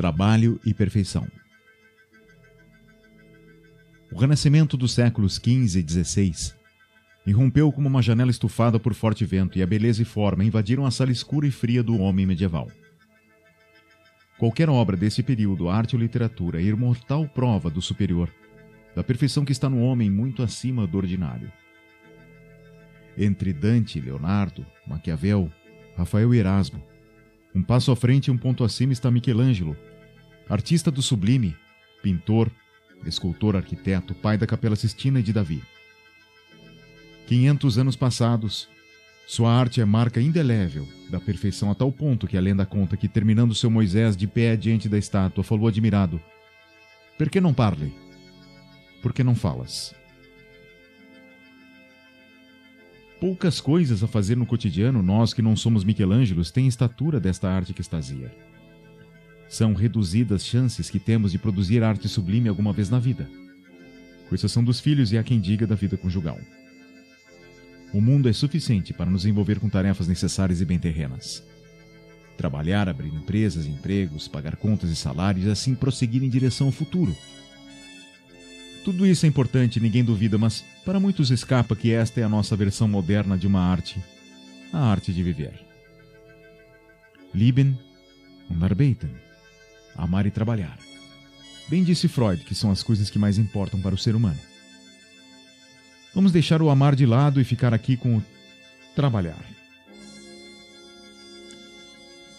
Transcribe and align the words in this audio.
Trabalho 0.00 0.58
e 0.64 0.72
perfeição. 0.72 1.28
O 4.10 4.18
renascimento 4.18 4.74
dos 4.74 4.94
séculos 4.94 5.34
XV 5.34 5.78
e 5.78 5.86
XVI 5.86 6.54
irrompeu 7.26 7.70
como 7.70 7.86
uma 7.86 8.00
janela 8.00 8.30
estufada 8.30 8.80
por 8.80 8.94
forte 8.94 9.26
vento 9.26 9.58
e 9.58 9.62
a 9.62 9.66
beleza 9.66 10.00
e 10.00 10.06
forma 10.06 10.42
invadiram 10.42 10.86
a 10.86 10.90
sala 10.90 11.12
escura 11.12 11.46
e 11.46 11.50
fria 11.50 11.82
do 11.82 11.98
homem 11.98 12.24
medieval. 12.24 12.68
Qualquer 14.38 14.70
obra 14.70 14.96
desse 14.96 15.22
período, 15.22 15.68
arte 15.68 15.94
ou 15.94 16.00
literatura, 16.00 16.62
é 16.62 16.64
imortal 16.64 17.28
prova 17.28 17.68
do 17.68 17.82
superior, 17.82 18.32
da 18.96 19.04
perfeição 19.04 19.44
que 19.44 19.52
está 19.52 19.68
no 19.68 19.82
homem 19.82 20.10
muito 20.10 20.42
acima 20.42 20.86
do 20.86 20.96
ordinário. 20.96 21.52
Entre 23.18 23.52
Dante, 23.52 24.00
Leonardo, 24.00 24.64
Maquiavel, 24.86 25.52
Rafael 25.94 26.34
e 26.34 26.38
Erasmo, 26.38 26.82
um 27.54 27.62
passo 27.62 27.90
à 27.90 27.96
frente 27.96 28.28
e 28.28 28.30
um 28.30 28.38
ponto 28.38 28.64
acima 28.64 28.92
está 28.92 29.10
Michelangelo, 29.10 29.76
artista 30.50 30.90
do 30.90 31.00
sublime, 31.00 31.56
pintor, 32.02 32.50
escultor, 33.06 33.54
arquiteto, 33.54 34.12
pai 34.16 34.36
da 34.36 34.48
Capela 34.48 34.74
Sistina 34.74 35.20
e 35.20 35.22
de 35.22 35.32
Davi. 35.32 35.62
500 37.28 37.78
anos 37.78 37.94
passados, 37.94 38.68
sua 39.28 39.52
arte 39.52 39.80
é 39.80 39.84
marca 39.84 40.20
indelével 40.20 40.88
da 41.08 41.20
perfeição 41.20 41.70
a 41.70 41.74
tal 41.74 41.92
ponto 41.92 42.26
que 42.26 42.36
a 42.36 42.40
lenda 42.40 42.66
conta 42.66 42.96
que, 42.96 43.06
terminando 43.06 43.54
seu 43.54 43.70
Moisés 43.70 44.16
de 44.16 44.26
pé 44.26 44.56
diante 44.56 44.88
da 44.88 44.98
estátua, 44.98 45.44
falou 45.44 45.68
admirado: 45.68 46.20
Per 47.16 47.30
que 47.30 47.40
não 47.40 47.54
parle? 47.54 47.94
Por 49.00 49.12
que 49.12 49.22
não 49.22 49.36
falas? 49.36 49.94
Poucas 53.20 53.60
coisas 53.60 54.02
a 54.02 54.08
fazer 54.08 54.36
no 54.36 54.46
cotidiano, 54.46 55.00
nós 55.00 55.32
que 55.32 55.42
não 55.42 55.54
somos 55.54 55.84
Michelangelos, 55.84 56.50
têm 56.50 56.66
estatura 56.66 57.20
desta 57.20 57.48
arte 57.48 57.72
que 57.72 57.82
extasia. 57.82 58.49
São 59.50 59.74
reduzidas 59.74 60.46
chances 60.46 60.88
que 60.88 61.00
temos 61.00 61.32
de 61.32 61.38
produzir 61.38 61.82
arte 61.82 62.08
sublime 62.08 62.48
alguma 62.48 62.72
vez 62.72 62.88
na 62.88 63.00
vida, 63.00 63.28
com 64.28 64.34
exceção 64.34 64.62
dos 64.62 64.78
filhos 64.78 65.10
e 65.10 65.18
há 65.18 65.24
quem 65.24 65.40
diga 65.40 65.66
da 65.66 65.74
vida 65.74 65.96
conjugal. 65.96 66.38
O 67.92 68.00
mundo 68.00 68.28
é 68.28 68.32
suficiente 68.32 68.92
para 68.92 69.10
nos 69.10 69.26
envolver 69.26 69.58
com 69.58 69.68
tarefas 69.68 70.06
necessárias 70.06 70.60
e 70.60 70.64
bem 70.64 70.78
terrenas. 70.78 71.42
Trabalhar, 72.36 72.88
abrir 72.88 73.12
empresas 73.12 73.66
e 73.66 73.70
empregos, 73.70 74.28
pagar 74.28 74.54
contas 74.54 74.88
e 74.88 74.94
salários 74.94 75.44
e 75.44 75.50
assim 75.50 75.74
prosseguir 75.74 76.22
em 76.22 76.30
direção 76.30 76.68
ao 76.68 76.72
futuro. 76.72 77.14
Tudo 78.84 79.04
isso 79.04 79.26
é 79.26 79.28
importante, 79.28 79.80
ninguém 79.80 80.04
duvida, 80.04 80.38
mas 80.38 80.64
para 80.84 81.00
muitos 81.00 81.32
escapa 81.32 81.74
que 81.74 81.90
esta 81.90 82.20
é 82.20 82.22
a 82.22 82.28
nossa 82.28 82.54
versão 82.54 82.86
moderna 82.86 83.36
de 83.36 83.48
uma 83.48 83.60
arte, 83.60 84.00
a 84.72 84.78
arte 84.78 85.12
de 85.12 85.24
viver. 85.24 85.60
Lieben 87.34 87.76
und 88.48 88.64
arbeiten. 88.64 89.29
Amar 90.00 90.26
e 90.26 90.30
trabalhar. 90.30 90.78
Bem 91.68 91.84
disse 91.84 92.08
Freud 92.08 92.42
que 92.42 92.54
são 92.54 92.70
as 92.70 92.82
coisas 92.82 93.10
que 93.10 93.18
mais 93.18 93.36
importam 93.36 93.80
para 93.80 93.94
o 93.94 93.98
ser 93.98 94.16
humano. 94.16 94.38
Vamos 96.14 96.32
deixar 96.32 96.62
o 96.62 96.70
amar 96.70 96.96
de 96.96 97.04
lado 97.04 97.40
e 97.40 97.44
ficar 97.44 97.74
aqui 97.74 97.96
com 97.96 98.16
o 98.16 98.22
trabalhar. 98.96 99.44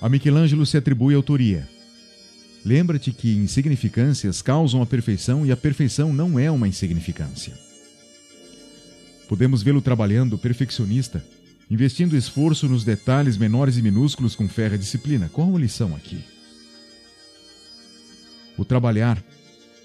A 0.01 0.09
Michelangelo 0.09 0.65
se 0.65 0.75
atribui 0.75 1.13
autoria. 1.13 1.69
Lembra-te 2.65 3.11
que 3.11 3.35
insignificâncias 3.35 4.41
causam 4.41 4.81
a 4.81 4.85
perfeição 4.85 5.45
e 5.45 5.51
a 5.51 5.57
perfeição 5.57 6.11
não 6.11 6.39
é 6.39 6.49
uma 6.49 6.67
insignificância. 6.67 7.53
Podemos 9.29 9.61
vê-lo 9.61 9.81
trabalhando 9.81 10.37
perfeccionista, 10.37 11.23
investindo 11.69 12.17
esforço 12.17 12.67
nos 12.67 12.83
detalhes 12.83 13.37
menores 13.37 13.77
e 13.77 13.81
minúsculos 13.83 14.35
com 14.35 14.49
férrea 14.49 14.77
disciplina. 14.77 15.29
Qual 15.31 15.55
a 15.55 15.59
lição 15.59 15.95
aqui? 15.95 16.19
O 18.61 18.65
trabalhar, 18.65 19.19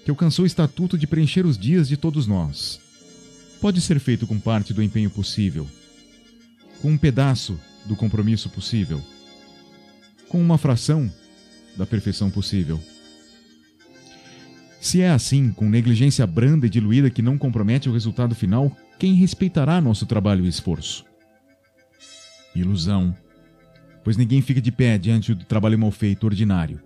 que 0.05 0.11
alcançou 0.11 0.43
o 0.43 0.45
estatuto 0.45 0.99
de 0.99 1.07
preencher 1.07 1.47
os 1.47 1.57
dias 1.57 1.87
de 1.87 1.97
todos 1.97 2.27
nós, 2.27 2.79
pode 3.59 3.81
ser 3.81 3.99
feito 3.99 4.27
com 4.27 4.39
parte 4.39 4.71
do 4.71 4.83
empenho 4.83 5.09
possível, 5.09 5.67
com 6.79 6.91
um 6.91 6.97
pedaço 6.97 7.59
do 7.87 7.95
compromisso 7.95 8.51
possível, 8.51 9.01
com 10.29 10.39
uma 10.39 10.59
fração 10.59 11.11
da 11.75 11.87
perfeição 11.87 12.29
possível. 12.29 12.79
Se 14.79 15.01
é 15.01 15.09
assim, 15.09 15.51
com 15.51 15.67
negligência 15.67 16.27
branda 16.27 16.67
e 16.67 16.69
diluída 16.69 17.09
que 17.09 17.23
não 17.23 17.35
compromete 17.35 17.89
o 17.89 17.93
resultado 17.93 18.35
final, 18.35 18.71
quem 18.99 19.15
respeitará 19.15 19.81
nosso 19.81 20.05
trabalho 20.05 20.45
e 20.45 20.49
esforço? 20.49 21.03
Ilusão, 22.53 23.17
pois 24.03 24.17
ninguém 24.17 24.43
fica 24.43 24.61
de 24.61 24.71
pé 24.71 24.99
diante 24.99 25.33
do 25.33 25.45
trabalho 25.45 25.79
mal 25.79 25.89
feito 25.89 26.25
ordinário, 26.25 26.79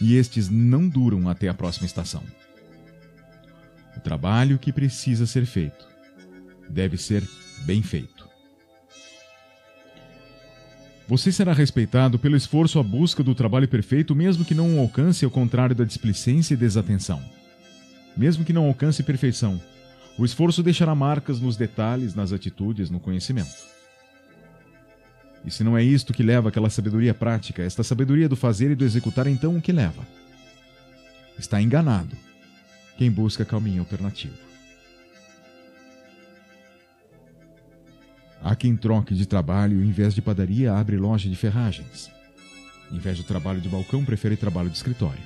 e 0.00 0.16
estes 0.16 0.48
não 0.48 0.88
duram 0.88 1.28
até 1.28 1.48
a 1.48 1.54
próxima 1.54 1.86
estação. 1.86 2.22
O 3.96 4.00
trabalho 4.00 4.58
que 4.58 4.72
precisa 4.72 5.26
ser 5.26 5.46
feito 5.46 5.86
deve 6.68 6.96
ser 6.96 7.22
bem 7.64 7.82
feito. 7.82 8.26
Você 11.08 11.30
será 11.30 11.52
respeitado 11.52 12.18
pelo 12.18 12.36
esforço 12.36 12.80
à 12.80 12.82
busca 12.82 13.22
do 13.22 13.34
trabalho 13.34 13.68
perfeito, 13.68 14.14
mesmo 14.14 14.44
que 14.44 14.54
não 14.54 14.76
o 14.76 14.80
alcance 14.80 15.24
ao 15.24 15.30
contrário 15.30 15.74
da 15.74 15.84
displicência 15.84 16.54
e 16.54 16.56
desatenção. 16.56 17.22
Mesmo 18.16 18.44
que 18.44 18.52
não 18.52 18.66
alcance 18.66 19.02
perfeição, 19.04 19.60
o 20.18 20.24
esforço 20.24 20.62
deixará 20.62 20.94
marcas 20.94 21.40
nos 21.40 21.56
detalhes, 21.56 22.14
nas 22.14 22.32
atitudes, 22.32 22.90
no 22.90 22.98
conhecimento. 22.98 23.75
E 25.46 25.50
se 25.50 25.62
não 25.62 25.78
é 25.78 25.82
isto 25.82 26.12
que 26.12 26.24
leva 26.24 26.48
àquela 26.48 26.68
sabedoria 26.68 27.14
prática, 27.14 27.62
esta 27.62 27.84
sabedoria 27.84 28.28
do 28.28 28.34
fazer 28.34 28.72
e 28.72 28.74
do 28.74 28.84
executar, 28.84 29.28
então 29.28 29.56
o 29.56 29.62
que 29.62 29.70
leva? 29.70 30.04
Está 31.38 31.62
enganado 31.62 32.16
quem 32.98 33.10
busca 33.10 33.44
caminho 33.44 33.80
alternativo. 33.80 34.34
Há 38.42 38.56
quem 38.56 38.76
troque 38.76 39.14
de 39.14 39.26
trabalho 39.26 39.82
e, 39.82 39.86
em 39.86 39.92
vez 39.92 40.14
de 40.14 40.22
padaria, 40.22 40.74
abre 40.74 40.96
loja 40.96 41.28
de 41.28 41.36
ferragens. 41.36 42.10
Em 42.90 42.98
vez 42.98 43.18
do 43.18 43.24
trabalho 43.24 43.60
de 43.60 43.68
balcão, 43.68 44.04
prefere 44.04 44.36
trabalho 44.36 44.70
de 44.70 44.76
escritório. 44.76 45.22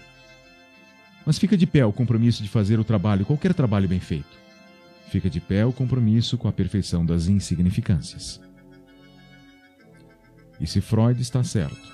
Mas 1.25 1.39
fica 1.39 1.57
de 1.57 1.67
pé 1.67 1.85
o 1.85 1.93
compromisso 1.93 2.43
de 2.43 2.49
fazer 2.49 2.79
o 2.79 2.85
trabalho, 2.85 3.25
qualquer 3.25 3.55
trabalho 3.55 3.89
bem 3.89 4.01
feito. 4.01 4.39
Fica 5.11 5.31
de 5.31 5.41
pé 5.41 5.65
o 5.65 5.73
compromisso 5.73 6.37
com 6.39 6.49
a 6.49 6.53
perfeição 6.53 7.05
das 7.05 7.27
insignificâncias. 7.27 8.41
E 10.61 10.67
se 10.67 10.81
Freud 10.81 11.21
está 11.21 11.43
certo, 11.43 11.91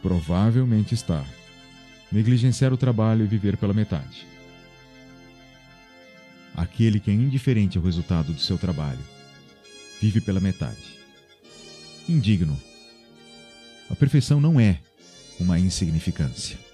provavelmente 0.00 0.94
está, 0.94 1.24
negligenciar 2.10 2.72
o 2.72 2.76
trabalho 2.76 3.24
e 3.24 3.28
viver 3.28 3.56
pela 3.56 3.74
metade. 3.74 4.26
Aquele 6.56 6.98
que 6.98 7.10
é 7.10 7.14
indiferente 7.14 7.76
ao 7.76 7.84
resultado 7.84 8.32
do 8.32 8.40
seu 8.40 8.56
trabalho 8.56 9.04
vive 10.00 10.20
pela 10.20 10.40
metade. 10.40 10.96
Indigno. 12.08 12.58
A 13.90 13.94
perfeição 13.94 14.40
não 14.40 14.58
é 14.58 14.80
uma 15.38 15.58
insignificância. 15.58 16.65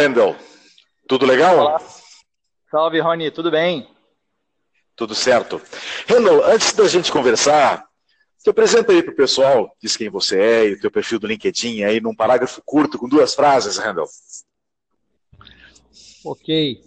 Rendel. 0.00 0.34
Tudo 1.06 1.26
legal? 1.26 1.58
Olá. 1.58 1.78
Salve, 2.70 3.00
Rony, 3.00 3.30
tudo 3.30 3.50
bem? 3.50 3.86
Tudo 4.96 5.14
certo. 5.14 5.60
Rendel, 6.06 6.42
antes 6.42 6.72
da 6.72 6.88
gente 6.88 7.12
conversar, 7.12 7.86
se 8.38 8.48
apresenta 8.48 8.92
aí 8.92 9.02
para 9.02 9.12
o 9.12 9.16
pessoal, 9.16 9.76
diz 9.78 9.98
quem 9.98 10.08
você 10.08 10.40
é 10.40 10.68
e 10.68 10.72
o 10.72 10.80
teu 10.80 10.90
perfil 10.90 11.18
do 11.18 11.26
LinkedIn 11.26 11.82
aí 11.82 12.00
num 12.00 12.16
parágrafo 12.16 12.62
curto, 12.64 12.98
com 12.98 13.10
duas 13.10 13.34
frases, 13.34 13.76
Rendel. 13.76 14.06
Ok. 16.24 16.82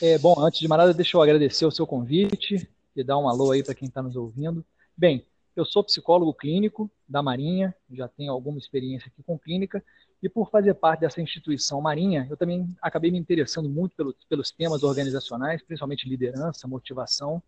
É, 0.00 0.16
bom, 0.18 0.36
antes 0.38 0.60
de 0.60 0.68
mais 0.68 0.78
nada, 0.78 0.94
deixa 0.94 1.16
eu 1.16 1.22
agradecer 1.22 1.66
o 1.66 1.72
seu 1.72 1.88
convite 1.88 2.70
e 2.94 3.02
dar 3.02 3.18
um 3.18 3.28
alô 3.28 3.50
aí 3.50 3.64
para 3.64 3.74
quem 3.74 3.88
está 3.88 4.00
nos 4.00 4.14
ouvindo. 4.14 4.64
Bem, 4.96 5.26
eu 5.56 5.64
sou 5.64 5.82
psicólogo 5.82 6.32
clínico 6.32 6.88
da 7.08 7.20
Marinha, 7.20 7.74
já 7.90 8.06
tenho 8.06 8.30
alguma 8.30 8.58
experiência 8.58 9.08
aqui 9.08 9.24
com 9.24 9.36
clínica 9.36 9.82
e 10.26 10.28
por 10.28 10.50
fazer 10.50 10.74
parte 10.74 11.00
dessa 11.02 11.22
instituição 11.22 11.80
marinha, 11.80 12.26
eu 12.28 12.36
também 12.36 12.68
acabei 12.82 13.12
me 13.12 13.18
interessando 13.18 13.68
muito 13.68 13.94
pelo, 13.94 14.12
pelos 14.28 14.50
temas 14.50 14.82
organizacionais, 14.82 15.62
principalmente 15.62 16.08
liderança, 16.08 16.66
motivação. 16.66 17.40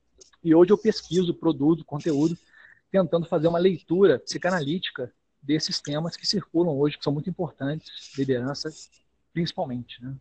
E 0.44 0.54
hoje 0.54 0.70
eu 0.70 0.78
pesquiso, 0.78 1.34
produzo 1.34 1.84
conteúdo, 1.84 2.38
tentando 2.88 3.26
fazer 3.26 3.48
uma 3.48 3.58
leitura 3.58 4.20
psicanalítica 4.20 5.12
desses 5.42 5.80
temas 5.80 6.16
que 6.16 6.24
circulam 6.24 6.78
hoje, 6.78 6.96
que 6.96 7.02
são 7.02 7.12
muito 7.12 7.28
importantes, 7.28 8.16
liderança 8.16 8.70
principalmente. 9.32 10.00
Né? 10.00 10.14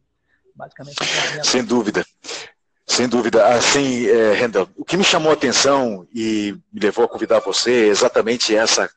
Basicamente. 0.56 0.98
É 1.38 1.44
Sem 1.44 1.64
dúvida. 1.64 2.04
Sem 2.88 3.08
dúvida. 3.08 3.56
Assim, 3.56 4.08
é, 4.08 4.34
Rendel, 4.34 4.68
o 4.76 4.84
que 4.84 4.98
me 4.98 5.04
chamou 5.04 5.30
a 5.30 5.36
atenção 5.36 6.08
e 6.12 6.58
me 6.74 6.80
levou 6.80 7.06
a 7.06 7.08
convidar 7.08 7.40
você 7.40 7.86
é 7.86 7.88
exatamente 7.90 8.56
essa, 8.56 8.90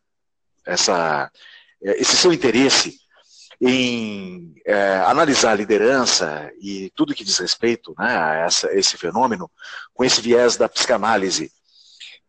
essa, 0.65 1.31
é, 1.83 2.01
esse 2.01 2.17
seu 2.17 2.33
interesse 2.33 3.01
em 3.61 4.55
é, 4.65 4.99
analisar 5.07 5.51
a 5.51 5.55
liderança 5.55 6.51
e 6.61 6.91
tudo 6.95 7.15
que 7.15 7.25
diz 7.25 7.39
respeito 7.39 7.95
né, 7.99 8.17
a 8.17 8.35
essa, 8.47 8.73
esse 8.73 8.97
fenômeno 8.97 9.51
com 9.93 10.03
esse 10.05 10.21
viés 10.21 10.57
da 10.57 10.69
psicanálise. 10.69 11.53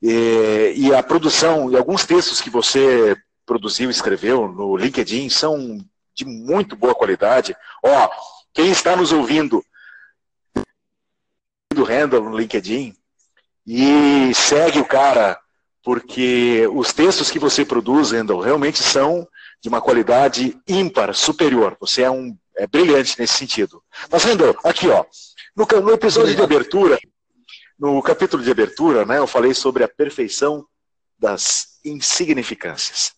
E, 0.01 0.73
e 0.75 0.93
a 0.93 1.01
produção, 1.01 1.71
e 1.71 1.77
alguns 1.77 2.05
textos 2.05 2.41
que 2.41 2.49
você 2.49 3.15
produziu 3.45 3.89
e 3.89 3.91
escreveu 3.91 4.47
no 4.47 4.75
LinkedIn 4.75 5.29
são 5.29 5.79
de 6.13 6.25
muito 6.25 6.75
boa 6.75 6.95
qualidade. 6.95 7.55
Ó, 7.83 8.09
quem 8.53 8.71
está 8.71 8.95
nos 8.95 9.11
ouvindo 9.11 9.63
do 11.73 11.83
Randall 11.83 12.23
no 12.23 12.37
LinkedIn 12.37 12.93
e 13.65 14.33
segue 14.33 14.79
o 14.79 14.85
cara, 14.85 15.39
porque 15.83 16.67
os 16.73 16.91
textos 16.91 17.31
que 17.31 17.39
você 17.39 17.63
produz, 17.63 18.11
Randall, 18.11 18.41
realmente 18.41 18.83
são 18.83 19.27
de 19.61 19.69
uma 19.69 19.81
qualidade 19.81 20.59
ímpar, 20.67 21.13
superior. 21.13 21.77
Você 21.79 22.01
é 22.01 22.09
um 22.11 22.35
é 22.57 22.67
brilhante 22.67 23.19
nesse 23.19 23.35
sentido. 23.35 23.81
Mas, 24.09 24.23
Randall, 24.23 24.57
aqui, 24.63 24.87
ó, 24.87 25.05
no, 25.55 25.65
no 25.81 25.91
episódio 25.91 26.35
de 26.35 26.41
abertura, 26.41 26.99
no 27.79 28.01
capítulo 28.01 28.43
de 28.43 28.51
abertura, 28.51 29.05
né, 29.05 29.17
eu 29.17 29.27
falei 29.27 29.53
sobre 29.53 29.83
a 29.83 29.87
perfeição 29.87 30.65
das 31.17 31.79
insignificâncias. 31.83 33.13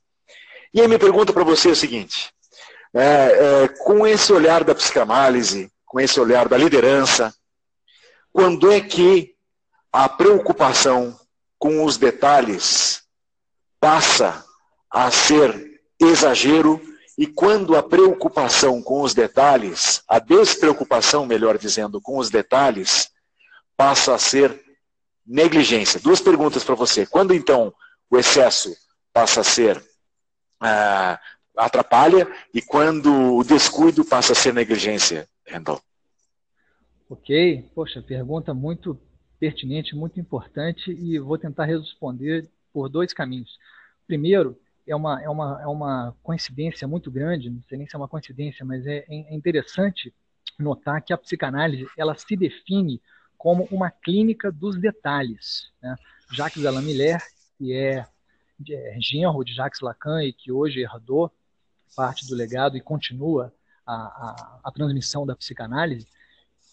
E 0.73 0.81
aí 0.81 0.87
minha 0.87 0.99
pergunta 0.99 1.33
para 1.33 1.43
você 1.43 1.69
o 1.69 1.75
seguinte: 1.75 2.31
é, 2.93 3.03
é, 3.63 3.67
com 3.67 4.05
esse 4.07 4.31
olhar 4.31 4.63
da 4.63 4.75
psicanálise, 4.75 5.71
com 5.85 5.99
esse 5.99 6.19
olhar 6.19 6.47
da 6.47 6.57
liderança, 6.57 7.33
quando 8.31 8.71
é 8.71 8.81
que 8.81 9.35
a 9.91 10.09
preocupação 10.09 11.19
com 11.59 11.83
os 11.85 11.97
detalhes 11.97 13.03
passa 13.79 14.43
a 14.89 15.11
ser 15.11 15.72
exagero 16.07 16.81
e 17.17 17.27
quando 17.27 17.75
a 17.75 17.83
preocupação 17.83 18.81
com 18.81 19.01
os 19.01 19.13
detalhes, 19.13 20.03
a 20.07 20.19
despreocupação, 20.19 21.25
melhor 21.25 21.57
dizendo, 21.57 22.01
com 22.01 22.17
os 22.17 22.29
detalhes, 22.29 23.11
passa 23.77 24.15
a 24.15 24.19
ser 24.19 24.59
negligência. 25.25 25.99
Duas 25.99 26.19
perguntas 26.19 26.63
para 26.63 26.75
você. 26.75 27.05
Quando 27.05 27.33
então 27.33 27.73
o 28.09 28.17
excesso 28.17 28.75
passa 29.11 29.41
a 29.41 29.43
ser 29.43 29.81
ah, 30.59 31.19
atrapalha 31.55 32.27
e 32.53 32.61
quando 32.61 33.35
o 33.35 33.43
descuido 33.43 34.03
passa 34.03 34.33
a 34.33 34.35
ser 34.35 34.53
negligência, 34.53 35.27
Randall? 35.47 35.81
Ok, 37.09 37.69
poxa, 37.75 38.01
pergunta 38.01 38.53
muito 38.53 38.99
pertinente, 39.39 39.95
muito 39.95 40.19
importante 40.19 40.91
e 40.91 41.19
vou 41.19 41.37
tentar 41.37 41.65
responder 41.65 42.49
por 42.71 42.89
dois 42.89 43.13
caminhos. 43.13 43.59
Primeiro, 44.07 44.57
é 44.87 44.95
uma, 44.95 45.21
é 45.21 45.29
uma, 45.29 45.61
é 45.61 45.67
uma 45.67 46.15
coincidência 46.21 46.87
muito 46.87 47.09
grande, 47.09 47.49
não 47.49 47.61
sei 47.67 47.77
nem 47.77 47.87
se 47.87 47.95
é 47.95 47.97
uma 47.97 48.07
coincidência, 48.07 48.65
mas 48.65 48.85
é, 48.85 49.05
é 49.07 49.33
interessante 49.33 50.13
notar 50.59 51.01
que 51.01 51.13
a 51.13 51.17
psicanálise 51.17 51.87
ela 51.97 52.15
se 52.15 52.35
define 52.35 53.01
como 53.37 53.67
uma 53.71 53.89
clínica 53.89 54.51
dos 54.51 54.77
detalhes. 54.77 55.71
Né? 55.81 55.95
Jacques 56.31 56.65
Alain 56.65 56.83
Miller, 56.83 57.21
que 57.57 57.73
é, 57.73 58.05
é 58.69 58.97
genro 58.99 59.43
de 59.43 59.53
Jacques 59.53 59.81
Lacan 59.81 60.23
e 60.23 60.31
que 60.33 60.51
hoje 60.51 60.81
herdou 60.81 61.31
parte 61.95 62.27
do 62.27 62.35
legado 62.35 62.77
e 62.77 62.81
continua 62.81 63.53
a, 63.85 63.93
a, 63.93 64.59
a 64.63 64.71
transmissão 64.71 65.25
da 65.25 65.35
psicanálise, 65.35 66.07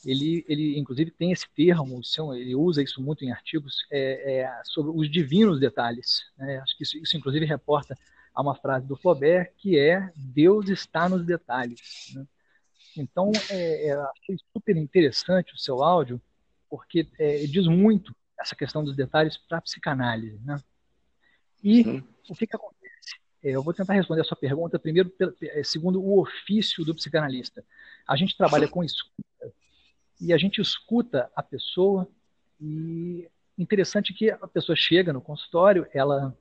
ele, 0.05 0.44
ele 0.49 0.79
inclusive 0.79 1.11
tem 1.11 1.32
esse 1.32 1.47
termo, 1.55 2.00
ele 2.35 2.55
usa 2.55 2.82
isso 2.82 3.02
muito 3.02 3.25
em 3.25 3.31
artigos, 3.31 3.87
é, 3.91 4.41
é, 4.41 4.62
sobre 4.64 4.93
os 4.94 5.11
divinos 5.11 5.61
detalhes. 5.61 6.25
Né? 6.37 6.58
Acho 6.58 6.76
que 6.76 6.82
isso, 6.82 6.99
isso, 6.99 7.17
inclusive, 7.17 7.44
reporta 7.44 7.97
a 8.35 8.41
uma 8.41 8.55
frase 8.55 8.87
do 8.87 8.97
Flaubert, 8.97 9.52
que 9.56 9.79
é 9.79 10.11
Deus 10.17 10.69
está 10.69 11.08
nos 11.08 11.25
detalhes. 11.25 12.12
Né? 12.14 12.26
Então, 12.97 13.31
é, 13.50 13.88
é, 13.88 13.93
achei 13.93 14.37
super 14.52 14.76
interessante 14.76 15.55
o 15.55 15.58
seu 15.58 15.82
áudio, 15.82 16.20
porque 16.69 17.06
é, 17.19 17.44
diz 17.47 17.67
muito 17.67 18.14
essa 18.38 18.56
questão 18.56 18.82
dos 18.82 18.97
detalhes 18.97 19.37
para 19.37 19.58
a 19.58 19.62
psicanálise. 19.62 20.38
Né? 20.44 20.56
E 21.62 21.82
uhum. 21.82 22.02
o 22.29 22.35
que, 22.35 22.47
que 22.47 22.56
acontece? 22.56 22.81
É, 23.43 23.50
eu 23.50 23.62
vou 23.62 23.75
tentar 23.75 23.93
responder 23.93 24.23
a 24.23 24.25
sua 24.25 24.37
pergunta 24.37 24.79
primeiro, 24.79 25.12
é, 25.43 25.62
segundo 25.62 26.02
o 26.02 26.20
ofício 26.20 26.85
do 26.85 26.94
psicanalista. 26.94 27.64
A 28.06 28.17
gente 28.17 28.37
trabalha 28.37 28.67
com 28.67 28.82
escuta 28.82 29.30
e 30.21 30.33
a 30.33 30.39
gente 30.39 30.61
escuta 30.61 31.31
a 31.35 31.43
pessoa 31.43 32.09
e 32.61 33.29
interessante 33.57 34.13
que 34.13 34.31
a 34.31 34.47
pessoa 34.47 34.77
chega 34.77 35.13
no 35.13 35.21
consultório, 35.21 35.87
ela 35.93 36.37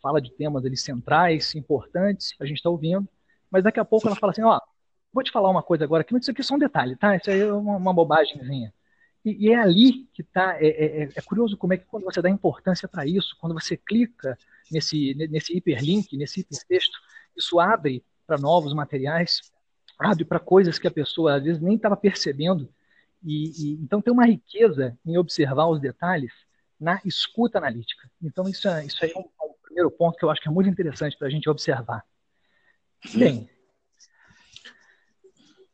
fala 0.00 0.20
de 0.20 0.30
temas 0.32 0.64
ali 0.64 0.76
centrais, 0.76 1.54
importantes, 1.54 2.34
a 2.40 2.44
gente 2.44 2.56
está 2.56 2.68
ouvindo, 2.68 3.08
mas 3.50 3.62
daqui 3.62 3.78
a 3.78 3.84
pouco 3.84 4.06
ela 4.06 4.16
fala 4.16 4.32
assim, 4.32 4.42
ó, 4.42 4.60
vou 5.12 5.22
te 5.22 5.30
falar 5.30 5.50
uma 5.50 5.62
coisa 5.62 5.84
agora, 5.84 6.02
que 6.02 6.16
isso 6.16 6.30
aqui 6.30 6.40
é 6.40 6.44
só 6.44 6.54
um 6.54 6.58
detalhe, 6.58 6.96
tá? 6.96 7.16
Isso 7.16 7.30
aí 7.30 7.40
é 7.40 7.52
uma, 7.52 7.76
uma 7.76 7.94
bobagemzinha. 7.94 8.72
E, 9.24 9.46
e, 9.46 9.52
é 9.52 9.56
ali 9.56 10.08
que 10.12 10.22
está, 10.22 10.56
é, 10.60 10.66
é, 10.66 11.08
é, 11.14 11.22
curioso 11.22 11.56
como 11.56 11.74
é 11.74 11.76
que 11.76 11.84
quando 11.84 12.04
você 12.04 12.20
dá 12.20 12.28
importância 12.28 12.88
para 12.88 13.06
isso, 13.06 13.36
quando 13.40 13.54
você 13.54 13.76
clica 13.76 14.36
nesse, 14.70 15.14
nesse 15.30 15.56
hiperlink, 15.56 16.16
nesse 16.16 16.40
hipertexto, 16.40 16.98
isso 17.36 17.60
abre 17.60 18.04
para 18.26 18.36
novos 18.36 18.74
materiais, 18.74 19.40
abre 19.98 20.24
para 20.24 20.40
coisas 20.40 20.78
que 20.78 20.88
a 20.88 20.90
pessoa 20.90 21.36
às 21.36 21.44
vezes 21.44 21.62
nem 21.62 21.76
estava 21.76 21.96
percebendo, 21.96 22.68
e, 23.22 23.50
e, 23.50 23.72
então 23.82 24.00
tem 24.00 24.12
uma 24.12 24.26
riqueza 24.26 24.98
em 25.04 25.16
observar 25.16 25.68
os 25.68 25.80
detalhes 25.80 26.32
na 26.78 27.00
escuta 27.04 27.58
analítica. 27.58 28.10
Então 28.20 28.48
isso, 28.48 28.68
é, 28.68 28.84
isso 28.84 29.04
aí 29.04 29.12
é 29.14 29.18
um, 29.18 29.22
é 29.22 29.44
um 29.44 29.54
primeiro 29.62 29.90
ponto 29.90 30.16
que 30.16 30.24
eu 30.24 30.30
acho 30.30 30.40
que 30.40 30.48
é 30.48 30.52
muito 30.52 30.68
interessante 30.68 31.16
para 31.16 31.28
a 31.28 31.30
gente 31.30 31.48
observar. 31.48 32.04
Bem, 33.14 33.48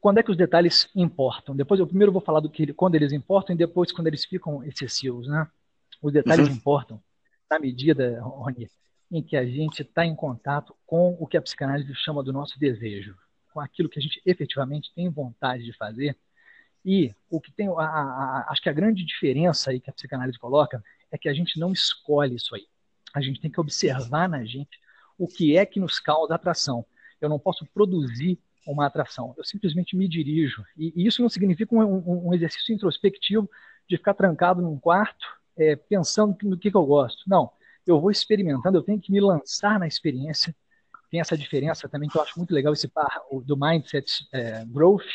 quando 0.01 0.19
é 0.19 0.23
que 0.23 0.31
os 0.31 0.37
detalhes 0.37 0.89
importam? 0.95 1.57
Depois 1.57 1.81
eu 1.81 1.87
primeiro 1.87 2.13
vou 2.13 2.21
falar 2.21 2.41
do 2.41 2.51
que 2.51 2.73
quando 2.73 2.95
eles 2.95 3.13
importam 3.13 3.55
e 3.55 3.59
depois 3.59 3.93
quando 3.93 4.07
eles 4.07 4.25
ficam 4.25 4.63
excessivos, 4.65 5.27
né? 5.27 5.49
Os 6.01 6.13
detalhes 6.13 6.49
uhum. 6.49 6.55
importam 6.55 7.03
na 7.51 7.59
medida, 7.59 8.21
Rony, 8.21 8.71
em 9.11 9.23
que 9.23 9.37
a 9.37 9.45
gente 9.45 9.83
está 9.83 10.05
em 10.05 10.15
contato 10.15 10.77
com 10.87 11.17
o 11.19 11.27
que 11.27 11.37
a 11.37 11.43
psicanálise 11.43 11.93
chama 11.95 12.23
do 12.23 12.33
nosso 12.33 12.59
desejo, 12.59 13.17
com 13.53 13.61
aquilo 13.61 13.89
que 13.89 13.99
a 13.99 14.03
gente 14.03 14.21
efetivamente 14.25 14.93
tem 14.95 15.09
vontade 15.09 15.65
de 15.65 15.73
fazer 15.73 16.17
e 16.85 17.13
o 17.31 17.41
que 17.41 17.53
tem, 17.53 17.69
a, 17.69 17.73
a, 17.73 18.47
acho 18.51 18.63
que 18.63 18.69
a 18.69 18.73
grande 18.73 19.05
diferença 19.05 19.71
aí 19.71 19.81
que 19.81 19.91
a 19.91 19.93
psicanálise 19.93 20.39
coloca 20.39 20.83
é 21.11 21.19
que 21.19 21.29
a 21.29 21.35
gente 21.35 21.59
não 21.59 21.73
escolhe 21.73 22.37
isso 22.37 22.55
aí. 22.55 22.67
A 23.15 23.21
gente 23.21 23.41
tem 23.41 23.51
que 23.51 23.61
observar 23.61 24.29
na 24.29 24.45
gente 24.45 24.79
o 25.19 25.27
que 25.27 25.57
é 25.57 25.67
que 25.67 25.81
nos 25.81 25.99
causa 25.99 26.35
atração. 26.35 26.85
Eu 27.21 27.29
não 27.29 27.39
posso 27.39 27.67
produzir 27.67 28.39
uma 28.67 28.87
atração, 28.87 29.35
eu 29.37 29.45
simplesmente 29.45 29.97
me 29.97 30.07
dirijo. 30.07 30.63
E, 30.77 30.93
e 30.95 31.07
isso 31.07 31.23
não 31.23 31.29
significa 31.29 31.75
um, 31.75 31.83
um, 31.83 32.29
um, 32.29 32.35
exercício 32.35 32.75
introspectivo 32.75 33.49
de 33.89 33.97
ficar 33.97 34.13
trancado 34.13 34.61
num 34.61 34.79
quarto 34.79 35.27
é, 35.57 35.75
pensando 35.75 36.37
no 36.43 36.57
que, 36.59 36.71
que 36.71 36.77
eu 36.77 36.85
gosto. 36.85 37.25
Não, 37.27 37.51
eu 37.87 37.99
vou 37.99 38.11
experimentando, 38.11 38.77
eu 38.77 38.83
tenho 38.83 39.01
que 39.01 39.11
me 39.11 39.21
lançar 39.21 39.79
na 39.79 39.87
experiência. 39.87 40.55
Tem 41.11 41.21
essa 41.21 41.37
diferença 41.37 41.89
também 41.89 42.09
que 42.09 42.19
eu 42.19 42.23
acho 42.23 42.39
muito 42.39 42.53
legal, 42.53 42.75
esse 42.75 42.87
par 42.87 43.23
do 43.45 43.57
mindset 43.57 44.29
é, 44.31 44.63
growth, 44.67 45.07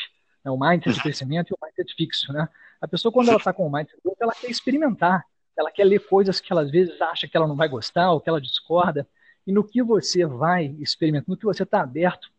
né, 0.44 0.50
o 0.50 0.58
mindset 0.58 0.94
de 0.94 1.02
crescimento 1.02 1.50
e 1.50 1.54
o 1.54 1.58
mindset 1.64 1.94
fixo. 1.94 2.32
Né? 2.32 2.48
A 2.80 2.86
pessoa, 2.86 3.12
quando 3.12 3.28
ela 3.28 3.38
está 3.38 3.52
com 3.52 3.66
o 3.66 3.72
mindset 3.72 4.00
growth, 4.02 4.18
ela 4.20 4.34
quer 4.34 4.50
experimentar, 4.50 5.24
ela 5.56 5.70
quer 5.70 5.84
ler 5.84 6.00
coisas 6.00 6.40
que 6.40 6.52
ela 6.52 6.62
às 6.62 6.70
vezes 6.70 7.00
acha 7.00 7.28
que 7.28 7.36
ela 7.36 7.48
não 7.48 7.56
vai 7.56 7.68
gostar 7.68 8.12
ou 8.12 8.20
que 8.20 8.28
ela 8.28 8.40
discorda. 8.40 9.08
E 9.46 9.52
no 9.52 9.64
que 9.64 9.82
você 9.82 10.26
vai 10.26 10.66
experimentando, 10.78 11.32
no 11.32 11.36
que 11.36 11.44
você 11.44 11.62
está 11.62 11.80
aberto, 11.80 12.30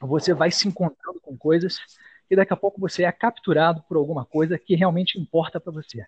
você 0.00 0.32
vai 0.32 0.50
se 0.50 0.68
encontrando 0.68 1.20
com 1.20 1.36
coisas 1.36 1.80
e 2.30 2.36
daqui 2.36 2.52
a 2.52 2.56
pouco 2.56 2.80
você 2.80 3.04
é 3.04 3.12
capturado 3.12 3.82
por 3.88 3.96
alguma 3.96 4.24
coisa 4.24 4.58
que 4.58 4.74
realmente 4.74 5.18
importa 5.18 5.58
para 5.58 5.72
você. 5.72 6.06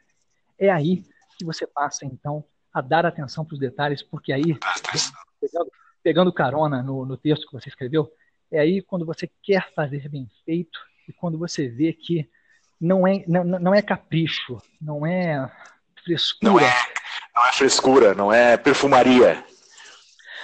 É 0.59 0.71
aí 0.71 1.05
que 1.39 1.45
você 1.45 1.67
passa, 1.67 2.05
então, 2.05 2.45
a 2.73 2.81
dar 2.81 3.07
atenção 3.07 3.45
para 3.45 3.55
os 3.55 3.61
detalhes, 3.61 4.03
porque 4.03 4.33
aí, 4.33 4.59
pegando, 5.41 5.73
pegando 6.03 6.33
carona 6.33 6.83
no, 6.83 7.07
no 7.07 7.17
texto 7.17 7.47
que 7.47 7.53
você 7.53 7.71
escreveu, 7.71 8.13
é 8.53 8.59
aí 8.59 8.83
quando 8.83 9.07
você 9.07 9.31
quer 9.43 9.73
fazer 9.73 10.09
bem 10.09 10.29
feito 10.45 10.79
e 11.11 11.13
quando 11.13 11.37
você 11.37 11.69
vê 11.69 11.93
que 11.93 12.29
não 12.81 13.07
é, 13.07 13.25
não, 13.27 13.45
não 13.45 13.75
é 13.75 13.83
capricho, 13.83 14.59
não 14.81 15.05
é 15.05 15.51
frescura. 16.03 16.53
Não 16.53 16.61
é, 16.61 16.73
não 17.35 17.47
é 17.47 17.53
frescura, 17.53 18.15
não 18.15 18.33
é 18.33 18.57
perfumaria. 18.57 19.45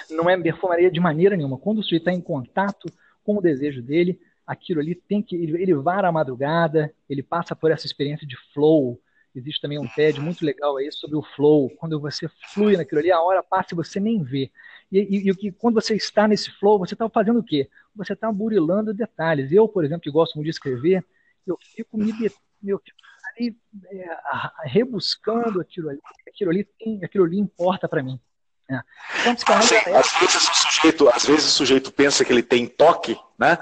Não 0.09 0.29
é 0.29 0.37
perfumaria 0.37 0.91
de 0.91 0.99
maneira 0.99 1.35
nenhuma. 1.35 1.57
Quando 1.57 1.79
o 1.79 1.83
sujeito 1.83 2.03
está 2.03 2.13
em 2.13 2.21
contato 2.21 2.87
com 3.23 3.37
o 3.37 3.41
desejo 3.41 3.81
dele, 3.81 4.19
aquilo 4.45 4.79
ali 4.79 4.93
tem 4.93 5.21
que. 5.21 5.35
Ele, 5.35 5.61
ele 5.61 5.73
vara 5.73 6.07
a 6.07 6.11
madrugada, 6.11 6.93
ele 7.09 7.23
passa 7.23 7.55
por 7.55 7.71
essa 7.71 7.85
experiência 7.85 8.27
de 8.27 8.37
flow, 8.53 9.01
Existe 9.37 9.61
também 9.61 9.77
um 9.77 9.87
TED 9.87 10.19
muito 10.19 10.43
legal 10.43 10.77
aí 10.77 10.91
sobre 10.91 11.15
o 11.15 11.21
flow, 11.21 11.69
quando 11.77 11.99
você 11.99 12.27
flui 12.55 12.75
naquilo 12.75 12.99
ali, 12.99 13.11
a 13.11 13.21
hora 13.21 13.43
passa 13.43 13.69
e 13.71 13.75
você 13.75 13.99
nem 13.99 14.23
vê. 14.23 14.49
E, 14.91 15.29
e, 15.29 15.47
e 15.47 15.51
quando 15.51 15.75
você 15.75 15.95
está 15.95 16.27
nesse 16.27 16.51
flow, 16.51 16.79
você 16.79 16.93
está 16.93 17.09
fazendo 17.09 17.39
o 17.39 17.43
quê? 17.43 17.69
Você 17.95 18.13
está 18.13 18.31
burilando 18.31 18.93
detalhes. 18.93 19.51
Eu, 19.51 19.67
por 19.67 19.83
exemplo, 19.83 20.01
que 20.01 20.11
gosto 20.11 20.35
muito 20.35 20.45
de 20.45 20.51
escrever, 20.51 21.05
eu 21.45 21.57
fico 21.75 21.97
me 21.97 22.11
eu 22.65 22.79
fico 22.79 22.97
ali 23.35 23.55
é, 23.91 24.07
rebuscando 24.63 25.61
aquilo 25.61 25.89
ali, 25.89 25.99
aquilo 26.27 26.51
ali, 26.51 26.67
aquilo 27.03 27.25
ali 27.25 27.37
importa 27.37 27.87
para 27.87 28.01
mim. 28.01 28.19
É. 28.69 28.81
Então, 29.21 29.61
Sim, 29.61 29.75
é... 29.75 29.99
o 29.99 30.03
sujeito, 30.77 31.09
às 31.09 31.25
vezes 31.25 31.45
o 31.45 31.51
sujeito 31.51 31.91
pensa 31.91 32.23
que 32.23 32.31
ele 32.31 32.43
tem 32.43 32.67
toque, 32.67 33.17
né? 33.37 33.57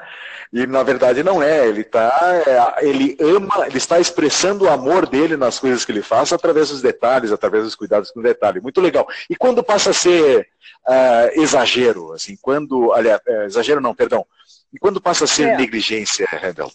E 0.53 0.65
na 0.65 0.83
verdade 0.83 1.23
não 1.23 1.41
é. 1.41 1.67
Ele 1.67 1.83
tá, 1.83 2.11
é, 2.45 2.87
ele 2.87 3.17
ama, 3.19 3.67
ele 3.67 3.77
está 3.77 3.99
expressando 3.99 4.65
o 4.65 4.69
amor 4.69 5.07
dele 5.07 5.35
nas 5.35 5.59
coisas 5.59 5.83
que 5.83 5.91
ele 5.91 6.01
faz 6.01 6.31
através 6.31 6.69
dos 6.69 6.81
detalhes, 6.81 7.31
através 7.31 7.63
dos 7.63 7.75
cuidados 7.75 8.11
com 8.11 8.19
o 8.19 8.23
detalhe. 8.23 8.61
Muito 8.61 8.79
legal. 8.79 9.07
E 9.29 9.35
quando 9.35 9.63
passa 9.63 9.89
a 9.89 9.93
ser 9.93 10.47
uh, 10.87 11.41
exagero, 11.41 12.13
assim, 12.13 12.37
quando, 12.41 12.93
aliás, 12.93 13.19
é, 13.27 13.45
exagero 13.45 13.81
não, 13.81 13.95
perdão. 13.95 14.25
E 14.73 14.77
quando 14.79 15.01
passa 15.01 15.23
a 15.23 15.27
ser 15.27 15.49
é. 15.49 15.57
negligência, 15.57 16.27
Rebel? 16.27 16.71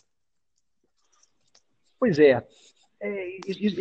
Pois 1.98 2.18
é. 2.18 2.42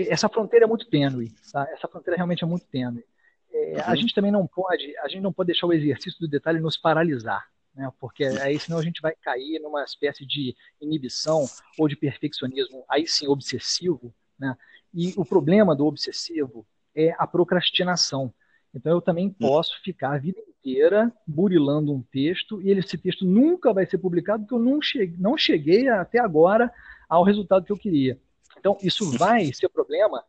essa 0.10 0.28
fronteira 0.28 0.66
é 0.66 0.68
muito 0.68 0.90
tênue, 0.90 1.32
tá? 1.52 1.68
Essa 1.74 1.88
fronteira 1.88 2.18
realmente 2.18 2.44
é 2.44 2.48
muito 2.48 2.66
tênue. 2.68 3.04
É, 3.52 3.74
uhum. 3.76 3.84
A 3.86 3.96
gente 3.96 4.14
também 4.14 4.32
não 4.32 4.46
pode, 4.46 4.96
a 5.00 5.08
gente 5.08 5.22
não 5.22 5.34
pode 5.34 5.48
deixar 5.48 5.68
o 5.68 5.74
exercício 5.74 6.20
do 6.20 6.28
detalhe 6.28 6.60
nos 6.60 6.78
paralisar, 6.78 7.48
né? 7.74 7.92
Porque 8.00 8.24
aí 8.24 8.60
senão 8.60 8.78
a 8.78 8.84
gente 8.84 9.02
vai 9.02 9.14
cair 9.16 9.60
numa 9.60 9.84
espécie 9.84 10.26
de 10.26 10.56
inibição 10.80 11.46
ou 11.78 11.88
de 11.88 11.96
perfeccionismo, 11.96 12.84
aí 12.90 13.08
sim 13.08 13.28
obsessivo, 13.28 14.14
né? 14.38 14.56
E 14.94 15.14
o 15.18 15.26
problema 15.26 15.76
do 15.76 15.86
obsessivo 15.86 16.66
é 16.96 17.14
a 17.18 17.28
procrastinação. 17.28 18.34
Então 18.74 18.92
eu 18.92 19.02
também 19.02 19.28
hum. 19.28 19.36
posso 19.40 19.82
ficar 19.82 20.14
a 20.14 20.18
vida 20.18 20.40
inteira 20.40 21.12
burilando 21.26 21.94
um 21.94 22.02
texto 22.02 22.62
e 22.62 22.72
esse 22.72 22.98
texto 22.98 23.26
nunca 23.26 23.74
vai 23.74 23.86
ser 23.86 23.98
publicado 23.98 24.44
porque 24.44 24.56
eu 24.56 24.60
não 24.60 24.82
cheguei, 24.82 25.16
não 25.18 25.38
cheguei 25.38 25.88
até 25.88 26.20
agora 26.20 26.72
ao 27.08 27.24
resultado 27.24 27.66
que 27.66 27.72
eu 27.72 27.78
queria. 27.78 28.20
Então 28.58 28.78
isso 28.82 29.18
vai 29.18 29.52
ser 29.54 29.70
problema 29.70 30.24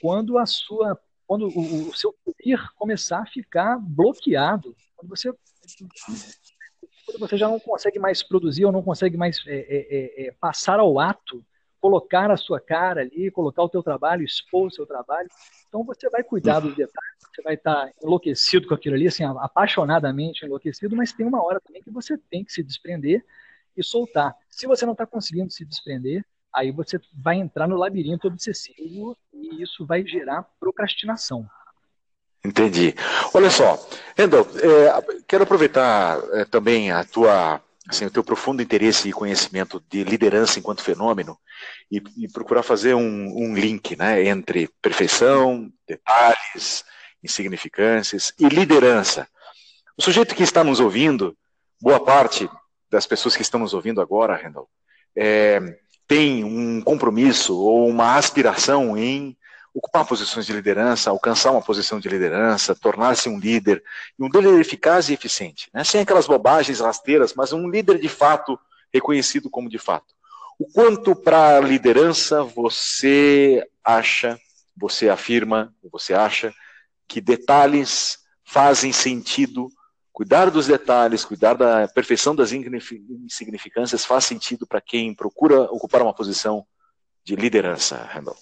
quando 0.00 0.38
a 0.38 0.46
sua 0.46 0.98
quando 1.26 1.48
o, 1.48 1.88
o 1.88 1.94
seu 1.94 2.14
poder 2.24 2.60
começar 2.76 3.20
a 3.20 3.26
ficar 3.26 3.78
bloqueado, 3.78 4.74
quando 4.96 5.08
você 5.08 5.32
quando 7.06 7.18
você 7.18 7.36
já 7.36 7.48
não 7.48 7.60
consegue 7.60 7.98
mais 7.98 8.22
produzir 8.22 8.64
ou 8.64 8.72
não 8.72 8.82
consegue 8.82 9.16
mais 9.16 9.42
é, 9.46 9.54
é, 9.54 9.66
é, 9.68 10.26
é, 10.26 10.32
passar 10.32 10.78
ao 10.80 10.98
ato, 10.98 11.44
colocar 11.80 12.30
a 12.30 12.36
sua 12.36 12.58
cara 12.58 13.02
ali, 13.02 13.30
colocar 13.30 13.62
o 13.62 13.68
teu 13.68 13.82
trabalho, 13.82 14.24
expor 14.24 14.68
o 14.68 14.70
seu 14.70 14.86
trabalho, 14.86 15.28
então 15.68 15.84
você 15.84 16.08
vai 16.08 16.22
cuidar 16.22 16.60
dos 16.60 16.74
detalhes, 16.74 17.18
você 17.20 17.42
vai 17.42 17.54
estar 17.54 17.92
enlouquecido 18.02 18.66
com 18.66 18.74
aquilo 18.74 18.94
ali, 18.94 19.06
assim, 19.06 19.22
apaixonadamente 19.22 20.46
enlouquecido, 20.46 20.96
mas 20.96 21.12
tem 21.12 21.26
uma 21.26 21.44
hora 21.44 21.60
também 21.60 21.82
que 21.82 21.90
você 21.90 22.16
tem 22.16 22.42
que 22.42 22.52
se 22.52 22.62
desprender 22.62 23.22
e 23.76 23.82
soltar. 23.82 24.34
Se 24.48 24.66
você 24.66 24.86
não 24.86 24.92
está 24.92 25.04
conseguindo 25.04 25.50
se 25.50 25.64
desprender, 25.64 26.24
aí 26.54 26.70
você 26.70 27.00
vai 27.12 27.36
entrar 27.36 27.66
no 27.66 27.76
labirinto 27.76 28.28
obsessivo 28.28 29.16
e 29.32 29.62
isso 29.62 29.84
vai 29.84 30.06
gerar 30.06 30.46
procrastinação. 30.60 31.48
Entendi. 32.44 32.94
Olha 33.32 33.50
só, 33.50 33.78
Randall, 34.16 34.46
é, 34.56 35.22
quero 35.26 35.44
aproveitar 35.44 36.18
é, 36.32 36.44
também 36.44 36.92
a 36.92 37.02
tua, 37.02 37.60
assim, 37.88 38.04
o 38.04 38.10
teu 38.10 38.22
profundo 38.22 38.62
interesse 38.62 39.08
e 39.08 39.12
conhecimento 39.12 39.82
de 39.90 40.04
liderança 40.04 40.58
enquanto 40.58 40.82
fenômeno 40.82 41.38
e, 41.90 42.02
e 42.18 42.28
procurar 42.28 42.62
fazer 42.62 42.94
um, 42.94 43.02
um, 43.02 43.54
link 43.54 43.96
né, 43.96 44.24
entre 44.24 44.68
perfeição, 44.82 45.72
detalhes, 45.88 46.84
insignificâncias 47.22 48.32
e 48.38 48.46
liderança. 48.46 49.26
O 49.96 50.02
sujeito 50.02 50.34
que 50.34 50.42
está 50.42 50.62
nos 50.62 50.80
ouvindo, 50.80 51.34
boa 51.80 51.98
parte 52.04 52.48
das 52.90 53.06
pessoas 53.06 53.34
que 53.34 53.42
estão 53.42 53.60
nos 53.60 53.72
ouvindo 53.72 54.02
agora, 54.02 54.36
Randall, 54.36 54.68
é, 55.16 55.78
tem 56.06 56.44
um 56.44 56.80
compromisso 56.80 57.56
ou 57.56 57.88
uma 57.88 58.16
aspiração 58.16 58.96
em 58.96 59.36
ocupar 59.74 60.06
posições 60.06 60.46
de 60.46 60.52
liderança, 60.52 61.10
alcançar 61.10 61.50
uma 61.50 61.62
posição 61.62 61.98
de 61.98 62.08
liderança, 62.08 62.76
tornar-se 62.76 63.28
um 63.28 63.38
líder, 63.38 63.82
e 64.16 64.22
um 64.22 64.28
líder 64.28 64.60
eficaz 64.60 65.08
e 65.08 65.14
eficiente, 65.14 65.68
né? 65.74 65.82
sem 65.82 66.00
aquelas 66.00 66.28
bobagens 66.28 66.78
rasteiras, 66.78 67.34
mas 67.34 67.52
um 67.52 67.68
líder 67.68 67.98
de 67.98 68.08
fato 68.08 68.58
reconhecido 68.92 69.50
como 69.50 69.68
de 69.68 69.78
fato. 69.78 70.14
O 70.58 70.66
quanto 70.66 71.16
para 71.16 71.56
a 71.56 71.60
liderança 71.60 72.44
você 72.44 73.66
acha, 73.82 74.38
você 74.76 75.08
afirma, 75.08 75.74
você 75.90 76.14
acha 76.14 76.54
que 77.08 77.20
detalhes 77.20 78.18
fazem 78.44 78.92
sentido 78.92 79.68
Cuidar 80.14 80.48
dos 80.48 80.68
detalhes, 80.68 81.24
cuidar 81.24 81.54
da 81.54 81.88
perfeição 81.88 82.36
das 82.36 82.52
insignificâncias 82.52 84.04
faz 84.04 84.24
sentido 84.24 84.64
para 84.64 84.80
quem 84.80 85.12
procura 85.12 85.62
ocupar 85.62 86.02
uma 86.02 86.14
posição 86.14 86.64
de 87.24 87.34
liderança, 87.34 87.96
Randall. 87.96 88.36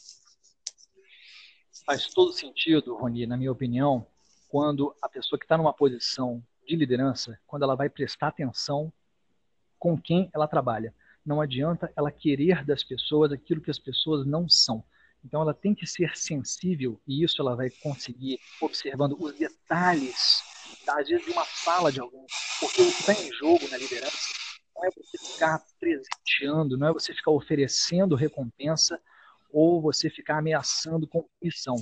Faz 1.86 2.08
todo 2.08 2.30
sentido, 2.30 2.94
Roni, 2.94 3.26
na 3.26 3.38
minha 3.38 3.50
opinião, 3.50 4.06
quando 4.50 4.94
a 5.00 5.08
pessoa 5.08 5.38
que 5.38 5.46
está 5.46 5.56
numa 5.56 5.72
posição 5.72 6.44
de 6.68 6.76
liderança, 6.76 7.40
quando 7.46 7.62
ela 7.62 7.74
vai 7.74 7.88
prestar 7.88 8.28
atenção 8.28 8.92
com 9.78 9.98
quem 9.98 10.28
ela 10.34 10.46
trabalha. 10.46 10.94
Não 11.24 11.40
adianta 11.40 11.90
ela 11.96 12.12
querer 12.12 12.66
das 12.66 12.84
pessoas 12.84 13.32
aquilo 13.32 13.62
que 13.62 13.70
as 13.70 13.78
pessoas 13.78 14.26
não 14.26 14.46
são. 14.46 14.84
Então 15.24 15.40
ela 15.40 15.54
tem 15.54 15.74
que 15.74 15.86
ser 15.86 16.18
sensível 16.18 17.00
e 17.08 17.24
isso 17.24 17.40
ela 17.40 17.56
vai 17.56 17.70
conseguir 17.70 18.38
observando 18.60 19.16
os 19.18 19.32
detalhes 19.32 20.51
às 20.88 21.08
vezes, 21.08 21.24
de 21.24 21.30
uma 21.30 21.44
fala 21.44 21.90
de 21.90 22.00
alguém. 22.00 22.24
Porque 22.60 22.82
o 22.82 22.92
que 22.92 23.00
está 23.00 23.12
em 23.12 23.32
jogo 23.32 23.68
na 23.68 23.76
liderança 23.76 24.16
não 24.74 24.84
é 24.84 24.90
você 24.90 25.18
ficar 25.18 25.62
presenteando, 25.78 26.76
não 26.76 26.88
é 26.88 26.92
você 26.92 27.14
ficar 27.14 27.30
oferecendo 27.30 28.14
recompensa 28.14 29.00
ou 29.50 29.80
você 29.80 30.08
ficar 30.08 30.38
ameaçando 30.38 31.06
com 31.06 31.28
missão. 31.42 31.76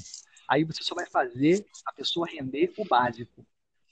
Aí 0.48 0.64
você 0.64 0.82
só 0.82 0.94
vai 0.94 1.06
fazer 1.06 1.64
a 1.86 1.92
pessoa 1.92 2.26
render 2.26 2.72
o 2.76 2.84
básico. 2.84 3.46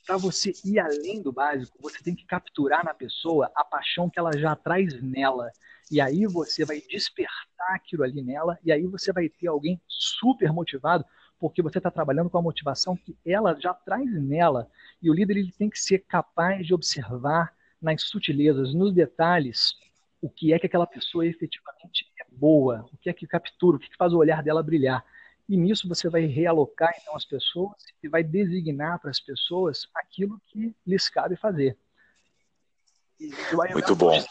Para 0.04 0.16
você 0.16 0.52
ir 0.64 0.78
além 0.78 1.22
do 1.22 1.30
básico, 1.30 1.78
você 1.80 2.02
tem 2.02 2.14
que 2.14 2.26
capturar 2.26 2.84
na 2.84 2.94
pessoa 2.94 3.52
a 3.54 3.64
paixão 3.64 4.08
que 4.10 4.18
ela 4.18 4.36
já 4.36 4.56
traz 4.56 5.00
nela. 5.02 5.50
E 5.90 6.00
aí 6.00 6.26
você 6.26 6.64
vai 6.64 6.80
despertar 6.80 7.74
aquilo 7.74 8.02
ali 8.02 8.22
nela, 8.22 8.58
e 8.64 8.72
aí 8.72 8.86
você 8.86 9.12
vai 9.12 9.28
ter 9.28 9.46
alguém 9.46 9.80
super 9.86 10.52
motivado 10.52 11.04
porque 11.38 11.62
você 11.62 11.78
está 11.78 11.90
trabalhando 11.90 12.28
com 12.28 12.38
a 12.38 12.42
motivação 12.42 12.96
que 12.96 13.16
ela 13.24 13.58
já 13.58 13.72
traz 13.72 14.10
nela. 14.12 14.68
E 15.00 15.10
o 15.10 15.14
líder 15.14 15.36
ele 15.36 15.52
tem 15.52 15.70
que 15.70 15.78
ser 15.78 16.00
capaz 16.00 16.66
de 16.66 16.74
observar 16.74 17.54
nas 17.80 18.02
sutilezas, 18.02 18.74
nos 18.74 18.92
detalhes, 18.92 19.76
o 20.20 20.28
que 20.28 20.52
é 20.52 20.58
que 20.58 20.66
aquela 20.66 20.86
pessoa 20.86 21.24
efetivamente 21.24 22.10
é 22.20 22.24
boa, 22.32 22.84
o 22.92 22.96
que 22.96 23.08
é 23.08 23.12
que 23.12 23.26
captura, 23.26 23.76
o 23.76 23.80
que, 23.80 23.96
faz 23.96 24.12
o 24.12 24.18
olhar 24.18 24.42
dela 24.42 24.62
brilhar. 24.62 25.04
E 25.48 25.56
nisso 25.56 25.88
você 25.88 26.08
vai 26.08 26.26
realocar 26.26 26.92
então 27.00 27.16
as 27.16 27.24
pessoas 27.24 27.76
e 28.02 28.08
vai 28.08 28.22
designar 28.22 28.98
para 28.98 29.10
as 29.10 29.20
pessoas 29.20 29.88
aquilo 29.94 30.40
que 30.48 30.74
lhes 30.86 31.08
cabe 31.08 31.36
fazer. 31.36 31.78
Muito 33.72 33.96
bom. 33.96 34.24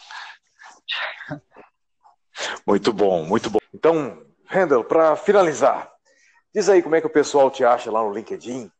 Muito 2.66 2.92
bom, 2.92 3.24
muito 3.24 3.50
bom. 3.50 3.58
Então, 3.74 4.24
Randall, 4.46 4.84
para 4.84 5.16
finalizar, 5.16 5.92
Diz 6.54 6.68
aí 6.68 6.82
como 6.82 6.94
é 6.94 7.00
que 7.00 7.06
o 7.06 7.12
pessoal 7.12 7.50
te 7.50 7.64
acha 7.64 7.90
lá 7.90 8.02
no 8.02 8.12
LinkedIn. 8.12 8.70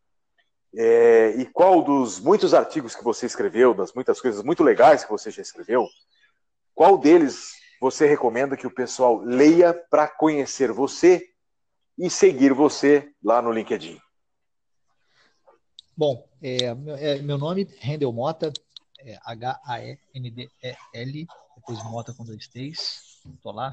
É, 0.74 1.30
e 1.36 1.46
qual 1.46 1.82
dos 1.82 2.20
muitos 2.20 2.52
artigos 2.52 2.94
que 2.94 3.02
você 3.02 3.26
escreveu, 3.26 3.74
das 3.74 3.92
muitas 3.92 4.20
coisas 4.20 4.42
muito 4.42 4.62
legais 4.62 5.04
que 5.04 5.10
você 5.10 5.30
já 5.30 5.42
escreveu, 5.42 5.86
qual 6.74 6.98
deles 6.98 7.52
você 7.80 8.06
recomenda 8.06 8.56
que 8.56 8.66
o 8.66 8.74
pessoal 8.74 9.18
leia 9.18 9.72
para 9.72 10.08
conhecer 10.08 10.72
você 10.72 11.26
e 11.96 12.10
seguir 12.10 12.52
você 12.52 13.10
lá 13.22 13.40
no 13.40 13.52
LinkedIn? 13.52 13.98
Bom, 15.96 16.28
é, 16.42 16.66
é, 16.98 17.22
meu 17.22 17.38
nome 17.38 17.62
é 17.62 17.84
Rendel 17.84 18.12
Mota, 18.12 18.52
H-A-E-N-D-E-L, 19.24 21.26
depois 21.56 21.82
Mota 21.84 22.14
com 22.14 22.24
dois 22.24 22.46
T's, 22.46 23.20
lá, 23.44 23.72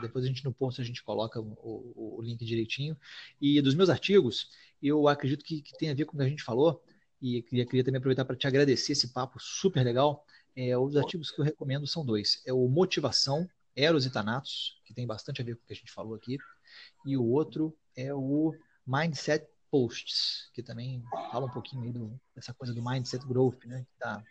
depois 0.00 0.24
a 0.24 0.28
gente 0.28 0.44
no 0.44 0.52
post 0.52 0.80
a 0.80 0.84
gente 0.84 1.02
coloca 1.02 1.40
o, 1.40 2.16
o, 2.18 2.22
link 2.22 2.44
direitinho. 2.44 2.96
E 3.40 3.60
dos 3.60 3.74
meus 3.74 3.90
artigos, 3.90 4.50
eu 4.82 5.08
acredito 5.08 5.44
que, 5.44 5.60
que 5.60 5.76
tem 5.76 5.90
a 5.90 5.94
ver 5.94 6.04
com 6.04 6.14
o 6.14 6.18
que 6.18 6.24
a 6.24 6.28
gente 6.28 6.42
falou, 6.42 6.82
e 7.20 7.42
queria, 7.42 7.64
queria 7.64 7.84
também 7.84 7.98
aproveitar 7.98 8.24
para 8.24 8.36
te 8.36 8.46
agradecer 8.46 8.92
esse 8.92 9.08
papo 9.08 9.38
super 9.40 9.84
legal. 9.84 10.26
É, 10.56 10.76
os 10.76 10.96
artigos 10.96 11.30
que 11.30 11.40
eu 11.40 11.44
recomendo 11.44 11.86
são 11.86 12.04
dois. 12.04 12.42
É 12.44 12.52
o 12.52 12.68
Motivação, 12.68 13.48
Eros 13.76 14.04
e 14.04 14.10
Thanatos, 14.10 14.80
que 14.84 14.92
tem 14.92 15.06
bastante 15.06 15.40
a 15.40 15.44
ver 15.44 15.56
com 15.56 15.62
o 15.62 15.66
que 15.66 15.72
a 15.72 15.76
gente 15.76 15.92
falou 15.92 16.14
aqui. 16.14 16.36
E 17.06 17.16
o 17.16 17.24
outro 17.24 17.76
é 17.96 18.12
o 18.12 18.52
Mindset 18.86 19.46
Posts, 19.70 20.50
que 20.52 20.62
também 20.62 21.02
fala 21.30 21.46
um 21.46 21.50
pouquinho 21.50 21.82
aí 21.82 21.92
do, 21.92 22.20
dessa 22.34 22.52
coisa 22.52 22.74
do 22.74 22.82
Mindset 22.84 23.26
Growth, 23.26 23.64
né? 23.64 23.86
Que 23.88 23.98
tá, 23.98 24.22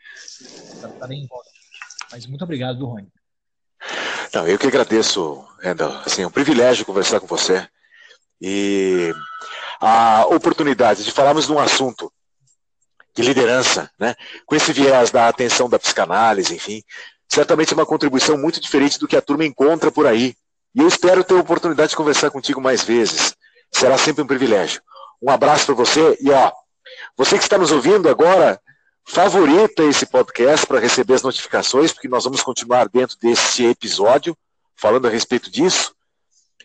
tá, 0.81 0.89
tá 0.89 1.07
bem 1.07 1.23
em 1.23 1.27
volta. 1.27 1.49
Mas 2.11 2.25
muito 2.27 2.43
obrigado, 2.43 2.85
Rony. 2.85 3.11
Não, 4.33 4.47
eu 4.47 4.57
que 4.57 4.67
agradeço, 4.67 5.45
Randall. 5.61 6.01
Assim, 6.05 6.21
é 6.21 6.27
um 6.27 6.31
privilégio 6.31 6.85
conversar 6.85 7.19
com 7.19 7.27
você. 7.27 7.67
e 8.39 9.13
a 9.79 10.25
oportunidade 10.27 11.03
de 11.03 11.11
falarmos 11.11 11.47
de 11.47 11.51
um 11.51 11.59
assunto 11.59 12.11
de 13.15 13.23
liderança, 13.23 13.89
né? 13.99 14.15
com 14.45 14.55
esse 14.55 14.71
viés 14.71 15.11
da 15.11 15.27
atenção 15.27 15.67
da 15.67 15.79
psicanálise, 15.79 16.55
enfim, 16.55 16.83
certamente 17.27 17.73
é 17.73 17.75
uma 17.75 17.85
contribuição 17.85 18.37
muito 18.37 18.61
diferente 18.61 18.99
do 18.99 19.07
que 19.07 19.17
a 19.17 19.21
turma 19.21 19.43
encontra 19.43 19.91
por 19.91 20.05
aí. 20.05 20.35
E 20.73 20.79
eu 20.79 20.87
espero 20.87 21.23
ter 21.23 21.33
a 21.33 21.39
oportunidade 21.39 21.89
de 21.89 21.95
conversar 21.95 22.29
contigo 22.31 22.61
mais 22.61 22.83
vezes. 22.83 23.35
Será 23.71 23.97
sempre 23.97 24.23
um 24.23 24.27
privilégio. 24.27 24.81
Um 25.21 25.29
abraço 25.29 25.65
para 25.65 25.75
você 25.75 26.17
e 26.21 26.29
ó, 26.31 26.51
você 27.17 27.37
que 27.37 27.43
está 27.43 27.57
nos 27.57 27.71
ouvindo 27.71 28.07
agora, 28.07 28.61
favorita 29.05 29.83
esse 29.83 30.05
podcast 30.05 30.65
para 30.65 30.79
receber 30.79 31.15
as 31.15 31.23
notificações, 31.23 31.91
porque 31.91 32.07
nós 32.07 32.23
vamos 32.23 32.41
continuar 32.41 32.87
dentro 32.87 33.17
desse 33.19 33.65
episódio 33.65 34.37
falando 34.75 35.07
a 35.07 35.09
respeito 35.09 35.51
disso. 35.51 35.93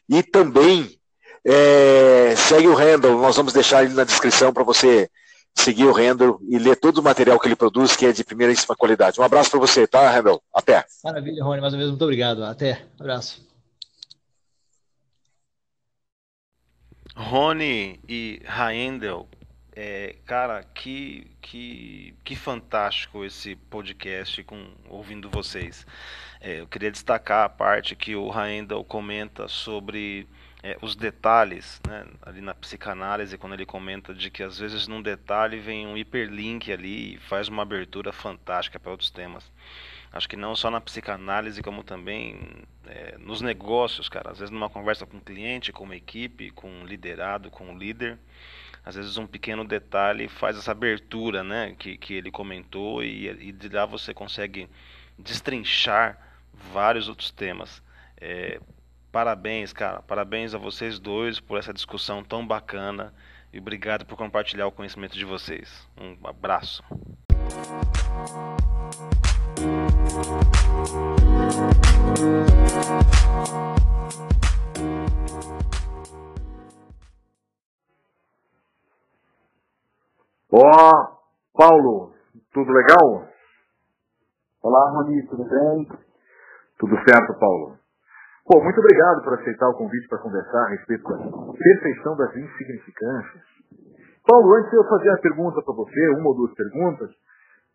E 0.09 0.23
também 0.23 0.99
é, 1.45 2.35
segue 2.37 2.69
o 2.69 2.75
Randall, 2.75 3.21
nós 3.21 3.37
vamos 3.37 3.53
deixar 3.53 3.85
ele 3.85 3.95
na 3.95 4.05
descrição 4.05 4.53
para 4.53 4.65
você 4.65 5.11
seguir 5.55 5.85
o 5.85 5.93
Randall 5.93 6.39
e 6.49 6.59
ler 6.59 6.77
todo 6.77 6.99
o 6.99 7.03
material 7.03 7.41
que 7.41 7.49
ele 7.49 7.57
produz, 7.57 7.97
que 7.97 8.07
é 8.07 8.13
de 8.13 8.23
primeiríssima 8.23 8.77
qualidade. 8.77 9.21
Um 9.21 9.25
abraço 9.25 9.51
para 9.51 9.61
você, 9.61 9.87
tá, 9.87 10.09
Randall? 10.11 10.43
Até. 10.53 10.85
Maravilha, 11.03 11.43
Rony, 11.43 11.61
mais 11.61 11.73
uma 11.73 11.79
vez, 11.79 11.91
muito 11.91 12.03
obrigado. 12.03 12.45
Até. 12.45 12.87
Abraço. 13.01 13.45
Rony 17.17 17.99
e 18.07 18.43
Raendel, 18.45 19.27
é, 19.77 20.17
cara, 20.25 20.65
que, 20.75 21.31
que, 21.43 22.15
que 22.25 22.35
fantástico 22.35 23.23
esse 23.27 23.55
podcast 23.55 24.43
com 24.43 24.71
ouvindo 24.89 25.29
vocês. 25.29 25.87
É, 26.41 26.61
eu 26.61 26.67
queria 26.67 26.91
destacar 26.91 27.45
a 27.45 27.49
parte 27.51 27.95
que 27.95 28.17
o 28.17 28.31
Raendel 28.31 28.83
comenta 28.83 29.47
sobre 29.49 30.27
é, 30.63 30.79
os 30.81 30.97
detalhes, 30.97 31.79
né, 31.87 32.07
ali 32.23 32.41
na 32.41 32.55
psicanálise, 32.55 33.37
quando 33.37 33.53
ele 33.53 33.67
comenta 33.67 34.15
de 34.15 34.31
que 34.31 34.43
às 34.43 34.59
vezes 34.59 34.89
num 34.89 35.03
detalhe 35.03 35.61
vem 35.61 35.87
um 35.87 35.95
hiperlink 35.95 36.73
ali 36.73 37.15
e 37.15 37.19
faz 37.19 37.49
uma 37.49 37.63
abertura 37.63 38.13
fantástica 38.13 38.81
para 38.81 38.93
outros 38.93 39.11
temas. 39.11 39.53
Acho 40.11 40.27
que 40.27 40.37
não 40.37 40.57
só 40.57 40.71
na 40.71 40.81
psicanálise, 40.81 41.63
como 41.63 41.85
também 41.85 42.65
é, 42.87 43.17
nos 43.19 43.43
negócios, 43.43 44.09
cara. 44.09 44.31
Às 44.31 44.39
vezes 44.39 44.51
numa 44.51 44.71
conversa 44.71 45.05
com 45.05 45.19
um 45.19 45.21
cliente, 45.21 45.73
com 45.73 45.85
uma 45.85 45.97
equipe, 45.97 46.51
com 46.53 46.71
um 46.71 46.87
liderado, 46.87 47.51
com 47.51 47.67
um 47.67 47.77
líder, 47.77 48.19
às 48.87 48.95
vezes 48.95 49.19
um 49.19 49.27
pequeno 49.27 49.67
detalhe 49.67 50.29
faz 50.29 50.57
essa 50.57 50.71
abertura, 50.71 51.45
né, 51.45 51.75
que, 51.79 51.99
que 51.99 52.15
ele 52.15 52.31
comentou 52.31 53.03
e, 53.03 53.29
e 53.29 53.53
de 53.53 53.69
lá 53.69 53.85
você 53.85 54.15
consegue 54.15 54.67
destrinchar 55.19 56.19
vários 56.73 57.09
outros 57.09 57.31
temas. 57.31 57.83
É, 58.19 58.59
Parabéns, 59.17 59.73
cara. 59.73 60.03
Parabéns 60.03 60.55
a 60.55 60.59
vocês 60.59 60.99
dois 60.99 61.41
por 61.41 61.59
essa 61.59 61.73
discussão 61.73 62.23
tão 62.23 62.47
bacana 62.47 63.15
e 63.51 63.59
obrigado 63.59 64.05
por 64.05 64.15
compartilhar 64.15 64.67
o 64.67 64.71
conhecimento 64.71 65.17
de 65.17 65.25
vocês. 65.25 65.89
Um 65.99 66.19
abraço. 66.23 66.85
Ó, 80.59 80.65
oh, 80.65 81.07
Paulo, 81.53 82.13
tudo 82.55 82.73
legal? 82.73 83.29
Olá, 84.63 84.91
Rony, 84.91 85.21
tudo 85.29 85.45
bem? 85.45 85.87
Tudo 86.79 86.97
certo, 87.05 87.39
Paulo. 87.39 87.77
Pô, 88.47 88.65
muito 88.65 88.81
obrigado 88.81 89.23
por 89.23 89.35
aceitar 89.35 89.69
o 89.69 89.75
convite 89.75 90.09
para 90.09 90.23
conversar 90.23 90.65
a 90.65 90.69
respeito 90.71 91.03
da 91.03 91.19
perfeição 91.53 92.17
das 92.17 92.35
insignificâncias. 92.35 93.45
Paulo, 94.27 94.55
antes 94.55 94.71
de 94.71 94.77
eu 94.79 94.89
fazer 94.89 95.11
a 95.11 95.19
pergunta 95.19 95.61
para 95.61 95.75
você, 95.75 96.09
uma 96.17 96.29
ou 96.29 96.37
duas 96.37 96.55
perguntas, 96.55 97.11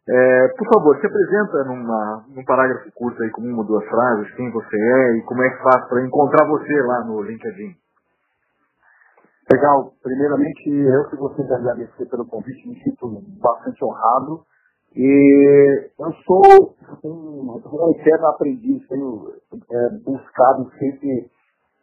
é, 0.10 0.48
por 0.58 0.68
favor, 0.74 1.00
se 1.00 1.06
apresenta 1.06 1.64
numa, 1.66 2.26
num 2.30 2.44
parágrafo 2.46 2.92
curto 2.96 3.22
aí 3.22 3.30
com 3.30 3.42
uma 3.44 3.60
ou 3.60 3.68
duas 3.68 3.86
frases, 3.86 4.34
quem 4.34 4.50
você 4.50 4.76
é 4.76 5.18
e 5.18 5.22
como 5.26 5.44
é 5.44 5.50
que 5.52 5.62
faz 5.62 5.88
para 5.88 6.04
encontrar 6.04 6.48
você 6.48 6.82
lá 6.82 7.06
no 7.06 7.22
LinkedIn. 7.22 7.76
Legal. 9.52 9.94
Primeiramente, 10.02 10.70
eu 10.70 11.10
que 11.10 11.16
gostaria 11.18 11.46
de 11.46 11.54
agradecer 11.54 12.06
pelo 12.06 12.26
convite, 12.26 12.68
me 12.68 12.82
sinto 12.84 13.22
bastante 13.42 13.84
honrado 13.84 14.46
e 14.96 15.90
eu 16.00 16.14
sou 16.26 16.76
um, 17.04 17.62
um 17.66 17.92
eterno 17.92 18.28
aprendiz, 18.28 18.88
tenho 18.88 19.34
é, 19.72 19.90
buscado 20.06 20.70
sempre 20.78 21.30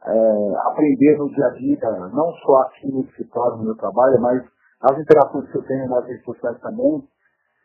é, 0.07 0.53
aprender 0.67 1.19
no 1.19 1.29
dia 1.31 1.47
a 1.47 1.51
dia, 1.51 2.11
não 2.13 2.33
só 2.45 2.63
aqui 2.63 2.91
no 2.93 3.01
escritório, 3.01 3.59
no 3.59 3.65
meu 3.65 3.77
trabalho, 3.77 4.21
mas 4.21 4.43
as 4.83 4.99
interações 4.99 5.51
que 5.51 5.59
eu 5.59 5.63
tenho 5.63 5.89
nas 5.89 6.07
redes 6.07 6.25
sociais 6.25 6.61
também. 6.61 7.03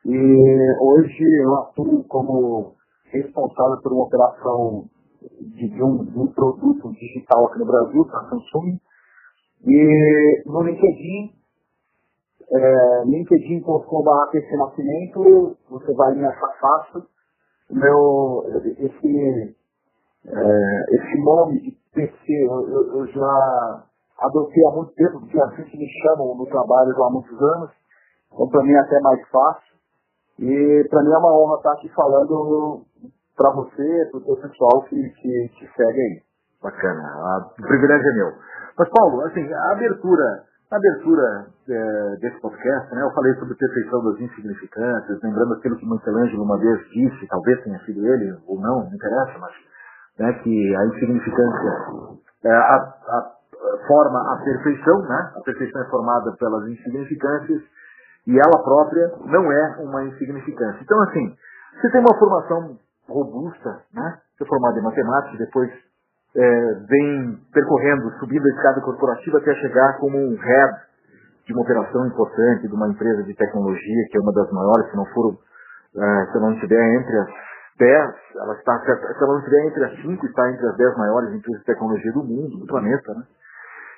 E 0.05 0.77
hoje 0.81 1.23
eu 1.43 1.55
atuo 1.55 2.03
como 2.09 2.73
responsável 3.11 3.81
por 3.81 3.93
uma 3.93 4.03
operação 4.05 4.85
de, 5.39 5.69
de, 5.69 5.83
um, 5.83 6.03
de 6.03 6.19
um, 6.19 6.27
produto 6.27 6.91
digital 6.93 7.47
aqui 7.47 7.59
no 7.59 7.65
Brasil, 7.65 8.05
para 8.05 8.19
a 8.19 8.29
Samsung. 8.29 8.79
E 9.65 10.43
no 10.45 10.61
LinkedIn 10.61 11.43
é, 12.51 13.03
linkedin.com.br 13.05 14.57
Nascimento, 14.57 15.57
você 15.69 15.93
vai 15.93 16.13
me 16.13 16.25
achar 16.25 16.59
fácil. 16.59 17.03
Meu, 17.71 18.43
esse, 18.77 19.55
é, 20.27 20.95
esse 20.95 21.23
nome 21.23 21.61
de 21.61 21.71
PC 21.93 22.31
eu, 22.31 22.97
eu, 22.97 23.07
já 23.07 23.83
adotei 24.19 24.65
há 24.65 24.71
muito 24.71 24.93
tempo, 24.93 25.19
porque 25.21 25.39
assim 25.39 25.63
que 25.63 25.77
me 25.77 25.87
chamam 26.01 26.35
no 26.35 26.45
trabalho 26.45 27.03
há 27.03 27.09
muitos 27.09 27.41
anos. 27.41 27.71
Então 28.31 28.47
para 28.49 28.63
mim 28.63 28.73
é 28.73 28.79
até 28.79 28.99
mais 28.99 29.27
fácil. 29.29 29.73
E 30.39 30.87
para 30.89 31.03
mim 31.03 31.11
é 31.11 31.17
uma 31.17 31.39
honra 31.39 31.57
estar 31.57 31.73
aqui 31.73 31.89
falando 31.89 32.85
para 33.35 33.51
você, 33.51 34.09
para 34.11 34.19
o 34.19 34.37
pessoal 34.37 34.83
que, 34.83 35.09
que, 35.09 35.49
que 35.57 35.67
segue 35.75 36.01
aí. 36.01 36.21
Bacana, 36.63 37.03
o 37.59 37.67
privilégio 37.67 38.07
é 38.07 38.15
meu. 38.15 38.31
Mas 38.79 38.89
Paulo, 38.89 39.25
assim, 39.25 39.53
a 39.53 39.71
abertura 39.73 40.43
na 40.71 40.77
abertura 40.77 41.45
é, 41.69 42.15
desse 42.19 42.41
podcast, 42.41 42.95
né, 42.95 43.03
eu 43.03 43.11
falei 43.11 43.31
sobre 43.35 43.53
a 43.53 43.57
perfeição 43.57 44.03
das 44.05 44.19
insignificâncias, 44.21 45.21
lembrando 45.21 45.53
aquilo 45.53 45.77
que 45.77 45.85
Michelangelo 45.85 46.43
uma 46.43 46.57
vez 46.57 46.79
disse, 46.89 47.27
talvez 47.27 47.63
tenha 47.63 47.77
sido 47.85 48.03
ele 48.03 48.35
ou 48.47 48.59
não, 48.59 48.79
não 48.79 48.93
interessa, 48.95 49.37
mas 49.39 49.53
né, 50.17 50.33
que 50.41 50.75
a 50.75 50.85
insignificância 50.87 52.19
é, 52.43 52.51
a, 52.51 52.75
a, 52.75 53.31
forma 53.87 54.33
a 54.33 54.37
perfeição, 54.43 55.01
né? 55.03 55.31
a 55.35 55.41
perfeição 55.41 55.81
é 55.81 55.85
formada 55.89 56.31
pelas 56.39 56.67
insignificâncias 56.67 57.61
e 58.25 58.39
ela 58.39 58.63
própria 58.63 59.13
não 59.25 59.51
é 59.51 59.77
uma 59.79 60.03
insignificância. 60.05 60.79
Então, 60.81 60.99
assim, 61.03 61.35
você 61.79 61.91
tem 61.91 62.01
uma 62.01 62.17
formação 62.17 62.77
robusta, 63.07 63.81
né? 63.93 64.17
Você 64.37 64.43
é 64.43 64.47
formado 64.47 64.77
em 64.79 64.81
matemática, 64.81 65.37
depois 65.37 65.71
é, 66.35 66.73
vem 66.89 67.37
percorrendo, 67.53 68.11
subindo 68.19 68.45
a 68.45 68.49
escada 68.49 68.81
corporativa 68.81 69.37
até 69.37 69.53
chegar 69.55 69.97
como 69.99 70.17
um 70.17 70.35
head 70.35 70.73
de 71.45 71.53
uma 71.53 71.61
operação 71.61 72.07
importante 72.07 72.67
de 72.67 72.73
uma 72.73 72.87
empresa 72.87 73.23
de 73.23 73.33
tecnologia, 73.35 74.07
que 74.09 74.17
é 74.17 74.21
uma 74.21 74.33
das 74.33 74.49
maiores, 74.51 74.89
se 74.89 74.95
não 74.95 75.05
for, 75.07 75.37
é, 75.97 76.25
se 76.31 76.39
não 76.39 76.53
estiver 76.53 76.95
entre 76.95 77.19
as 77.19 77.27
10, 77.77 78.15
ela 78.35 78.53
está, 78.55 78.79
se 78.79 78.91
ela 78.91 79.33
não 79.33 79.39
estiver 79.39 79.65
entre 79.67 79.83
as 79.85 80.01
5, 80.01 80.25
está 80.25 80.51
entre 80.51 80.67
as 80.67 80.77
10 80.77 80.97
maiores 80.97 81.33
empresas 81.33 81.59
de 81.59 81.65
tecnologia 81.65 82.11
do 82.13 82.23
mundo, 82.23 82.57
do 82.59 82.65
planeta, 82.65 83.13
né? 83.13 83.23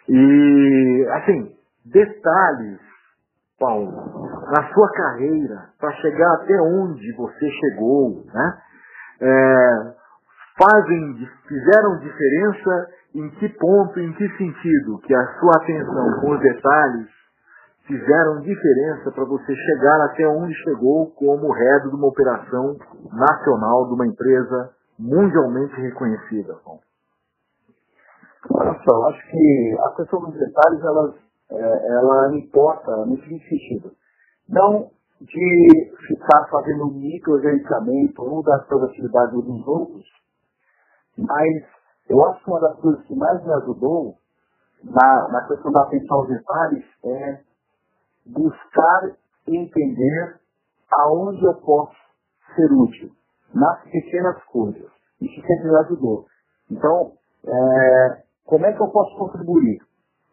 E, 0.08 1.08
assim, 1.14 1.56
detalhes, 1.86 2.80
Paulo, 3.60 3.92
na 4.56 4.74
sua 4.74 4.92
carreira, 4.92 5.70
para 5.80 5.92
chegar 5.94 6.34
até 6.36 6.62
onde 6.62 7.16
você 7.16 7.50
chegou, 7.50 8.26
né? 8.34 8.58
É, 9.22 10.05
fazem, 10.58 11.28
fizeram 11.48 12.00
diferença 12.00 12.88
em 13.14 13.30
que 13.32 13.50
ponto, 13.50 14.00
em 14.00 14.12
que 14.14 14.28
sentido 14.38 15.00
que 15.00 15.14
a 15.14 15.40
sua 15.40 15.52
atenção 15.62 16.22
com 16.22 16.32
os 16.32 16.40
detalhes 16.42 17.08
fizeram 17.88 18.42
diferença 18.42 19.12
para 19.12 19.26
você 19.26 19.56
chegar 19.56 20.06
até 20.06 20.28
onde 20.28 20.54
chegou 20.64 21.12
como 21.12 21.54
head 21.54 21.90
de 21.90 21.96
uma 21.96 22.08
operação 22.08 22.76
nacional 23.14 23.88
de 23.88 23.94
uma 23.94 24.08
empresa 24.08 24.72
mundialmente 24.98 25.76
reconhecida? 25.80 26.58
Olha 28.52 28.80
só, 28.88 29.10
acho 29.10 29.32
que 29.32 29.78
a 29.80 29.96
questão 29.96 30.20
dos 30.22 30.34
detalhes 30.34 30.84
ela, 30.84 31.14
é, 31.52 31.94
ela 31.94 32.38
importa 32.38 33.06
no 33.06 33.18
seguinte 33.18 33.48
sentido. 33.50 33.92
Não 34.50 34.90
de 35.22 35.92
ficar 36.08 36.48
fazendo 36.50 36.92
microgerenciamento 36.92 38.22
ou 38.22 38.44
das 38.44 38.66
produtividades 38.68 39.34
dos 39.34 39.68
outros, 39.68 40.06
mas 41.18 41.64
eu 42.10 42.24
acho 42.26 42.44
que 42.44 42.50
uma 42.50 42.60
das 42.60 42.80
coisas 42.80 43.06
que 43.06 43.16
mais 43.16 43.44
me 43.44 43.54
ajudou 43.54 44.16
na, 44.84 45.28
na 45.30 45.48
questão 45.48 45.72
da 45.72 45.82
atenção 45.84 46.18
aos 46.18 46.28
detalhes 46.28 46.86
é 47.04 47.40
buscar 48.26 49.12
entender 49.48 50.40
aonde 50.92 51.44
eu 51.44 51.56
posso 51.56 51.96
ser 52.56 52.72
útil, 52.72 53.12
nas 53.54 53.84
pequenas 53.84 54.44
coisas. 54.46 54.92
Isso 55.22 55.42
sempre 55.42 55.70
me 55.70 55.78
ajudou. 55.78 56.26
Então, 56.70 57.14
é, 57.46 58.24
como 58.46 58.66
é 58.66 58.74
que 58.74 58.82
eu 58.82 58.88
posso 58.90 59.18
contribuir? 59.18 59.80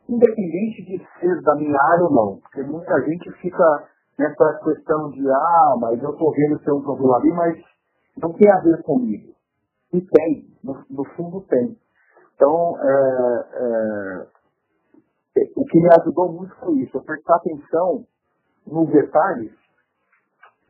independente 0.08 0.82
de 0.82 0.98
ser 1.20 1.40
da 1.42 1.54
minha 1.54 1.80
área 1.80 2.04
ou 2.04 2.12
não, 2.12 2.38
porque 2.38 2.62
muita 2.62 3.00
gente 3.02 3.30
fica 3.40 3.88
nessa 4.18 4.60
questão 4.64 5.10
de, 5.10 5.28
ah, 5.30 5.76
mas 5.80 6.02
eu 6.02 6.10
estou 6.10 6.32
vendo 6.32 6.58
ter 6.58 6.72
um 6.72 6.82
problema 6.82 7.16
ali, 7.16 7.32
mas 7.32 7.64
não 8.20 8.32
tem 8.32 8.50
a 8.50 8.60
ver 8.60 8.82
comigo. 8.82 9.32
E 9.92 10.00
tem, 10.00 10.48
no, 10.62 10.84
no 10.90 11.04
fundo 11.16 11.42
tem. 11.42 11.76
Então, 12.34 12.76
é, 12.80 13.46
é, 13.54 14.26
o 15.56 15.64
que 15.64 15.80
me 15.80 15.88
ajudou 16.00 16.32
muito 16.32 16.54
foi 16.56 16.74
isso, 16.78 16.96
eu 16.96 17.02
prestar 17.02 17.36
atenção 17.36 18.04
nos 18.66 18.88
detalhes 18.90 19.52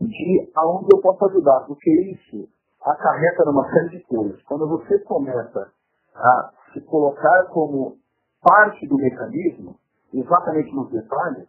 de 0.00 0.50
aonde 0.56 0.88
eu 0.92 1.00
posso 1.00 1.24
ajudar, 1.26 1.60
porque 1.66 1.90
isso 2.10 2.48
acarreta 2.82 3.44
numa 3.44 3.68
série 3.70 3.90
de 3.90 4.04
coisas. 4.04 4.42
Quando 4.42 4.68
você 4.68 4.98
começa 5.00 5.72
a 6.14 6.52
se 6.72 6.80
colocar 6.82 7.44
como 7.46 7.96
parte 8.42 8.86
do 8.86 8.96
mecanismo, 8.96 9.76
exatamente 10.12 10.74
nos 10.74 10.90
detalhes, 10.90 11.48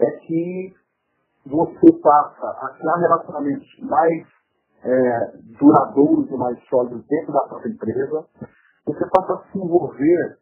é 0.00 0.10
que 0.10 0.74
você 1.46 1.92
passa 2.00 2.46
a 2.46 2.68
criar 2.70 2.96
relacionamentos 2.96 3.68
mais 3.80 4.26
é, 4.84 5.32
duradouros 5.58 6.30
e 6.30 6.36
mais 6.36 6.58
sólidos 6.68 7.04
dentro 7.06 7.32
da 7.32 7.40
própria 7.40 7.70
empresa, 7.70 8.24
você 8.86 9.06
passa 9.06 9.34
a 9.34 9.42
se 9.50 9.58
envolver 9.58 10.38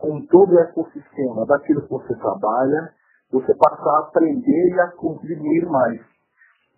com 0.00 0.20
todo 0.26 0.52
o 0.52 0.58
ecossistema 0.58 1.46
daquilo 1.46 1.82
que 1.82 1.90
você 1.90 2.14
trabalha, 2.16 2.92
você 3.30 3.54
passa 3.54 3.88
a 3.88 3.98
aprender 4.00 4.74
e 4.74 4.80
a 4.80 4.90
contribuir 4.92 5.66
mais. 5.66 6.00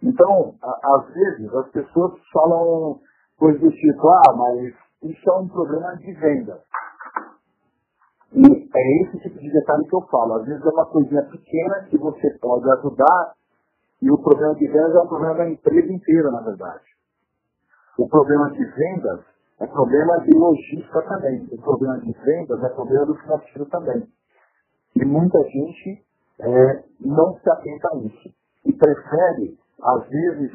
Então, 0.03 0.55
a, 0.63 0.97
às 0.97 1.15
vezes, 1.15 1.55
as 1.55 1.69
pessoas 1.71 2.13
falam 2.33 3.01
coisas 3.39 3.61
do 3.61 3.71
tipo, 3.71 4.09
ah, 4.09 4.35
mas 4.37 4.75
isso 5.03 5.31
é 5.31 5.33
um 5.33 5.49
problema 5.49 5.97
de 5.97 6.13
venda. 6.13 6.61
E 8.33 8.69
é 8.75 9.03
esse 9.03 9.19
tipo 9.21 9.39
de 9.39 9.51
detalhe 9.51 9.87
que 9.89 9.97
eu 9.97 10.03
falo. 10.03 10.35
Às 10.35 10.47
vezes 10.47 10.65
é 10.65 10.69
uma 10.69 10.87
coisinha 10.87 11.23
pequena 11.23 11.87
que 11.89 11.97
você 11.97 12.31
pode 12.39 12.71
ajudar 12.71 13.33
e 14.03 14.11
o 14.11 14.19
problema 14.19 14.55
de 14.55 14.67
vendas 14.67 14.95
é 14.95 15.01
um 15.01 15.07
problema 15.07 15.35
da 15.35 15.49
empresa 15.49 15.93
inteira, 15.93 16.31
na 16.31 16.43
verdade. 16.43 16.96
O 17.99 18.09
problema 18.09 18.51
de 18.51 18.65
vendas 18.65 19.21
é 19.61 19.67
problema 19.67 20.21
de 20.21 20.37
logística 20.37 21.03
também. 21.03 21.49
O 21.51 21.63
problema 21.63 21.99
de 21.99 22.13
vendas 22.13 22.63
é 22.63 22.69
problema 22.69 23.07
do 23.07 23.15
financeiro 23.17 23.67
também. 23.67 24.07
E 24.95 25.05
muita 25.05 25.43
gente 25.45 26.05
é, 26.41 26.85
não 27.01 27.35
se 27.39 27.51
atenta 27.51 27.89
a 27.93 27.97
isso. 27.99 28.35
E 28.65 28.73
prefere, 28.73 29.59
às 29.83 30.09
vezes, 30.09 30.53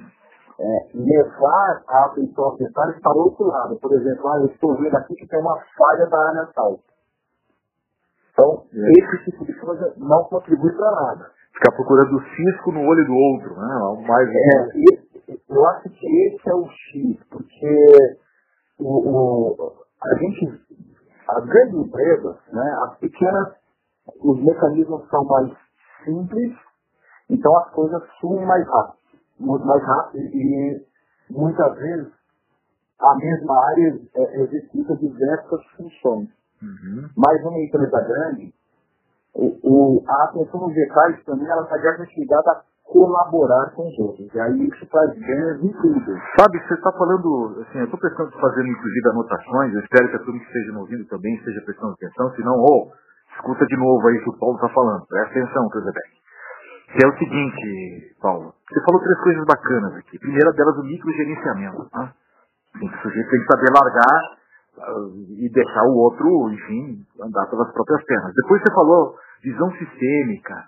é, 0.59 0.87
levar 0.93 1.83
a 1.87 2.05
atenção 2.05 2.45
aos 2.45 2.57
detalhes 2.59 2.99
para 3.01 3.13
o 3.13 3.23
outro 3.23 3.45
lado. 3.45 3.79
Por 3.79 3.91
exemplo, 3.93 4.27
ah, 4.27 4.37
eu 4.41 4.47
estou 4.47 4.75
vendo 4.77 4.95
aqui 4.95 5.15
que 5.15 5.27
tem 5.27 5.39
uma 5.39 5.57
falha 5.77 6.05
da 6.07 6.29
área 6.29 6.49
tal. 6.53 6.79
Então, 8.33 8.63
é. 8.73 8.91
esse 8.91 9.31
tipo 9.31 9.45
de 9.45 9.53
coisa 9.59 9.93
não 9.97 10.23
contribui 10.25 10.71
para 10.73 10.91
nada. 10.91 11.31
Ficar 11.53 11.75
procurando 11.75 12.15
o 12.15 12.21
cisco 12.21 12.71
no 12.71 12.81
olho 12.81 13.05
do 13.05 13.13
outro, 13.13 13.55
né? 13.59 13.73
Algo 13.81 14.07
mais. 14.07 14.29
É, 14.29 15.10
eu 15.49 15.69
acho 15.69 15.89
que 15.89 16.07
esse 16.27 16.49
é 16.49 16.53
o 16.53 16.67
X, 16.67 17.19
porque 17.29 18.17
o, 18.79 19.09
o, 19.09 19.73
a 20.03 20.15
gente, 20.15 20.61
as 21.27 21.45
grandes 21.45 21.75
empresas, 21.75 22.37
né, 22.51 22.77
as 22.83 22.97
pequenas, 22.99 23.55
os 24.19 24.43
mecanismos 24.43 25.07
são 25.09 25.23
mais 25.25 25.51
simples, 26.03 26.53
então 27.29 27.55
as 27.59 27.71
coisas 27.71 28.03
fluem 28.19 28.45
mais 28.45 28.67
rápido, 28.67 28.97
muito 29.39 29.65
mais 29.65 29.83
rápido 29.83 30.23
e 30.23 30.85
muitas 31.29 31.75
vezes 31.77 32.13
a 32.99 33.15
mesma 33.15 33.65
área 33.69 33.99
é, 34.15 34.41
executa 34.41 34.95
diversas 34.97 35.65
funções. 35.77 36.29
Uhum. 36.61 37.09
Mas 37.17 37.41
uma 37.43 37.59
empresa 37.59 38.01
grande, 38.01 38.53
o, 39.33 39.47
o, 39.63 40.03
a 40.07 40.23
atenção 40.25 40.59
nos 40.61 40.75
detalhes 40.75 41.23
também 41.23 41.47
ela 41.47 41.63
está 41.63 41.77
diretamente 41.77 42.19
ligada 42.19 42.51
a 42.51 42.63
colaborar 42.91 43.71
com 43.71 43.87
os 43.87 43.97
outros. 43.99 44.27
E 44.27 44.39
aí 44.39 44.67
isso 44.67 44.85
traz 44.91 45.09
ganhos 45.15 45.59
tudo. 45.81 46.11
Sabe, 46.37 46.59
você 46.59 46.73
está 46.73 46.91
falando, 46.91 47.63
assim, 47.63 47.79
eu 47.79 47.85
estou 47.85 47.99
pensando 47.99 48.27
em 48.27 48.39
fazer 48.39 48.67
inclusive 48.67 49.09
anotações, 49.09 49.73
eu 49.73 49.79
espero 49.79 50.09
que 50.09 50.15
a 50.15 50.19
turma 50.19 50.39
que 50.39 50.45
esteja 50.45 50.77
ouvindo 50.77 51.07
também 51.07 51.33
esteja 51.35 51.61
prestando 51.65 51.93
atenção, 51.93 52.31
senão, 52.35 52.53
ou, 52.59 52.91
oh, 52.91 52.91
escuta 53.35 53.65
de 53.65 53.77
novo 53.77 54.07
aí 54.07 54.17
o 54.17 54.23
que 54.23 54.29
o 54.29 54.39
Paulo 54.39 54.55
está 54.55 54.69
falando, 54.69 55.07
presta 55.07 55.39
atenção, 55.39 55.69
Cruzebeck. 55.69 56.11
Que 56.91 57.05
é 57.05 57.07
o 57.07 57.17
seguinte, 57.17 58.15
Paulo, 58.19 58.53
você 58.67 58.83
falou 58.83 58.99
três 58.99 59.19
coisas 59.23 59.45
bacanas 59.45 59.95
aqui. 59.95 60.19
primeira 60.19 60.51
delas, 60.51 60.75
o 60.75 60.83
microgerenciamento. 60.83 61.87
Né? 61.95 62.11
O 62.75 63.01
sujeito 63.01 63.29
tem 63.29 63.39
que 63.39 63.47
saber 63.47 63.71
largar 63.71 64.41
e 65.39 65.49
deixar 65.49 65.83
o 65.87 65.95
outro, 65.95 66.49
enfim, 66.51 66.99
andar 67.21 67.47
pelas 67.47 67.71
próprias 67.71 68.03
pernas. 68.03 68.33
Depois 68.35 68.61
você 68.61 68.73
falou 68.73 69.15
visão 69.41 69.71
sistêmica, 69.71 70.67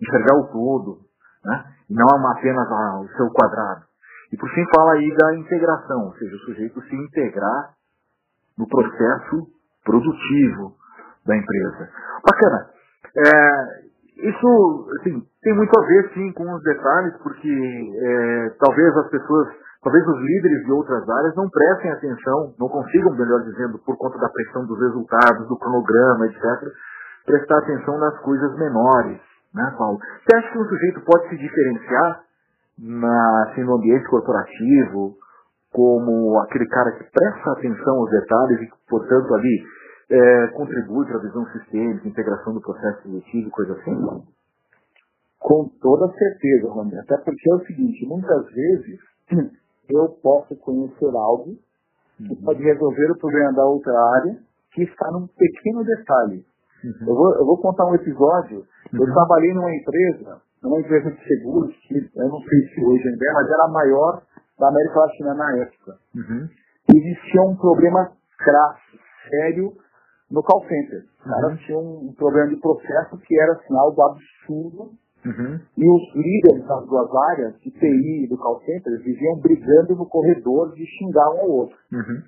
enxergar 0.00 0.36
o 0.40 0.48
todo, 0.48 1.07
né? 1.44 1.64
e 1.88 1.94
não 1.94 2.06
apenas 2.30 2.68
o 2.68 3.08
seu 3.16 3.28
quadrado. 3.30 3.82
E 4.32 4.36
por 4.36 4.48
fim 4.50 4.64
fala 4.74 4.92
aí 4.92 5.16
da 5.16 5.34
integração, 5.36 6.06
ou 6.06 6.12
seja, 6.14 6.34
o 6.34 6.38
sujeito 6.40 6.82
se 6.82 6.94
integrar 6.94 7.74
no 8.58 8.68
processo 8.68 9.46
produtivo 9.84 10.74
da 11.26 11.36
empresa. 11.36 11.88
Bacana. 12.24 12.70
É, 13.16 14.28
isso 14.28 14.88
assim, 15.00 15.22
tem 15.42 15.54
muito 15.54 15.72
a 15.78 15.86
ver 15.86 16.10
sim 16.12 16.32
com 16.32 16.52
os 16.52 16.62
detalhes, 16.62 17.16
porque 17.22 17.48
é, 17.48 18.50
talvez 18.58 18.96
as 18.96 19.08
pessoas 19.10 19.48
Talvez 19.82 20.04
os 20.08 20.18
líderes 20.18 20.64
de 20.64 20.72
outras 20.72 21.08
áreas 21.08 21.36
não 21.36 21.48
prestem 21.48 21.92
atenção, 21.92 22.52
não 22.58 22.68
consigam, 22.68 23.14
melhor 23.14 23.42
dizendo, 23.44 23.78
por 23.78 23.96
conta 23.96 24.18
da 24.18 24.28
pressão 24.28 24.66
dos 24.66 24.78
resultados, 24.78 25.46
do 25.46 25.56
cronograma, 25.56 26.26
etc., 26.26 26.42
prestar 27.24 27.58
atenção 27.58 27.96
nas 27.98 28.18
coisas 28.18 28.58
menores, 28.58 29.20
né, 29.54 29.74
Paulo? 29.76 29.98
Você 29.98 30.36
acha 30.36 30.52
que 30.52 30.58
um 30.58 30.64
sujeito 30.64 31.00
pode 31.02 31.28
se 31.28 31.36
diferenciar 31.36 32.24
na, 32.78 33.44
assim, 33.48 33.64
no 33.64 33.76
ambiente 33.76 34.08
corporativo 34.08 35.16
como 35.72 36.38
aquele 36.40 36.66
cara 36.66 36.92
que 36.92 37.04
presta 37.04 37.52
atenção 37.52 37.96
aos 37.96 38.10
detalhes 38.10 38.60
e, 38.62 38.70
portanto, 38.88 39.34
ali 39.34 39.64
é, 40.10 40.46
contribui 40.48 41.06
para 41.06 41.18
a 41.18 41.22
visão 41.22 41.46
sistêmica, 41.46 42.08
integração 42.08 42.54
do 42.54 42.60
processo 42.60 43.02
seletivo, 43.02 43.50
coisa 43.50 43.74
assim? 43.74 44.24
Com 45.38 45.68
toda 45.80 46.12
certeza, 46.14 46.68
Romero. 46.68 47.00
Até 47.02 47.18
porque 47.18 47.50
é 47.50 47.54
o 47.54 47.66
seguinte, 47.66 48.06
muitas 48.06 48.46
vezes 48.46 49.00
eu 49.90 50.08
posso 50.22 50.56
conhecer 50.56 51.14
algo 51.14 51.56
que 52.16 52.30
uhum. 52.30 52.42
pode 52.44 52.62
resolver 52.62 53.10
o 53.12 53.18
problema 53.18 53.52
da 53.52 53.64
outra 53.64 53.92
área 54.16 54.38
que 54.72 54.82
está 54.82 55.10
num 55.12 55.26
pequeno 55.26 55.84
detalhe. 55.84 56.44
Uhum. 56.84 57.08
Eu, 57.08 57.14
vou, 57.14 57.34
eu 57.34 57.46
vou 57.46 57.58
contar 57.58 57.86
um 57.86 57.94
episódio. 57.94 58.58
Uhum. 58.92 59.00
Eu 59.00 59.12
trabalhei 59.12 59.54
numa 59.54 59.74
empresa, 59.74 60.40
numa 60.62 60.80
empresa 60.80 61.10
de 61.10 61.26
seguros, 61.26 61.74
que 61.86 61.94
eu 61.94 62.28
não 62.28 62.40
sei 62.40 62.60
se 62.68 62.84
hoje 62.84 63.08
ainda 63.08 63.30
é, 63.30 63.32
mas 63.32 63.50
era 63.50 63.64
a 63.64 63.72
maior 63.72 64.22
da 64.58 64.68
América 64.68 65.00
Latina 65.00 65.34
na 65.34 65.56
época. 65.58 65.98
Uhum. 66.14 66.48
Existia 66.94 67.42
um 67.42 67.56
problema 67.56 68.12
crasso, 68.38 68.98
sério, 69.30 69.72
no 70.30 70.42
call 70.42 70.62
center. 70.62 71.04
Os 71.18 71.24
caras 71.24 71.50
uhum. 71.50 71.56
tinham 71.58 71.80
um 71.80 72.14
problema 72.16 72.48
de 72.48 72.60
processo 72.60 73.18
que 73.18 73.40
era 73.40 73.52
assim, 73.52 73.76
algo 73.76 74.02
absurdo 74.02 74.98
Uhum. 75.24 75.60
E 75.76 75.88
os 75.88 76.14
líderes 76.14 76.66
das 76.66 76.86
duas 76.86 77.10
áreas, 77.30 77.58
de 77.60 77.70
TI 77.70 78.24
e 78.24 78.28
do 78.28 78.38
call 78.38 78.60
center, 78.60 78.98
viviam 79.02 79.38
brigando 79.40 79.96
no 79.96 80.06
corredor 80.06 80.72
de 80.74 80.84
xingar 80.86 81.28
um 81.34 81.40
ao 81.40 81.50
outro. 81.50 81.76
Uhum. 81.92 82.22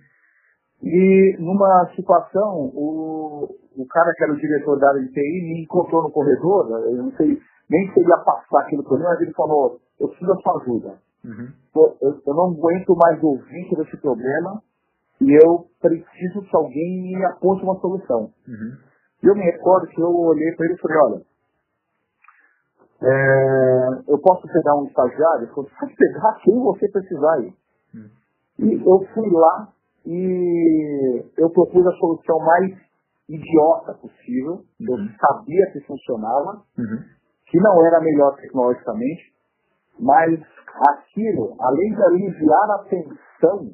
E 0.83 1.37
numa 1.39 1.91
situação, 1.95 2.71
o, 2.75 3.49
o 3.77 3.87
cara 3.87 4.13
que 4.15 4.25
era 4.25 4.33
o 4.33 4.37
diretor 4.37 4.79
da 4.79 4.89
área 4.89 5.03
de 5.03 5.13
TI 5.13 5.43
me 5.43 5.63
encontrou 5.63 6.03
no 6.03 6.11
corredor, 6.11 6.71
eu 6.71 6.97
não 6.97 7.13
sei 7.13 7.41
nem 7.71 7.93
se 7.93 8.01
ele 8.01 8.09
ia 8.09 8.19
passar 8.19 8.61
aquilo 8.63 8.83
por 8.85 8.99
mim, 8.99 9.05
mas 9.05 9.21
ele 9.21 9.33
falou, 9.33 9.79
eu 9.99 10.09
preciso 10.09 10.35
da 10.35 10.41
sua 10.41 10.61
ajuda. 10.61 10.99
Uhum. 11.25 11.49
Eu, 11.77 12.17
eu, 12.27 12.35
não 12.35 12.51
aguento 12.51 12.97
mais 12.97 13.23
ouvir 13.23 13.69
sobre 13.69 13.85
esse 13.85 13.97
problema 13.99 14.63
e 15.21 15.33
eu 15.33 15.67
preciso 15.81 16.43
que 16.43 16.57
alguém 16.57 17.17
me 17.17 17.25
aponte 17.27 17.63
uma 17.63 17.79
solução. 17.79 18.31
Uhum. 18.49 18.77
Eu 19.23 19.35
me 19.35 19.43
recordo 19.43 19.87
que 19.89 20.01
eu 20.01 20.11
olhei 20.11 20.51
para 20.57 20.67
ele 20.67 20.75
e 20.75 20.79
falei, 20.79 20.97
olha, 20.97 21.23
é, 23.03 24.03
eu 24.09 24.19
posso 24.19 24.47
pegar 24.49 24.77
um 24.77 24.87
estagiário? 24.87 25.47
Eu 25.47 25.55
falei, 25.55 25.71
pode 25.79 25.95
pegar 25.97 26.35
quem 26.43 26.59
você 26.59 26.89
precisar 26.89 27.35
aí. 27.35 27.53
Hum. 27.95 28.11
E 28.59 28.75
eu 28.75 29.07
fui 29.15 29.31
lá 29.31 29.73
e 30.07 31.25
eu 31.37 31.51
propus 31.51 31.87
a 31.87 31.93
solução 31.93 32.39
mais 32.41 32.90
idiota 33.31 33.95
possível. 33.95 34.65
Uhum. 34.81 34.87
Eu 34.89 34.97
sabia 35.19 35.71
que 35.73 35.81
funcionava, 35.87 36.63
uhum. 36.77 36.99
que 37.47 37.59
não 37.59 37.87
era 37.87 38.01
melhor 38.01 38.37
tecnologicamente, 38.37 39.33
mas 39.99 40.41
aquilo, 40.89 41.57
além 41.61 41.95
de 41.95 42.03
aliviar 42.03 42.71
a 42.71 42.85
tensão 42.85 43.71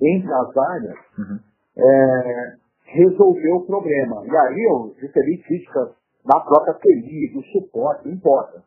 entre 0.00 0.32
as 0.32 0.56
áreas, 0.56 0.98
uhum. 1.18 1.38
é, 1.76 2.56
resolveu 2.84 3.56
o 3.56 3.66
problema. 3.66 4.24
E 4.24 4.36
aí 4.36 4.64
eu 4.70 4.94
recebi 5.00 5.42
críticas 5.42 5.90
da 6.24 6.40
própria 6.40 6.74
TI, 6.74 7.32
do 7.34 7.42
suporte, 7.52 8.06
não 8.06 8.14
importa. 8.14 8.62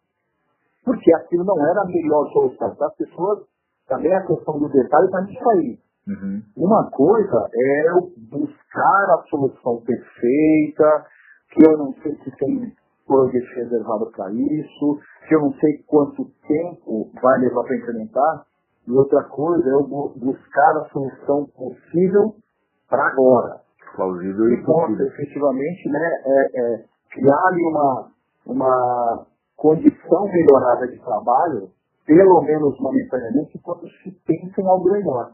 Porque 0.83 1.13
aquilo 1.13 1.45
não 1.45 1.69
era 1.69 1.81
a 1.81 1.85
melhor 1.85 2.27
solução. 2.33 2.75
Para 2.75 2.87
as 2.87 2.95
pessoas, 2.95 3.45
também 3.87 4.13
a 4.13 4.25
questão 4.25 4.57
do 4.59 4.67
detalhe 4.69 5.05
está 5.05 5.21
nisso 5.21 5.49
aí. 5.49 5.79
Uhum. 6.07 6.41
Uma 6.57 6.89
coisa 6.89 7.47
é 7.53 7.89
eu 7.89 8.11
buscar 8.29 9.05
a 9.11 9.23
solução 9.29 9.81
perfeita, 9.81 11.05
que 11.51 11.65
eu 11.65 11.77
não 11.77 11.93
sei 12.01 12.15
se 12.23 12.31
tem 12.37 12.73
projeto 13.05 13.55
reservado 13.55 14.11
para 14.11 14.31
isso, 14.31 14.99
que 15.27 15.35
eu 15.35 15.41
não 15.41 15.53
sei 15.53 15.83
quanto 15.85 16.25
tempo 16.47 17.11
vai 17.21 17.39
levar 17.39 17.63
para 17.63 17.77
implementar. 17.77 18.45
E 18.87 18.91
outra 18.91 19.23
coisa 19.25 19.63
é 19.69 19.73
eu 19.73 19.83
buscar 19.83 20.77
a 20.77 20.89
solução 20.91 21.45
possível 21.55 22.35
para 22.89 23.07
agora. 23.07 23.61
Plausível 23.95 24.49
e 24.53 24.63
possível. 24.63 25.07
efetivamente, 25.07 25.89
né, 25.89 26.21
é, 26.25 26.61
é, 26.61 26.85
criar 27.11 27.47
ali 27.47 27.63
uma, 27.65 28.11
uma 28.47 29.25
condição 29.57 30.25
melhorada 30.25 30.87
de 30.87 30.97
trabalho, 30.99 31.69
pelo 32.05 32.41
menos 32.41 32.79
momentaneamente, 32.79 33.59
quando 33.61 33.87
se 33.87 34.11
pensa 34.25 34.61
em 34.61 34.67
algo 34.67 34.89
melhor. 34.89 35.33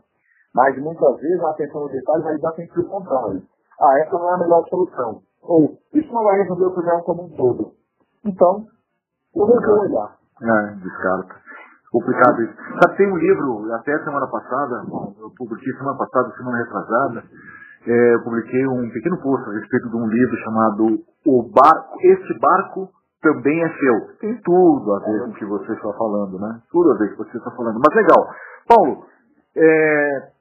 Mas 0.58 0.76
muitas 0.82 1.22
vezes 1.22 1.40
a 1.44 1.52
atenção 1.52 1.82
no 1.82 1.90
detalhe 1.90 2.24
vai 2.24 2.38
dar 2.40 2.52
sempre 2.54 2.82
o 2.82 2.90
contrário. 2.90 3.44
Ah, 3.80 4.00
essa 4.00 4.18
não 4.18 4.28
é 4.28 4.34
a 4.34 4.38
melhor 4.40 4.68
solução. 4.68 5.22
Ou 5.44 5.78
isso 5.94 6.12
não 6.12 6.24
vai 6.24 6.42
resolver 6.42 6.66
o 6.66 6.74
problema 6.74 7.04
como 7.04 7.26
um 7.26 7.30
todo. 7.30 7.74
Então, 8.26 8.66
eu 9.36 9.44
olhar. 9.46 10.18
É, 10.42 10.74
descarta. 10.82 11.36
Complicado 11.92 12.42
isso. 12.42 12.54
Sabe, 12.82 12.98
tem 12.98 13.12
um 13.12 13.18
livro, 13.18 13.72
até 13.76 14.04
semana 14.04 14.26
passada, 14.26 14.84
eu 15.20 15.32
publiquei 15.38 15.72
semana 15.74 15.96
passada, 15.96 16.34
semana 16.36 16.58
retrasada, 16.58 17.24
é, 17.86 18.16
eu 18.16 18.24
publiquei 18.24 18.68
um 18.68 18.90
pequeno 18.90 19.22
post 19.22 19.48
a 19.48 19.54
respeito 19.54 19.90
de 19.90 19.96
um 19.96 20.08
livro 20.08 20.38
chamado 20.38 20.86
O 21.28 21.44
Barco, 21.54 22.00
Este 22.02 22.40
Barco 22.40 22.90
Também 23.22 23.64
é 23.64 23.70
Seu. 23.78 24.18
Tem 24.20 24.42
tudo 24.42 24.96
a 24.96 25.00
ver 25.06 25.20
com 25.20 25.30
o 25.30 25.34
que 25.34 25.46
você 25.46 25.72
está 25.74 25.94
falando, 25.94 26.40
né? 26.40 26.62
Tudo 26.72 26.94
a 26.94 26.98
ver 26.98 27.16
com 27.16 27.22
o 27.22 27.26
que 27.26 27.32
você 27.32 27.38
está 27.38 27.52
falando. 27.52 27.80
Mas 27.80 27.96
legal. 27.96 28.28
Paulo, 28.68 29.06
é, 29.56 30.37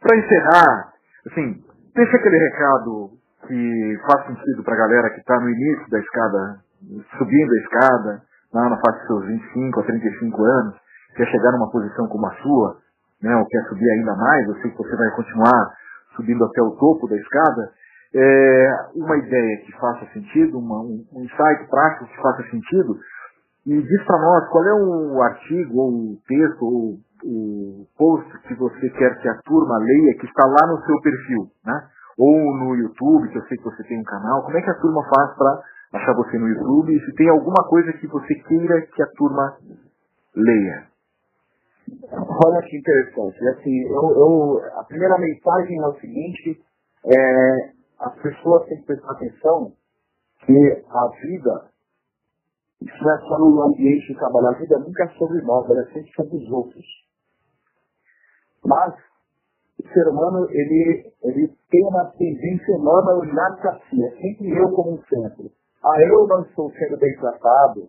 para 0.00 0.16
encerrar, 0.16 0.92
assim, 1.30 1.64
deixa 1.94 2.16
aquele 2.16 2.38
recado 2.38 3.10
que 3.46 3.98
faz 4.06 4.26
sentido 4.26 4.64
para 4.64 4.74
a 4.74 4.78
galera 4.78 5.10
que 5.10 5.20
está 5.20 5.38
no 5.40 5.48
início 5.48 5.90
da 5.90 5.98
escada, 5.98 6.60
subindo 7.18 7.52
a 7.52 7.58
escada, 7.58 8.22
na 8.52 8.76
fase 8.80 8.98
dos 8.98 9.06
seus 9.06 9.26
25 9.26 9.80
a 9.80 9.84
35 9.84 10.44
anos, 10.44 10.74
quer 11.16 11.26
chegar 11.26 11.52
numa 11.52 11.70
posição 11.70 12.06
como 12.08 12.26
a 12.26 12.34
sua, 12.36 12.76
né, 13.22 13.34
ou 13.36 13.46
quer 13.46 13.62
subir 13.68 13.90
ainda 13.90 14.14
mais, 14.14 14.48
eu 14.48 14.54
sei 14.56 14.70
que 14.70 14.76
você 14.76 14.96
vai 14.96 15.10
continuar 15.10 15.74
subindo 16.16 16.44
até 16.44 16.62
o 16.62 16.76
topo 16.76 17.08
da 17.08 17.16
escada, 17.16 17.72
é 18.14 18.70
uma 18.94 19.16
ideia 19.18 19.58
que 19.64 19.72
faça 19.78 20.06
sentido, 20.12 20.58
uma, 20.58 20.80
um, 20.80 21.04
um 21.12 21.22
insight 21.22 21.68
prático 21.68 22.06
que 22.06 22.22
faça 22.22 22.42
sentido, 22.50 22.98
e 23.66 23.82
diz 23.82 24.04
para 24.04 24.18
nós 24.20 24.48
qual 24.48 24.64
é 24.64 24.74
o 24.74 25.22
artigo, 25.22 25.78
ou 25.78 25.90
o 25.90 26.18
texto, 26.26 26.62
ou 26.62 26.98
o 27.24 27.86
post 27.96 28.30
que 28.46 28.54
você 28.54 28.90
quer 28.90 29.20
que 29.20 29.28
a 29.28 29.38
turma 29.44 29.78
leia, 29.78 30.18
que 30.18 30.26
está 30.26 30.46
lá 30.46 30.72
no 30.72 30.84
seu 30.84 31.00
perfil, 31.00 31.50
né? 31.64 31.88
Ou 32.18 32.36
no 32.56 32.74
YouTube, 32.74 33.28
que 33.28 33.38
eu 33.38 33.44
sei 33.44 33.58
que 33.58 33.64
você 33.64 33.82
tem 33.84 34.00
um 34.00 34.04
canal. 34.04 34.42
Como 34.44 34.56
é 34.56 34.62
que 34.62 34.70
a 34.70 34.80
turma 34.80 35.02
faz 35.14 35.36
para 35.36 35.62
achar 35.94 36.14
você 36.14 36.38
no 36.38 36.48
YouTube? 36.48 36.94
E 36.94 37.04
se 37.04 37.14
tem 37.14 37.28
alguma 37.28 37.68
coisa 37.68 37.92
que 37.92 38.06
você 38.06 38.34
queira 38.34 38.80
que 38.86 39.02
a 39.02 39.06
turma 39.16 39.58
leia? 40.34 40.86
Olha 42.12 42.62
que 42.62 42.76
interessante. 42.76 43.48
Assim, 43.48 43.82
eu, 43.88 44.10
eu, 44.10 44.60
a 44.78 44.84
primeira 44.84 45.16
mensagem 45.18 45.78
é 45.78 45.86
o 45.86 45.94
seguinte, 46.00 46.60
é, 47.04 47.72
as 48.00 48.14
pessoas 48.20 48.66
têm 48.66 48.78
que 48.78 48.86
prestar 48.86 49.12
atenção 49.12 49.72
que 50.44 50.84
a 50.88 51.08
vida, 51.22 51.70
isso 52.80 53.04
não 53.04 53.12
é 53.12 53.18
só 53.18 53.38
no 53.38 53.62
ambiente 53.62 54.06
de 54.06 54.18
trabalho, 54.18 54.48
a 54.48 54.58
vida 54.58 54.78
nunca 54.78 55.04
é 55.04 55.08
sobre 55.18 55.40
nós, 55.42 55.68
ela 55.70 55.80
é 55.80 55.92
sempre 55.92 56.12
sobre 56.12 56.36
os 56.36 56.50
outros. 56.50 57.05
Mas 58.66 58.94
o 59.78 59.88
ser 59.88 60.08
humano 60.08 60.46
ele, 60.50 61.12
ele 61.22 61.48
tem 61.70 61.84
uma 61.86 62.06
tendência 62.18 62.72
enorme 62.74 63.10
a 63.10 63.14
olhar 63.14 63.56
para 63.60 63.78
si, 63.88 64.02
é 64.04 64.10
sempre 64.10 64.50
eu 64.50 64.70
como 64.72 64.94
um 64.94 65.02
centro. 65.04 65.50
Ah, 65.84 66.02
eu 66.02 66.26
não 66.26 66.42
estou 66.42 66.70
sendo 66.72 66.98
bem 66.98 67.14
tratado, 67.16 67.88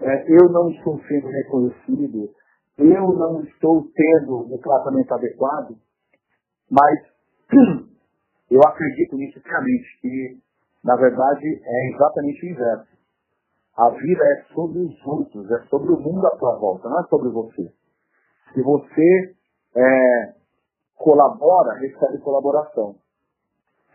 é, 0.00 0.24
eu 0.32 0.48
não 0.50 0.70
estou 0.70 0.98
sendo 1.06 1.26
reconhecido, 1.26 2.30
eu 2.78 3.12
não 3.12 3.42
estou 3.42 3.84
tendo 3.94 4.54
o 4.54 4.58
tratamento 4.58 5.12
adequado, 5.12 5.76
mas 6.70 7.00
eu 8.50 8.60
acredito 8.62 9.16
nisso 9.16 9.40
claramente, 9.42 10.00
que 10.00 10.38
na 10.84 10.96
verdade 10.96 11.46
é 11.46 11.90
exatamente 11.90 12.46
o 12.46 12.48
inverso. 12.50 12.98
A 13.76 13.90
vida 13.90 14.24
é 14.24 14.54
sobre 14.54 14.78
os 14.78 15.06
outros, 15.06 15.50
é 15.50 15.58
sobre 15.68 15.92
o 15.92 16.00
mundo 16.00 16.26
à 16.26 16.38
sua 16.38 16.56
volta, 16.58 16.88
não 16.88 17.00
é 17.00 17.04
sobre 17.08 17.28
você. 17.28 17.72
Se 18.54 18.62
você 18.62 19.37
é, 19.76 20.34
colabora, 20.96 21.78
recebe 21.78 22.18
colaboração. 22.18 22.96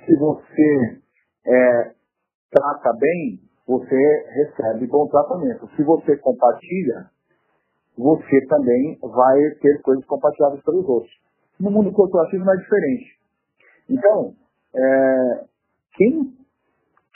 Se 0.06 0.16
você 0.18 1.02
é, 1.46 1.92
trata 2.52 2.94
bem, 3.00 3.40
você 3.68 3.96
recebe 4.36 4.88
bom 4.88 5.08
tratamento. 5.08 5.68
Se 5.76 5.84
você 5.84 6.18
compartilha, 6.18 7.10
você 7.98 8.46
também 8.48 8.98
vai 9.02 9.40
ter 9.62 9.82
coisas 9.82 10.06
compartilhadas 10.06 10.62
pelos 10.64 10.88
outros. 10.88 11.14
No 11.60 11.72
mundo 11.72 11.92
corporativo 11.92 12.44
não 12.44 12.54
é 12.54 12.58
diferente. 12.58 13.20
Então, 13.90 14.34
é, 14.76 15.46
quem 15.96 16.34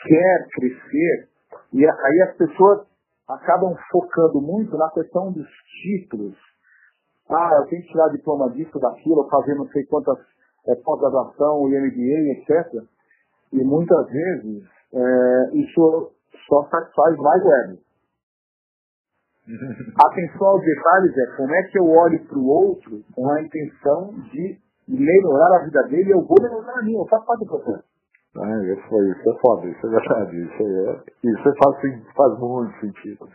quer 0.04 0.48
crescer, 0.54 1.30
e 1.74 1.86
aí 1.86 2.22
as 2.30 2.38
pessoas 2.38 2.88
acabam 3.28 3.76
focando 3.92 4.42
muito 4.42 4.78
na 4.78 4.90
questão 4.92 5.32
dos 5.32 5.48
títulos, 5.82 6.36
ah, 7.30 7.50
eu 7.60 7.68
tenho 7.68 7.82
que 7.82 7.90
tirar 7.90 8.08
diploma 8.10 8.50
disso, 8.52 8.80
daquilo, 8.80 9.28
fazer 9.30 9.56
não 9.56 9.68
sei 9.68 9.86
quantas 9.86 10.18
é, 10.68 10.76
pós-graduação, 10.76 11.64
MBA, 11.64 12.32
etc. 12.32 12.84
E 13.54 13.64
muitas 13.64 14.08
vezes 14.08 14.64
é, 14.94 15.50
isso 15.54 16.12
só 16.48 16.64
satisfaz 16.70 17.18
mais 17.18 17.44
o 17.44 17.54
ego. 17.54 17.78
Atenção 20.06 20.48
aos 20.48 20.62
detalhes 20.62 21.18
é 21.18 21.38
como 21.38 21.56
é 21.56 21.64
que 21.64 21.80
eu 21.80 21.90
olho 21.90 22.26
para 22.28 22.38
o 22.38 22.48
outro 22.48 23.02
com 23.14 23.30
a 23.32 23.42
intenção 23.42 24.14
de 24.32 24.60
melhorar 24.88 25.58
a 25.58 25.64
vida 25.64 25.84
dele 25.84 26.10
e 26.10 26.14
eu 26.14 26.22
vou 26.22 26.36
melhorar 26.42 26.80
a 26.80 26.84
minha, 26.84 27.00
eu 27.00 27.06
faço 27.08 27.26
parte 27.26 27.46
do 27.46 27.48
processo. 27.48 27.84
Ah, 28.36 28.64
isso, 28.64 29.04
isso 29.04 29.30
é 29.30 29.40
foda, 29.40 29.68
isso 29.68 29.88
é 29.88 29.90
verdade, 29.90 30.38
isso, 30.38 30.64
é, 30.64 31.04
isso 31.24 31.50
é 31.50 31.54
faz, 31.64 32.14
faz 32.14 32.40
muito 32.40 32.80
sentido 32.82 33.28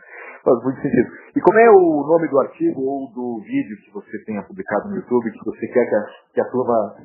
faz 0.43 0.63
muito 0.63 0.81
sentido. 0.81 1.09
E 1.35 1.41
como 1.41 1.59
é 1.59 1.69
o 1.71 2.03
nome 2.07 2.27
do 2.27 2.39
artigo 2.39 2.81
ou 2.81 3.07
do 3.11 3.41
vídeo 3.43 3.77
que 3.83 3.93
você 3.93 4.23
tenha 4.25 4.43
publicado 4.43 4.89
no 4.89 4.95
YouTube, 4.95 5.31
que 5.31 5.45
você 5.45 5.67
quer 5.67 5.89
que 5.89 5.95
a, 5.95 6.05
que 6.33 6.41
a 6.41 6.51
turma 6.51 6.95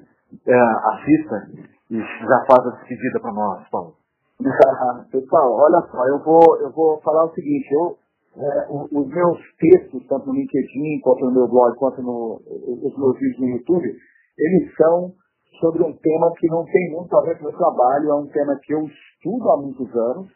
é, 0.47 0.61
assista 0.93 1.49
e 1.91 1.99
já 1.99 2.45
faz 2.47 2.67
a 2.67 2.77
despedida 2.77 3.21
para 3.21 3.33
nós, 3.33 3.69
Paulo? 3.71 3.95
Pessoal, 5.11 5.53
olha 5.53 5.81
só, 5.91 6.07
eu 6.07 6.19
vou, 6.23 6.61
eu 6.61 6.71
vou 6.73 7.01
falar 7.01 7.25
o 7.25 7.35
seguinte, 7.35 7.69
eu, 7.73 7.97
é, 8.37 8.67
os 8.71 9.09
meus 9.09 9.39
textos, 9.59 10.07
tanto 10.07 10.27
no 10.27 10.35
LinkedIn, 10.35 11.01
quanto 11.03 11.25
no 11.25 11.33
meu 11.33 11.49
blog, 11.49 11.77
quanto 11.77 12.03
no, 12.03 12.41
os 12.47 12.97
meus 12.97 13.19
vídeos 13.19 13.41
no 13.41 13.49
YouTube, 13.49 13.97
eles 14.39 14.75
são 14.77 15.13
sobre 15.61 15.83
um 15.83 15.93
tema 15.93 16.33
que 16.39 16.47
não 16.47 16.65
tem 16.65 16.93
muito 16.93 17.17
a 17.17 17.23
ver 17.23 17.37
com 17.37 17.47
o 17.47 17.49
meu 17.49 17.59
trabalho, 17.59 18.11
é 18.11 18.15
um 18.15 18.29
tema 18.29 18.57
que 18.63 18.73
eu 18.73 18.85
estudo 18.87 19.51
há 19.51 19.57
muitos 19.57 19.93
anos, 19.97 20.29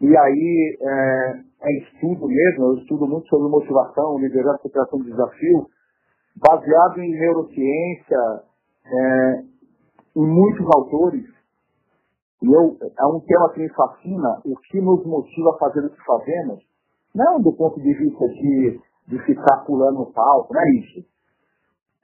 e 0.00 0.16
aí, 0.16 0.78
é, 0.80 1.40
é 1.62 1.78
estudo 1.78 2.26
mesmo, 2.26 2.64
eu 2.64 2.78
estudo 2.78 3.06
muito 3.06 3.28
sobre 3.28 3.48
motivação, 3.48 4.18
liderança, 4.18 4.62
superação 4.62 4.98
de 5.00 5.10
desafio, 5.10 5.66
baseado 6.36 6.98
em 6.98 7.10
neurociência, 7.12 8.18
é, 8.86 9.42
em 10.16 10.26
muitos 10.26 10.66
autores. 10.74 11.24
E 12.42 12.46
eu, 12.46 12.76
é 12.82 13.06
um 13.06 13.20
tema 13.20 13.52
que 13.54 13.60
me 13.60 13.68
fascina, 13.70 14.40
o 14.44 14.56
que 14.56 14.80
nos 14.80 15.06
motiva 15.06 15.50
a 15.54 15.58
fazer 15.58 15.86
o 15.86 15.90
que 15.90 16.04
fazemos, 16.04 16.62
não 17.14 17.40
do 17.40 17.52
ponto 17.52 17.80
de 17.80 17.94
vista 17.94 18.28
de, 18.28 18.80
de 19.08 19.18
ficar 19.24 19.64
pulando 19.64 20.00
no 20.00 20.12
palco, 20.12 20.52
não 20.52 20.60
é 20.60 20.70
isso. 20.80 21.06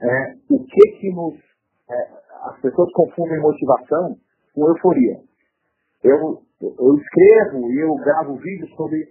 É, 0.00 0.34
o 0.48 0.64
que 0.64 0.90
que 0.98 1.12
nos... 1.12 1.34
É, 1.90 2.20
as 2.42 2.58
pessoas 2.60 2.90
confundem 2.92 3.38
motivação 3.40 4.16
com 4.54 4.68
euforia. 4.68 5.20
Eu, 6.02 6.42
eu 6.60 6.96
escrevo 6.96 7.70
e 7.70 7.80
eu 7.80 7.94
gravo 7.96 8.36
vídeos 8.36 8.70
sobre 8.74 9.08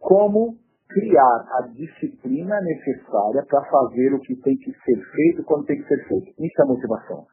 como 0.00 0.56
criar 0.88 1.44
a 1.58 1.68
disciplina 1.68 2.58
necessária 2.62 3.44
para 3.46 3.62
fazer 3.64 4.14
o 4.14 4.20
que 4.20 4.34
tem 4.36 4.56
que 4.56 4.72
ser 4.72 5.02
feito 5.12 5.44
quando 5.44 5.66
tem 5.66 5.76
que 5.76 5.88
ser 5.88 6.08
feito. 6.08 6.32
Isso 6.38 6.62
é 6.62 6.64
motivação. 6.64 7.26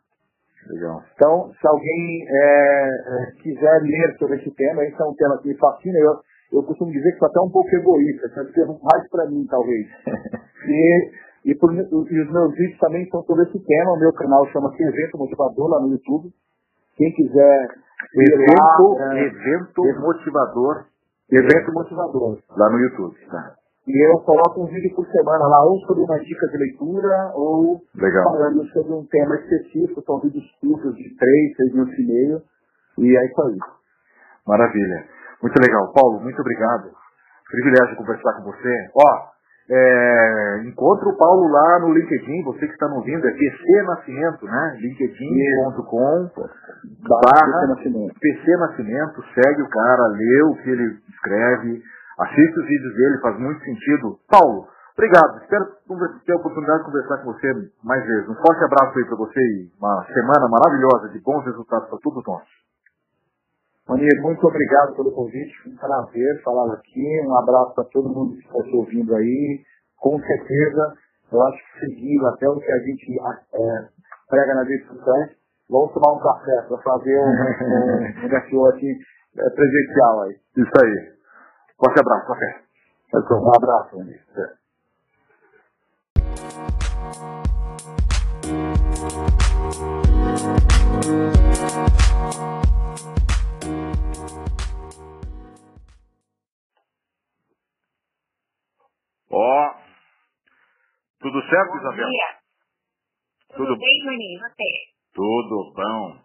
Legal. 0.68 1.02
Então, 1.14 1.52
se 1.54 1.68
alguém 1.68 2.26
é, 2.28 2.90
é, 2.90 3.32
quiser 3.42 3.82
ler 3.84 4.18
sobre 4.18 4.38
esse 4.38 4.52
tema, 4.52 4.84
esse 4.84 5.00
é 5.00 5.06
um 5.06 5.14
tema 5.14 5.38
que 5.40 5.48
me 5.48 5.58
fascina. 5.58 5.98
Eu, 6.00 6.60
eu 6.60 6.64
costumo 6.64 6.92
dizer 6.92 7.12
que 7.14 7.20
sou 7.20 7.28
até 7.28 7.40
um 7.40 7.52
pouco 7.52 7.70
egoísta, 7.70 8.28
eu 8.36 8.44
escrevo 8.44 8.80
mais 8.82 9.10
para 9.10 9.30
mim, 9.30 9.46
talvez. 9.48 9.88
e, 10.68 11.12
e, 11.52 11.56
por, 11.56 11.72
e, 11.72 11.80
os 11.80 12.32
meus 12.32 12.52
vídeos 12.56 12.80
também 12.80 13.08
são 13.10 13.22
sobre 13.24 13.44
esse 13.46 13.60
tema. 13.64 13.94
O 13.94 14.00
meu 14.00 14.12
canal 14.14 14.46
chama-se 14.48 14.84
Evento 14.84 15.18
Motivador 15.20 15.70
lá 15.70 15.80
no 15.82 15.92
YouTube. 15.92 16.34
Quem 16.96 17.12
quiser 17.14 17.86
Evento, 18.14 18.98
lá, 18.98 19.18
é, 19.18 19.26
evento 19.26 20.00
motivador. 20.00 20.86
Evento 21.30 21.74
motivador. 21.74 22.38
Lá 22.56 22.70
no 22.70 22.80
YouTube, 22.80 23.16
tá. 23.30 23.56
E 23.88 24.08
eu 24.10 24.20
coloco 24.22 24.64
um 24.64 24.66
vídeo 24.66 24.96
por 24.96 25.06
semana 25.08 25.48
lá, 25.48 25.64
ou 25.66 25.80
sobre 25.82 26.04
uma 26.04 26.18
dica 26.20 26.48
de 26.48 26.58
leitura, 26.58 27.32
ou 27.36 27.82
Legal. 27.96 28.24
falando 28.24 28.66
sobre 28.70 28.94
um 28.94 29.06
tema 29.06 29.36
específico. 29.36 30.02
São 30.04 30.20
vídeos 30.22 30.46
curtos 30.60 30.96
de 30.96 31.16
3, 31.16 31.56
6 31.58 31.74
minutos 31.74 32.00
e 32.00 32.08
meio. 32.08 32.42
E 32.98 33.18
é 33.18 33.26
isso 33.26 33.42
aí. 33.44 33.58
Maravilha. 34.48 35.06
Muito 35.42 35.62
legal. 35.62 35.94
Paulo, 35.94 36.20
muito 36.22 36.40
obrigado. 36.40 36.90
Privilégio 37.52 37.98
conversar 37.98 38.34
com 38.38 38.52
você. 38.52 38.74
Ó, 38.96 39.35
é, 39.68 40.62
encontre 40.66 41.10
o 41.10 41.18
Paulo 41.18 41.48
lá 41.50 41.80
no 41.80 41.92
LinkedIn, 41.92 42.44
você 42.44 42.68
que 42.68 42.74
está 42.74 42.88
nos 42.88 42.98
ouvindo, 42.98 43.28
é 43.28 43.32
PC 43.32 43.82
Nascimento, 43.84 44.46
né? 44.46 44.78
linkedin.com 44.80 46.30
barra 47.10 47.76
PC 48.22 48.58
Nascimento, 48.58 49.24
segue 49.34 49.62
o 49.64 49.70
cara, 49.70 50.08
lê 50.08 50.44
o 50.44 50.56
que 50.62 50.70
ele 50.70 51.00
escreve, 51.10 51.82
assiste 52.20 52.60
os 52.60 52.68
vídeos 52.68 52.96
dele, 52.96 53.22
faz 53.22 53.40
muito 53.40 53.60
sentido. 53.64 54.20
Paulo, 54.30 54.68
obrigado, 54.94 55.42
espero 55.42 55.66
ter 56.26 56.34
a 56.34 56.38
oportunidade 56.38 56.80
de 56.80 56.86
conversar 56.86 57.18
com 57.18 57.34
você 57.34 57.48
mais 57.84 58.06
vezes. 58.06 58.30
Um 58.30 58.36
forte 58.36 58.64
abraço 58.64 59.00
aí 59.00 59.06
para 59.06 59.18
você 59.18 59.40
e 59.40 59.72
uma 59.80 60.06
semana 60.14 60.48
maravilhosa 60.48 61.10
de 61.10 61.20
bons 61.22 61.44
resultados 61.44 61.90
para 61.90 62.00
todos 62.04 62.24
nós. 62.28 62.65
Mani, 63.88 64.10
muito 64.20 64.48
obrigado 64.48 64.96
pelo 64.96 65.12
convite, 65.12 65.54
um 65.70 65.76
prazer 65.76 66.42
falar 66.44 66.74
aqui, 66.74 67.22
um 67.24 67.38
abraço 67.38 67.76
para 67.76 67.84
todo 67.84 68.10
mundo 68.10 68.34
que 68.34 68.48
está 68.48 68.64
te 68.64 68.76
ouvindo 68.76 69.16
aí. 69.16 69.62
Com 69.98 70.20
certeza, 70.20 70.96
eu 71.32 71.44
acho 71.44 71.58
que 71.58 71.82
seguindo 71.82 72.26
até 72.26 72.50
o 72.50 72.60
que 72.60 72.72
a 72.72 72.80
gente 72.80 73.20
é, 73.22 73.88
prega 74.28 74.56
na 74.56 74.64
discussão, 74.64 75.30
vamos 75.70 75.94
tomar 75.94 76.14
um 76.14 76.20
café 76.20 76.64
para 76.68 76.78
fazer 76.80 77.16
um, 77.16 77.30
um, 77.30 78.26
um 78.26 78.28
networking 78.28 78.98
é, 79.38 79.50
presencial 79.52 80.22
aí. 80.24 80.36
Isso 80.58 80.72
aí. 80.84 81.14
Forte 81.78 82.00
abraço, 82.00 82.28
café. 82.28 82.66
Um 83.14 83.56
abraço, 83.56 83.98
Mani. 83.98 84.16
Ó, 99.36 99.76
tudo 101.20 101.42
certo, 101.50 101.72
Bom 101.72 101.78
Isabel? 101.80 102.08
Dia. 102.10 102.28
Tudo, 103.52 103.68
tudo 103.68 103.80
bem, 103.80 104.00
Juninho? 104.02 104.40
Você? 104.40 104.64
Tudo 105.14 105.74
bom. 105.76 106.22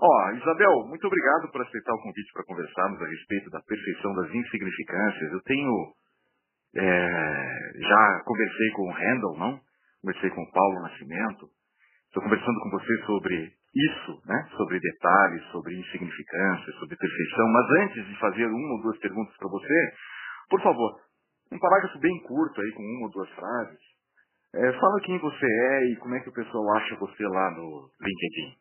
Ó, 0.00 0.30
Isabel, 0.32 0.84
muito 0.86 1.06
obrigado 1.06 1.50
por 1.50 1.62
aceitar 1.62 1.94
o 1.94 2.02
convite 2.02 2.32
para 2.34 2.44
conversarmos 2.44 3.00
a 3.00 3.06
respeito 3.06 3.48
da 3.48 3.62
perfeição 3.62 4.14
das 4.14 4.30
insignificâncias. 4.34 5.32
Eu 5.32 5.42
tenho. 5.42 5.94
É, 6.76 7.72
já 7.78 8.22
conversei 8.26 8.70
com 8.72 8.82
o 8.82 8.92
Handel, 8.92 9.34
não? 9.38 9.60
Conversei 10.02 10.28
com 10.30 10.42
o 10.42 10.52
Paulo 10.52 10.82
Nascimento. 10.82 11.48
Estou 12.08 12.22
conversando 12.24 12.60
com 12.60 12.70
você 12.70 13.06
sobre 13.06 13.52
isso, 13.74 14.22
né? 14.26 14.48
Sobre 14.56 14.80
detalhes, 14.80 15.44
sobre 15.50 15.78
insignificâncias, 15.78 16.74
sobre 16.76 16.96
perfeição. 16.96 17.48
Mas 17.48 17.70
antes 17.84 18.06
de 18.06 18.18
fazer 18.18 18.46
uma 18.46 18.74
ou 18.74 18.82
duas 18.82 18.98
perguntas 18.98 19.34
para 19.38 19.48
você, 19.48 19.92
por 20.50 20.60
favor, 20.62 21.00
um 21.54 21.58
parágrafo 21.58 21.98
bem 22.00 22.20
curto 22.24 22.60
aí, 22.60 22.72
com 22.72 22.82
uma 22.82 23.06
ou 23.06 23.12
duas 23.12 23.30
frases. 23.30 23.78
É, 24.54 24.72
fala 24.78 25.00
quem 25.04 25.18
você 25.18 25.46
é 25.46 25.84
e 25.86 25.96
como 25.96 26.14
é 26.14 26.20
que 26.20 26.28
o 26.28 26.32
pessoal 26.32 26.76
acha 26.76 26.96
você 26.96 27.22
lá 27.24 27.50
no 27.52 27.90
LinkedIn. 28.00 28.58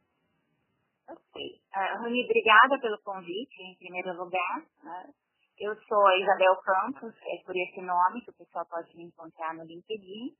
Ok. 1.10 1.42
Uh, 1.74 2.24
obrigada 2.26 2.80
pelo 2.80 2.98
convite, 3.04 3.62
em 3.62 3.76
primeiro 3.78 4.14
lugar. 4.18 4.64
Né? 4.84 5.10
Eu 5.60 5.76
sou 5.76 6.08
a 6.08 6.18
Isabel 6.18 6.56
Campos, 6.58 7.14
é 7.22 7.44
por 7.46 7.56
esse 7.56 7.82
nome 7.82 8.22
que 8.22 8.30
o 8.30 8.38
pessoal 8.38 8.66
pode 8.70 8.96
me 8.96 9.04
encontrar 9.04 9.54
no 9.54 9.66
LinkedIn. 9.66 10.34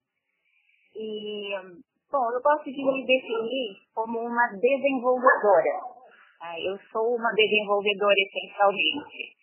E, 0.96 1.54
bom, 2.12 2.32
eu 2.32 2.42
gosto 2.42 2.66
de 2.66 2.84
me 2.84 3.06
definir 3.06 3.78
como 3.94 4.20
uma 4.20 4.48
desenvolvedora. 4.54 5.82
Tá? 6.40 6.60
Eu 6.60 6.78
sou 6.92 7.16
uma 7.16 7.32
desenvolvedora 7.34 8.16
essencialmente. 8.18 9.43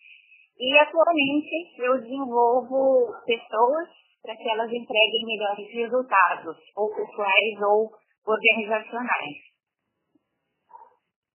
E 0.61 0.77
atualmente 0.77 1.73
eu 1.79 1.99
desenvolvo 1.99 3.11
pessoas 3.25 3.89
para 4.21 4.35
que 4.35 4.47
elas 4.47 4.71
entreguem 4.71 5.25
melhores 5.25 5.73
resultados, 5.73 6.55
ou 6.75 6.93
pessoais 6.93 7.61
ou 7.63 7.89
organizacionais. 8.23 9.37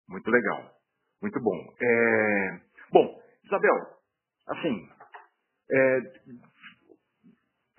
Muito 0.09 0.29
legal. 0.29 0.71
Muito 1.21 1.39
bom. 1.39 1.57
É... 1.81 2.59
Bom, 2.91 3.17
Isabel, 3.45 3.75
assim, 4.49 4.89
é... 5.71 5.99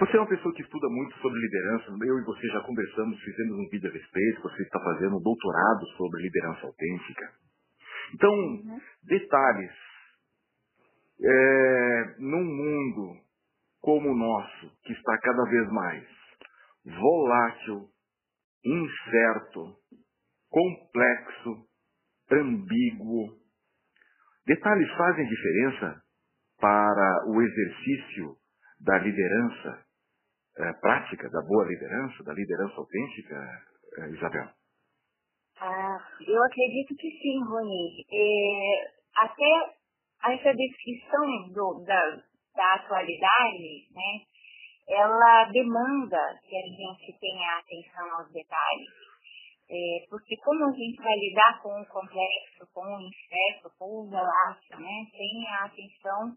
você 0.00 0.16
é 0.16 0.20
uma 0.20 0.28
pessoa 0.28 0.54
que 0.54 0.62
estuda 0.62 0.88
muito 0.88 1.14
sobre 1.18 1.38
liderança. 1.40 1.90
Eu 1.90 2.18
e 2.20 2.24
você 2.24 2.46
já 2.48 2.62
conversamos, 2.62 3.20
fizemos 3.20 3.58
um 3.58 3.68
vídeo 3.68 3.90
a 3.90 3.92
respeito. 3.92 4.40
Você 4.40 4.62
está 4.62 4.80
fazendo 4.80 5.18
um 5.18 5.22
doutorado 5.22 5.86
sobre 5.98 6.22
liderança 6.22 6.66
autêntica. 6.66 7.32
Então, 8.14 8.32
uhum. 8.32 8.80
detalhes 9.02 9.84
é, 11.20 12.14
num 12.18 12.44
mundo 12.44 13.20
como 13.80 14.10
o 14.10 14.16
nosso, 14.16 14.70
que 14.82 14.92
está 14.92 15.18
cada 15.18 15.44
vez 15.44 15.68
mais 15.70 16.08
volátil, 16.84 17.88
incerto, 18.64 19.76
complexo, 20.50 21.66
ambíguo, 22.30 23.38
detalhes 24.46 24.90
fazem 24.96 25.26
diferença 25.26 26.02
para 26.58 27.24
o 27.28 27.42
exercício 27.42 28.36
da 28.80 28.98
liderança 28.98 29.84
é, 30.56 30.72
prática, 30.74 31.28
da 31.30 31.42
boa 31.42 31.66
liderança, 31.66 32.22
da 32.24 32.32
liderança 32.32 32.74
autêntica, 32.76 33.34
é, 33.98 34.08
Isabel? 34.10 34.48
Ah, 35.60 35.98
eu 36.26 36.42
acredito 36.44 36.94
que 36.96 37.10
sim, 37.10 37.42
Rony. 37.44 38.06
É, 38.10 38.92
até 39.16 39.74
essa 40.32 40.54
descrição 40.54 41.52
do, 41.52 41.84
da, 41.84 42.22
da 42.54 42.74
atualidade, 42.74 43.88
né, 43.92 44.20
ela 44.88 45.44
demanda 45.50 46.40
que 46.48 46.56
a 46.56 46.62
gente 46.62 47.18
tenha 47.18 47.58
atenção 47.58 48.18
aos 48.18 48.32
detalhes. 48.32 49.04
É, 49.70 50.06
porque 50.10 50.36
como 50.44 50.66
a 50.66 50.72
gente 50.72 50.96
vai 51.02 51.14
lidar 51.16 51.62
com 51.62 51.80
o 51.80 51.86
complexo, 51.86 52.68
com 52.74 52.84
o 52.84 53.00
incerto, 53.00 53.70
com 53.78 53.86
o 53.86 54.10
volátil, 54.10 54.78
né, 54.78 55.06
tenha 55.10 55.64
atenção 55.64 56.36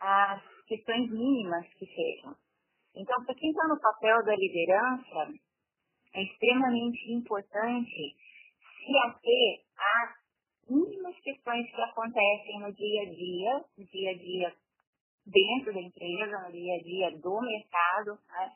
às 0.00 0.42
questões 0.66 1.10
mínimas 1.10 1.66
que 1.74 1.86
sejam. 1.86 2.34
Então, 2.96 3.24
para 3.24 3.34
quem 3.34 3.50
está 3.50 3.68
no 3.68 3.80
papel 3.80 4.24
da 4.24 4.34
liderança, 4.34 5.34
é 6.14 6.22
extremamente 6.22 7.12
importante 7.12 8.16
se 8.62 8.98
ater 9.08 9.64
a 9.76 10.23
mínimas 10.68 11.18
questões 11.20 11.70
que 11.70 11.80
acontecem 11.80 12.60
no 12.60 12.72
dia 12.72 13.02
a 13.02 13.04
dia, 13.06 13.64
no 13.78 13.84
dia 13.86 14.10
a 14.10 14.14
dia 14.14 14.54
dentro 15.26 15.72
da 15.72 15.80
empresa, 15.80 16.38
no 16.46 16.52
dia 16.52 16.74
a 16.74 16.82
dia 16.82 17.18
do 17.18 17.40
mercado, 17.40 18.18
né, 18.28 18.52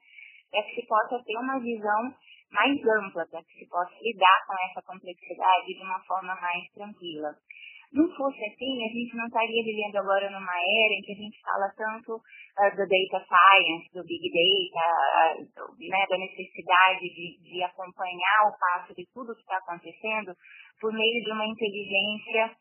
para 0.51 0.62
que 0.62 0.81
se 0.81 0.87
possa 0.87 1.23
ter 1.25 1.37
uma 1.38 1.59
visão 1.61 2.14
mais 2.51 2.79
ampla, 3.05 3.27
para 3.31 3.42
que 3.44 3.59
se 3.59 3.66
possa 3.68 3.94
lidar 4.03 4.47
com 4.47 4.55
essa 4.71 4.83
complexidade 4.83 5.66
de 5.66 5.83
uma 5.83 6.01
forma 6.05 6.35
mais 6.40 6.71
tranquila. 6.73 7.35
Não 7.92 8.05
fosse 8.14 8.44
assim, 8.44 8.85
a 8.85 8.88
gente 8.92 9.16
não 9.16 9.27
estaria 9.27 9.64
vivendo 9.64 9.96
agora 9.96 10.31
numa 10.31 10.57
era 10.61 10.92
em 10.92 11.01
que 11.01 11.12
a 11.12 11.20
gente 11.24 11.40
fala 11.40 11.72
tanto 11.74 12.16
uh, 12.16 12.70
do 12.77 12.85
data 12.85 13.24
science, 13.24 13.88
do 13.94 14.05
big 14.05 14.29
data, 14.29 14.85
uh, 15.40 15.72
né, 15.81 16.05
da 16.09 16.18
necessidade 16.18 17.01
de, 17.01 17.40
de 17.40 17.62
acompanhar 17.62 18.44
o 18.44 18.59
passo 18.61 18.94
de 18.94 19.07
tudo 19.14 19.35
que 19.35 19.40
está 19.40 19.57
acontecendo 19.57 20.37
por 20.81 20.92
meio 20.92 21.24
de 21.24 21.33
uma 21.33 21.46
inteligência 21.46 22.53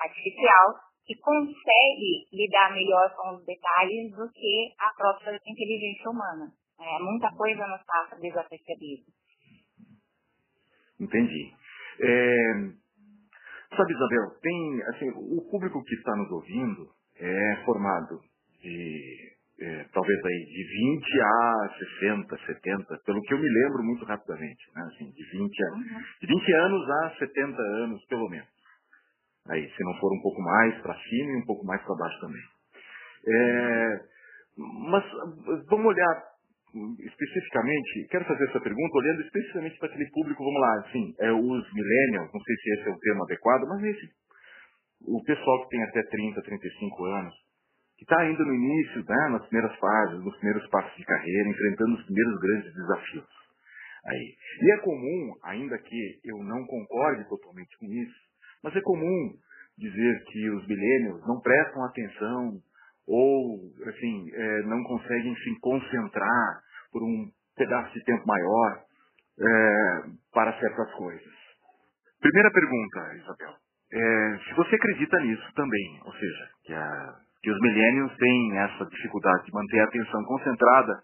artificial 0.00 0.88
que 1.04 1.14
consegue 1.20 2.28
lidar 2.32 2.72
melhor 2.72 3.14
com 3.16 3.36
os 3.36 3.44
detalhes 3.44 4.12
do 4.12 4.30
que 4.32 4.72
a 4.78 4.94
própria 4.96 5.40
inteligência 5.46 6.10
humana. 6.10 6.52
É, 6.80 7.02
muita 7.02 7.30
coisa 7.32 7.66
nos 7.66 7.82
passa 7.84 8.16
desapercebido. 8.16 9.04
Entendi. 11.00 11.52
É, 12.00 12.87
sabe, 13.76 13.92
Isabel, 13.92 14.30
tem, 14.40 14.82
assim, 14.88 15.10
o 15.10 15.50
público 15.50 15.82
que 15.84 15.94
está 15.94 16.14
nos 16.16 16.30
ouvindo 16.30 16.88
é 17.20 17.62
formado 17.64 18.20
de 18.62 19.38
é, 19.60 19.84
talvez 19.92 20.24
aí 20.24 20.44
de 20.44 20.64
20 21.00 21.20
a 21.20 21.74
60, 22.00 22.38
70, 22.46 22.98
pelo 23.04 23.20
que 23.22 23.34
eu 23.34 23.38
me 23.38 23.48
lembro 23.48 23.82
muito 23.82 24.04
rapidamente, 24.04 24.70
né? 24.74 24.82
assim, 24.92 25.10
de 25.10 25.24
20 25.30 25.64
a, 25.64 25.72
uhum. 25.72 25.82
de 26.20 26.26
20 26.26 26.52
anos 26.52 26.90
a 26.90 27.10
70 27.18 27.60
anos, 27.60 28.04
pelo 28.06 28.28
menos. 28.28 28.48
Aí, 29.48 29.68
se 29.68 29.82
não 29.82 29.94
for 29.98 30.12
um 30.12 30.20
pouco 30.20 30.40
mais 30.42 30.78
para 30.82 30.94
cima 30.94 31.32
e 31.32 31.42
um 31.42 31.46
pouco 31.46 31.64
mais 31.66 31.82
para 31.82 31.96
baixo 31.96 32.20
também. 32.20 32.42
É, 33.26 34.00
mas 34.56 35.04
vamos 35.68 35.86
olhar 35.86 36.22
especificamente, 37.00 38.06
quero 38.10 38.24
fazer 38.26 38.44
essa 38.48 38.60
pergunta 38.60 38.98
olhando 38.98 39.22
especificamente 39.22 39.78
para 39.78 39.88
aquele 39.88 40.10
público, 40.10 40.44
vamos 40.44 40.60
lá, 40.60 40.74
assim, 40.86 41.14
é, 41.18 41.32
os 41.32 41.72
millennials, 41.72 42.30
não 42.32 42.40
sei 42.40 42.56
se 42.56 42.70
esse 42.72 42.88
é 42.88 42.92
o 42.92 42.98
termo 42.98 43.24
adequado, 43.24 43.62
mas 43.68 43.84
esse, 43.84 44.08
o 45.06 45.22
pessoal 45.24 45.62
que 45.64 45.70
tem 45.70 45.82
até 45.84 46.02
30, 46.02 46.42
35 46.42 47.04
anos, 47.04 47.34
que 47.96 48.04
está 48.04 48.20
ainda 48.20 48.44
no 48.44 48.54
início, 48.54 49.04
né, 49.08 49.28
nas 49.30 49.46
primeiras 49.48 49.76
fases, 49.78 50.24
nos 50.24 50.36
primeiros 50.36 50.68
passos 50.70 50.96
de 50.96 51.04
carreira, 51.04 51.48
enfrentando 51.48 51.94
os 51.94 52.04
primeiros 52.04 52.40
grandes 52.40 52.74
desafios. 52.74 53.38
Aí. 54.06 54.36
E 54.62 54.72
é 54.72 54.78
comum, 54.78 55.34
ainda 55.42 55.76
que 55.78 56.20
eu 56.24 56.38
não 56.44 56.64
concorde 56.66 57.28
totalmente 57.28 57.76
com 57.78 57.86
isso, 57.86 58.28
Mas 58.62 58.74
é 58.74 58.80
comum 58.80 59.34
dizer 59.76 60.24
que 60.24 60.50
os 60.50 60.66
milênios 60.66 61.20
não 61.26 61.40
prestam 61.40 61.84
atenção 61.84 62.60
ou, 63.08 63.58
assim, 63.86 64.30
é, 64.32 64.62
não 64.64 64.82
conseguem 64.84 65.34
se 65.34 65.58
concentrar 65.60 66.60
por 66.92 67.02
um 67.02 67.30
pedaço 67.56 67.92
de 67.94 68.04
tempo 68.04 68.24
maior 68.26 68.82
é, 69.40 70.02
para 70.32 70.58
certas 70.60 70.92
coisas. 70.92 71.38
Primeira 72.20 72.50
pergunta, 72.50 73.14
Isabel. 73.16 73.54
É, 73.90 74.38
se 74.46 74.54
você 74.54 74.74
acredita 74.74 75.18
nisso 75.20 75.52
também, 75.54 76.00
ou 76.04 76.12
seja, 76.12 76.48
que, 76.64 76.74
a, 76.74 77.14
que 77.42 77.50
os 77.50 77.60
milênios 77.60 78.14
têm 78.16 78.58
essa 78.58 78.84
dificuldade 78.84 79.46
de 79.46 79.52
manter 79.52 79.80
a 79.80 79.84
atenção 79.84 80.24
concentrada 80.24 81.02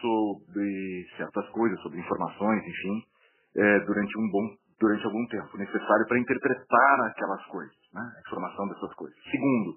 sobre 0.00 1.06
certas 1.16 1.48
coisas, 1.50 1.80
sobre 1.80 2.00
informações, 2.00 2.62
enfim, 2.66 3.02
é, 3.56 3.80
durante 3.80 4.18
um 4.18 4.30
bom 4.30 4.56
durante 4.80 5.04
algum 5.04 5.26
tempo 5.26 5.58
necessário 5.58 6.06
para 6.06 6.20
interpretar 6.20 7.00
aquelas 7.10 7.44
coisas, 7.46 7.74
né, 7.92 8.12
a 8.16 8.20
informação 8.20 8.68
dessas 8.68 8.94
coisas. 8.94 9.18
Segundo, 9.28 9.76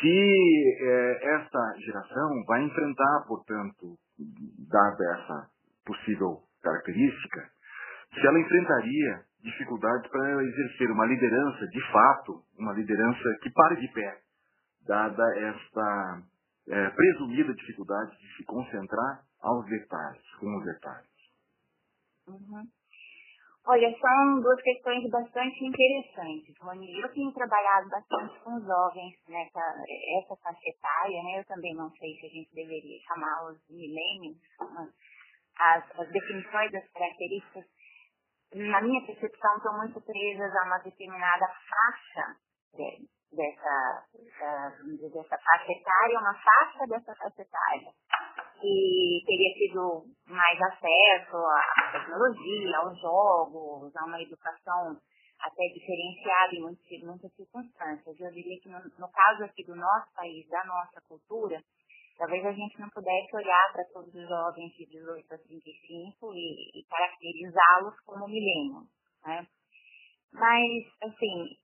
se 0.00 0.76
é, 0.80 1.34
esta 1.36 1.74
geração 1.78 2.44
vai 2.46 2.62
enfrentar, 2.62 3.24
portanto, 3.26 3.96
dada 4.68 5.04
essa 5.14 5.50
possível 5.84 6.42
característica, 6.62 7.50
se 8.14 8.26
ela 8.26 8.40
enfrentaria 8.40 9.22
dificuldades 9.42 10.10
para 10.10 10.44
exercer 10.44 10.90
uma 10.90 11.06
liderança, 11.06 11.66
de 11.66 11.92
fato, 11.92 12.42
uma 12.58 12.72
liderança 12.72 13.38
que 13.42 13.50
pare 13.50 13.76
de 13.76 13.88
pé, 13.92 14.18
dada 14.86 15.24
esta 15.38 16.22
é, 16.68 16.90
presumida 16.90 17.54
dificuldade 17.54 18.10
de 18.18 18.36
se 18.36 18.44
concentrar 18.44 19.22
aos 19.40 19.66
detalhes, 19.66 20.22
com 20.40 20.58
os 20.58 20.64
detalhes. 20.64 21.08
Uhum. 22.26 22.77
Olha, 23.70 23.94
são 24.00 24.40
duas 24.40 24.62
questões 24.62 25.10
bastante 25.10 25.62
interessantes, 25.62 26.56
Rony. 26.58 27.00
Eu 27.02 27.12
tenho 27.12 27.30
trabalhado 27.34 27.86
bastante 27.90 28.40
com 28.40 28.58
jovens 28.60 29.14
nessa 29.28 29.60
essa 30.16 30.34
faixa 30.36 30.70
etária, 30.70 31.22
né? 31.22 31.40
Eu 31.40 31.44
também 31.44 31.74
não 31.74 31.90
sei 31.90 32.14
se 32.14 32.24
a 32.24 32.28
gente 32.30 32.54
deveria 32.54 32.98
chamá-los 33.06 33.60
de 33.68 33.74
milênios, 33.74 34.38
as, 35.58 36.00
as 36.00 36.08
definições 36.10 36.72
das 36.72 36.90
características, 36.92 37.66
na 38.54 38.80
minha 38.80 39.04
percepção, 39.04 39.56
estão 39.58 39.76
muito 39.76 40.00
presas 40.00 40.56
a 40.56 40.64
uma 40.64 40.78
determinada 40.78 41.46
faixa 41.68 42.36
de, 42.72 43.06
dessa, 43.36 44.06
dessa, 44.14 45.12
dessa 45.12 45.36
faixa 45.44 45.72
etária, 45.72 46.18
uma 46.18 46.34
faixa 46.34 46.86
dessa 46.88 47.14
faixa 47.16 47.42
etária 47.42 47.92
que 48.60 49.22
teria 49.26 49.54
tido 49.54 50.04
mais 50.26 50.60
acesso 50.60 51.36
à 51.36 51.92
tecnologia, 51.92 52.78
aos 52.78 53.00
jogos, 53.00 53.96
a 53.96 54.04
uma 54.04 54.20
educação 54.20 54.96
até 55.40 55.62
diferenciada 55.72 56.54
em 56.54 56.62
muitas, 56.62 57.02
muitas 57.02 57.32
circunstâncias. 57.34 58.20
Eu 58.20 58.30
diria 58.32 58.60
que 58.60 58.68
no, 58.68 58.78
no 58.98 59.08
caso 59.10 59.44
aqui 59.44 59.64
do 59.64 59.76
nosso 59.76 60.12
país, 60.14 60.48
da 60.48 60.64
nossa 60.64 61.00
cultura, 61.08 61.62
talvez 62.16 62.44
a 62.44 62.52
gente 62.52 62.80
não 62.80 62.88
pudesse 62.90 63.34
olhar 63.36 63.72
para 63.72 63.84
todos 63.92 64.12
os 64.12 64.28
jovens 64.28 64.72
de 64.72 64.86
18 64.86 65.34
a 65.34 65.38
35 65.38 66.34
e, 66.34 66.80
e 66.80 66.84
caracterizá-los 66.88 68.00
como 68.04 68.26
milênios, 68.26 68.88
né? 69.24 69.46
Mas, 70.32 70.84
assim, 71.02 71.56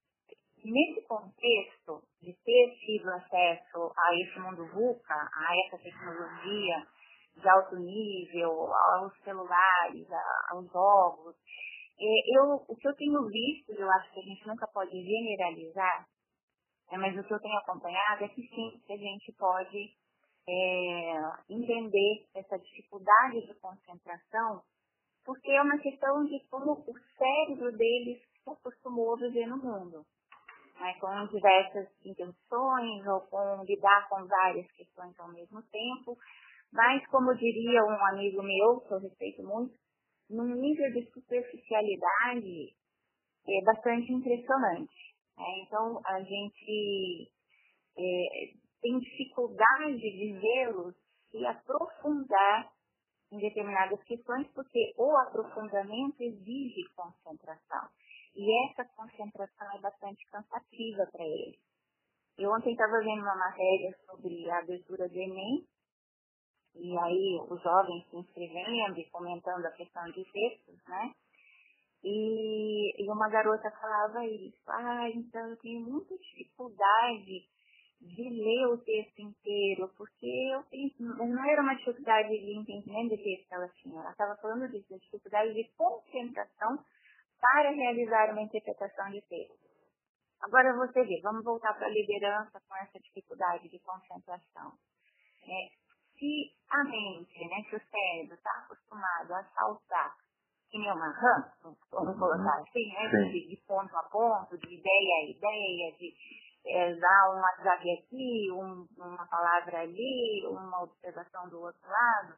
nesse 0.64 1.06
contexto 1.06 2.02
de 2.22 2.32
ter 2.32 2.76
tido 2.78 3.08
acesso 3.10 3.92
a 3.96 4.14
esse 4.16 4.38
mundo 4.40 4.66
VUCA, 4.72 5.14
a 5.14 5.56
essa 5.66 5.78
tecnologia 5.78 6.86
de 7.36 7.48
alto 7.48 7.76
nível, 7.76 8.72
aos 8.72 9.12
celulares, 9.22 10.06
aos 10.50 10.70
jogos, 10.70 11.36
é, 12.00 12.38
eu, 12.38 12.64
o 12.66 12.76
que 12.76 12.88
eu 12.88 12.94
tenho 12.96 13.26
visto, 13.26 13.72
eu 13.72 13.90
acho 13.90 14.12
que 14.12 14.20
a 14.20 14.22
gente 14.22 14.46
nunca 14.46 14.66
pode 14.68 14.90
generalizar, 14.90 16.06
é, 16.90 16.96
mas 16.96 17.16
o 17.16 17.22
que 17.22 17.34
eu 17.34 17.40
tenho 17.40 17.58
acompanhado 17.58 18.24
é 18.24 18.28
que 18.28 18.42
sim, 18.42 18.80
que 18.86 18.92
a 18.92 18.96
gente 18.96 19.32
pode 19.32 19.92
é, 20.48 21.14
entender 21.50 22.26
essa 22.34 22.58
dificuldade 22.58 23.46
de 23.46 23.54
concentração, 23.60 24.62
porque 25.24 25.50
é 25.52 25.62
uma 25.62 25.78
questão 25.78 26.24
de 26.24 26.40
como 26.50 26.72
o 26.72 26.94
cérebro 27.16 27.76
deles 27.76 28.22
se 28.42 28.50
acostumou 28.50 29.14
a 29.14 29.20
viver 29.20 29.46
no 29.46 29.56
mundo 29.56 30.04
né, 30.84 30.94
com 31.00 31.26
diversas 31.28 31.88
intenções 32.04 33.06
ou 33.06 33.22
com 33.22 33.64
lidar 33.64 34.06
com 34.10 34.26
várias 34.26 34.70
questões 34.72 35.18
ao 35.18 35.32
mesmo 35.32 35.62
tempo, 35.62 36.18
mas 36.70 37.06
como 37.06 37.34
diria 37.34 37.82
um 37.84 38.06
amigo 38.08 38.42
meu, 38.42 38.80
que 38.80 38.92
eu 38.92 38.98
respeito 38.98 39.42
muito, 39.42 39.74
num 40.28 40.54
nível 40.54 40.92
de 40.92 41.10
superficialidade 41.10 42.74
é 43.46 43.64
bastante 43.64 44.12
impressionante. 44.12 45.14
Né? 45.38 45.44
Então 45.62 46.00
a 46.04 46.20
gente 46.20 47.30
é, 47.96 48.24
tem 48.82 48.98
dificuldade 48.98 49.98
de 49.98 50.38
vê-los 50.38 50.94
se 51.30 51.46
aprofundar 51.46 52.70
em 53.32 53.38
determinadas 53.38 54.02
questões, 54.04 54.46
porque 54.48 54.92
o 54.98 55.16
aprofundamento 55.16 56.20
exige 56.20 56.84
concentração. 56.94 57.88
E 58.36 58.68
essa 58.68 58.84
concentração 58.96 59.76
é 59.76 59.80
bastante 59.80 60.26
cansativa 60.26 61.06
para 61.12 61.24
eles. 61.24 61.60
Eu 62.36 62.50
ontem 62.50 62.72
estava 62.72 62.98
vendo 62.98 63.22
uma 63.22 63.36
matéria 63.36 63.96
sobre 64.06 64.50
a 64.50 64.58
abertura 64.58 65.08
do 65.08 65.16
Enem, 65.16 65.64
e 66.74 66.98
aí 66.98 67.40
os 67.48 67.62
jovens 67.62 68.04
se 68.10 68.16
inscrevendo 68.16 68.98
e 68.98 69.08
comentando 69.10 69.64
a 69.64 69.70
questão 69.70 70.04
de 70.10 70.24
textos, 70.24 70.82
né? 70.88 71.12
E, 72.02 73.02
e 73.02 73.10
uma 73.10 73.28
garota 73.28 73.70
falava 73.70 74.26
isso, 74.26 74.60
ah, 74.66 75.08
então 75.10 75.48
eu 75.48 75.56
tenho 75.58 75.80
muita 75.80 76.14
dificuldade 76.18 77.48
de 78.00 78.28
ler 78.28 78.66
o 78.66 78.78
texto 78.78 79.20
inteiro, 79.20 79.88
porque 79.96 80.26
eu 80.26 80.64
não 81.00 81.50
era 81.50 81.62
uma 81.62 81.74
dificuldade 81.74 82.28
de 82.28 82.58
entendimento 82.58 83.16
de 83.16 83.22
texto 83.22 83.48
que 83.48 83.54
ela 83.54 83.68
tinha, 83.68 84.00
ela 84.00 84.10
estava 84.10 84.36
falando 84.36 84.68
disso, 84.68 84.92
a 84.92 84.98
dificuldade 84.98 85.54
de 85.54 85.64
concentração 85.76 86.84
para 87.44 87.70
realizar 87.70 88.32
uma 88.32 88.40
interpretação 88.40 89.10
de 89.10 89.20
texto. 89.28 89.68
Agora 90.40 90.74
você 90.76 91.04
vê, 91.04 91.20
vamos 91.22 91.44
voltar 91.44 91.74
para 91.74 91.86
a 91.86 91.90
liderança 91.90 92.58
com 92.66 92.76
essa 92.76 92.98
dificuldade 92.98 93.68
de 93.68 93.78
concentração. 93.80 94.72
É, 95.42 95.68
se 96.18 96.54
a 96.70 96.84
mente, 96.84 97.38
né, 97.48 97.62
se 97.68 97.76
o 97.76 97.80
cérebro 97.90 98.34
está 98.34 98.50
acostumado 98.64 99.34
a 99.34 99.44
saltar 99.44 100.16
que 100.70 100.78
nem 100.78 100.90
uma 100.90 101.08
rã, 101.08 101.52
vamos 101.92 102.18
colocar 102.18 102.60
assim, 102.60 102.88
né, 102.94 103.28
de, 103.30 103.48
de, 103.48 103.56
ponto 103.66 103.94
a 103.96 104.02
ponto, 104.04 104.58
de 104.58 104.74
ideia 104.74 105.14
a 105.20 105.30
ideia, 105.30 105.92
de 105.98 106.14
é, 106.66 106.94
dar 106.96 107.30
um 107.30 107.40
WhatsApp 107.40 107.90
aqui, 107.92 108.50
um, 108.50 108.86
uma 108.96 109.26
palavra 109.28 109.82
ali, 109.82 110.46
uma 110.46 110.82
observação 110.82 111.48
do 111.48 111.60
outro 111.60 111.88
lado, 111.88 112.34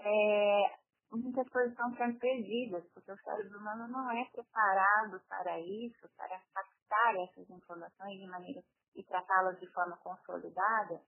é, 0.00 0.79
muitas 1.12 1.48
coisas 1.48 1.72
estão 1.72 1.94
sendo 1.96 2.18
perdidas, 2.18 2.84
porque 2.92 3.12
o 3.12 3.18
cérebro 3.18 3.58
humano 3.58 3.88
não 3.88 4.10
é 4.10 4.24
preparado 4.26 5.20
para 5.28 5.60
isso, 5.60 6.08
para 6.16 6.40
captar 6.54 7.16
essas 7.16 7.48
informações 7.50 8.18
de 8.18 8.26
maneira 8.26 8.62
e 8.94 9.02
tratá-las 9.04 9.58
de 9.60 9.66
forma 9.68 9.96
consolidada, 9.98 11.00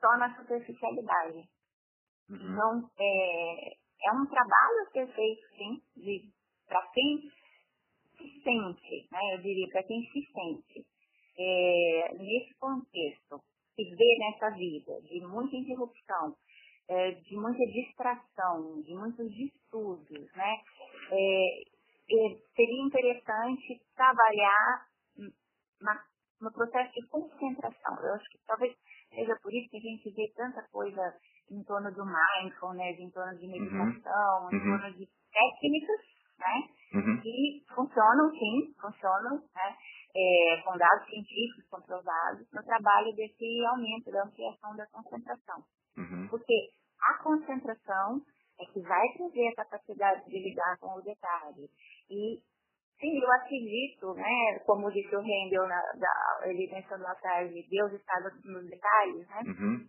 só 0.00 0.16
na 0.16 0.34
superficialidade. 0.36 1.48
Uhum. 2.28 2.36
Então, 2.36 2.90
é, 2.98 3.72
é 3.72 4.12
um 4.12 4.26
trabalho 4.26 4.82
a 4.86 4.90
ser 4.90 5.06
feito, 5.14 5.48
sim, 5.56 6.32
para 6.66 6.86
quem 6.92 7.30
se 8.16 8.42
sente, 8.42 9.08
né, 9.10 9.34
eu 9.34 9.42
diria, 9.42 9.68
para 9.68 9.82
quem 9.84 10.02
se 10.12 10.20
sente 10.32 10.86
é, 11.38 12.14
nesse 12.14 12.54
contexto, 12.58 13.40
se 13.74 13.84
vê 13.94 14.18
nessa 14.18 14.50
vida 14.50 15.00
de 15.02 15.20
muita 15.20 15.56
interrupção, 15.56 16.36
é, 16.88 17.10
de 17.12 17.36
muita 17.36 17.64
distração, 17.66 18.80
de 18.82 18.94
muitos 18.94 19.30
distúrbios, 19.34 20.32
né? 20.34 20.56
É, 21.10 21.78
seria 22.56 22.86
interessante 22.86 23.80
trabalhar 23.94 24.86
na, 25.80 26.02
no 26.40 26.52
processo 26.52 26.92
de 26.92 27.06
concentração. 27.08 27.96
Eu 28.02 28.14
acho 28.14 28.28
que 28.30 28.38
talvez 28.46 28.74
seja 29.10 29.36
por 29.42 29.52
isso 29.52 29.68
que 29.70 29.76
a 29.76 29.80
gente 29.80 30.10
vê 30.10 30.32
tanta 30.34 30.62
coisa 30.70 31.02
em 31.50 31.62
torno 31.64 31.92
do 31.92 32.04
mindfulness, 32.04 32.98
em 32.98 33.10
torno 33.10 33.36
de 33.38 33.46
uhum. 33.46 33.52
meditação, 33.52 34.44
uhum. 34.44 34.56
em 34.56 34.60
torno 34.60 34.96
de 34.96 35.08
técnicas, 35.32 36.00
né? 36.38 36.68
Uhum. 36.94 37.20
Que 37.20 37.64
funcionam, 37.74 38.30
sim, 38.30 38.74
funcionam, 38.80 39.36
né? 39.54 39.76
É, 40.16 40.62
com 40.64 40.76
dados 40.76 41.06
científicos 41.06 41.68
comprovados 41.68 42.50
no 42.50 42.62
trabalho 42.62 43.14
desse 43.14 43.66
aumento 43.66 44.10
da 44.10 44.24
ampliação 44.24 44.74
da 44.74 44.86
concentração. 44.86 45.62
Uhum. 45.98 46.28
Porque 46.28 46.70
a 47.00 47.22
concentração 47.22 48.22
é 48.60 48.64
que 48.72 48.80
vai 48.80 49.06
trazer 49.16 49.48
a 49.48 49.64
capacidade 49.64 50.24
de 50.26 50.38
lidar 50.38 50.78
com 50.78 50.98
o 50.98 51.02
detalhe. 51.02 51.68
E 52.10 52.40
sim, 53.00 53.22
eu 53.22 53.32
acredito, 53.32 54.14
né, 54.14 54.58
como 54.66 54.90
disse 54.90 55.14
o 55.14 55.20
Rendel, 55.20 55.64
ele 56.44 56.70
mencionou 56.72 57.06
à 57.06 57.14
tarde, 57.16 57.66
Deus 57.70 57.92
está 57.92 58.20
nos 58.44 58.68
detalhes, 58.68 59.28
né? 59.28 59.42
Uhum. 59.46 59.86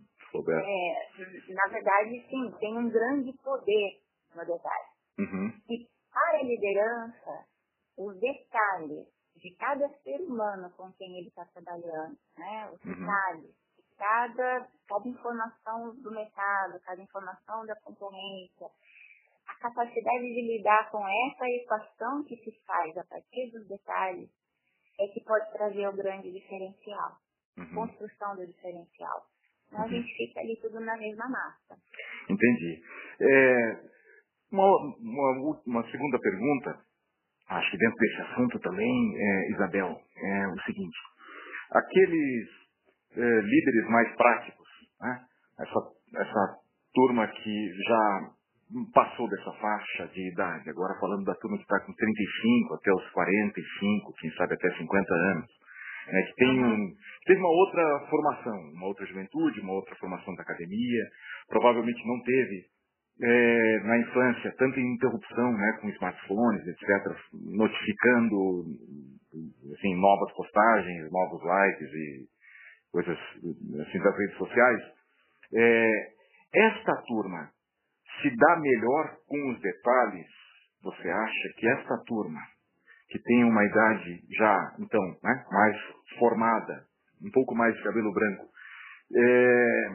É, 0.64 1.52
na 1.52 1.66
verdade, 1.72 2.26
sim, 2.28 2.54
tem 2.60 2.78
um 2.78 2.88
grande 2.88 3.32
poder 3.42 4.00
no 4.34 4.44
detalhe. 4.46 4.86
Uhum. 5.18 5.52
E 5.68 5.88
para 6.12 6.38
a 6.38 6.42
liderança, 6.42 7.46
os 7.98 8.18
detalhes 8.20 9.06
de 9.36 9.56
cada 9.56 9.88
ser 9.88 10.20
humano 10.20 10.70
com 10.76 10.92
quem 10.92 11.18
ele 11.18 11.28
está 11.28 11.44
trabalhando, 11.46 12.16
né? 12.38 12.70
Os 12.72 12.84
uhum. 12.84 13.06
Cada, 14.00 14.66
cada 14.88 15.08
informação 15.08 15.94
do 16.00 16.10
mercado, 16.10 16.80
cada 16.80 17.02
informação 17.02 17.66
da 17.66 17.76
concorrência, 17.82 18.66
a 19.46 19.54
capacidade 19.60 20.22
de 20.22 20.56
lidar 20.56 20.90
com 20.90 21.06
essa 21.06 21.44
equação 21.50 22.24
que 22.24 22.36
se 22.36 22.50
faz 22.66 22.96
a 22.96 23.04
partir 23.04 23.50
dos 23.52 23.68
detalhes 23.68 24.30
é 24.98 25.06
que 25.08 25.22
pode 25.22 25.52
trazer 25.52 25.86
o 25.86 25.96
grande 25.96 26.32
diferencial, 26.32 27.18
uhum. 27.58 27.74
construção 27.74 28.36
do 28.36 28.46
diferencial. 28.46 29.26
Então 29.68 29.80
uhum. 29.80 29.86
a 29.86 29.88
gente 29.88 30.16
fica 30.16 30.40
ali 30.40 30.58
tudo 30.62 30.80
na 30.80 30.96
mesma 30.96 31.28
massa. 31.28 31.76
Entendi. 32.28 32.82
É, 33.20 33.90
uma, 34.50 34.64
uma, 34.98 35.62
uma 35.66 35.90
segunda 35.90 36.18
pergunta 36.18 36.80
acho 37.48 37.70
que 37.70 37.78
dentro 37.78 37.96
desse 37.96 38.22
assunto 38.22 38.58
também, 38.60 39.14
é, 39.16 39.50
Isabel, 39.52 40.00
é 40.16 40.48
o 40.48 40.60
seguinte: 40.62 40.98
aqueles 41.72 42.59
é, 43.16 43.40
líderes 43.40 43.88
mais 43.88 44.14
práticos, 44.16 44.68
né, 45.00 45.20
essa, 45.58 45.80
essa 46.22 46.56
turma 46.94 47.26
que 47.26 47.68
já 47.86 48.30
passou 48.94 49.28
dessa 49.28 49.52
faixa 49.52 50.06
de 50.08 50.32
idade, 50.32 50.70
agora 50.70 50.98
falando 51.00 51.24
da 51.24 51.34
turma 51.34 51.56
que 51.56 51.64
está 51.64 51.80
com 51.80 51.92
35 51.92 52.74
até 52.74 52.92
os 52.92 53.10
45, 53.10 54.12
quem 54.20 54.30
sabe 54.32 54.54
até 54.54 54.70
50 54.76 55.14
anos, 55.14 55.50
né, 56.06 56.22
que 56.22 56.34
tem 56.34 56.64
um, 56.64 56.94
teve 57.26 57.40
uma 57.40 57.50
outra 57.50 58.06
formação, 58.08 58.58
uma 58.74 58.86
outra 58.86 59.06
juventude, 59.06 59.60
uma 59.60 59.72
outra 59.72 59.94
formação 59.96 60.34
da 60.34 60.42
academia, 60.42 61.04
provavelmente 61.48 62.06
não 62.06 62.22
teve 62.22 62.70
é, 63.22 63.80
na 63.84 63.98
infância, 63.98 64.54
tanto 64.56 64.80
em 64.80 64.94
interrupção 64.94 65.52
né, 65.52 65.78
com 65.80 65.88
smartphones, 65.90 66.66
etc., 66.66 67.16
notificando 67.32 68.64
assim, 69.74 69.94
novas 69.96 70.32
postagens, 70.34 71.10
novos 71.10 71.42
likes 71.44 71.88
e 71.92 72.26
coisas 72.92 73.18
assim, 73.18 73.98
das 73.98 74.16
redes 74.16 74.36
sociais, 74.36 74.82
é, 75.54 76.12
esta 76.54 76.94
turma 77.06 77.50
se 78.20 78.36
dá 78.36 78.56
melhor 78.56 79.16
com 79.26 79.50
os 79.50 79.60
detalhes? 79.60 80.26
Você 80.82 81.08
acha 81.08 81.48
que 81.56 81.68
esta 81.68 81.98
turma, 82.06 82.40
que 83.08 83.18
tem 83.18 83.44
uma 83.44 83.64
idade 83.64 84.22
já, 84.36 84.74
então, 84.78 85.02
né, 85.22 85.44
mais 85.50 85.76
formada, 86.18 86.86
um 87.22 87.30
pouco 87.30 87.54
mais 87.54 87.74
de 87.76 87.82
cabelo 87.82 88.12
branco, 88.12 88.46
é, 89.14 89.88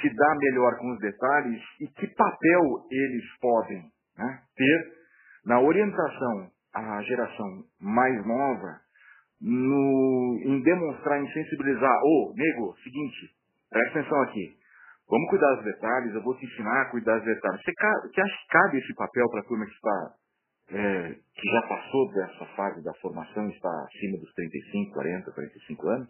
se 0.00 0.14
dá 0.14 0.34
melhor 0.36 0.78
com 0.78 0.92
os 0.92 1.00
detalhes 1.00 1.62
e 1.80 1.88
que 1.88 2.06
papel 2.14 2.86
eles 2.90 3.24
podem 3.40 3.82
né, 4.16 4.42
ter 4.56 4.92
na 5.44 5.60
orientação 5.60 6.50
à 6.74 7.02
geração 7.02 7.64
mais 7.80 8.24
nova 8.26 8.80
no, 9.40 10.38
em 10.44 10.62
demonstrar, 10.62 11.22
em 11.22 11.32
sensibilizar, 11.32 12.02
ô, 12.04 12.30
oh, 12.30 12.34
nego, 12.34 12.76
seguinte, 12.82 13.34
presta 13.70 14.00
atenção 14.00 14.22
aqui, 14.22 14.56
vamos 15.08 15.30
cuidar 15.30 15.54
dos 15.54 15.64
detalhes, 15.64 16.14
eu 16.14 16.22
vou 16.22 16.36
te 16.36 16.44
ensinar 16.44 16.82
a 16.82 16.90
cuidar 16.90 17.16
dos 17.16 17.24
detalhes. 17.24 17.62
Você, 17.62 17.72
você 17.72 18.20
acha 18.20 18.36
que 18.36 18.48
cabe 18.48 18.78
esse 18.78 18.94
papel 18.94 19.28
para 19.30 19.40
a 19.40 19.44
turma 19.44 19.64
que 19.64 19.72
está, 19.72 20.14
é, 20.72 21.14
que 21.34 21.50
já 21.50 21.62
passou 21.62 22.12
dessa 22.12 22.46
fase 22.54 22.84
da 22.84 22.92
formação, 22.94 23.48
está 23.48 23.84
acima 23.84 24.18
dos 24.18 24.32
35, 24.34 24.92
40, 24.92 25.32
45 25.32 25.88
anos? 25.88 26.08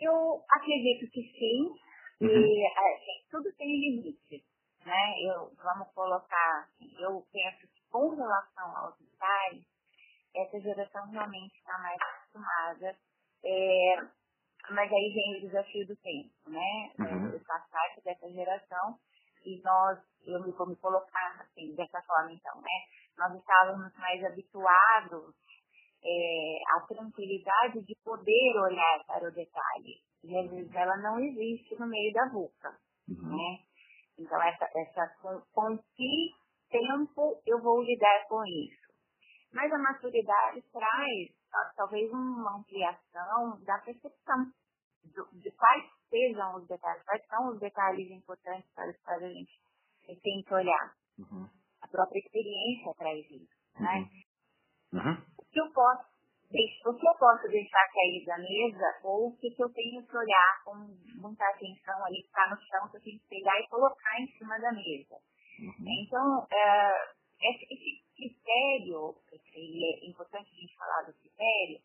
Eu 0.00 0.42
acredito 0.50 1.10
que 1.10 1.22
sim, 1.22 1.74
e 2.20 2.66
assim, 2.66 3.26
tudo 3.30 3.50
tem 3.56 3.66
limite, 3.68 4.44
né? 4.84 5.14
Eu, 5.26 5.50
vamos 5.56 5.88
colocar, 5.94 6.68
eu 7.00 7.24
penso 7.32 7.66
que 7.72 7.80
com 7.90 8.10
relação 8.10 8.76
aos 8.76 8.98
detalhes, 8.98 9.73
essa 10.34 10.60
geração 10.60 11.08
realmente 11.10 11.56
está 11.56 11.78
mais 11.78 11.98
acostumada, 12.00 12.96
é, 13.44 13.96
mas 14.70 14.92
aí 14.92 15.12
vem 15.14 15.36
o 15.36 15.40
desafio 15.46 15.86
do 15.86 15.96
tempo, 15.96 16.50
né? 16.50 16.92
Uhum. 16.98 17.32
Eu 17.32 17.40
faço 17.40 17.70
parte 17.70 18.02
dessa 18.02 18.30
geração 18.30 18.98
e 19.44 19.60
nós, 19.62 19.98
eu 20.26 20.42
me 20.42 20.52
vou 20.52 20.66
me 20.66 20.76
colocar 20.76 21.40
assim, 21.40 21.74
dessa 21.74 22.00
forma 22.02 22.32
então, 22.32 22.60
né? 22.60 22.84
Nós 23.18 23.34
estávamos 23.34 23.94
mais 23.96 24.24
habituados 24.24 25.34
é, 26.02 26.58
a 26.76 26.80
tranquilidade 26.86 27.82
de 27.82 27.94
poder 28.04 28.60
olhar 28.60 29.04
para 29.06 29.28
o 29.28 29.32
detalhe. 29.32 30.02
E 30.22 30.38
às 30.38 30.50
vezes 30.50 30.74
ela 30.74 30.96
não 30.98 31.18
existe 31.18 31.78
no 31.78 31.86
meio 31.86 32.12
da 32.12 32.26
boca, 32.26 32.76
uhum. 33.08 33.36
né? 33.36 33.58
Então, 34.18 34.40
essa, 34.42 34.68
essa 34.74 35.08
com, 35.20 35.40
com 35.52 35.78
que 35.78 36.30
tempo 36.70 37.42
eu 37.46 37.60
vou 37.62 37.82
lidar 37.82 38.26
com 38.28 38.44
isso? 38.46 38.83
Mas 39.54 39.72
a 39.72 39.78
maturidade 39.78 40.62
traz 40.72 41.30
talvez 41.76 42.10
uma 42.12 42.58
ampliação 42.58 43.60
da 43.64 43.78
percepção 43.78 44.52
de, 45.32 45.50
quais 45.52 45.84
sejam 46.10 46.56
os 46.56 46.66
detalhes, 46.66 47.02
quais 47.04 47.26
são 47.26 47.48
os 47.48 47.60
detalhes 47.60 48.10
importantes 48.10 48.68
para 48.74 48.90
os 48.90 49.00
quais 49.02 49.22
a 49.22 49.28
gente 49.28 49.60
tem 50.06 50.42
que 50.42 50.54
olhar. 50.54 50.94
Uhum. 51.18 51.48
A 51.82 51.88
própria 51.88 52.18
experiência 52.18 52.92
traz 52.98 53.24
isso, 53.30 53.80
né? 53.80 54.08
Uhum. 54.92 55.00
uhum 55.00 55.34
que 55.54 55.60
eu 55.60 55.70
posso, 55.72 56.04
o 56.50 56.94
que 56.94 57.08
eu 57.08 57.14
posso 57.14 57.48
deixar 57.48 57.86
cair 57.94 58.24
da 58.26 58.36
mesa 58.38 58.98
ou 59.04 59.28
o 59.28 59.36
que, 59.36 59.50
que 59.50 59.62
eu 59.62 59.72
tenho 59.72 60.04
que 60.04 60.16
olhar 60.16 60.62
com 60.64 60.74
muita 61.14 61.44
atenção 61.46 62.04
ali, 62.04 62.22
ficar 62.26 62.50
no 62.50 62.60
chão, 62.60 62.88
que 62.90 62.96
eu 62.96 63.00
tenho 63.00 63.20
que 63.20 63.28
pegar 63.28 63.58
e 63.60 63.68
colocar 63.68 64.20
em 64.20 64.26
cima 64.36 64.58
da 64.58 64.72
mesa. 64.72 65.14
Uhum. 65.60 65.86
Então, 66.02 66.46
é, 66.50 67.14
esse, 67.40 68.03
esse 68.18 68.34
critério, 68.34 69.14
é 69.32 70.06
importante 70.06 70.50
a 70.50 70.60
gente 70.60 70.76
falar 70.76 71.02
do 71.02 71.12
critério, 71.14 71.80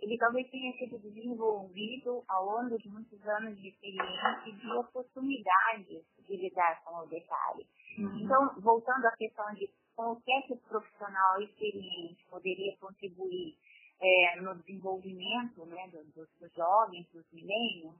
ele 0.00 0.16
talvez 0.16 0.48
tenha 0.50 0.72
sido 0.78 0.98
desenvolvido 0.98 2.24
ao 2.28 2.44
longo 2.44 2.78
de 2.78 2.88
muitos 2.88 3.20
anos 3.26 3.58
de 3.60 3.68
experiência 3.68 4.42
e 4.46 4.52
de 4.52 4.70
oportunidades 4.72 6.04
de 6.20 6.36
lidar 6.36 6.82
com 6.84 6.98
o 6.98 7.06
detalhe. 7.06 7.66
Uhum. 7.98 8.18
Então, 8.20 8.60
voltando 8.60 9.06
à 9.06 9.16
questão 9.16 9.52
de 9.54 9.68
com 9.96 10.12
o 10.12 10.20
que 10.20 10.52
o 10.52 10.56
profissional 10.68 11.42
experiente 11.42 12.24
poderia 12.30 12.76
contribuir 12.76 13.58
é, 14.00 14.40
no 14.40 14.54
desenvolvimento 14.54 15.66
né, 15.66 15.88
dos, 16.14 16.28
dos 16.38 16.52
jovens, 16.54 17.04
dos 17.12 17.26
milênios, 17.32 17.96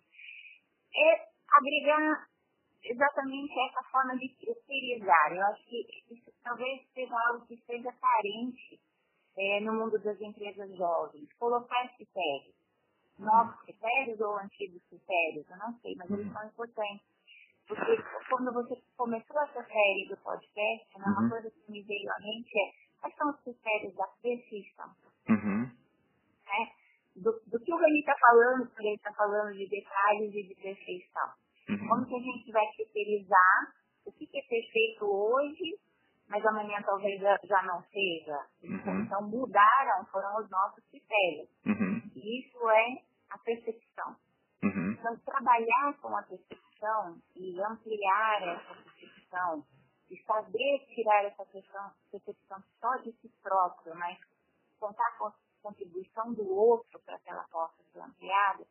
é 0.95 1.29
agregar 1.51 2.29
exatamente 2.83 3.53
essa 3.69 3.83
forma 3.91 4.17
de 4.17 4.29
terceirizar. 4.37 5.33
Eu 5.33 5.47
acho 5.47 5.65
que 5.67 5.87
isso 6.11 6.33
talvez 6.43 6.87
seja 6.93 7.15
algo 7.29 7.47
que 7.47 7.57
seja 7.67 7.93
carente 7.93 8.81
é, 9.37 9.61
no 9.61 9.73
mundo 9.75 9.99
das 9.99 10.21
empresas 10.21 10.77
jovens. 10.77 11.33
Colocar 11.39 11.89
critérios, 11.97 12.55
novos 13.19 13.61
critérios 13.63 14.21
ou 14.21 14.39
antigos 14.39 14.83
critérios, 14.89 15.49
eu 15.51 15.57
não 15.59 15.79
sei, 15.81 15.95
mas 15.97 16.11
eles 16.11 16.33
são 16.33 16.47
importantes 16.47 17.07
porque 17.69 18.03
quando 18.31 18.51
você 18.53 18.83
começou 18.97 19.43
essa 19.43 19.63
série 19.63 20.09
do 20.09 20.17
podcast, 20.17 20.99
né, 20.99 21.05
uma 21.05 21.23
uhum. 21.23 21.29
coisa 21.29 21.51
que 21.51 21.71
me 21.71 21.83
veio 21.83 22.11
à 22.11 22.19
mente 22.19 22.51
é 22.59 22.73
quais 22.99 23.15
são 23.15 23.31
os 23.31 23.41
critérios 23.41 23.95
da 23.95 24.07
perfeição. 24.23 24.91
Uhum. 25.29 25.65
Né? 25.65 26.73
Do, 27.17 27.33
do, 27.47 27.61
que 27.61 27.73
o 27.73 27.77
Reni 27.77 28.01
está 28.01 28.15
falando, 28.19 28.71
quando 28.71 28.87
ele 28.87 28.95
está 28.95 29.13
falando 29.13 29.53
de 29.53 29.69
detalhes 29.69 30.35
e 30.35 30.43
de 30.49 30.55
perfeição. 30.55 31.29
Uhum. 31.69 31.89
Como 31.89 32.07
que 32.07 32.17
a 32.17 32.21
gente 32.21 32.53
vai 32.53 32.67
criterizar 32.73 33.75
o 34.05 34.13
que, 34.13 34.27
que 34.27 34.39
é 34.39 34.43
perfeito 34.43 35.05
hoje, 35.05 35.79
mas 36.29 36.45
amanhã 36.47 36.83
talvez 36.83 37.21
já 37.21 37.63
não 37.63 37.83
seja. 37.85 38.47
Uhum. 38.63 39.03
Então 39.03 39.23
mudaram, 39.29 40.05
foram 40.07 40.39
os 40.39 40.51
nossos 40.51 40.85
critérios. 40.87 41.49
Uhum. 41.67 42.03
E 42.15 42.41
isso 42.41 42.71
é 42.71 43.03
a 43.31 43.39
percepção. 43.39 44.17
Uhum. 44.63 44.93
Então, 44.93 45.17
trabalhar 45.19 45.95
com 46.01 46.17
a 46.17 46.23
percepção 46.23 47.19
e 47.37 47.61
ampliar 47.63 48.43
essa 48.43 48.75
percepção 48.75 49.65
e 50.11 50.17
saber 50.25 50.87
tirar 50.95 51.25
essa 51.25 51.45
percepção, 51.45 51.91
percepção 52.11 52.63
só 52.81 52.97
de 52.97 53.13
si 53.13 53.29
próprio, 53.43 53.95
mas 53.95 54.19
contar 54.81 55.17
com 55.19 55.27
a 55.27 55.35
contribuição 55.63 56.33
do 56.33 56.49
outro 56.51 56.99
para 57.05 57.19
que 57.19 57.31
ela 57.31 57.45
possa 57.51 57.83
ser 57.93 58.01
ampliada, 58.01 58.65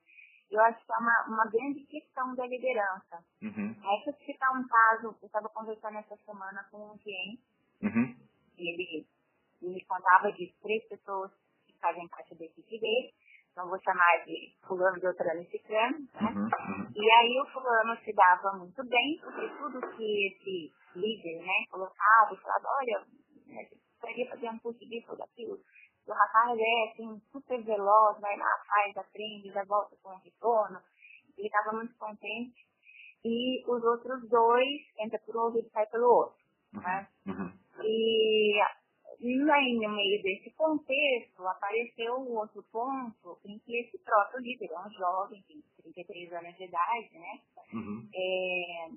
eu 0.50 0.62
acho 0.62 0.86
que 0.86 0.92
é 0.92 0.98
uma, 0.98 1.26
uma 1.28 1.46
grande 1.50 1.86
questão 1.86 2.34
da 2.36 2.46
liderança. 2.48 3.24
Uhum. 3.42 3.76
Se 3.76 4.10
eu 4.10 4.14
citar 4.26 4.52
um 4.52 4.66
caso, 4.68 5.18
eu 5.22 5.26
estava 5.26 5.50
conversando 5.50 5.98
essa 5.98 6.16
semana 6.18 6.66
com 6.72 6.94
um 6.94 6.98
cliente, 6.98 7.44
uhum. 7.84 8.16
e 8.58 8.74
ele, 8.74 9.08
ele 9.62 9.74
me 9.74 9.86
contava 9.86 10.32
de 10.32 10.54
três 10.62 10.88
pessoas 10.88 11.32
que 11.66 11.78
fazem 11.80 12.08
parte 12.08 12.36
da 12.36 12.46
equipe 12.46 12.80
dele, 12.80 13.14
então 13.52 13.68
vou 13.68 13.82
chamar 13.82 14.24
de 14.26 14.54
fulano 14.68 15.00
de 15.00 15.08
outrano 15.08 15.42
e 15.42 15.50
ciclano, 15.50 16.00
né? 16.00 16.08
Uhum, 16.22 16.44
uhum. 16.44 16.92
E 16.96 17.12
aí 17.12 17.42
o 17.42 17.52
fulano 17.52 17.98
se 18.04 18.14
dava 18.14 18.58
muito 18.58 18.84
bem, 18.88 19.20
porque 19.20 19.50
tudo 19.58 19.82
que 19.96 20.28
esse 20.28 20.74
líder, 20.96 21.42
né, 21.42 21.66
colocava, 21.70 22.36
falava, 22.36 22.68
olha, 22.80 23.06
né, 23.48 23.68
poderia 24.00 24.30
fazer 24.30 24.50
um 24.50 24.60
curso 24.60 24.80
disso 24.86 25.12
ou 25.12 25.18
daquilo. 25.18 25.60
O 26.08 26.14
rapaz 26.14 26.58
é, 26.58 26.92
assim, 26.92 27.22
super 27.32 27.62
veloz, 27.64 28.20
vai 28.20 28.38
lá, 28.38 28.64
faz, 28.66 28.98
aprende, 28.98 29.52
já 29.52 29.64
volta 29.66 29.96
com 30.02 30.10
o 30.10 30.20
retorno. 30.20 30.80
Ele 31.38 31.48
estava 31.48 31.74
muito 31.74 31.94
contente. 31.96 32.66
E 33.26 33.64
os 33.68 33.84
outros 33.84 34.28
dois, 34.30 34.82
entra 35.00 35.20
por 35.20 35.36
um 35.36 35.42
ouvido 35.42 35.68
e 35.68 35.72
sai 35.72 35.86
pelo 35.88 36.08
outro, 36.08 36.38
né? 36.74 37.08
Uhum. 37.26 37.52
E 37.84 38.62
aí, 39.52 39.80
no 39.80 39.90
meio 39.90 40.22
desse 40.22 40.52
contexto, 40.52 41.46
apareceu 41.48 42.16
um 42.16 42.38
outro 42.38 42.64
ponto 42.72 43.38
em 43.46 43.60
que 43.60 43.78
esse 43.78 43.98
próprio 44.00 44.40
líder, 44.40 44.72
é 44.72 44.80
um 44.80 44.90
jovem, 44.92 45.44
tem 45.48 45.62
33 45.82 46.34
anos 46.34 46.56
de 46.56 46.64
idade, 46.64 47.18
né? 47.18 47.42
Uhum. 47.74 48.10
É, 48.14 48.90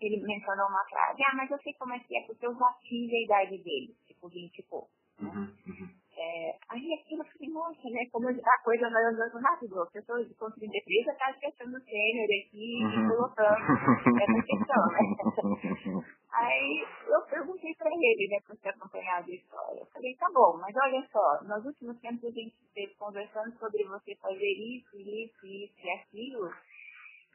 ele 0.00 0.22
mencionou 0.24 0.68
uma 0.68 0.84
frase, 0.84 1.22
ah, 1.24 1.34
mas 1.34 1.50
eu 1.50 1.58
sei 1.58 1.74
como 1.74 1.92
é 1.92 1.98
que 1.98 2.16
é, 2.16 2.22
porque 2.22 2.46
eu 2.46 2.54
já 2.54 2.72
tive 2.82 3.16
a 3.16 3.24
idade 3.24 3.58
dele, 3.58 3.96
tipo 4.06 4.28
20 4.28 4.58
e 4.58 4.62
pouco. 4.62 4.97
Uhum, 5.20 5.54
uhum. 5.66 5.88
É, 6.18 6.50
aí 6.70 6.94
aquilo 6.94 7.22
eu 7.22 7.30
falei, 7.30 7.48
nossa, 7.50 7.90
né? 7.90 8.02
Como 8.10 8.28
a 8.28 8.62
coisa 8.64 8.90
vai 8.90 9.04
andando 9.04 9.38
rápido. 9.38 9.80
A 9.80 9.86
pessoa 9.86 10.18
com 10.36 10.50
33 10.50 11.04
já 11.06 11.12
está 11.12 11.30
esquecendo 11.30 11.76
o 11.76 11.80
sênior 11.80 12.26
aqui 12.26 12.82
uhum. 12.82 13.08
colocando 13.08 14.18
essa 14.18 14.42
questão, 14.42 14.82
né? 14.90 14.98
aí 16.34 16.86
eu 17.06 17.22
perguntei 17.30 17.72
para 17.76 17.90
ele, 17.90 18.28
né, 18.30 18.38
por 18.44 18.56
ter 18.58 18.70
acompanhado 18.70 19.30
a 19.30 19.34
história. 19.34 19.80
Eu 19.80 19.86
falei, 19.86 20.14
tá 20.16 20.26
bom, 20.34 20.58
mas 20.60 20.74
olha 20.76 21.06
só, 21.12 21.44
nos 21.44 21.64
últimos 21.64 22.00
tempos 22.00 22.24
a 22.24 22.30
gente 22.30 22.54
esteve 22.66 22.94
conversando 22.96 23.56
sobre 23.56 23.84
você 23.84 24.16
fazer 24.16 24.52
isso, 24.58 24.96
isso, 24.96 25.46
isso 25.46 25.86
e 25.86 25.90
aquilo. 25.90 26.50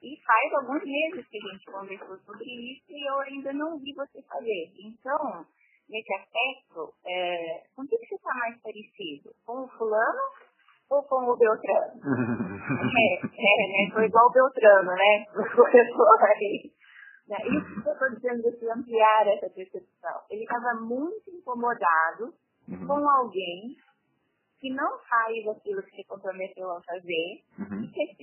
E 0.03 0.19
faz 0.25 0.53
alguns 0.55 0.83
meses 0.83 1.25
que 1.29 1.37
a 1.37 1.51
gente 1.53 1.65
conversou 1.71 2.17
sobre 2.19 2.43
isso 2.43 2.91
e 2.91 3.09
eu 3.09 3.19
ainda 3.21 3.53
não 3.53 3.79
vi 3.79 3.93
você 3.93 4.21
fazer. 4.23 4.73
Então, 4.77 5.45
nesse 5.89 6.13
aspecto, 6.13 6.93
é, 7.05 7.63
com 7.75 7.85
que 7.87 7.97
você 7.97 8.15
está 8.15 8.33
mais 8.35 8.61
parecido? 8.61 9.33
Com 9.45 9.63
o 9.63 9.67
fulano 9.67 10.21
ou 10.89 11.03
com 11.03 11.29
o 11.29 11.37
Beltrano? 11.37 11.99
é, 12.97 13.15
é, 13.15 13.87
né? 13.87 13.91
Foi 13.93 14.05
igual 14.05 14.27
o 14.27 14.31
Beltrano, 14.31 14.91
né? 14.91 15.25
O 15.33 15.55
professor 15.55 16.23
aí. 16.23 16.71
Né? 17.27 17.37
E 17.45 17.57
o 17.57 17.83
que 17.83 17.89
eu 17.89 17.93
estou 17.93 18.09
dizendo 18.09 18.59
de 18.59 18.69
ampliar 18.69 19.27
essa 19.27 19.49
percepção? 19.49 20.21
Ele 20.29 20.43
estava 20.43 20.81
muito 20.81 21.29
incomodado 21.29 22.33
uhum. 22.67 22.87
com 22.87 23.09
alguém 23.09 23.77
que 24.59 24.69
não 24.73 24.97
faz 24.99 25.47
aquilo 25.47 25.83
que 25.83 25.95
se 25.95 26.03
comprometeu 26.05 26.71
a 26.71 26.81
fazer 26.83 27.43
uhum. 27.59 27.83
e 27.83 27.87
que 27.89 28.01
é 28.01 28.15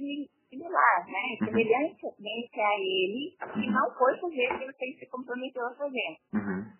similar, 0.48 1.06
né? 1.06 1.36
Uhum. 1.40 1.46
Semelhantemente 1.46 2.60
a 2.60 2.80
ele, 2.80 3.36
que 3.52 3.70
não 3.70 3.90
foi 3.94 4.18
fazer 4.18 4.46
aquilo 4.46 4.72
que 4.72 4.84
ele 4.84 4.98
se 4.98 5.06
comprometeu 5.06 5.66
a 5.66 5.74
fazer. 5.74 6.16
Uhum. 6.32 6.79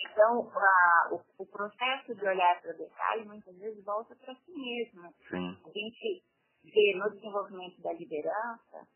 Então, 0.00 0.50
a, 0.54 1.08
o, 1.12 1.42
o, 1.42 1.46
processo 1.46 2.14
de 2.14 2.24
olhar 2.24 2.60
para 2.60 2.74
o 2.74 2.78
detalhe 2.78 3.24
muitas 3.24 3.56
vezes 3.58 3.84
volta 3.84 4.14
para 4.14 4.34
si 4.34 4.52
mesmo. 4.52 5.12
Sim. 5.28 5.58
A 5.64 5.70
gente 5.70 6.24
vê 6.64 6.94
no 6.96 7.10
desenvolvimento 7.10 7.80
da 7.82 7.92
liderança 7.92 8.86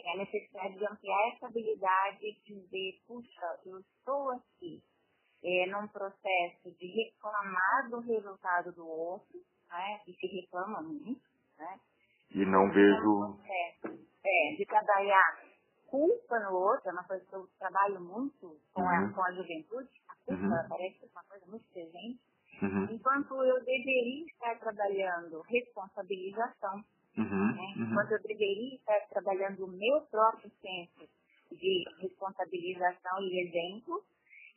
é 0.00 0.12
a 0.12 0.16
necessidade 0.16 0.78
de 0.78 0.86
ampliar 0.86 1.28
essa 1.34 1.46
habilidade 1.46 2.40
de 2.44 2.54
ver, 2.70 3.02
puxa, 3.06 3.60
eu 3.66 3.78
estou 3.80 4.30
aqui 4.30 4.82
é, 5.42 5.66
num 5.66 5.88
processo 5.88 6.70
de 6.78 6.86
reclamar 6.86 7.90
do 7.90 8.00
resultado 8.00 8.72
do 8.72 8.86
outro, 8.86 9.38
né, 9.70 10.00
e 10.06 10.12
se 10.14 10.26
reclama 10.26 10.82
muito, 10.82 11.22
né? 11.58 11.80
E 12.30 12.44
não 12.44 12.70
vejo... 12.70 13.38
É, 14.24 14.56
de 14.56 14.66
trabalhar 14.66 15.40
culpa 15.86 16.38
no 16.40 16.54
outro, 16.54 16.90
é 16.90 16.92
uma 16.92 17.04
coisa 17.04 17.24
que 17.24 17.34
eu 17.34 17.48
trabalho 17.58 18.00
muito 18.00 18.60
com, 18.72 18.82
uhum. 18.82 18.88
a, 18.88 19.12
com 19.12 19.22
a 19.22 19.32
juventude, 19.32 19.88
uhum. 20.32 20.68
parece 20.68 20.98
uma 21.10 21.22
coisa 21.24 21.46
muito 21.46 21.64
presente, 21.72 22.20
uhum. 22.62 22.84
enquanto 22.90 23.42
eu 23.42 23.64
deveria 23.64 24.26
estar 24.26 24.58
trabalhando 24.58 25.40
responsabilização, 25.42 26.84
uhum. 27.16 27.54
né? 27.54 27.74
Uhum. 27.76 27.90
enquanto 27.90 28.12
eu 28.12 28.22
deveria 28.22 28.74
estar 28.76 29.00
trabalhando 29.08 29.64
o 29.64 29.68
meu 29.68 30.00
próprio 30.10 30.50
senso 30.60 31.08
de 31.50 31.84
responsabilização 32.00 33.22
e 33.22 33.40
exemplo, 33.40 34.04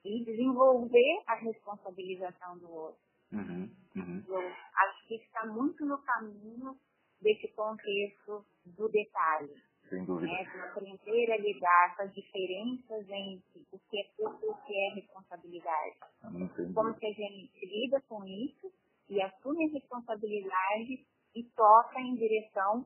e 0.03 0.25
desenvolver 0.25 1.23
a 1.27 1.35
responsabilização 1.35 2.57
do 2.57 2.71
outro. 2.71 3.01
Uhum. 3.31 3.69
Eu 4.27 4.39
acho 4.39 5.07
que 5.07 5.15
está 5.15 5.45
muito 5.45 5.85
no 5.85 5.97
caminho 5.99 6.75
desse 7.21 7.47
contexto 7.49 8.43
do 8.65 8.89
detalhe 8.89 9.53
sem 9.91 10.05
dúvida. 10.05 10.31
É, 10.31 10.43
de 10.45 10.59
aprender 10.61 11.31
a 11.33 11.37
lidar 11.37 11.95
com 11.97 12.03
as 12.03 12.13
diferenças 12.13 13.09
entre 13.09 13.61
o 13.71 13.77
que 13.77 13.99
é 13.99 14.03
culpa 14.15 14.39
e 14.41 14.49
o 14.49 14.55
que 14.65 14.73
é 14.73 14.93
responsabilidade. 14.95 15.95
Como 16.73 16.93
que 16.95 17.05
a 17.05 17.13
gente 17.13 17.65
lida 17.65 18.01
com 18.07 18.23
isso 18.23 18.71
e 19.09 19.21
assume 19.21 19.65
a 19.65 19.73
responsabilidade 19.73 21.05
e 21.35 21.43
toca 21.55 21.99
em 21.99 22.15
direção 22.15 22.85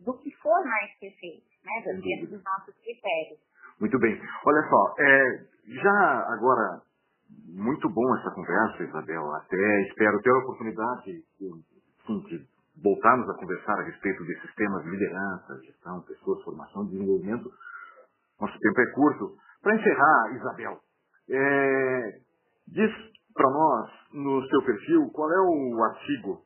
do 0.00 0.18
que 0.18 0.30
for 0.42 0.64
mais 0.64 0.98
perfeito, 0.98 1.46
né? 1.64 1.82
Dentro 2.02 2.36
dos 2.36 2.44
nossos 2.44 2.74
critérios. 2.82 3.38
Muito 3.80 3.98
bem. 3.98 4.20
Olha 4.44 4.68
só, 4.68 4.94
é, 4.98 5.46
já 5.66 6.34
agora, 6.34 6.82
muito 7.46 7.88
bom 7.88 8.16
essa 8.16 8.30
conversa, 8.32 8.82
Isabel. 8.82 9.32
Até 9.34 9.82
espero 9.82 10.20
ter 10.20 10.30
a 10.30 10.38
oportunidade 10.38 11.22
sim, 11.38 12.20
de 12.28 12.53
voltarmos 12.84 13.28
a 13.30 13.34
conversar 13.34 13.80
a 13.80 13.84
respeito 13.84 14.22
desses 14.24 14.54
temas 14.54 14.84
de 14.84 14.90
liderança, 14.90 15.58
gestão, 15.64 16.02
pessoas, 16.02 16.44
formação, 16.44 16.84
desenvolvimento. 16.84 17.50
Nosso 18.38 18.58
tempo 18.58 18.80
é 18.80 18.86
curto. 18.92 19.36
Para 19.62 19.74
encerrar, 19.74 20.36
Isabel, 20.36 20.78
é, 21.30 22.18
diz 22.68 22.92
para 23.32 23.50
nós, 23.50 23.90
no 24.12 24.46
seu 24.48 24.62
perfil, 24.62 25.10
qual 25.12 25.32
é 25.32 25.40
o 25.40 25.84
artigo 25.84 26.42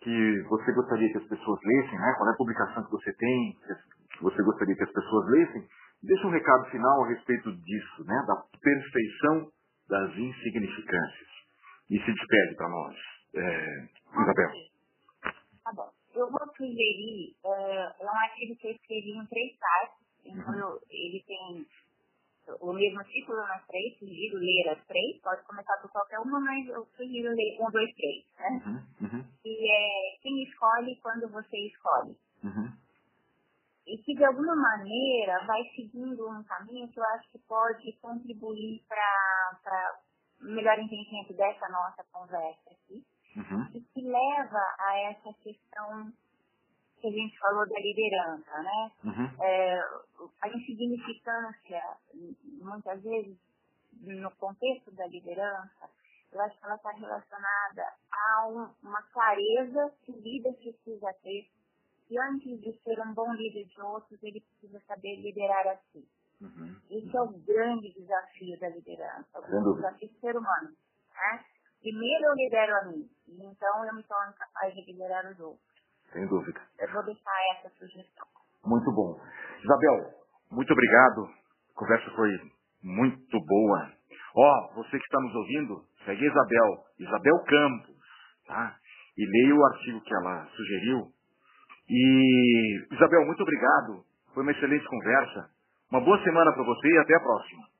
que 0.00 0.42
você 0.48 0.72
gostaria 0.72 1.12
que 1.12 1.18
as 1.18 1.28
pessoas 1.28 1.60
lessem, 1.62 1.98
né? 1.98 2.14
qual 2.16 2.28
é 2.28 2.32
a 2.32 2.36
publicação 2.36 2.84
que 2.84 2.90
você 2.90 3.12
tem, 3.12 3.56
que 4.16 4.22
você 4.22 4.42
gostaria 4.42 4.74
que 4.74 4.84
as 4.84 4.92
pessoas 4.92 5.28
lessem. 5.28 5.68
Deixa 6.02 6.26
um 6.26 6.30
recado 6.30 6.64
final 6.70 7.04
a 7.04 7.08
respeito 7.08 7.52
disso, 7.52 8.04
né? 8.04 8.24
da 8.26 8.42
perfeição 8.60 9.48
das 9.88 10.16
insignificâncias. 10.16 11.28
E 11.90 11.98
se 11.98 12.12
despede 12.12 12.56
para 12.56 12.68
nós, 12.68 12.96
é, 13.36 13.88
Isabel. 14.22 14.73
Tá 15.64 15.72
bom. 15.72 15.90
Eu 16.14 16.30
vou 16.30 16.46
sugerir, 16.56 17.34
uh, 17.42 17.94
é 17.98 18.04
um 18.04 18.18
artigo 18.18 18.54
que 18.56 18.66
eu 18.68 18.72
escrevi 18.72 19.12
em 19.16 19.26
três 19.26 19.58
partes, 19.58 20.06
então 20.24 20.54
eu, 20.58 20.80
ele 20.90 21.24
tem 21.26 21.66
o 22.60 22.72
mesmo 22.72 23.02
título 23.04 23.38
nas 23.38 23.66
três, 23.66 23.98
sugiro 23.98 24.36
ler 24.38 24.68
as 24.68 24.86
três, 24.86 25.20
pode 25.22 25.42
começar 25.44 25.76
por 25.78 25.90
qualquer 25.90 26.18
uma, 26.18 26.38
mas 26.38 26.68
eu 26.68 26.84
sugiro 26.96 27.34
ler 27.34 27.56
um, 27.60 27.70
dois, 27.70 27.94
três, 27.94 28.24
né? 28.38 28.62
Uhum. 28.66 29.08
Uhum. 29.08 29.24
E 29.44 29.70
é 29.70 30.18
quem 30.20 30.42
escolhe 30.44 31.00
quando 31.00 31.28
você 31.30 31.56
escolhe. 31.56 32.16
Uhum. 32.44 32.70
E 33.86 33.98
que 33.98 34.14
de 34.14 34.24
alguma 34.24 34.54
maneira 34.54 35.46
vai 35.46 35.62
seguindo 35.74 36.28
um 36.28 36.44
caminho 36.44 36.88
que 36.88 37.00
eu 37.00 37.04
acho 37.04 37.30
que 37.30 37.38
pode 37.38 37.92
contribuir 38.00 38.82
para 38.86 40.00
melhor 40.40 40.78
entendimento 40.78 41.32
dessa 41.34 41.68
nossa 41.68 42.04
conversa 42.12 42.70
aqui 42.70 43.02
uhum. 43.36 43.68
e 43.74 43.80
que 43.80 44.02
leva 44.02 44.62
a 44.78 44.98
essa 45.10 45.32
questão 45.42 46.12
que 47.00 47.08
a 47.08 47.10
gente 47.10 47.38
falou 47.38 47.68
da 47.68 47.78
liderança, 47.80 48.62
né? 48.62 48.92
Uhum. 49.04 49.44
É, 49.44 49.80
a 50.40 50.48
insignificância, 50.48 51.82
muitas 52.62 53.02
vezes, 53.02 53.36
no 54.00 54.30
contexto 54.32 54.90
da 54.92 55.06
liderança, 55.06 55.90
eu 56.32 56.40
acho 56.40 56.58
que 56.58 56.64
ela 56.64 56.76
está 56.76 56.90
relacionada 56.90 57.92
a 58.10 58.48
um, 58.48 58.68
uma 58.82 59.02
clareza 59.12 59.92
que 60.02 60.12
o 60.12 60.20
líder 60.20 60.54
precisa 60.54 61.12
ter, 61.22 61.48
que 62.08 62.18
antes 62.18 62.60
de 62.60 62.72
ser 62.82 63.00
um 63.00 63.14
bom 63.14 63.32
líder 63.34 63.66
de 63.66 63.80
outros, 63.80 64.22
ele 64.22 64.40
precisa 64.40 64.80
saber 64.86 65.16
liderar 65.16 65.66
a 65.68 65.76
si. 65.92 66.08
Uhum. 66.40 66.76
Esse 66.90 67.16
é 67.16 67.20
o 67.20 67.28
grande 67.28 67.92
desafio 67.92 68.58
da 68.58 68.68
liderança, 68.68 69.40
o 69.40 69.74
desafio 69.74 70.08
do 70.08 70.20
ser 70.20 70.36
humano. 70.36 70.74
Né? 71.14 71.44
Primeiro 71.84 72.24
eu 72.24 72.34
lidero 72.34 72.72
a 72.76 72.84
mim, 72.86 73.04
então 73.28 73.84
eu 73.84 73.94
me 73.94 74.02
torno 74.04 74.32
capaz 74.32 74.72
de 74.72 74.90
liderar 74.90 75.30
os 75.30 75.38
outros. 75.38 75.60
Sem 76.14 76.26
dúvida. 76.26 76.58
Eu 76.80 76.90
vou 76.90 77.04
deixar 77.04 77.38
essa 77.52 77.68
sugestão. 77.76 78.26
Muito 78.64 78.90
bom. 78.90 79.20
Isabel, 79.62 80.14
muito 80.50 80.72
obrigado. 80.72 81.28
A 81.28 81.78
conversa 81.78 82.10
foi 82.16 82.30
muito 82.82 83.38
boa. 83.38 83.92
Ó, 84.34 84.40
oh, 84.40 84.74
você 84.76 84.98
que 84.98 85.04
está 85.04 85.20
nos 85.20 85.34
ouvindo, 85.34 85.84
segue 86.06 86.24
a 86.24 86.30
Isabel, 86.30 86.84
Isabel 87.00 87.38
Campos, 87.44 87.96
tá? 88.46 88.78
E 89.18 89.26
leia 89.26 89.54
o 89.54 89.64
artigo 89.66 90.00
que 90.00 90.14
ela 90.14 90.46
sugeriu. 90.56 91.12
E, 91.90 92.86
Isabel, 92.92 93.26
muito 93.26 93.42
obrigado. 93.42 94.06
Foi 94.32 94.42
uma 94.42 94.52
excelente 94.52 94.86
conversa. 94.86 95.50
Uma 95.90 96.00
boa 96.00 96.18
semana 96.24 96.50
para 96.50 96.64
você 96.64 96.88
e 96.88 96.98
até 96.98 97.14
a 97.14 97.20
próxima. 97.20 97.73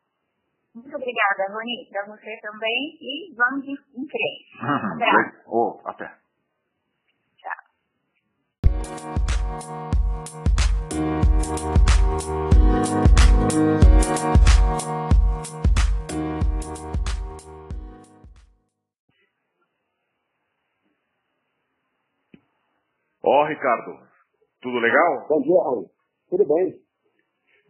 Muito 0.74 0.96
obrigada, 0.96 1.52
Rony, 1.52 1.88
para 1.88 2.04
você 2.06 2.36
também 2.42 2.98
e 3.00 3.32
vamos 3.36 3.64
em, 3.64 3.76
frente. 4.08 4.58
Até. 4.60 5.42
Oh, 5.46 5.80
até. 5.84 6.12
Tchau. 7.36 7.64
Ó, 23.22 23.42
oh, 23.42 23.46
Ricardo, 23.46 23.96
tudo 24.60 24.78
legal? 24.80 25.28
Bom 25.28 25.40
dia, 25.40 25.62
Raul. 25.62 25.88
Tudo 26.28 26.44
bem. 26.46 26.74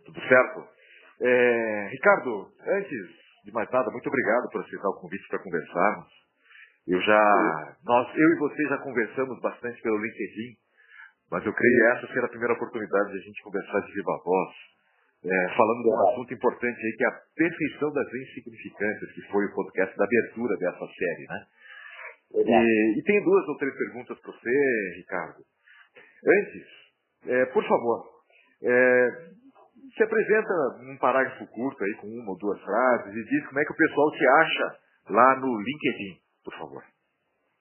Tudo 0.07 0.21
certo. 0.27 0.74
É, 1.21 1.89
Ricardo, 1.93 2.49
antes 2.67 3.25
de 3.45 3.53
mais 3.53 3.71
nada, 3.71 3.91
muito 3.91 4.09
obrigado 4.09 4.49
por 4.51 4.61
aceitar 4.63 4.89
o 4.89 5.01
convite 5.01 5.29
para 5.29 5.43
conversarmos. 5.43 6.09
Eu 6.87 7.01
já, 7.01 7.77
nós, 7.85 8.09
eu 8.17 8.29
e 8.33 8.39
você 8.39 8.63
já 8.69 8.79
conversamos 8.79 9.41
bastante 9.41 9.81
pelo 9.81 9.99
LinkedIn, 9.99 10.57
mas 11.31 11.45
eu 11.47 11.53
creio 11.53 11.77
que 11.77 11.99
essa 11.99 12.13
será 12.13 12.27
a 12.27 12.31
primeira 12.31 12.55
oportunidade 12.55 13.13
de 13.13 13.19
a 13.19 13.23
gente 13.23 13.43
conversar 13.43 13.81
de 13.81 13.93
viva 13.93 14.21
voz, 14.25 14.51
é, 15.25 15.57
falando 15.57 15.83
de 15.83 15.89
um 15.89 16.09
assunto 16.09 16.35
importante 16.35 16.79
aí, 16.79 16.93
que 16.97 17.05
é 17.05 17.09
a 17.09 17.21
perfeição 17.35 17.93
das 17.93 18.07
insignificâncias, 18.13 19.13
que 19.13 19.23
foi 19.33 19.45
o 19.47 19.55
podcast 19.55 19.97
da 19.97 20.05
abertura 20.05 20.57
dessa 20.59 20.87
série, 20.87 21.27
né? 21.29 21.47
E, 22.35 22.99
e 22.99 23.03
tenho 23.05 23.25
duas 23.25 23.49
ou 23.49 23.57
três 23.57 23.75
perguntas 23.77 24.19
para 24.21 24.33
você, 24.33 24.95
Ricardo. 24.97 25.43
Antes, 26.27 26.67
é, 27.27 27.47
por 27.47 27.65
favor, 27.67 28.05
é, 28.63 29.09
se 29.97 30.03
apresenta 30.03 30.79
num 30.83 30.99
parágrafo 30.99 31.47
curto 31.47 31.85
aí, 31.85 31.95
com 32.01 32.09
uma 32.09 32.31
ou 32.33 32.39
duas 32.39 32.61
frases, 32.61 33.15
e 33.15 33.25
diz 33.25 33.47
como 33.47 33.61
é 33.61 33.65
que 33.65 33.73
o 33.73 33.77
pessoal 33.77 34.11
te 34.11 34.27
acha 34.27 34.79
lá 35.11 35.41
no 35.41 35.61
LinkedIn, 35.61 36.21
por 36.45 36.55
favor. 36.59 36.85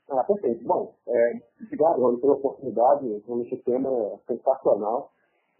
Ah, 0.10 0.24
perfeito. 0.24 0.64
Bom, 0.66 0.96
é, 1.08 1.32
obrigado, 1.64 2.02
Rony, 2.02 2.20
pela 2.20 2.34
oportunidade. 2.34 3.24
Realmente 3.26 3.56
o 3.56 3.64
tema 3.64 3.90
é 3.90 4.18
sensacional. 4.28 5.12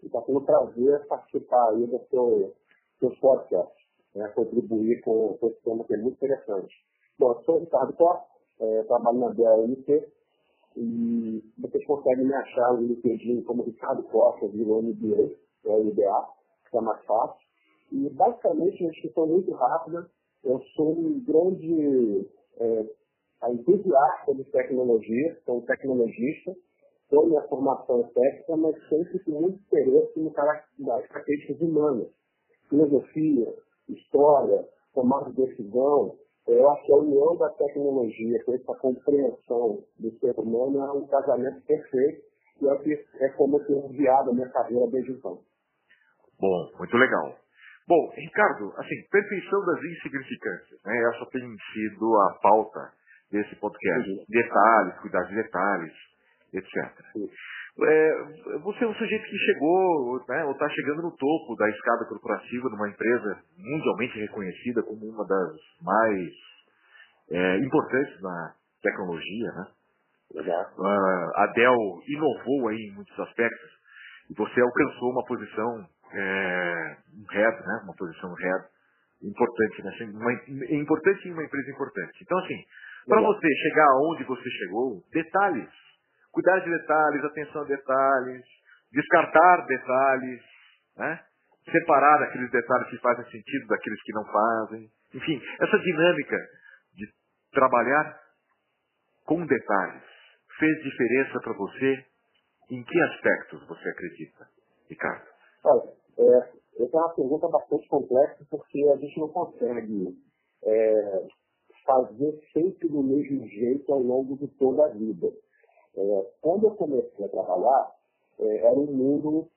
E 0.02 0.06
está 0.06 0.20
sendo 0.22 0.40
um 0.40 0.44
prazer 0.44 1.06
participar 1.06 1.70
aí 1.70 1.86
do 1.86 1.98
seu, 2.10 2.52
seu 3.00 3.10
podcast, 3.20 3.74
né, 4.14 4.28
contribuir 4.34 5.00
com, 5.00 5.38
com 5.38 5.46
esse 5.46 5.62
tema 5.62 5.84
que 5.84 5.94
é 5.94 5.96
muito 5.96 6.16
interessante. 6.16 6.74
Bom, 7.18 7.32
eu 7.32 7.42
sou 7.44 7.56
o 7.56 7.60
Ricardo 7.60 7.92
Costa, 7.94 8.26
é, 8.60 8.82
trabalho 8.82 9.18
na 9.18 9.28
BAMT 9.28 10.12
e 10.76 11.42
vocês 11.58 11.86
conseguem 11.86 12.26
me 12.26 12.34
achar 12.34 12.74
no 12.74 12.82
LinkedIn 12.82 13.42
como 13.44 13.62
Ricardo 13.62 14.02
Costa, 14.04 14.48
de 14.48 14.64
MBA, 14.64 15.36
é 15.64 15.70
o 15.70 15.88
IBA, 15.88 16.28
é 16.76 16.80
mais 16.80 17.04
fácil. 17.04 17.44
E 17.92 18.08
basicamente, 18.10 18.82
uma 18.82 18.90
descrição 18.90 19.26
muito 19.26 19.52
rápida, 19.52 20.10
eu 20.42 20.60
sou 20.74 20.92
um 20.92 21.20
grande 21.24 22.28
é, 22.58 22.86
entusiasta 23.50 24.34
de 24.34 24.44
tecnologia, 24.44 25.38
sou 25.44 25.58
um 25.58 25.60
tecnologista, 25.62 26.54
sou 27.08 27.26
minha 27.26 27.42
formação 27.42 28.02
técnica, 28.14 28.56
mas 28.56 28.88
sempre 28.88 29.18
com 29.20 29.30
muito 29.32 29.58
interesse 29.58 30.18
no 30.18 30.32
nas 30.78 31.06
características 31.06 31.60
humanas, 31.60 32.08
filosofia, 32.68 33.54
história, 33.88 34.68
tomar 34.94 35.30
de 35.30 35.46
decisão, 35.46 36.16
eu 36.46 36.70
acho 36.70 36.84
que 36.84 36.92
a 36.92 36.96
união 36.96 37.36
da 37.36 37.48
tecnologia 37.50 38.44
com 38.44 38.54
essa 38.54 38.74
compreensão 38.74 39.82
do 39.98 40.10
ser 40.18 40.38
humano 40.38 40.78
é 40.80 40.92
um 40.92 41.06
casamento 41.06 41.60
perfeito 41.62 42.22
e 42.60 42.68
é, 42.68 42.76
que, 42.78 43.04
é 43.20 43.28
como 43.30 43.56
eu 43.56 43.66
tenho 43.66 43.88
guiado 43.88 44.30
a 44.30 44.34
minha 44.34 44.48
carreira 44.50 44.86
desde 44.88 45.12
então. 45.12 45.40
Bom, 46.44 46.76
muito 46.76 46.94
legal. 46.98 47.38
Bom, 47.88 48.12
Ricardo, 48.14 48.70
assim, 48.76 48.94
perfeição 49.10 49.64
das 49.64 49.82
insignificâncias, 49.82 50.78
né? 50.84 50.92
Essa 51.08 51.24
tem 51.30 51.40
sido 51.72 52.20
a 52.20 52.38
pauta 52.42 52.92
desse 53.32 53.56
podcast. 53.56 54.10
Uhum. 54.10 54.24
Detalhes, 54.28 55.00
cuidar 55.00 55.22
de 55.22 55.36
detalhes, 55.36 55.94
etc. 56.52 56.76
É, 57.80 58.58
você 58.62 58.84
é 58.84 58.88
um 58.88 58.94
sujeito 58.94 59.24
que 59.24 59.38
chegou, 59.38 60.22
né, 60.28 60.44
ou 60.44 60.52
está 60.52 60.68
chegando 60.68 61.02
no 61.02 61.16
topo 61.16 61.56
da 61.56 61.68
escada 61.70 62.04
corporativa 62.04 62.68
numa 62.68 62.90
empresa 62.90 63.38
mundialmente 63.56 64.20
reconhecida 64.20 64.82
como 64.82 65.00
uma 65.06 65.26
das 65.26 65.56
mais 65.80 66.30
é, 67.30 67.58
importantes 67.58 68.20
na 68.20 68.54
tecnologia, 68.82 69.48
né? 69.56 69.66
Uh, 70.34 71.30
a 71.36 71.46
Dell 71.54 72.02
inovou 72.06 72.68
aí 72.68 72.76
em 72.76 72.94
muitos 72.96 73.18
aspectos 73.18 73.70
e 74.30 74.34
você 74.34 74.60
alcançou 74.60 75.10
uma 75.10 75.24
posição 75.24 75.86
é, 76.14 76.96
um 77.12 77.24
head, 77.32 77.66
né? 77.66 77.80
Uma 77.84 77.94
posição 77.96 78.32
head 78.34 78.64
importante, 79.22 79.82
né? 79.82 79.90
Uma, 80.12 80.32
importante 80.80 81.28
em 81.28 81.32
uma 81.32 81.44
empresa 81.44 81.70
importante. 81.70 82.18
Então 82.22 82.38
assim, 82.38 82.64
para 83.06 83.20
você 83.20 83.48
chegar 83.62 83.86
aonde 83.86 84.24
você 84.24 84.48
chegou, 84.48 85.02
detalhes 85.12 85.84
cuidar 86.34 86.58
de 86.58 86.70
detalhes, 86.70 87.24
atenção 87.24 87.62
a 87.62 87.64
detalhes, 87.64 88.44
descartar 88.92 89.66
detalhes, 89.66 90.42
né? 90.96 91.20
separar 91.70 92.22
aqueles 92.24 92.50
detalhes 92.50 92.90
que 92.90 92.98
fazem 92.98 93.24
sentido 93.30 93.66
daqueles 93.68 94.02
que 94.02 94.12
não 94.12 94.24
fazem. 94.26 94.90
Enfim, 95.14 95.40
essa 95.60 95.78
dinâmica 95.78 96.36
de 96.94 97.06
trabalhar 97.52 98.20
com 99.24 99.46
detalhes 99.46 100.02
fez 100.58 100.82
diferença 100.82 101.40
para 101.40 101.52
você? 101.54 102.04
Em 102.70 102.82
que 102.82 103.00
aspectos 103.02 103.66
você 103.68 103.88
acredita, 103.90 104.48
Ricardo? 104.88 105.24
Olha, 105.64 105.92
é, 106.18 106.36
essa 106.82 106.96
é 106.96 107.00
uma 107.00 107.08
pergunta 107.10 107.48
bastante 107.48 107.88
complexa 107.88 108.46
porque 108.50 108.82
a 108.88 108.96
gente 108.96 109.18
não 109.18 109.28
consegue 109.28 110.16
é, 110.62 111.26
fazer 111.84 112.40
sempre 112.52 112.88
do 112.88 113.02
mesmo 113.02 113.46
jeito 113.48 113.92
ao 113.92 114.00
longo 114.00 114.36
de 114.36 114.48
toda 114.58 114.86
a 114.86 114.88
vida. 114.88 115.32
É, 115.96 116.30
quando 116.40 116.64
eu 116.64 116.70
comecei 116.72 117.24
a 117.24 117.28
trabalhar, 117.28 117.94
é, 118.38 118.56
era 118.58 118.78
um 118.78 118.86
mundo 118.86 119.48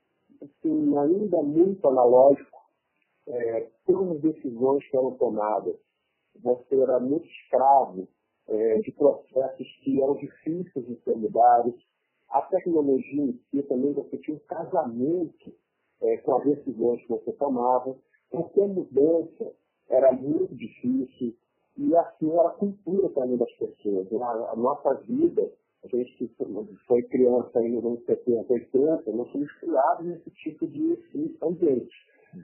assim, 0.41 0.97
ainda 0.97 1.41
muito 1.41 1.87
analógico, 1.87 2.57
é, 3.27 3.69
todas 3.85 4.17
as 4.17 4.21
decisões 4.21 4.87
que 4.89 4.97
eram 4.97 5.11
tomadas. 5.15 5.75
Você 6.43 6.79
era 6.79 6.99
muito 6.99 7.25
escravo 7.25 8.07
é, 8.47 8.79
de 8.79 8.91
processos 8.91 9.67
que 9.83 10.01
eram 10.01 10.15
difíceis 10.15 10.85
de 10.85 10.95
ser 11.03 11.15
mudados. 11.15 11.75
A 12.29 12.41
tecnologia 12.43 13.23
em 13.23 13.39
si 13.49 13.63
também 13.63 13.93
você 13.93 14.17
tinha 14.17 14.37
um 14.37 14.39
casamento 14.41 15.53
é, 16.01 16.17
com 16.17 16.35
as 16.37 16.43
decisões 16.43 17.01
que 17.01 17.09
você 17.09 17.31
tomava. 17.33 17.95
Qualquer 18.29 18.67
mudança 18.67 19.53
era 19.89 20.11
muito 20.11 20.55
difícil. 20.55 21.35
E 21.77 21.95
assim 21.95 22.31
era 22.31 22.49
a 22.49 22.51
cultura 22.51 23.09
também 23.09 23.37
das 23.37 23.51
pessoas. 23.53 24.07
A, 24.13 24.51
a 24.51 24.55
nossa 24.55 24.95
vida 24.95 25.51
a 25.83 25.87
gente 25.95 26.17
que 26.17 26.29
foi 26.87 27.03
criança 27.03 27.59
aí 27.59 27.69
nos 27.69 27.85
anos 27.85 28.03
70, 28.05 28.51
80, 28.51 29.11
nós 29.11 29.31
somos 29.31 29.51
criados 29.59 30.05
nesse 30.05 30.29
tipo 30.31 30.67
de 30.67 30.97
ambiente. 31.41 31.95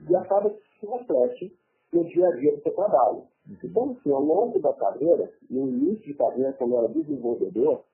E 0.08 0.16
acaba 0.16 0.50
que 0.50 0.62
se 0.80 0.86
reflete 0.86 1.58
no 1.92 2.04
dia 2.04 2.28
a 2.28 2.36
dia 2.36 2.56
do 2.56 2.62
seu 2.62 2.72
trabalho. 2.72 3.24
Então, 3.62 3.90
assim, 3.90 4.10
ao 4.10 4.22
longo 4.22 4.58
da 4.60 4.72
carreira, 4.72 5.30
no 5.50 5.68
início 5.68 6.04
de 6.06 6.14
carreira, 6.14 6.52
quando 6.54 6.72
eu 6.72 6.78
era 6.78 6.88
desenvolvedor, 6.88 7.84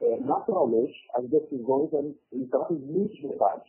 é, 0.00 0.20
naturalmente, 0.20 0.94
as 1.14 1.28
decisões 1.28 1.90
entravam 2.32 2.76
em 2.76 2.80
muitos 2.80 3.20
detalhes. 3.20 3.68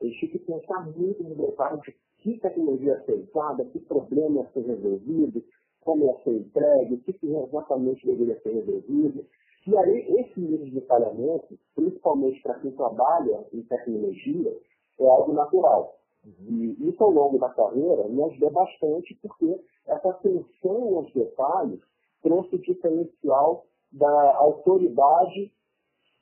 Eu 0.00 0.10
tinha 0.10 0.30
que 0.30 0.38
pensar 0.40 0.86
muito 0.96 1.22
no 1.22 1.34
detalhe 1.34 1.80
de 1.82 1.94
que 2.18 2.38
tecnologia 2.38 2.92
ia 2.92 3.04
ser 3.04 3.14
usada, 3.14 3.64
que 3.66 3.78
problema 3.80 4.40
ia 4.40 4.50
ser 4.52 4.66
resolvido, 4.66 5.44
como 5.80 6.06
ia 6.06 6.24
ser 6.24 6.32
entregue, 6.32 6.94
o 6.94 7.00
que 7.00 7.18
exatamente 7.22 8.06
deveria 8.06 8.40
ser 8.40 8.52
resolvido. 8.52 9.24
E 9.66 9.76
aí, 9.76 10.20
esse 10.20 10.40
nível 10.40 10.64
de 10.64 10.70
detalhamento, 10.72 11.58
principalmente 11.74 12.40
para 12.42 12.58
quem 12.60 12.70
trabalha 12.72 13.44
em 13.52 13.62
tecnologia, 13.62 14.56
é 14.98 15.08
algo 15.08 15.32
natural. 15.32 15.98
Uhum. 16.24 16.76
E 16.80 16.88
isso 16.88 17.02
ao 17.02 17.10
longo 17.10 17.38
da 17.38 17.48
carreira 17.50 18.08
me 18.08 18.22
ajudou 18.24 18.50
bastante 18.50 19.14
porque 19.22 19.60
essa 19.86 20.10
atenção 20.10 20.96
aos 20.96 21.12
detalhes 21.12 21.80
trouxe 22.22 22.56
o 22.56 22.58
diferencial 22.58 23.66
da 23.92 24.36
autoridade 24.36 25.52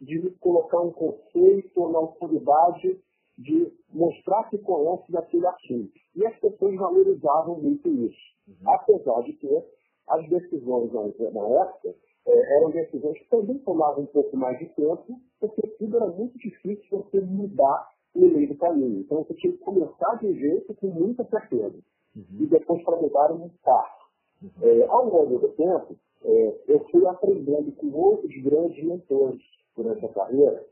de 0.00 0.30
colocar 0.40 0.80
um 0.80 0.92
conceito 0.92 1.88
na 1.88 1.98
autoridade 1.98 3.00
de 3.38 3.72
mostrar 3.92 4.48
que 4.48 4.58
conhece 4.58 5.10
daquele 5.10 5.46
assunto. 5.46 5.92
E 6.14 6.26
as 6.26 6.38
pessoas 6.38 6.74
valorizavam 6.76 7.60
muito 7.60 7.88
isso. 7.88 8.34
Uhum. 8.48 8.70
Apesar 8.70 9.22
de 9.22 9.32
que 9.34 9.62
as 10.08 10.28
decisões 10.28 10.92
na 10.92 11.00
época 11.02 11.94
é, 12.26 12.56
eram 12.56 12.70
decisões 12.70 13.18
que 13.18 13.28
também 13.28 13.58
tomavam 13.58 14.04
um 14.04 14.06
pouco 14.06 14.36
mais 14.36 14.58
de 14.58 14.66
tempo, 14.74 15.20
porque 15.40 15.62
tudo 15.78 15.96
era 15.96 16.06
muito 16.06 16.38
difícil 16.38 16.84
você 16.90 17.20
mudar 17.20 17.88
no 18.14 18.28
meio 18.28 18.48
do 18.48 18.56
caminho. 18.56 19.00
Então 19.00 19.24
você 19.24 19.34
tinha 19.34 19.52
que 19.52 19.58
começar 19.58 20.14
de 20.20 20.26
um 20.26 20.34
jeito 20.34 20.74
com 20.74 20.86
muita 20.88 21.24
certeza. 21.24 21.78
Uhum. 22.16 22.24
E 22.40 22.46
depois 22.46 22.82
para 22.84 22.96
mudar 22.96 23.32
um 23.32 23.50
passo. 23.62 24.04
Uhum. 24.42 24.50
É, 24.62 24.86
ao 24.86 25.08
longo 25.08 25.38
do 25.38 25.48
tempo, 25.50 25.96
é, 26.24 26.60
eu 26.68 26.80
fui 26.90 27.06
aprendendo 27.06 27.72
com 27.72 27.92
outros 27.92 28.34
grandes 28.42 28.82
mentores 28.84 29.40
durante 29.76 30.04
a 30.06 30.08
carreira, 30.10 30.64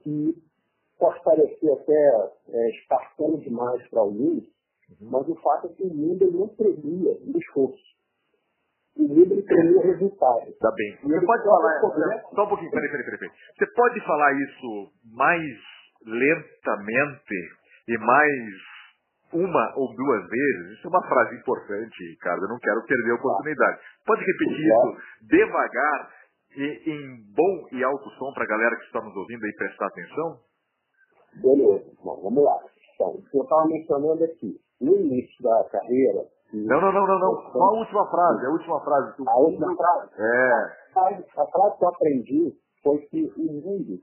que 0.00 0.36
pode 1.00 1.22
parecer 1.24 1.72
até 1.72 2.30
é, 2.50 2.70
espartano 2.70 3.38
demais 3.38 3.84
para 3.88 4.00
alguns, 4.00 4.44
uhum. 4.44 5.10
mas 5.10 5.28
o 5.28 5.34
fato 5.36 5.66
é 5.66 5.70
que 5.70 5.82
o 5.82 5.92
mundo 5.92 6.30
não 6.30 6.48
premia 6.48 7.12
o 7.12 7.38
esforço 7.38 7.90
o 8.96 9.14
livro 9.14 9.42
teria 9.42 9.78
o 9.78 9.82
resultado. 9.82 10.52
Tá 10.60 10.70
bem. 10.72 10.98
Você 11.02 11.26
pode 11.26 11.44
falar, 11.44 11.80
só 12.34 12.44
um 12.44 12.48
pouquinho, 12.48 12.70
peraí, 12.70 12.90
peraí, 12.90 13.04
peraí. 13.04 13.30
Você 13.56 13.66
pode 13.74 14.00
falar 14.04 14.32
isso 14.34 14.92
mais 15.14 15.44
lentamente 16.04 17.34
e 17.88 17.98
mais 17.98 18.70
uma 19.32 19.74
ou 19.76 19.94
duas 19.94 20.28
vezes? 20.28 20.78
Isso 20.78 20.86
é 20.86 20.90
uma 20.90 21.08
frase 21.08 21.36
importante, 21.36 21.96
Ricardo, 22.10 22.42
eu 22.42 22.48
não 22.48 22.58
quero 22.58 22.84
perder 22.84 23.10
a 23.12 23.14
oportunidade. 23.14 23.80
Pode 24.04 24.24
repetir 24.24 24.66
isso 24.66 25.26
devagar 25.28 26.10
e 26.56 26.90
em 26.90 27.32
bom 27.34 27.68
e 27.72 27.84
alto 27.84 28.10
som 28.10 28.32
para 28.34 28.44
a 28.44 28.48
galera 28.48 28.76
que 28.76 28.84
está 28.84 29.00
nos 29.00 29.14
ouvindo 29.16 29.44
aí 29.44 29.52
prestar 29.56 29.86
atenção? 29.86 30.49
Beleza, 31.36 31.84
Bom, 32.02 32.20
vamos 32.22 32.44
lá. 32.44 32.58
Então, 32.94 33.10
o 33.10 33.22
que 33.22 33.36
eu 33.38 33.42
estava 33.42 33.66
mencionando 33.66 34.24
aqui, 34.24 34.60
no 34.80 34.96
início 34.96 35.42
da 35.42 35.64
carreira, 35.64 36.26
Não, 36.52 36.80
não, 36.80 36.92
não, 36.92 37.06
não, 37.06 37.18
não. 37.18 37.50
Qual 37.52 37.76
a 37.76 37.78
última 37.78 38.10
frase? 38.10 38.46
A 38.46 38.50
última 38.50 38.80
frase. 38.80 39.14
A 39.26 39.38
última 39.38 39.76
frase? 39.76 40.10
É. 40.18 40.98
A, 40.98 41.42
a 41.42 41.46
frase 41.46 41.78
que 41.78 41.84
eu 41.84 41.88
aprendi 41.88 42.54
foi 42.82 42.98
que 43.06 43.32
o 43.36 43.52
mundo, 43.52 43.98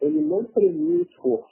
ele 0.00 0.22
não 0.22 0.44
premia 0.44 0.98
o 0.98 1.02
esforço, 1.02 1.48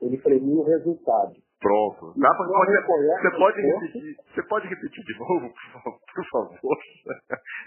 ele 0.00 0.18
premia 0.18 0.60
o 0.60 0.64
resultado. 0.64 1.34
Pronto. 1.60 2.12
Dá 2.16 2.28
pra, 2.28 2.46
pode, 2.46 2.72
você, 2.72 3.30
pode 3.36 3.60
repetir, 3.60 4.16
você 4.32 4.42
pode 4.48 4.68
repetir 4.68 5.04
de 5.04 5.18
novo, 5.18 5.52
por 6.14 6.24
favor? 6.30 6.78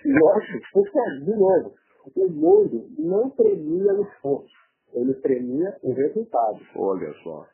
Lógico, 0.05 0.59
por 0.73 0.87
favor, 0.91 1.19
de 1.25 1.35
novo. 1.35 1.73
O 2.15 2.29
mundo 2.29 2.87
não 2.97 3.29
premia 3.31 3.93
o 3.93 4.01
esforço, 4.03 4.49
ele 4.93 5.13
premia 5.15 5.77
o 5.83 5.93
resultado. 5.93 6.59
Olha 6.75 7.13
só. 7.23 7.45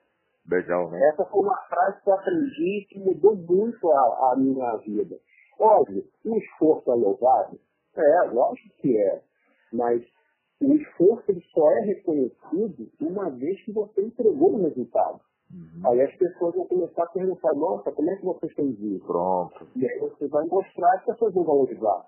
Legal, 0.49 0.89
né? 0.89 1.09
Essa 1.09 1.25
foi 1.25 1.41
uma 1.41 1.57
frase 1.67 2.01
que 2.01 2.09
eu 2.09 2.13
aprendi 2.13 2.87
que 2.89 2.99
mudou 2.99 3.35
muito 3.35 3.91
a, 3.91 4.31
a 4.31 4.35
minha 4.37 4.77
vida. 4.77 5.17
Óbvio, 5.59 6.05
o 6.25 6.37
esforço 6.37 6.91
é 6.91 6.95
louvável? 6.95 7.59
É, 7.95 8.21
lógico 8.31 8.75
que 8.77 8.97
é. 8.97 9.21
Mas 9.73 10.03
o 10.61 10.73
esforço 10.73 11.29
ele 11.29 11.41
só 11.53 11.71
é 11.71 11.81
reconhecido 11.81 12.89
uma 13.01 13.29
vez 13.31 13.61
que 13.63 13.71
você 13.71 14.01
entregou 14.01 14.53
o 14.53 14.63
resultado. 14.63 15.19
Uhum. 15.51 15.89
Aí 15.89 16.01
as 16.01 16.15
pessoas 16.15 16.55
vão 16.55 16.67
começar 16.67 17.03
a 17.03 17.07
perguntar, 17.07 17.53
nossa, 17.53 17.91
como 17.91 18.09
é 18.09 18.15
que 18.15 18.25
você 18.25 18.47
fez 18.49 18.79
isso? 18.79 19.05
Pronto. 19.05 19.67
E 19.75 19.85
aí 19.85 19.99
você 19.99 20.27
vai 20.27 20.45
mostrar 20.45 20.93
e 20.93 20.97
as 20.97 21.05
pessoas 21.05 21.33
vão 21.33 21.43
valorizar. 21.43 22.05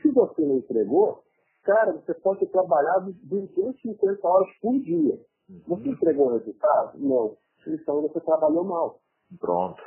Se 0.00 0.10
você 0.10 0.42
não 0.42 0.56
entregou, 0.56 1.22
cara, 1.64 1.92
você 1.92 2.14
pode 2.14 2.40
ter 2.40 2.46
trabalhado 2.46 3.12
250 3.24 4.26
horas 4.26 4.48
por 4.60 4.78
dia. 4.80 5.18
Uhum. 5.48 5.62
Você 5.68 5.88
entregou 5.88 6.28
o 6.28 6.38
resultado? 6.38 6.98
Não. 6.98 7.36
Então 7.66 8.02
você 8.02 8.20
trabalhou 8.20 8.64
mal. 8.64 9.00
Pronto. 9.38 9.82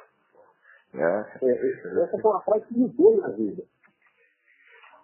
É. 0.94 1.26
É, 1.42 2.04
essa 2.04 2.18
foi 2.22 2.32
uma 2.32 2.42
frase 2.42 2.66
que 2.68 2.78
mudou 2.78 3.18
na 3.18 3.30
vida. 3.30 3.64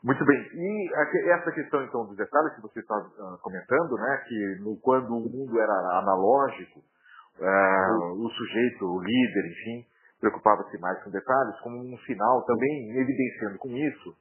Muito 0.04 0.24
bem. 0.24 0.38
E 0.54 0.90
essa 1.32 1.52
questão, 1.52 1.84
então, 1.84 2.06
dos 2.06 2.16
detalhes 2.16 2.56
que 2.56 2.62
você 2.62 2.80
está 2.80 2.96
uh, 2.98 3.38
comentando, 3.42 3.96
né, 3.96 4.24
que 4.28 4.60
no, 4.62 4.78
quando 4.80 5.10
o 5.10 5.30
mundo 5.30 5.60
era 5.60 6.00
analógico, 6.00 6.80
uh, 6.80 8.14
o 8.14 8.30
sujeito, 8.30 8.86
o 8.86 9.02
líder, 9.02 9.52
enfim, 9.52 9.86
preocupava-se 10.22 10.78
mais 10.80 11.04
com 11.04 11.10
detalhes, 11.10 11.60
como 11.62 11.78
um 11.78 11.98
sinal 12.06 12.46
também 12.46 12.98
evidenciando 12.98 13.58
com 13.58 13.70
isso 13.70 14.16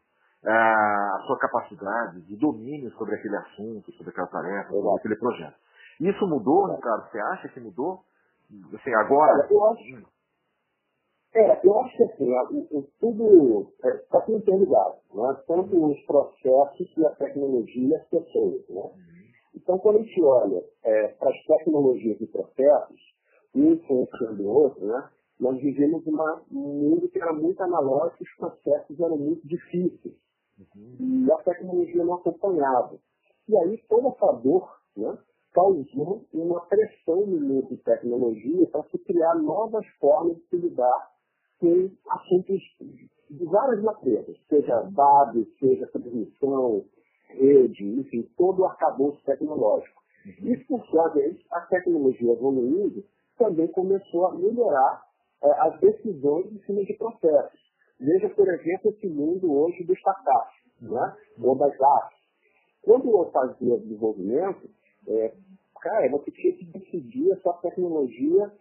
a 0.44 1.18
sua 1.26 1.38
capacidade 1.38 2.20
de 2.22 2.36
domínio 2.36 2.90
sobre 2.92 3.14
aquele 3.14 3.36
assunto, 3.36 3.92
sobre 3.92 4.10
aquela 4.10 4.28
tarefa, 4.28 4.70
sobre 4.70 4.98
aquele 4.98 5.16
projeto. 5.16 5.56
Isso 6.00 6.26
mudou, 6.26 6.66
Ricardo? 6.74 7.10
Você 7.10 7.18
acha 7.18 7.48
que 7.48 7.60
mudou? 7.60 8.04
Assim, 8.72 8.94
agora. 8.94 9.46
eu 9.50 9.64
acho, 9.66 10.06
é, 11.34 11.66
eu 11.66 11.80
acho 11.80 11.96
que 11.96 12.02
assim, 12.04 12.32
o, 12.32 12.78
o, 12.78 12.88
tudo 12.98 13.72
está 13.84 14.18
é, 14.18 14.20
tudo 14.22 14.38
interligado, 14.38 14.96
né? 15.12 15.42
tanto 15.46 15.86
os 15.86 16.00
processos 16.06 16.96
e 16.96 17.06
a 17.06 17.10
tecnologia 17.10 17.88
e 17.88 17.94
as 17.94 18.08
pessoas. 18.08 18.68
Né? 18.68 18.80
Uhum. 18.80 18.92
Então, 19.54 19.78
quando 19.78 19.96
a 19.96 20.02
gente 20.02 20.22
olha 20.22 20.64
é, 20.84 21.08
para 21.08 21.28
as 21.28 21.44
tecnologias 21.44 22.18
e 22.20 22.26
processos, 22.28 23.00
um 23.54 23.72
influenciando 23.72 24.42
o 24.42 24.48
outro, 24.48 24.86
né? 24.86 25.10
nós 25.38 25.60
vivemos 25.60 26.06
uma, 26.06 26.42
um 26.50 26.90
mundo 26.90 27.08
que 27.08 27.20
era 27.20 27.32
muito 27.32 27.62
analógico, 27.62 28.24
os 28.24 28.36
processos 28.36 28.98
eram 28.98 29.18
muito 29.18 29.46
difíceis. 29.46 30.14
Uhum. 30.58 31.26
E 31.26 31.32
a 31.32 31.36
tecnologia 31.38 32.04
não 32.04 32.14
acompanhava. 32.14 32.98
E 33.48 33.56
aí 33.56 33.82
toda 33.88 34.08
essa 34.08 34.32
dor 34.32 34.68
né, 34.96 35.18
causou 35.52 36.26
uma 36.32 36.60
pressão 36.66 37.26
no 37.26 37.40
mundo 37.40 37.68
de 37.68 37.76
tecnologia 37.78 38.66
para 38.68 38.82
se 38.84 38.98
criar 38.98 39.34
novas 39.36 39.86
formas 40.00 40.36
de 40.36 40.46
se 40.48 40.56
lidar 40.56 41.10
com 41.60 41.90
assuntos 42.10 42.60
de 43.30 43.44
várias 43.44 43.82
naturezas, 43.82 44.36
seja 44.48 44.80
dados, 44.94 45.46
seja 45.58 45.86
transmissão, 45.88 46.84
rede, 47.28 47.84
enfim, 47.84 48.22
todo 48.36 48.62
o 48.62 48.66
arcabouço 48.66 49.22
tecnológico. 49.24 50.02
Uhum. 50.26 50.52
E, 50.52 50.64
por 50.64 50.84
sua 50.86 51.08
vez, 51.08 51.36
a 51.50 51.60
tecnologia 51.62 52.32
evoluindo 52.32 53.04
também 53.36 53.68
começou 53.68 54.26
a 54.26 54.34
melhorar 54.34 55.02
é, 55.42 55.50
as 55.60 55.80
decisões 55.80 56.46
em 56.52 56.60
cima 56.64 56.84
de 56.84 56.94
processos. 56.94 57.67
Veja, 58.00 58.28
por 58.30 58.48
exemplo, 58.48 58.90
esse 58.90 59.08
mundo 59.08 59.52
hoje 59.52 59.84
do 59.84 59.92
startup, 59.94 60.50
né? 60.80 61.16
ou 61.40 61.56
das 61.56 61.80
artes. 61.80 62.18
Quando 62.82 63.10
eu 63.10 63.30
fazia 63.30 63.78
desenvolvimento, 63.78 64.70
é, 65.06 65.34
cara, 65.80 66.10
você 66.10 66.30
tinha 66.30 66.56
que 66.56 66.64
decidir 66.66 67.32
a 67.32 67.36
sua 67.40 67.54
tecnologia 67.54 68.52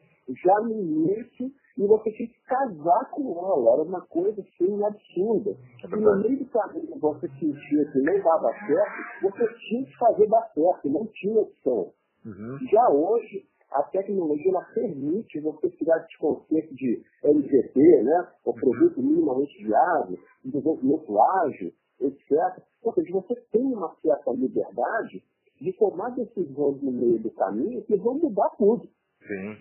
já 0.44 0.60
no 0.62 0.72
início 0.72 1.52
e 1.78 1.86
você 1.86 2.12
tinha 2.12 2.28
que 2.28 2.42
casar 2.46 3.10
com 3.12 3.32
ela. 3.38 3.74
Era 3.74 3.84
uma 3.84 4.02
coisa 4.08 4.42
assim 4.42 4.84
absurda. 4.84 5.52
É 5.52 5.88
e 5.88 6.00
no 6.00 6.18
meio 6.18 6.40
do 6.40 6.46
caminho 6.48 7.00
você 7.00 7.28
sentia 7.28 7.92
que 7.92 8.00
não 8.00 8.24
dava 8.24 8.52
certo, 8.66 9.22
você 9.22 9.54
tinha 9.70 9.86
que 9.86 9.98
fazer 9.98 10.28
dar 10.28 10.52
certo, 10.54 10.90
não 10.90 11.06
tinha 11.08 11.40
opção. 11.40 11.94
Uhum. 12.26 12.58
Já 12.72 12.90
hoje, 12.90 13.46
a 13.72 13.84
tecnologia 13.84 14.50
ela 14.50 14.64
permite 14.74 15.40
você 15.40 15.70
tirar 15.72 16.04
esse 16.06 16.18
conceito 16.18 16.74
de 16.76 17.04
MVP, 17.24 17.80
né? 18.04 18.28
o 18.46 18.54
produto 18.54 19.02
minimamente 19.02 19.64
viável, 19.64 20.18
desenvolvimento 20.44 21.22
ágil, 21.22 21.74
etc. 22.00 22.64
Ou 22.84 22.94
seja, 22.94 23.12
você 23.12 23.36
tem 23.52 23.64
uma 23.64 23.94
certa 24.02 24.32
liberdade 24.32 25.24
de 25.60 25.74
tomar 25.74 26.12
decisões 26.12 26.82
no 26.82 26.92
meio 26.92 27.20
do 27.20 27.32
caminho 27.32 27.84
que 27.84 27.96
vão 27.98 28.18
mudar 28.18 28.50
tudo. 28.58 28.88
Sim. 29.28 29.58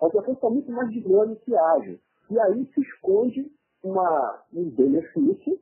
A 0.00 0.06
pessoa 0.08 0.32
está 0.32 0.50
muito 0.50 0.70
mais 0.70 0.90
dinâmica 0.90 1.42
e 1.46 1.56
ágil. 1.56 2.00
E 2.30 2.38
aí 2.38 2.66
se 2.72 2.80
esconde 2.80 3.50
uma, 3.82 4.44
um 4.54 4.70
benefício 4.70 5.58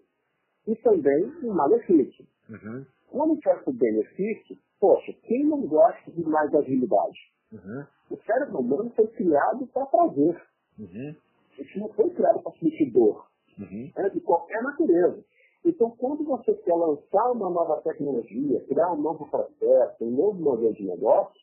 e 0.67 0.77
também 0.77 1.33
um 1.43 1.55
malefício. 1.55 2.27
Uhum. 2.51 2.85
Quando 3.11 3.41
quer 3.41 3.63
o 3.65 3.73
benefício, 3.73 4.59
poxa, 4.79 5.13
quem 5.23 5.45
não 5.47 5.63
gosta 5.67 6.11
de 6.11 6.23
mais 6.23 6.55
agilidade? 6.55 7.19
Uhum. 7.53 7.85
O 8.11 8.17
cérebro 8.25 8.61
humano 8.61 8.91
foi 8.95 9.07
criado 9.09 9.67
para 9.69 9.87
prazer. 9.87 10.43
Uhum. 10.79 11.15
Isso 11.59 11.79
não 11.79 11.89
foi 11.91 12.11
criado 12.11 12.43
para 12.43 12.53
sentir 12.53 12.91
dor. 12.91 13.27
Uhum. 13.59 13.91
É 13.97 14.09
de 14.11 14.21
qualquer 14.21 14.63
natureza. 14.63 15.25
Então, 15.65 15.91
quando 15.91 16.25
você 16.25 16.55
quer 16.55 16.75
lançar 16.75 17.33
uma 17.33 17.51
nova 17.51 17.81
tecnologia, 17.83 18.65
criar 18.67 18.93
um 18.93 19.01
novo 19.01 19.29
processo, 19.29 20.05
um 20.05 20.11
novo 20.11 20.41
modelo 20.41 20.73
de 20.73 20.85
negócio, 20.85 21.41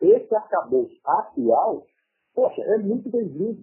esse 0.00 0.34
arcabouço 0.34 0.94
atual, 1.04 1.86
poxa, 2.34 2.62
é 2.62 2.78
muito 2.78 3.10
bem-vindo. 3.10 3.62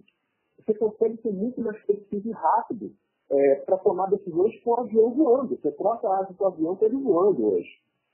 Você 0.58 0.74
consegue 0.74 1.20
ser 1.20 1.32
muito 1.32 1.60
mais 1.60 1.78
preciso 1.84 2.28
e 2.28 2.32
rápido 2.32 2.92
é, 3.30 3.54
para 3.56 3.78
tomar 3.78 4.06
decisões 4.10 4.58
com 4.62 4.70
o 4.70 4.80
avião 4.80 5.10
voando. 5.10 5.56
Você 5.56 5.70
troca 5.72 6.08
a 6.08 6.18
asa 6.20 6.32
do 6.32 6.46
avião 6.46 6.76
com 6.76 6.84
ele 6.84 6.96
voando 6.96 7.54
hoje. 7.54 7.68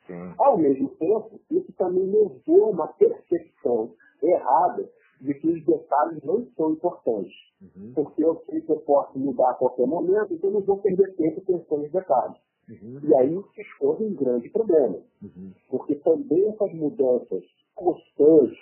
Sim. 0.06 0.34
Ao 0.38 0.56
mesmo 0.56 0.88
tempo, 0.90 1.40
isso 1.50 1.72
também 1.74 2.04
levou 2.04 2.64
a 2.64 2.70
uma 2.70 2.88
percepção 2.88 3.92
errada 4.22 4.88
de 5.20 5.34
que 5.34 5.48
os 5.48 5.64
detalhes 5.64 6.22
não 6.22 6.46
são 6.56 6.72
importantes. 6.72 7.34
Uhum. 7.60 7.92
Porque 7.94 8.24
eu 8.24 8.42
sei 8.46 8.60
que 8.60 8.70
eu 8.70 8.80
posso 8.80 9.18
mudar 9.18 9.50
a 9.50 9.54
qualquer 9.54 9.86
momento, 9.86 10.32
então 10.34 10.50
eu 10.50 10.54
não 10.54 10.60
vou 10.60 10.78
perder 10.78 11.14
tempo 11.16 11.40
pensando 11.40 11.82
nos 11.82 11.92
detalhes. 11.92 12.36
Uhum. 12.68 13.00
E 13.02 13.14
aí 13.14 13.42
se 13.54 13.60
expõe 13.60 14.06
um 14.06 14.14
grande 14.14 14.48
problema. 14.50 14.98
Uhum. 15.22 15.52
Porque 15.70 15.94
também 15.96 16.48
essas 16.48 16.72
mudanças 16.74 17.44
constantes, 17.74 18.58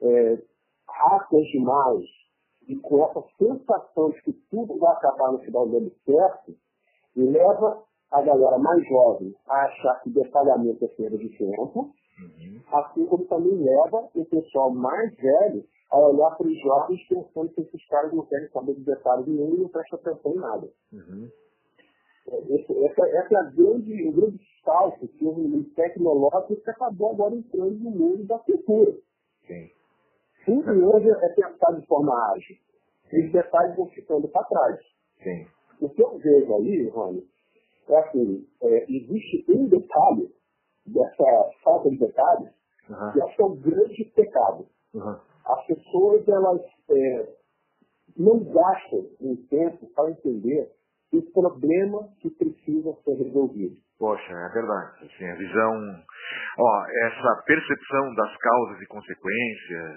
é, 0.00 0.42
rápidas 0.88 1.46
demais, 1.48 2.04
e 2.66 2.76
com 2.76 3.04
essa 3.04 3.22
sensação 3.38 4.10
de 4.10 4.22
que 4.22 4.32
tudo 4.50 4.76
vai 4.78 4.92
acabar 4.92 5.32
no 5.32 5.38
final 5.40 5.68
dando 5.68 5.92
certo, 6.04 6.54
leva 7.14 7.82
a 8.12 8.22
galera 8.22 8.58
mais 8.58 8.86
jovem 8.88 9.34
a 9.48 9.64
achar 9.64 10.00
que 10.02 10.10
detalhamento 10.10 10.84
é 10.84 10.88
perda 10.88 11.18
de 11.18 11.28
tempo, 11.36 11.90
uhum. 12.20 12.60
assim 12.72 13.06
como 13.06 13.24
também 13.26 13.56
leva 13.56 14.08
o 14.14 14.24
pessoal 14.24 14.70
mais 14.70 15.14
velho 15.16 15.64
a 15.90 15.98
olhar 15.98 16.30
para 16.36 16.46
os 16.46 16.60
jovens 16.60 17.00
pensando 17.08 17.52
que 17.52 17.60
esses 17.62 17.86
caras 17.88 18.12
não 18.12 18.26
querem 18.26 18.48
saber 18.50 18.74
de 18.74 18.84
detalhes 18.84 19.26
nenhum 19.26 19.54
e 19.54 19.60
não 19.60 19.68
prestam 19.68 19.98
atenção 19.98 20.32
em 20.32 20.36
nada. 20.36 20.68
Uhum. 20.92 21.28
Esse, 22.48 22.84
essa, 22.84 23.08
essa 23.08 23.34
é 23.34 23.38
a 23.38 23.50
grande, 23.50 24.08
o 24.08 24.12
grande 24.12 24.40
salto 24.64 25.06
que 25.06 25.24
o 25.24 25.32
mundo 25.32 25.64
tecnológico 25.74 26.56
que 26.56 26.70
acabou 26.70 27.12
agora 27.12 27.36
entrando 27.36 27.78
no 27.78 27.90
mundo 27.90 28.24
da 28.24 28.38
cultura. 28.40 28.96
Sim. 29.46 29.70
Tudo 30.44 30.92
hoje 30.92 31.08
é 31.08 31.28
pensado 31.28 31.80
de 31.80 31.86
forma 31.86 32.12
ágil. 32.32 32.56
Os 33.12 33.32
detalhes 33.32 33.76
vão 33.76 33.86
ficando 33.88 34.28
para 34.28 34.44
trás. 34.44 34.80
Sim. 35.22 35.46
O 35.80 35.88
que 35.88 36.02
eu 36.02 36.18
vejo 36.18 36.54
aí, 36.54 36.88
Rony, 36.88 37.24
é 37.88 37.98
assim, 37.98 38.46
é, 38.62 38.84
existe 38.90 39.44
um 39.48 39.68
detalhe 39.68 40.30
dessa 40.86 41.50
falta 41.62 41.90
de 41.90 41.98
detalhes 41.98 42.50
uhum. 42.88 43.12
que 43.12 43.22
acho 43.22 43.36
que 43.36 43.42
é 43.42 43.44
um 43.44 43.56
grande 43.56 44.04
pecado. 44.14 44.66
Uhum 44.94 45.16
as 45.46 45.66
pessoas 45.66 46.26
elas 46.28 46.60
é, 46.90 47.28
não 48.16 48.42
gastam 48.44 49.06
um 49.20 49.36
tempo 49.48 49.88
para 49.94 50.10
entender 50.10 50.70
o 51.12 51.22
problema 51.32 52.08
que 52.20 52.30
precisa 52.30 52.92
ser 53.04 53.14
resolvido. 53.14 53.76
Poxa, 53.98 54.32
é 54.32 54.48
verdade. 54.52 55.06
Assim, 55.06 55.24
a 55.24 55.34
visão, 55.36 55.72
ó, 56.58 56.86
essa 57.06 57.42
percepção 57.46 58.14
das 58.14 58.36
causas 58.36 58.82
e 58.82 58.86
consequências, 58.86 59.96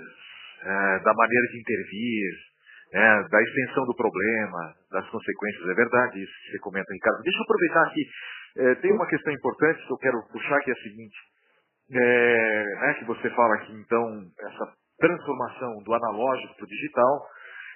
é, 0.62 1.04
da 1.04 1.14
maneira 1.14 1.48
de 1.52 1.60
intervir, 1.60 2.49
é, 2.92 3.24
da 3.30 3.42
extensão 3.42 3.86
do 3.86 3.96
problema, 3.96 4.74
das 4.92 5.08
consequências. 5.10 5.70
É 5.70 5.74
verdade 5.74 6.24
isso 6.24 6.34
que 6.46 6.52
você 6.52 6.60
comenta, 6.60 6.94
Ricardo. 6.94 7.24
Deixa 7.24 7.38
eu 7.38 7.44
aproveitar 7.44 7.84
aqui. 7.88 8.10
É, 8.58 8.76
tem 8.76 8.92
uma 8.94 9.08
questão 9.08 9.34
importante 9.34 9.86
que 9.86 9.94
eu 9.94 9.98
quero 9.98 10.24
puxar, 10.32 10.60
que 10.62 10.72
é 10.72 10.74
a 10.74 10.84
seguinte. 10.84 11.18
É, 11.92 12.64
né, 12.82 12.94
que 13.00 13.06
você 13.06 13.30
fala 13.32 13.56
aqui, 13.56 13.74
então, 13.74 14.22
essa 14.40 14.74
transformação 15.00 15.82
do 15.84 15.94
analógico 15.94 16.56
para 16.56 16.66
o 16.66 16.68
digital. 16.68 17.28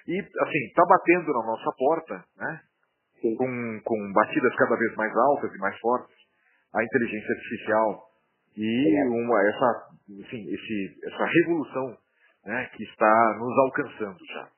E, 0.06 0.20
assim, 0.20 0.64
está 0.68 0.84
batendo 0.86 1.32
na 1.32 1.46
nossa 1.46 1.70
porta, 1.78 2.24
né? 2.36 2.60
Com, 3.22 3.80
com 3.82 4.12
batidas 4.12 4.54
cada 4.56 4.76
vez 4.76 4.94
mais 4.96 5.16
altas 5.16 5.54
e 5.54 5.58
mais 5.58 5.78
fortes, 5.78 6.14
a 6.74 6.84
inteligência 6.84 7.32
artificial 7.32 8.02
e 8.54 9.08
uma, 9.08 9.48
essa, 9.48 9.88
assim, 10.26 10.52
esse, 10.52 10.98
essa 11.04 11.24
revolução 11.24 11.96
né, 12.44 12.70
que 12.74 12.84
está 12.84 13.36
nos 13.38 13.58
alcançando 13.58 14.18
já. 14.26 14.48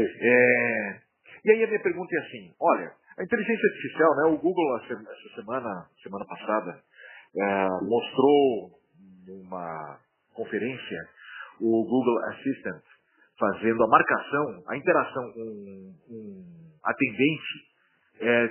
É, 0.00 1.00
e 1.44 1.50
aí 1.50 1.64
a 1.64 1.66
minha 1.66 1.82
pergunta 1.82 2.14
é 2.14 2.18
assim, 2.20 2.54
olha, 2.60 2.92
a 3.18 3.22
inteligência 3.22 3.68
artificial, 3.68 4.16
né, 4.16 4.22
o 4.30 4.38
Google 4.38 4.78
essa 4.78 5.34
semana, 5.34 5.86
semana 6.02 6.24
passada, 6.24 6.80
é, 7.36 7.68
mostrou 7.82 8.70
numa 9.26 9.98
conferência 10.34 10.98
o 11.60 11.84
Google 11.84 12.24
Assistant 12.30 12.82
fazendo 13.38 13.82
a 13.84 13.88
marcação, 13.88 14.62
a 14.68 14.76
interação 14.76 15.32
com 15.32 15.94
um 16.10 16.44
atendente, 16.84 17.72
é, 18.20 18.48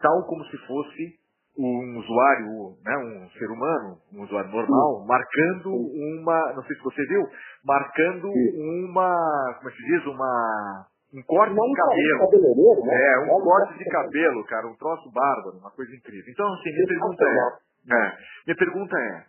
tal 0.00 0.26
como 0.26 0.44
se 0.44 0.56
fosse 0.58 1.18
um 1.58 1.98
usuário, 1.98 2.78
né, 2.84 2.96
um 2.98 3.30
ser 3.30 3.50
humano, 3.50 3.98
um 4.12 4.22
usuário 4.22 4.50
normal, 4.50 5.04
marcando 5.06 5.74
uma, 5.74 6.52
não 6.54 6.62
sei 6.62 6.76
se 6.76 6.82
você 6.82 7.04
viu, 7.06 7.22
marcando 7.64 8.28
uma, 8.28 9.54
como 9.58 9.68
é 9.68 9.72
se 9.72 9.82
diz, 9.84 10.06
uma 10.06 10.86
um 11.14 11.22
corte 11.22 11.54
de 11.54 11.74
cabelo. 11.74 12.84
Né? 12.84 12.94
É, 12.94 13.18
um 13.20 13.40
corte 13.40 13.78
de 13.78 13.84
cabelo, 13.86 14.44
cara, 14.44 14.66
um 14.66 14.76
troço 14.76 15.10
bárbaro, 15.10 15.56
uma 15.58 15.70
coisa 15.70 15.94
incrível. 15.94 16.30
Então, 16.30 16.52
assim, 16.52 16.70
minha 16.70 16.86
pergunta 16.86 17.24
é, 17.24 17.94
é, 17.94 18.16
minha 18.46 18.56
pergunta 18.56 18.98
é, 18.98 19.24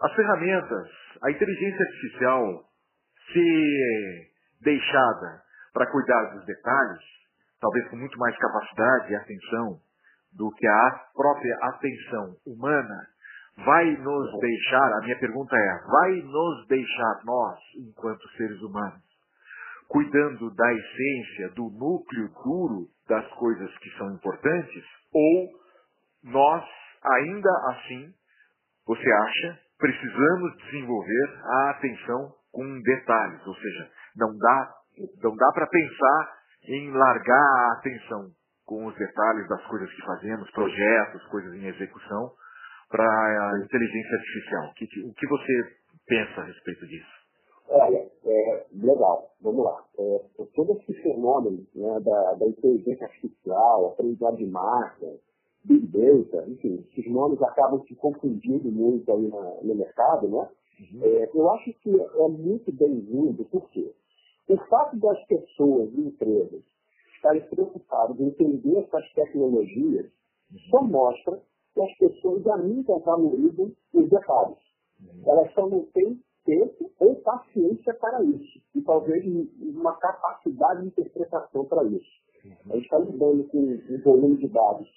as 0.00 0.12
ferramentas, 0.14 0.88
a 1.22 1.30
inteligência 1.30 1.84
artificial, 1.84 2.64
se 3.32 4.32
deixada 4.60 5.42
para 5.72 5.90
cuidar 5.90 6.34
dos 6.34 6.44
detalhes, 6.44 7.00
talvez 7.60 7.88
com 7.88 7.96
muito 7.96 8.18
mais 8.18 8.36
capacidade 8.36 9.12
e 9.12 9.16
atenção 9.16 9.78
do 10.32 10.50
que 10.52 10.66
a 10.66 11.00
própria 11.14 11.56
atenção 11.62 12.36
humana, 12.46 13.06
vai 13.56 13.96
nos 13.96 14.40
deixar, 14.40 14.92
a 14.94 15.00
minha 15.02 15.18
pergunta 15.18 15.56
é, 15.56 15.86
vai 15.86 16.12
nos 16.22 16.66
deixar 16.68 17.20
nós, 17.24 17.58
enquanto 17.76 18.28
seres 18.36 18.60
humanos, 18.62 19.02
cuidando 19.88 20.54
da 20.54 20.72
essência, 20.72 21.50
do 21.50 21.68
núcleo 21.70 22.28
duro 22.42 22.88
das 23.08 23.26
coisas 23.32 23.76
que 23.78 23.90
são 23.98 24.10
importantes, 24.12 24.84
ou 25.12 25.50
nós, 26.24 26.64
ainda 27.02 27.50
assim, 27.70 28.12
você 28.86 29.12
acha, 29.12 29.58
precisamos 29.78 30.56
desenvolver 30.64 31.40
a 31.44 31.70
atenção 31.70 32.32
com 32.52 32.80
detalhes, 32.80 33.46
ou 33.46 33.54
seja, 33.54 33.90
não 34.16 34.36
dá, 34.36 34.74
não 35.22 35.36
dá 35.36 35.52
para 35.52 35.66
pensar 35.66 36.38
em 36.68 36.90
largar 36.92 37.34
a 37.36 37.72
atenção 37.78 38.30
com 38.64 38.86
os 38.86 38.94
detalhes 38.94 39.48
das 39.48 39.62
coisas 39.66 39.92
que 39.92 40.02
fazemos, 40.06 40.50
projetos, 40.52 41.22
coisas 41.26 41.54
em 41.54 41.66
execução, 41.66 42.32
para 42.92 43.04
a 43.04 43.64
inteligência 43.64 44.16
artificial. 44.16 44.66
O 44.66 44.74
que, 44.74 44.84
o 44.84 45.14
que 45.14 45.26
você 45.26 45.52
pensa 46.06 46.42
a 46.42 46.44
respeito 46.44 46.86
disso? 46.86 47.22
Olha, 47.70 48.06
é, 48.26 48.66
legal, 48.74 49.30
vamos 49.40 49.64
lá. 49.64 49.82
É, 49.98 50.20
todo 50.54 50.78
esse 50.78 50.92
fenômeno 51.02 51.66
né, 51.74 52.00
da, 52.00 52.34
da, 52.34 52.46
inteligência 52.46 53.06
artificial, 53.06 53.86
aprendizado 53.86 54.36
de 54.36 54.46
marca, 54.46 55.06
Big 55.64 55.86
Data, 55.86 56.44
enfim, 56.50 56.86
esses 56.90 57.10
nomes 57.10 57.40
acabam 57.40 57.82
se 57.86 57.94
confundindo 57.94 58.70
muito 58.70 59.10
aí 59.10 59.28
na, 59.28 59.62
no 59.62 59.74
mercado, 59.74 60.28
né? 60.28 60.48
Uhum. 60.80 61.00
É, 61.02 61.30
eu 61.32 61.50
acho 61.52 61.72
que 61.80 61.90
é 61.90 62.28
muito 62.28 62.70
bem-vindo, 62.72 63.44
por 63.46 63.70
quê? 63.70 63.90
O 64.48 64.56
fato 64.66 64.98
das 64.98 65.24
pessoas 65.26 65.90
e 65.94 66.00
empresas 66.00 66.62
estarem 67.14 67.40
preocupadas 67.48 68.20
em 68.20 68.26
entender 68.26 68.80
essas 68.80 69.12
tecnologias 69.14 70.06
uhum. 70.52 70.58
só 70.68 70.82
mostra 70.82 71.40
que 71.74 71.80
as 71.80 71.98
pessoas 71.98 72.46
ainda 72.46 72.98
valorizam 72.98 73.72
os 73.94 74.08
detalhes. 74.08 74.58
Uhum. 75.00 75.22
Elas 75.26 75.52
só 75.54 75.68
não 75.68 75.84
têm 75.86 76.20
tempo 76.44 76.90
ou 76.98 77.16
paciência 77.16 77.94
para 77.94 78.22
isso. 78.24 78.60
E 78.74 78.82
talvez 78.82 79.24
uma 79.60 79.96
capacidade 79.96 80.82
de 80.82 80.88
interpretação 80.88 81.64
para 81.64 81.84
isso. 81.84 82.10
Uhum. 82.44 82.52
A 82.70 82.74
gente 82.74 82.84
está 82.84 82.98
lidando 82.98 83.44
com 83.44 83.58
um 83.58 84.00
volume 84.04 84.36
de 84.38 84.48
dados 84.48 84.88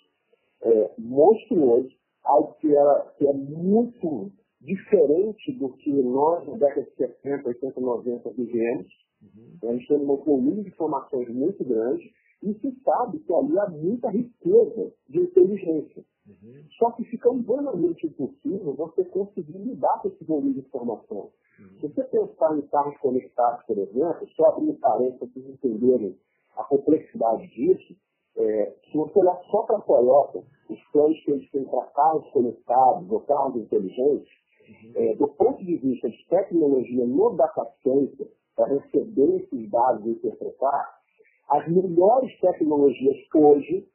é, 0.64 0.92
monstruoso, 0.98 1.90
algo 2.24 2.54
que 2.60 2.76
é, 2.76 3.02
que 3.18 3.28
é 3.28 3.34
muito 3.34 4.32
diferente 4.62 5.52
do 5.54 5.70
que 5.74 5.92
nós, 5.92 6.48
na 6.48 6.58
década 6.58 6.84
de 6.84 6.96
70, 6.96 7.48
80, 7.48 7.80
90, 7.80 8.30
vivemos. 8.32 8.88
Uhum. 9.22 9.70
A 9.70 9.74
gente 9.74 9.88
tem 9.88 9.98
um 9.98 10.16
volume 10.16 10.64
de 10.64 10.70
informações 10.70 11.30
muito 11.30 11.64
grande 11.64 12.12
e 12.46 12.54
se 12.60 12.72
sabe 12.84 13.20
que 13.20 13.34
ali 13.34 13.58
há 13.58 13.68
muita 13.70 14.10
riqueza 14.10 14.94
de 15.10 15.20
inteligência. 15.20 16.06
Uhum. 16.28 16.64
Só 16.78 16.92
que 16.92 17.04
fica 17.06 17.30
humanamente 17.30 18.06
impossível 18.06 18.74
você 18.76 19.04
conseguir 19.06 19.58
lidar 19.58 20.00
com 20.02 20.10
esse 20.10 20.24
volume 20.24 20.54
de 20.54 20.60
informação. 20.60 21.32
Uhum. 21.60 21.80
Se 21.80 21.88
você 21.88 22.04
pensar 22.04 22.58
em 22.58 22.62
carros 22.68 22.98
conectados, 22.98 23.66
por 23.66 23.78
exemplo, 23.78 24.28
só 24.36 24.46
abrir 24.46 24.70
um 24.70 24.76
parênteses 24.76 25.18
para 25.18 25.28
vocês 25.28 25.46
entenderem 25.48 26.18
a 26.56 26.64
complexidade 26.64 27.48
disso, 27.48 27.96
é, 28.38 28.76
se 28.92 28.98
você 28.98 29.20
olhar 29.20 29.40
só 29.50 29.64
para 29.64 29.78
a 29.78 29.82
Toyota, 29.82 30.44
os 30.70 30.84
planos 30.92 31.20
que 31.24 31.32
eles 31.32 31.50
têm 31.52 31.66
para 31.66 31.86
carros 31.88 32.30
conectados 32.32 33.10
ou 33.10 33.22
carros 33.22 33.56
inteligentes, 33.56 34.30
uhum. 34.68 34.92
é, 34.96 35.16
do 35.16 35.28
ponto 35.30 35.64
de 35.64 35.78
vista 35.78 36.10
de 36.10 36.28
tecnologia 36.28 37.06
no 37.06 37.36
data 37.36 37.66
center, 37.82 38.28
para 38.56 38.68
receber 38.68 39.42
esses 39.42 39.70
dados 39.70 40.06
e 40.06 40.12
interpretar, 40.12 41.05
as 41.48 41.68
melhores 41.68 42.40
tecnologias 42.40 43.18
hoje, 43.34 43.88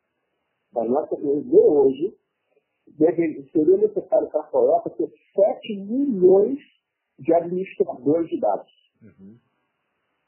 das 0.73 0.89
nossas 0.89 1.11
tecnologias 1.11 1.47
de 1.47 1.57
hoje, 1.57 2.17
deve, 2.99 3.49
seria 3.51 3.77
necessário 3.77 4.29
para 4.29 4.41
a 4.41 4.45
Toyota 4.45 4.91
ter 4.91 5.13
7 5.35 5.77
milhões 5.77 6.59
de 7.19 7.35
administradores 7.35 8.29
de 8.31 8.41
dados. 8.41 8.73
Uhum. 9.03 9.37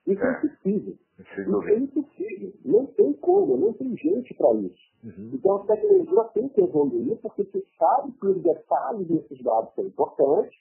Isso 0.07 0.23
é, 0.23 0.27
é 0.27 0.45
impossível. 0.45 0.99
Isso 1.18 1.68
é 1.68 1.77
impossível. 1.77 2.53
Não 2.64 2.87
tem 2.87 3.12
como, 3.14 3.57
não 3.57 3.73
tem 3.73 3.97
gente 3.97 4.35
para 4.35 4.53
isso. 4.55 4.93
Uhum. 5.05 5.31
Então 5.35 5.57
a 5.57 5.66
tecnologia 5.66 6.25
tem 6.35 6.49
que 6.49 6.61
evoluir 6.61 7.16
porque 7.18 7.45
se 7.45 7.66
sabe 7.79 8.12
que 8.12 8.27
os 8.27 8.43
detalhes 8.43 9.07
desses 9.07 9.43
dados 9.43 9.75
são 9.75 9.87
importantes, 9.87 10.57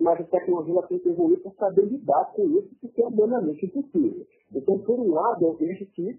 mas 0.00 0.20
a 0.20 0.24
tecnologia 0.24 0.82
tem 0.88 0.98
que 0.98 1.08
evoluir 1.08 1.40
para 1.42 1.52
saber 1.52 1.86
lidar 1.86 2.32
com 2.34 2.46
isso, 2.48 2.70
porque 2.80 3.02
é 3.02 3.06
humanamente 3.06 3.66
impossível. 3.66 4.26
Então, 4.52 4.78
por 4.80 5.00
um 5.00 5.12
lado, 5.12 5.44
eu 5.44 5.54
vejo 5.54 5.86
que 5.86 6.18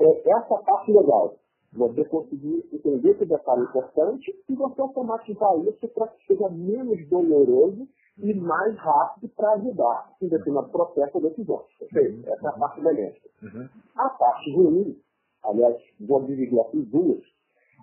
é, 0.00 0.30
essa 0.30 0.56
parte 0.62 0.92
legal, 0.92 1.36
você 1.72 2.04
conseguir 2.06 2.66
entender 2.72 3.10
esse 3.10 3.26
detalhe 3.26 3.62
importante 3.62 4.34
e 4.48 4.54
você 4.54 4.80
automatizar 4.80 5.58
isso 5.60 5.88
para 5.88 6.08
que 6.08 6.26
seja 6.26 6.48
menos 6.48 7.08
doloroso 7.08 7.86
e 8.18 8.34
mais 8.34 8.76
rápido 8.76 9.28
para 9.36 9.52
ajudar 9.54 10.12
em 10.20 10.28
determinado 10.28 10.70
processo 10.70 11.18
ou 11.18 11.22
decisão. 11.22 11.64
Perfeito? 11.78 12.28
Essa 12.28 12.46
é 12.46 12.50
a 12.50 12.52
parte 12.52 12.80
benéfica. 12.80 13.28
Uhum. 13.42 13.68
A 13.96 14.08
parte 14.10 14.52
ruim, 14.54 14.96
aliás, 15.44 15.76
vou 16.00 16.22
dividir 16.24 16.58
aqui 16.60 16.82
duas. 16.82 17.22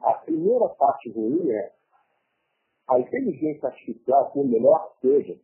A 0.01 0.13
primeira 0.13 0.67
parte 0.69 1.09
ruim 1.11 1.49
é 1.51 1.71
a 2.87 2.99
inteligência 2.99 3.67
artificial, 3.67 4.31
por 4.31 4.45
melhor 4.45 4.91
que 5.01 5.07
seja, 5.07 5.39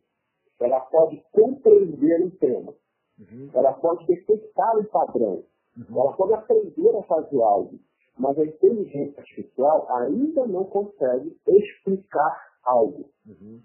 ela 0.60 0.80
pode 0.82 1.24
compreender 1.32 2.24
um 2.24 2.30
tema. 2.32 2.74
Uhum. 3.20 3.50
Ela 3.54 3.74
pode 3.74 4.06
detectar 4.06 4.78
um 4.78 4.84
padrão. 4.86 5.44
Uhum. 5.78 6.02
Ela 6.02 6.14
pode 6.14 6.34
aprender 6.34 6.98
a 6.98 7.04
fazer 7.04 7.42
algo. 7.42 7.80
Mas 8.18 8.38
a 8.38 8.46
inteligência 8.46 9.20
artificial 9.20 9.88
ainda 9.90 10.46
não 10.46 10.66
consegue 10.66 11.36
explicar 11.48 12.38
algo. 12.64 13.10
Uhum. 13.26 13.62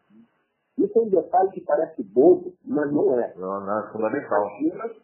Isso 0.78 0.98
é 0.98 1.02
um 1.02 1.08
detalhe 1.08 1.50
que 1.52 1.60
parece 1.62 2.02
bobo, 2.02 2.54
mas 2.64 2.92
não 2.92 3.18
é. 3.18 3.34
Não, 3.36 3.60
não 3.60 3.78
é 3.78 3.92
fundamental. 3.92 4.46
Imagina, 4.60 4.94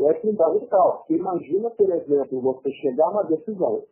é 0.00 0.20
fundamental. 0.20 0.98
Porque 0.98 1.14
imagina, 1.14 1.70
por 1.70 1.90
exemplo, 1.90 2.40
você 2.40 2.70
chegar 2.72 3.06
a 3.06 3.10
uma 3.10 3.24
decisão 3.24 3.84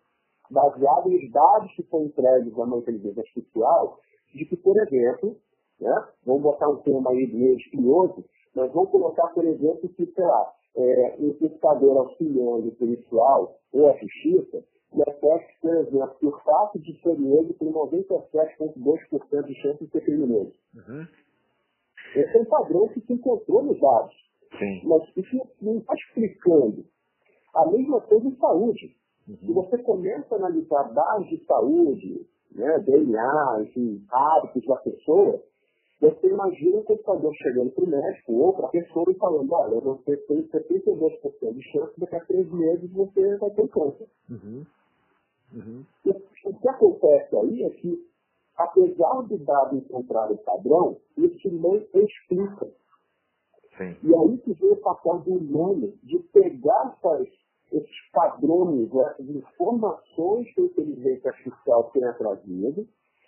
baseada 0.51 1.09
nos 1.09 1.31
dados 1.31 1.72
que 1.74 1.83
são 1.85 2.05
entregues 2.05 2.53
a 2.53 2.62
uma 2.62 2.78
inteligência 2.78 3.22
artificial 3.22 4.01
de 4.35 4.45
que, 4.45 4.57
por 4.57 4.76
exemplo, 4.78 5.37
né, 5.81 6.09
vamos 6.24 6.43
botar 6.43 6.68
um 6.68 6.76
tema 6.76 7.11
aí 7.11 7.26
meio 7.33 7.57
espinhoso, 7.57 8.24
mas 8.55 8.72
vamos 8.72 8.91
colocar, 8.91 9.28
por 9.28 9.45
exemplo, 9.45 9.89
que, 9.89 10.07
sei 10.07 10.24
lá, 10.24 10.53
é, 10.76 11.16
um 11.18 11.33
computador 11.35 11.99
auxiliando 11.99 12.72
policial 12.72 13.59
ou 13.72 13.89
a 13.89 13.97
justiça 13.97 14.64
detecte, 14.93 15.57
por 15.61 15.74
exemplo, 15.76 16.16
que 16.18 16.26
o 16.26 16.39
fato 16.41 16.78
de 16.81 17.01
ser 17.01 17.18
negro 17.18 17.55
tem 17.55 17.72
97,2% 17.72 19.47
de 19.47 19.55
chance 19.55 19.85
de 19.85 19.91
ser 19.91 20.01
criminoso. 20.01 20.53
Uhum. 20.74 21.07
Esse 22.16 22.37
é 22.37 22.41
um 22.41 22.45
padrão 22.45 22.89
que 22.89 23.01
se 23.01 23.12
encontrou 23.12 23.62
nos 23.62 23.81
dados. 23.81 24.14
Sim. 24.59 24.81
Mas 24.85 25.03
isso 25.16 25.41
não 25.62 25.78
está 25.78 25.95
explicando. 25.95 26.85
A 27.55 27.66
mesma 27.70 28.01
coisa 28.01 28.26
em 28.26 28.37
saúde. 28.37 28.97
Uhum. 29.28 29.37
Se 29.37 29.53
você 29.53 29.78
começa 29.78 30.35
a 30.35 30.39
analisar 30.39 30.93
dados 30.93 31.28
de 31.28 31.45
saúde, 31.45 32.26
né, 32.55 32.78
DNA, 32.80 33.62
enfim, 33.62 34.05
hábitos 34.11 34.66
da 34.66 34.76
pessoa, 34.76 35.42
você 36.01 36.28
imagina 36.28 36.78
o 36.78 36.84
computador 36.84 37.34
chegando 37.34 37.70
para 37.72 37.84
o 37.84 37.88
médico 37.88 38.32
ou 38.32 38.55
para 38.55 38.66
a 38.66 38.70
pessoa 38.70 39.05
e 39.11 39.14
falando, 39.14 39.53
olha, 39.53 39.80
você 39.80 40.16
tem 40.16 40.48
72% 40.48 41.55
de 41.55 41.62
chance 41.70 41.94
de 41.94 42.01
daqui 42.01 42.16
a 42.16 42.24
três 42.24 42.51
meses 42.51 42.90
você 42.90 43.36
vai 43.36 43.51
ter 43.51 43.68
câncer. 43.68 44.09
Uhum. 44.30 44.64
Uhum. 45.53 45.84
O 46.44 46.55
que 46.55 46.68
acontece 46.68 47.36
aí 47.36 47.64
é 47.64 47.70
que, 47.70 48.07
apesar 48.57 49.22
do 49.22 49.38
dado 49.38 49.76
encontrar 49.76 50.30
o 50.32 50.38
padrão, 50.38 50.96
isso 51.18 51.51
não 51.53 51.76
explica. 51.76 52.66
Sim. 53.76 53.96
E 54.03 54.14
aí 54.14 54.38
que 54.38 54.55
vem 54.55 54.72
o 54.72 54.76
papel 54.76 55.18
do 55.18 55.34
humano 55.34 55.92
de 56.03 56.18
pegar 56.32 56.96
essas, 56.96 57.28
esses 57.73 58.11
padrões, 58.12 58.89
essas 58.95 59.29
informações 59.29 60.53
que 60.55 60.61
a 60.61 60.64
inteligência 60.64 61.31
artificial 61.31 61.91
tem 61.93 62.03
trazido, 62.14 62.87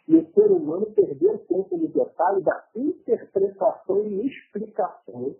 e 0.08 0.16
o 0.16 0.32
ser 0.32 0.50
humano 0.50 0.86
perdeu 0.92 1.38
tempo 1.46 1.76
no 1.76 1.88
detalhe 1.88 2.42
da 2.42 2.64
interpretação 2.74 4.04
e 4.04 4.26
explicação 4.26 5.36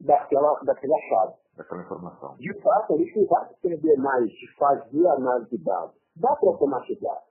daquela, 0.00 0.60
daquele 0.60 0.94
achado. 0.94 1.34
Daquela 1.56 1.82
informação. 1.82 2.36
De 2.36 2.52
fato, 2.60 2.94
a 2.94 2.98
gente 2.98 3.18
não 3.18 3.26
vai 3.26 3.48
perder 3.62 3.96
mais 3.96 4.30
de 4.30 4.54
fazer 4.56 5.06
análise 5.06 5.50
de 5.50 5.64
dados. 5.64 5.96
Dá 6.16 6.36
para 6.36 6.50
automatizar. 6.50 7.22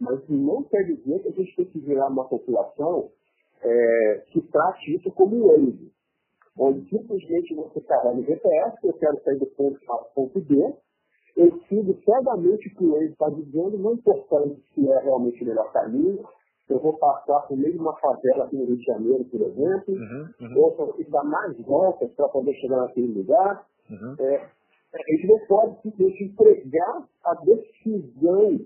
Mas 0.00 0.28
não 0.28 0.64
quer 0.64 0.82
dizer 0.84 1.20
que 1.20 1.28
a 1.28 1.32
gente 1.32 1.56
tem 1.56 1.66
que 1.66 1.80
virar 1.80 2.08
uma 2.08 2.26
população 2.28 3.10
é, 3.60 4.24
que 4.32 4.40
trate 4.40 4.96
isso 4.96 5.12
como 5.12 5.36
um 5.36 5.52
erro. 5.52 5.90
Onde 6.58 6.88
simplesmente 6.88 7.54
você 7.54 7.80
carrega 7.80 8.18
o 8.18 8.24
GPS, 8.24 8.76
eu 8.84 8.92
quero 8.94 9.22
sair 9.22 9.38
do 9.38 9.46
ponto 9.46 9.78
A 9.90 9.96
para 9.96 10.06
o 10.06 10.12
ponto 10.14 10.40
B, 10.40 10.74
eu 11.36 11.58
sigo 11.68 11.96
cegamente 12.04 12.68
o 12.68 12.74
que 12.74 12.84
o 12.84 12.92
Waze 12.92 13.12
está 13.12 13.28
dizendo, 13.30 13.78
não 13.78 13.94
importando 13.94 14.56
se 14.74 14.86
é 14.86 14.98
realmente 15.00 15.42
o 15.42 15.46
melhor 15.46 15.72
caminho. 15.72 16.22
Eu 16.68 16.78
vou 16.78 16.96
passar 16.98 17.40
por 17.40 17.56
meio 17.56 17.72
de 17.72 17.78
uma 17.78 17.94
favela 17.96 18.44
aqui 18.44 18.56
no 18.56 18.66
Rio 18.66 18.76
de 18.76 18.84
Janeiro, 18.84 19.24
por 19.24 19.40
exemplo, 19.40 19.94
uhum, 19.94 20.28
uhum. 20.40 20.58
ou 20.58 20.74
eu 20.78 20.86
preciso 20.86 21.10
dar 21.10 21.24
mais 21.24 21.58
voltas 21.60 22.10
para 22.12 22.28
poder 22.28 22.54
chegar 22.54 22.76
naquele 22.76 23.12
lugar. 23.12 23.66
Uhum. 23.90 24.14
É, 24.18 24.48
a 24.94 25.10
gente 25.10 25.26
não 25.26 25.38
pode 25.46 25.82
simplesmente 25.82 26.24
entregar 26.24 27.08
a 27.24 27.34
decisão 27.34 28.60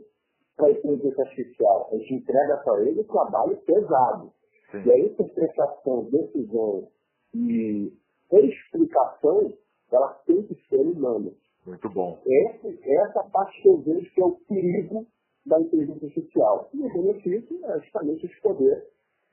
para 0.57 0.67
a 0.67 0.71
inteligência 0.71 1.23
artificial. 1.25 1.89
A 1.93 1.97
gente 1.97 2.15
entrega 2.15 2.57
para 2.59 2.81
ele 2.83 3.01
um 3.01 3.05
trabalho 3.05 3.57
pesado. 3.59 4.33
Sim. 4.71 4.83
E 4.85 4.93
a 4.93 4.99
interpretação, 4.99 6.05
decisão 6.11 6.89
e 7.37 7.93
explicação, 8.33 9.53
ela 9.93 10.09
tem 10.27 10.43
que 10.43 10.55
ser 10.69 10.81
humana. 10.81 11.31
Muito 11.67 11.89
bom. 11.91 12.19
Essa, 12.27 12.69
essa 12.69 13.25
parte 13.31 13.61
que 13.61 13.69
eu 13.69 13.79
vejo 13.79 14.11
que 14.13 14.21
é 14.21 14.25
o 14.25 14.39
perigo 14.49 15.07
da 15.45 15.61
inteligência 15.61 16.07
artificial. 16.07 16.69
E 16.73 16.81
o 16.81 16.93
benefício 16.93 17.65
é 17.65 17.81
justamente 17.81 18.27
de 18.27 18.41
poder 18.41 18.85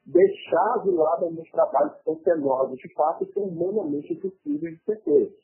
deixar 0.06 0.84
de 0.84 0.92
lado 0.92 1.26
alguns 1.26 1.50
trabalhos 1.52 1.96
que 1.98 2.04
são 2.04 2.16
penosos 2.18 2.78
de 2.78 2.94
fato 2.94 3.24
e 3.24 3.34
são 3.34 3.44
humanamente 3.44 4.14
impossíveis 4.14 4.78
de 4.78 4.84
ser 4.84 5.02
feitos. 5.04 5.44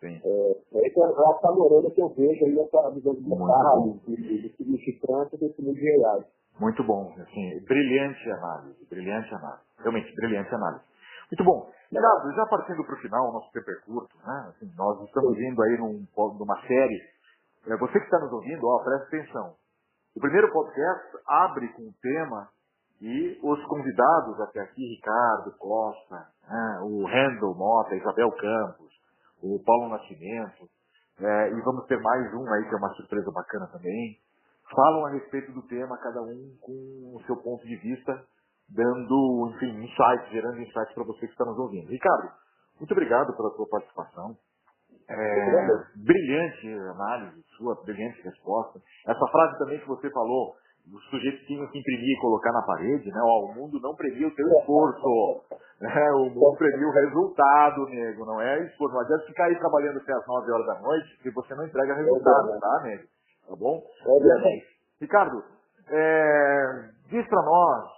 Sim. 0.00 0.20
É, 0.24 0.50
essa 0.86 1.00
é 1.00 1.04
a 1.04 1.34
panorama 1.34 1.90
que 1.90 2.00
eu 2.00 2.08
vejo 2.10 2.44
aí 2.44 2.54
nessa 2.54 2.90
visão 2.90 3.14
de 3.14 3.22
detalhes, 3.22 4.00
de, 4.06 4.42
de 4.42 4.56
significância 4.56 5.38
desse 5.38 5.60
mundo 5.60 5.74
de 5.74 6.04
AI. 6.04 6.24
Muito 6.60 6.82
bom, 6.84 7.12
assim, 7.18 7.60
brilhante 7.66 8.30
análise, 8.30 8.84
brilhante 8.88 9.32
análise, 9.34 9.62
realmente 9.78 10.14
brilhante 10.14 10.54
análise. 10.54 10.84
Muito 11.30 11.44
bom. 11.44 11.70
Renato, 11.92 12.32
já 12.32 12.46
partindo 12.46 12.84
para 12.84 12.94
o 12.94 12.98
final, 12.98 13.32
nosso 13.32 13.50
tempo 13.52 13.70
é 13.70 13.74
curto, 13.84 14.16
né? 14.26 14.46
Assim, 14.48 14.70
nós 14.76 15.00
estamos 15.04 15.38
indo 15.38 15.62
aí 15.62 15.78
num, 15.78 16.06
numa 16.38 16.60
série. 16.66 17.00
É, 17.66 17.76
você 17.76 17.98
que 17.98 18.04
está 18.04 18.18
nos 18.18 18.32
ouvindo, 18.32 18.66
ó, 18.66 18.82
presta 18.82 19.06
atenção. 19.06 19.54
O 20.16 20.20
primeiro 20.20 20.50
podcast 20.50 21.18
abre 21.26 21.68
com 21.74 21.82
o 21.82 21.94
tema 22.02 22.48
e 23.00 23.38
os 23.42 23.64
convidados 23.66 24.40
até 24.40 24.60
aqui, 24.60 24.82
Ricardo 24.96 25.52
Costa, 25.58 26.26
né, 26.48 26.80
o 26.82 27.06
Randall 27.06 27.54
Mota, 27.54 27.94
Isabel 27.94 28.30
Campos, 28.32 28.92
o 29.42 29.62
Paulo 29.64 29.88
Nascimento, 29.90 30.68
é, 31.20 31.50
e 31.50 31.60
vamos 31.60 31.86
ter 31.86 32.00
mais 32.00 32.34
um 32.34 32.52
aí 32.52 32.68
que 32.68 32.74
é 32.74 32.78
uma 32.78 32.94
surpresa 32.94 33.30
bacana 33.32 33.68
também, 33.68 34.18
falam 34.74 35.06
a 35.06 35.10
respeito 35.10 35.52
do 35.52 35.62
tema, 35.62 35.96
cada 35.98 36.20
um 36.22 36.56
com 36.60 37.16
o 37.16 37.22
seu 37.26 37.36
ponto 37.36 37.64
de 37.64 37.76
vista 37.76 38.24
dando, 38.68 39.52
enfim, 39.54 39.84
insights, 39.84 40.30
gerando 40.30 40.60
insights 40.60 40.94
para 40.94 41.04
você 41.04 41.26
que 41.26 41.32
está 41.32 41.44
nos 41.44 41.58
ouvindo. 41.58 41.88
Ricardo, 41.88 42.30
muito 42.78 42.92
obrigado 42.92 43.34
pela 43.36 43.50
sua 43.50 43.66
participação. 43.68 44.36
É, 45.10 45.66
brilhante 45.96 46.68
análise 46.90 47.42
sua, 47.56 47.74
brilhante 47.82 48.20
resposta. 48.22 48.78
Essa 49.06 49.26
frase 49.32 49.58
também 49.58 49.80
que 49.80 49.88
você 49.88 50.10
falou, 50.10 50.54
os 50.92 51.02
sujeitos 51.10 51.46
tinham 51.46 51.66
que 51.68 51.78
imprimir 51.78 52.16
e 52.16 52.20
colocar 52.20 52.52
na 52.52 52.62
parede, 52.62 53.10
né? 53.10 53.20
Ó, 53.22 53.46
o 53.46 53.54
mundo 53.54 53.80
não 53.80 53.94
premia 53.94 54.28
o 54.28 54.34
teu 54.34 54.46
esforço, 54.46 55.44
né? 55.80 56.10
o 56.12 56.30
mundo 56.30 56.56
premia 56.58 56.86
o 56.86 56.92
resultado, 56.92 57.86
nego, 57.86 58.26
não 58.26 58.40
é 58.40 58.64
esforço. 58.66 58.94
Não 58.94 59.02
adianta 59.02 59.26
ficar 59.26 59.44
aí 59.46 59.58
trabalhando 59.58 59.98
até 59.98 60.12
as 60.12 60.26
9 60.26 60.52
horas 60.52 60.66
da 60.66 60.80
noite 60.80 61.22
se 61.22 61.30
você 61.30 61.54
não 61.54 61.66
entrega 61.66 61.94
resultado, 61.94 62.60
tá, 62.60 62.80
nego? 62.84 63.02
Tá 63.48 63.56
bom? 63.56 63.82
E 64.22 64.32
assim, 64.32 64.62
Ricardo, 65.00 65.42
é, 65.90 66.90
diz 67.08 67.26
para 67.28 67.42
nós, 67.42 67.97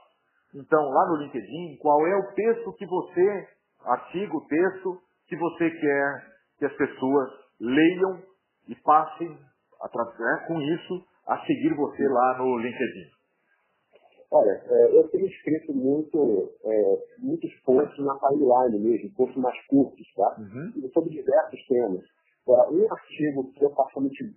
então, 0.55 0.89
lá 0.89 1.09
no 1.09 1.17
LinkedIn, 1.17 1.77
qual 1.81 2.07
é 2.07 2.17
o 2.17 2.35
texto 2.35 2.73
que 2.75 2.87
você, 2.87 3.49
artigo, 3.85 4.47
texto, 4.49 4.99
que 5.27 5.37
você 5.37 5.71
quer 5.71 6.27
que 6.59 6.65
as 6.67 6.73
pessoas 6.77 7.31
leiam 7.61 8.23
e 8.69 8.75
passem, 8.83 9.29
né, 9.29 10.45
com 10.47 10.61
isso, 10.61 11.05
a 11.27 11.39
seguir 11.47 11.75
você 11.75 12.09
lá 12.09 12.39
no 12.39 12.59
LinkedIn? 12.59 13.11
Olha, 14.33 14.63
é, 14.65 14.97
eu 14.97 15.09
tenho 15.09 15.27
escrito 15.27 15.73
muito, 15.75 16.53
é, 16.65 16.99
muitos 17.19 17.53
posts 17.65 18.05
na 18.05 18.17
timeline 18.19 18.79
mesmo, 18.79 19.13
posts 19.15 19.37
mais 19.37 19.67
curtos, 19.67 20.07
tá? 20.15 20.37
Uhum. 20.39 20.89
Sobre 20.93 21.11
diversos 21.11 21.67
temas. 21.67 22.05
Agora, 22.47 22.71
um 22.71 22.93
artigo 22.93 23.53
que 23.53 23.65
eu 23.65 23.71
particularmente 23.71 24.37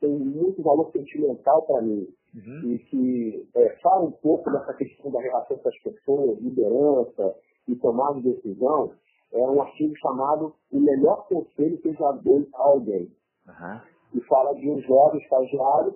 tem 0.00 0.10
muito 0.10 0.62
valor 0.62 0.90
sentimental 0.90 1.66
para 1.66 1.82
mim, 1.82 2.06
uhum. 2.34 2.72
e 2.72 2.78
que 2.78 3.48
é, 3.54 3.76
fala 3.82 4.04
um 4.04 4.12
pouco 4.12 4.50
dessa 4.50 4.74
questão 4.74 5.10
da 5.10 5.20
relação 5.20 5.56
com 5.58 5.68
as 5.68 5.78
pessoas, 5.78 6.38
liderança 6.40 7.36
e 7.68 7.76
tomada 7.76 8.20
de 8.20 8.32
decisão, 8.32 8.92
é 9.32 9.38
um 9.38 9.62
artigo 9.62 9.96
chamado 9.98 10.54
O 10.72 10.80
Melhor 10.80 11.26
Conselho 11.28 11.78
que 11.78 11.92
já 11.92 12.12
deu 12.12 12.46
a 12.54 12.62
alguém. 12.62 13.10
Uhum. 13.46 13.80
E 14.14 14.20
fala 14.22 14.54
de 14.54 14.68
um 14.68 14.80
jovem 14.80 15.20
estagiário, 15.20 15.94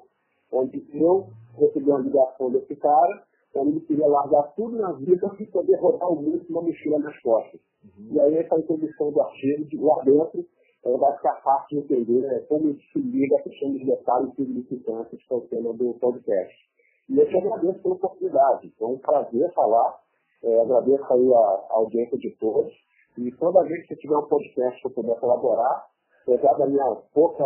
onde 0.52 0.86
eu 0.92 1.26
recebi 1.58 1.90
uma 1.90 1.98
ligação 1.98 2.50
desse 2.50 2.76
cara, 2.76 3.24
onde 3.56 3.70
ele 3.70 3.80
queria 3.80 4.06
largar 4.06 4.42
tudo 4.54 4.76
na 4.76 4.92
vida 4.92 5.30
e 5.38 5.46
poder 5.46 5.76
rodar 5.76 6.08
o 6.10 6.16
mundo 6.16 6.44
com 6.44 6.52
uma 6.52 6.62
mochila 6.62 6.98
nas 6.98 7.18
costas. 7.20 7.60
Uhum. 7.84 8.08
E 8.12 8.20
aí 8.20 8.36
essa 8.36 8.58
introdução 8.58 9.12
do 9.12 9.20
artigo, 9.20 9.64
de 9.64 9.76
lá 9.78 10.02
dentro, 10.04 10.46
ela 10.84 10.98
vai 10.98 11.16
ficar 11.16 11.34
fácil 11.42 11.68
de 11.68 11.94
entender 11.94 12.20
né, 12.20 12.40
como 12.48 12.74
se 12.74 12.98
liga 12.98 13.36
a 13.36 13.42
questão 13.42 13.72
dos 13.72 13.86
detalhes 13.86 14.34
significantes 14.34 15.26
que 15.26 15.34
é 15.34 15.36
o 15.36 15.40
tema 15.42 15.72
do 15.72 15.94
podcast. 15.94 16.54
E 17.08 17.18
eu 17.18 17.28
te 17.28 17.36
agradeço 17.36 17.82
pela 17.82 17.94
oportunidade. 17.94 18.72
Foi 18.78 18.88
um 18.88 18.98
prazer 18.98 19.52
falar. 19.54 19.98
É, 20.42 20.60
agradeço 20.60 21.04
aí 21.12 21.34
a, 21.34 21.38
a 21.38 21.74
audiência 21.76 22.18
de 22.18 22.30
todos. 22.38 22.72
E 23.16 23.30
toda 23.32 23.62
vez 23.64 23.86
que 23.86 23.96
tiver 23.96 24.16
um 24.16 24.26
podcast 24.26 24.80
que 24.80 24.86
eu 24.86 24.90
puder 24.90 25.18
colaborar, 25.20 25.86
apesar 26.22 26.54
da 26.54 26.66
minha 26.66 26.96
pouca 27.14 27.44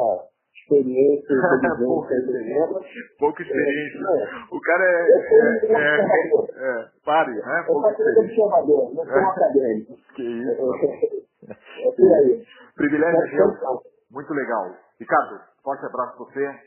experiência 0.63 1.29
pouca, 1.79 2.15
experiência. 2.15 2.81
pouca 3.19 3.43
experiência. 3.43 3.99
É, 3.99 4.55
o 4.55 4.61
cara 4.61 4.85
é. 4.85 5.09
é, 5.29 5.75
é, 5.75 6.81
é, 6.81 6.89
pare, 7.05 7.35
né? 7.35 7.65
Pouca. 7.67 7.91
Eu 7.91 8.15
sou 8.15 8.25
observador, 8.25 8.95
não 8.95 9.05
sou 9.05 9.15
um 9.15 9.31
acadêmico. 9.31 9.99
Que 10.17 10.23
isso. 10.23 11.19
É 11.47 11.91
por 11.97 12.15
aí. 12.17 12.45
Privilégio 12.75 13.21
é 13.21 13.35
meu. 13.35 13.83
Muito 14.11 14.33
legal. 14.33 14.75
Ricardo, 14.99 15.41
forte 15.63 15.85
abraço 15.87 16.17
pra 16.17 16.25
você. 16.27 16.61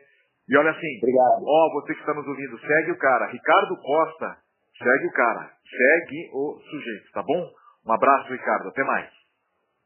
E 0.48 0.58
olha 0.58 0.72
assim, 0.72 0.98
Obrigado. 0.98 1.44
ó, 1.46 1.74
você 1.74 1.94
que 1.94 2.00
está 2.00 2.14
nos 2.14 2.28
ouvindo, 2.28 2.58
segue 2.60 2.92
o 2.92 2.98
cara. 2.98 3.28
Ricardo 3.28 3.78
Costa, 3.82 4.38
segue 4.78 5.08
o 5.08 5.14
cara. 5.14 5.52
Segue 5.70 6.30
o 6.34 6.60
sujeito, 6.60 7.12
tá 7.14 7.24
bom? 7.24 7.50
Um 7.88 7.94
abraço, 7.94 8.32
Ricardo. 8.32 8.70
Até 8.70 8.84
mais. 8.84 9.10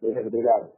Obrigado. 0.01 0.71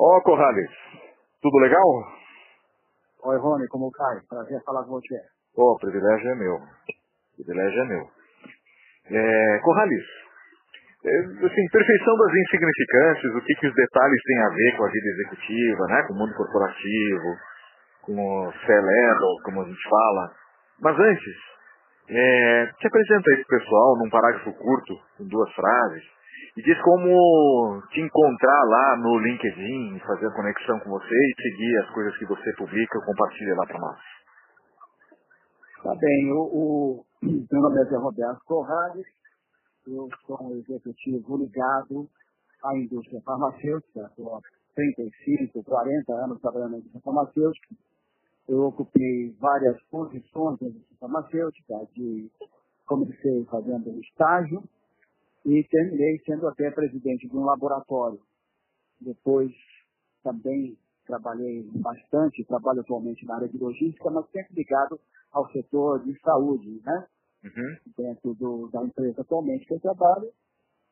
Ó, 0.00 0.16
oh, 0.16 0.22
Corrales, 0.22 0.70
tudo 1.42 1.58
legal? 1.58 1.84
Oi, 3.22 3.36
Rony, 3.36 3.68
como 3.68 3.90
cai? 3.92 4.16
Prazer 4.30 4.58
falar 4.64 4.82
com 4.84 4.92
você. 4.92 5.14
Ô, 5.54 5.72
oh, 5.72 5.76
privilégio 5.76 6.30
é 6.30 6.34
meu. 6.36 6.56
Privilégio 7.36 7.82
é 7.82 7.84
meu. 7.84 8.08
É, 9.12 9.58
Corrales, 9.60 10.04
é, 11.04 11.18
assim, 11.44 11.68
perfeição 11.70 12.16
das 12.16 12.32
insignificâncias, 12.32 13.34
o 13.34 13.40
que, 13.44 13.54
que 13.60 13.66
os 13.66 13.74
detalhes 13.74 14.22
têm 14.24 14.38
a 14.40 14.48
ver 14.48 14.76
com 14.78 14.84
a 14.84 14.88
vida 14.88 15.06
executiva, 15.06 15.86
né, 15.88 16.02
com 16.08 16.14
o 16.14 16.16
mundo 16.16 16.34
corporativo, 16.34 17.36
com 18.00 18.16
o 18.16 18.52
C-level, 18.52 19.36
como 19.44 19.60
a 19.60 19.64
gente 19.66 19.86
fala. 19.86 20.32
Mas 20.80 20.98
antes, 20.98 21.36
é, 22.08 22.72
te 22.78 22.86
apresenta 22.86 23.34
esse 23.34 23.44
pessoal 23.44 23.98
num 23.98 24.08
parágrafo 24.08 24.50
curto, 24.54 24.94
com 25.18 25.28
duas 25.28 25.52
frases, 25.52 26.04
e 26.56 26.62
diz 26.62 26.80
como 26.82 27.82
te 27.90 28.00
encontrar 28.00 28.64
lá 28.64 28.96
no 28.96 29.18
LinkedIn, 29.18 29.98
fazer 30.00 30.26
a 30.26 30.34
conexão 30.34 30.80
com 30.80 30.90
você 30.90 31.14
e 31.14 31.42
seguir 31.42 31.76
as 31.78 31.90
coisas 31.90 32.16
que 32.18 32.26
você 32.26 32.52
publica, 32.56 33.00
compartilha 33.06 33.54
lá 33.54 33.66
para 33.66 33.78
nós. 33.78 33.98
Tá 35.82 35.94
bem, 35.94 36.32
o, 36.32 36.42
o 36.42 37.06
meu 37.22 37.62
nome 37.62 37.80
é 37.80 37.96
Roberto 37.96 38.40
Corrales, 38.44 39.06
eu 39.86 40.08
sou 40.26 40.42
um 40.42 40.56
executivo 40.56 41.36
ligado 41.38 42.08
à 42.64 42.76
indústria 42.76 43.20
farmacêutica, 43.22 44.00
estou 44.10 44.36
há 44.36 44.40
35, 44.74 45.64
40 45.64 46.12
anos 46.12 46.40
trabalhando 46.40 46.72
na 46.72 46.78
indústria 46.78 47.00
farmacêutica. 47.02 47.74
Eu 48.48 48.62
ocupei 48.64 49.34
várias 49.38 49.80
posições 49.84 50.60
na 50.60 50.68
indústria 50.68 50.98
farmacêutica, 50.98 51.74
de 51.94 52.30
comecei 52.86 53.44
fazendo 53.46 53.88
estágio 54.00 54.62
e 55.44 55.64
terminei 55.64 56.18
sendo 56.24 56.46
até 56.48 56.70
presidente 56.70 57.28
de 57.28 57.36
um 57.36 57.44
laboratório. 57.44 58.20
Depois 59.00 59.52
também 60.22 60.76
trabalhei 61.06 61.62
bastante, 61.74 62.44
trabalho 62.44 62.80
atualmente 62.80 63.24
na 63.26 63.36
área 63.36 63.48
de 63.48 63.58
logística, 63.58 64.10
mas 64.10 64.28
sempre 64.30 64.54
ligado 64.54 65.00
ao 65.32 65.50
setor 65.50 66.04
de 66.04 66.18
saúde, 66.20 66.80
né? 66.84 67.06
uhum. 67.44 67.76
dentro 67.96 68.34
do, 68.34 68.68
da 68.68 68.82
empresa 68.84 69.20
atualmente 69.22 69.66
que 69.66 69.74
eu 69.74 69.80
trabalho. 69.80 70.30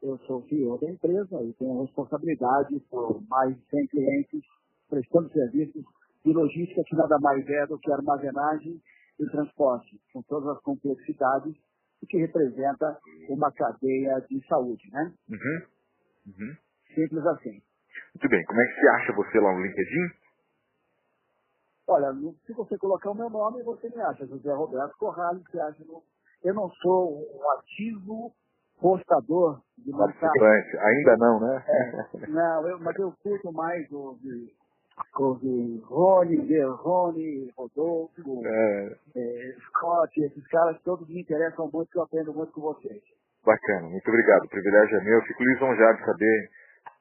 Eu 0.01 0.17
sou 0.27 0.47
CEO 0.49 0.79
da 0.79 0.91
empresa 0.91 1.43
e 1.43 1.53
tenho 1.55 1.83
responsabilidade 1.83 2.79
por 2.89 3.21
mais 3.29 3.57
de 3.57 3.65
100 3.69 3.87
clientes 3.89 4.43
prestando 4.89 5.31
serviços 5.33 5.85
de 6.25 6.33
logística 6.33 6.83
que 6.85 6.97
nada 6.97 7.19
mais 7.21 7.47
é 7.49 7.67
do 7.67 7.79
que 7.79 7.91
armazenagem 7.91 8.81
e 9.19 9.27
transporte, 9.27 10.01
com 10.13 10.23
todas 10.23 10.57
as 10.57 10.63
complexidades 10.63 11.55
o 12.03 12.07
que 12.07 12.19
representa 12.19 12.99
uma 13.29 13.51
cadeia 13.53 14.21
de 14.29 14.47
saúde, 14.47 14.89
né? 14.93 15.13
Uhum. 15.29 15.63
Uhum. 16.27 16.57
Simples 16.95 17.27
assim. 17.27 17.63
Muito 18.15 18.29
bem. 18.29 18.45
Como 18.45 18.61
é 18.61 18.67
que 18.67 18.81
se 18.81 18.89
acha 18.89 19.13
você 19.13 19.41
lá 19.41 19.53
no 19.53 19.63
LinkedIn? 19.63 20.11
Olha, 21.89 22.13
se 22.47 22.53
você 22.53 22.77
colocar 22.77 23.11
o 23.11 23.15
meu 23.15 23.31
nome, 23.31 23.63
você 23.63 23.89
me 23.89 24.01
acha. 24.03 24.27
José 24.27 24.53
Roberto 24.53 24.97
Corrales, 24.99 25.43
você 25.45 25.59
acha 25.59 25.83
no, 25.85 26.03
eu 26.45 26.55
não 26.55 26.71
sou 26.71 27.19
um 27.35 27.51
ativo 27.59 28.33
postador 28.81 29.61
de 29.79 29.91
mensagem. 29.91 30.79
Ainda 30.81 31.17
não, 31.17 31.41
né? 31.41 31.65
É, 31.67 32.27
não, 32.29 32.69
eu, 32.69 32.79
mas 32.81 32.97
eu 32.97 33.13
curto 33.23 33.53
mais 33.53 33.91
o 33.91 34.19
de, 34.21 34.53
de 35.41 35.83
Rony, 35.85 36.37
de 36.47 36.63
Rony, 36.63 37.51
Rodolfo, 37.57 38.47
é. 38.47 38.97
É, 39.17 39.55
Scott, 39.67 40.21
esses 40.21 40.47
caras 40.49 40.81
todos 40.83 41.09
me 41.09 41.21
interessam 41.21 41.69
muito, 41.73 41.89
eu 41.95 42.03
aprendo 42.03 42.33
muito 42.33 42.53
com 42.53 42.61
vocês. 42.61 43.03
Bacana, 43.45 43.89
muito 43.89 44.09
obrigado. 44.09 44.45
O 44.45 44.49
privilégio 44.49 44.99
é 44.99 45.05
meu. 45.05 45.23
Fico 45.23 45.43
lisonjeado 45.43 45.99
de 45.99 46.05
saber 46.05 46.49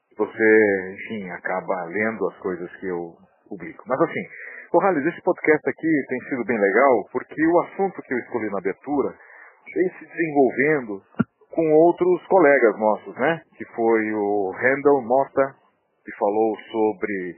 que 0.10 0.18
você, 0.18 0.94
enfim, 0.94 1.30
acaba 1.32 1.86
lendo 1.86 2.28
as 2.28 2.38
coisas 2.38 2.72
que 2.78 2.88
eu 2.88 3.16
publico. 3.50 3.84
Mas 3.88 4.00
assim, 4.02 4.24
Corrales, 4.70 5.06
esse 5.06 5.22
podcast 5.22 5.70
aqui 5.70 6.06
tem 6.10 6.20
sido 6.28 6.44
bem 6.44 6.60
legal 6.60 7.08
porque 7.12 7.48
o 7.48 7.60
assunto 7.62 8.02
que 8.02 8.14
eu 8.14 8.20
escolhi 8.20 8.50
na 8.50 8.58
abertura 8.58 9.16
vem 9.74 9.90
se 9.98 10.06
desenvolvendo 10.06 11.02
com 11.52 11.74
outros 11.74 12.26
colegas 12.28 12.78
nossos, 12.78 13.16
né? 13.16 13.42
Que 13.56 13.64
foi 13.74 14.14
o 14.14 14.52
Randall 14.52 15.02
Mota, 15.04 15.56
que 16.04 16.12
falou 16.18 16.58
sobre 16.70 17.36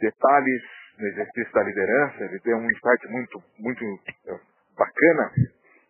detalhes 0.00 0.62
no 0.98 1.06
exercício 1.06 1.52
da 1.52 1.62
liderança. 1.62 2.24
Ele 2.24 2.40
deu 2.44 2.56
um 2.56 2.70
insight 2.70 3.08
muito, 3.08 3.42
muito 3.58 3.84
eh, 4.28 4.40
bacana. 4.76 5.30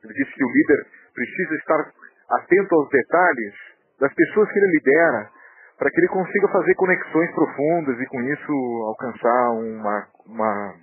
Ele 0.05 0.15
disse 0.15 0.33
que 0.33 0.45
o 0.45 0.51
líder 0.51 0.87
precisa 1.15 1.55
estar 1.57 1.93
atento 2.31 2.75
aos 2.75 2.89
detalhes 2.91 3.55
das 4.01 4.13
pessoas 4.15 4.51
que 4.51 4.59
ele 4.59 4.73
lidera, 4.73 5.31
para 5.79 5.91
que 5.91 6.01
ele 6.01 6.09
consiga 6.09 6.49
fazer 6.49 6.75
conexões 6.75 7.31
profundas 7.35 8.01
e 8.01 8.07
com 8.07 8.21
isso 8.23 8.53
alcançar 8.89 9.51
uma, 9.53 10.09
uma, 10.27 10.75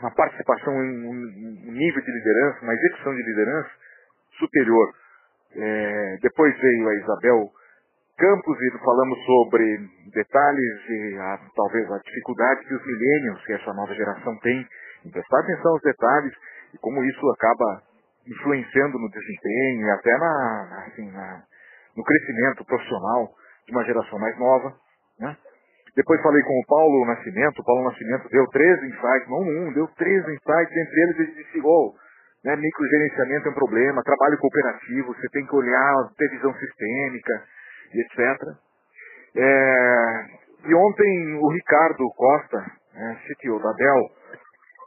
uma 0.00 0.10
participação 0.14 0.72
em 0.84 1.06
um 1.06 1.72
nível 1.72 2.02
de 2.02 2.10
liderança, 2.10 2.62
uma 2.62 2.74
execução 2.74 3.14
de 3.14 3.22
liderança 3.22 3.70
superior. 4.38 4.94
É, 5.56 6.18
depois 6.20 6.56
veio 6.58 6.88
a 6.88 6.94
Isabel 6.96 7.50
Campos 8.16 8.56
e 8.62 8.78
falamos 8.78 9.18
sobre 9.26 9.64
detalhes 10.14 10.88
e 10.88 11.18
a, 11.18 11.38
talvez 11.56 11.90
a 11.90 11.98
dificuldade 11.98 12.64
que 12.64 12.74
os 12.74 12.86
milênios, 12.86 13.44
que 13.44 13.52
essa 13.52 13.72
nova 13.74 13.92
geração 13.92 14.38
tem, 14.38 14.64
em 15.04 15.10
prestar 15.10 15.40
atenção 15.40 15.72
aos 15.72 15.82
detalhes 15.82 16.32
e 16.72 16.78
como 16.78 17.02
isso 17.02 17.30
acaba 17.30 17.82
influenciando 18.24 18.98
no 19.00 19.10
desempenho 19.10 19.86
e 19.86 19.90
até 19.90 20.16
na, 20.16 20.84
assim, 20.86 21.10
na, 21.10 21.42
no 21.96 22.04
crescimento 22.04 22.64
profissional 22.64 23.34
de 23.66 23.72
uma 23.72 23.84
geração 23.84 24.18
mais 24.20 24.38
nova. 24.38 24.72
Né? 25.18 25.36
Depois 25.96 26.22
falei 26.22 26.42
com 26.44 26.60
o 26.60 26.66
Paulo 26.66 27.06
Nascimento, 27.06 27.58
o 27.58 27.64
Paulo 27.64 27.90
Nascimento 27.90 28.28
deu 28.28 28.46
três 28.46 28.78
insights, 28.80 29.28
não 29.28 29.40
um, 29.40 29.72
deu 29.72 29.88
três 29.98 30.22
insights, 30.22 30.76
entre 30.76 31.02
eles 31.02 31.18
ele 31.18 31.42
disse, 31.42 31.60
oh, 31.64 31.92
né? 32.44 32.54
Microgerenciamento 32.54 33.48
é 33.48 33.50
um 33.50 33.54
problema, 33.54 34.02
trabalho 34.04 34.38
cooperativo, 34.38 35.14
você 35.14 35.28
tem 35.32 35.44
que 35.46 35.56
olhar, 35.56 35.94
ter 36.16 36.28
visão 36.30 36.54
sistêmica 36.54 37.42
e 37.92 38.00
etc. 38.00 38.64
É, 39.36 40.24
e 40.66 40.74
ontem 40.74 41.38
o 41.40 41.48
Ricardo 41.48 42.08
Costa, 42.16 42.58
né, 42.94 43.18
CTO 43.26 43.58
da 43.60 43.72
Dell, 43.72 44.10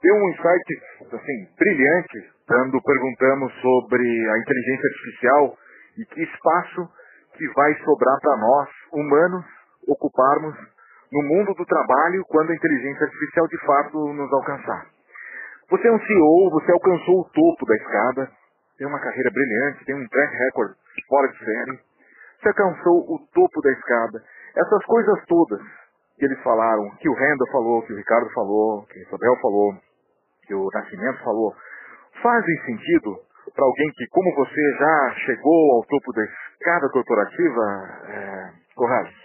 deu 0.01 0.15
um 0.15 0.29
insight 0.29 1.13
assim, 1.13 1.47
brilhante 1.57 2.31
quando 2.47 2.81
perguntamos 2.81 3.53
sobre 3.61 4.29
a 4.29 4.37
inteligência 4.39 4.89
artificial 4.89 5.57
e 5.97 6.05
que 6.05 6.23
espaço 6.23 6.89
que 7.33 7.47
vai 7.53 7.73
sobrar 7.83 8.19
para 8.21 8.37
nós, 8.37 8.69
humanos, 8.93 9.45
ocuparmos 9.87 10.55
no 11.11 11.23
mundo 11.23 11.53
do 11.53 11.65
trabalho 11.65 12.23
quando 12.27 12.51
a 12.51 12.55
inteligência 12.55 13.05
artificial 13.05 13.47
de 13.47 13.57
fato 13.65 14.13
nos 14.13 14.31
alcançar. 14.33 14.87
Você 15.69 15.87
é 15.87 15.91
um 15.91 15.99
CEO, 15.99 16.49
você 16.51 16.71
alcançou 16.71 17.21
o 17.21 17.29
topo 17.29 17.65
da 17.65 17.75
escada, 17.75 18.31
tem 18.77 18.87
uma 18.87 18.99
carreira 18.99 19.29
brilhante, 19.31 19.85
tem 19.85 19.95
um 19.95 20.07
track 20.07 20.35
record 20.35 20.75
fora 21.07 21.27
de 21.27 21.39
série. 21.39 21.79
Você 22.39 22.49
alcançou 22.49 23.13
o 23.13 23.19
topo 23.33 23.61
da 23.61 23.71
escada. 23.71 24.23
Essas 24.55 24.85
coisas 24.85 25.25
todas 25.25 25.61
que 26.17 26.25
eles 26.25 26.41
falaram, 26.41 26.89
que 26.97 27.09
o 27.09 27.13
Renda 27.13 27.45
falou, 27.51 27.81
que 27.83 27.93
o 27.93 27.97
Ricardo 27.97 28.29
falou, 28.33 28.85
que 28.85 28.99
o 28.99 29.01
Isabel 29.01 29.35
falou, 29.41 29.73
que 30.43 30.53
o 30.53 30.69
Nascimento 30.73 31.23
falou, 31.23 31.53
fazem 32.21 32.57
sentido 32.65 33.19
para 33.53 33.65
alguém 33.65 33.87
que, 33.95 34.07
como 34.07 34.35
você, 34.35 34.71
já 34.79 35.13
chegou 35.25 35.75
ao 35.75 35.85
topo 35.85 36.11
da 36.13 36.23
escada 36.23 36.89
corporativa, 36.89 37.61
é, 38.07 38.53
Corrales? 38.75 39.15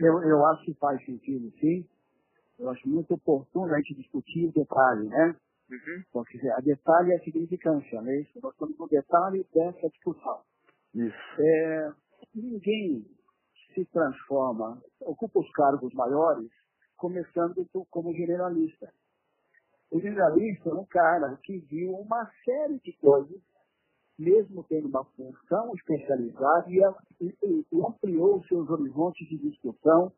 Eu, 0.00 0.22
eu 0.22 0.46
acho 0.46 0.64
que 0.64 0.74
faz 0.74 1.04
sentido, 1.04 1.50
sim 1.58 1.84
eu 2.58 2.68
acho 2.70 2.88
muito 2.88 3.14
oportuno 3.14 3.72
a 3.72 3.76
gente 3.78 3.94
discutir 3.94 4.48
o 4.48 4.52
detalhe, 4.52 5.08
né? 5.08 5.36
Uhum. 5.70 6.02
Porque 6.12 6.38
a 6.50 6.60
detalhe 6.60 7.12
é 7.12 7.16
a 7.16 7.20
significância, 7.20 8.02
né? 8.02 8.20
Isso, 8.20 8.40
nós 8.42 8.52
estamos 8.52 8.76
no 8.76 8.88
detalhe 8.88 9.46
dessa 9.54 9.88
discussão. 9.88 10.40
Isso. 10.94 11.40
É, 11.40 11.92
ninguém 12.34 13.04
se 13.74 13.84
transforma, 13.86 14.82
ocupa 15.00 15.40
os 15.40 15.50
cargos 15.52 15.92
maiores, 15.94 16.50
começando 16.96 17.66
como 17.90 18.12
generalista. 18.12 18.92
O 19.90 20.00
generalista 20.00 20.68
é 20.68 20.74
um 20.74 20.84
cara 20.84 21.36
que 21.42 21.58
viu 21.58 21.92
uma 21.94 22.30
série 22.44 22.78
de 22.80 22.92
coisas, 22.94 23.40
mesmo 24.18 24.64
tendo 24.64 24.88
uma 24.88 25.04
função 25.04 25.72
especializada, 25.74 26.68
e, 26.70 26.82
ampliou 27.74 28.42
seus 28.44 28.68
horizontes 28.68 29.28
de 29.28 29.38
discussão, 29.38 30.12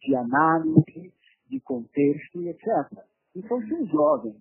de 0.00 0.16
análise, 0.16 1.12
de 1.48 1.60
contexto 1.60 2.42
e 2.42 2.48
etc. 2.48 2.66
Então, 3.36 3.60
se 3.62 3.74
um 3.74 3.86
jovem 3.86 4.34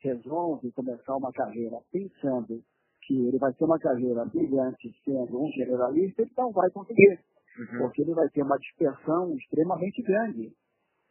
resolve 0.00 0.70
começar 0.72 1.16
uma 1.16 1.32
carreira 1.32 1.78
pensando 1.90 2.62
que 3.08 3.26
ele 3.26 3.38
vai 3.38 3.50
ter 3.54 3.64
uma 3.64 3.78
carreira 3.78 4.22
brilhante 4.26 4.94
sendo 5.02 5.42
um 5.42 5.48
generalista, 5.52 6.20
ele 6.20 6.30
não 6.36 6.52
vai 6.52 6.70
conseguir, 6.70 7.18
uhum. 7.58 7.78
porque 7.78 8.02
ele 8.02 8.12
vai 8.12 8.28
ter 8.28 8.42
uma 8.42 8.58
dispersão 8.58 9.34
extremamente 9.34 10.02
grande. 10.02 10.52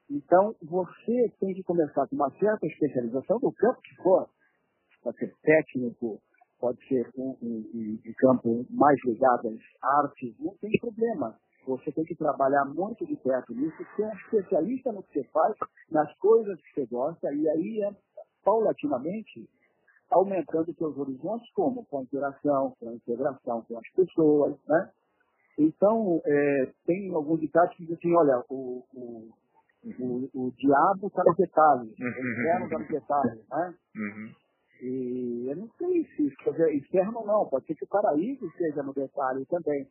Então, 0.10 0.56
você 0.62 1.34
tem 1.40 1.56
que 1.56 1.64
começar 1.64 2.08
com 2.08 2.16
uma 2.16 2.30
certa 2.38 2.68
especialização 2.68 3.40
no 3.42 3.52
campo 3.52 3.82
que 3.82 3.96
for. 4.04 4.30
Pode 5.02 5.18
ser 5.18 5.34
técnico, 5.42 6.22
pode 6.60 6.88
ser 6.88 7.10
um, 7.18 7.36
um, 7.42 8.00
um 8.06 8.14
campo 8.20 8.66
mais 8.70 8.98
ligado 9.04 9.48
às 9.50 10.04
artes, 10.06 10.36
não 10.40 10.56
tem 10.58 10.72
problema. 10.80 11.36
Você 11.66 11.92
tem 11.92 12.06
que 12.06 12.16
trabalhar 12.16 12.64
muito 12.66 13.06
de 13.06 13.16
perto 13.18 13.54
nisso, 13.54 13.76
ser 13.96 14.06
um 14.06 14.14
especialista 14.14 14.92
no 14.92 15.04
que 15.04 15.14
você 15.14 15.28
faz, 15.30 15.56
nas 15.92 16.16
coisas 16.20 16.62
que 16.62 16.74
você 16.76 16.86
gosta, 16.86 17.34
e 17.34 17.50
aí 17.50 17.82
é 17.84 17.92
paulatinamente 18.46 19.50
aumentando 20.10 20.74
seus 20.74 20.98
horizontes, 20.98 21.52
como 21.54 21.86
com 21.86 22.00
a 22.00 22.04
interação, 22.04 22.76
com 22.80 22.90
a 22.90 22.94
integração 22.94 23.62
com 23.64 23.78
as 23.78 23.90
pessoas, 23.92 24.56
né? 24.68 24.92
Então, 25.58 26.22
é, 26.26 26.72
tem 26.86 27.14
alguns 27.14 27.40
ditados 27.40 27.76
que 27.76 27.84
dizem 27.84 27.96
assim, 27.98 28.16
olha, 28.16 28.44
o, 28.50 28.84
o, 28.94 29.30
o, 29.84 30.30
o 30.34 30.52
diabo 30.52 31.08
está 31.08 31.24
nos 31.26 31.36
detalhes, 31.36 32.00
uhum. 32.00 32.06
o 32.06 32.32
inferno 32.32 32.66
está 32.66 32.80
nos 32.80 32.88
detalhes, 32.88 33.50
né? 33.50 33.76
Uhum. 33.96 34.32
E 34.82 35.48
eu 35.50 35.56
não 35.56 35.70
sei 35.80 36.06
se 36.16 36.36
quer 36.38 36.52
dizer, 36.52 36.76
inferno 36.76 37.26
não, 37.26 37.48
pode 37.48 37.66
ser 37.66 37.74
que 37.74 37.86
o 37.86 37.90
paraíso 37.90 38.46
esteja 38.46 38.84
no 38.84 38.94
detalhe 38.94 39.44
também, 39.48 39.88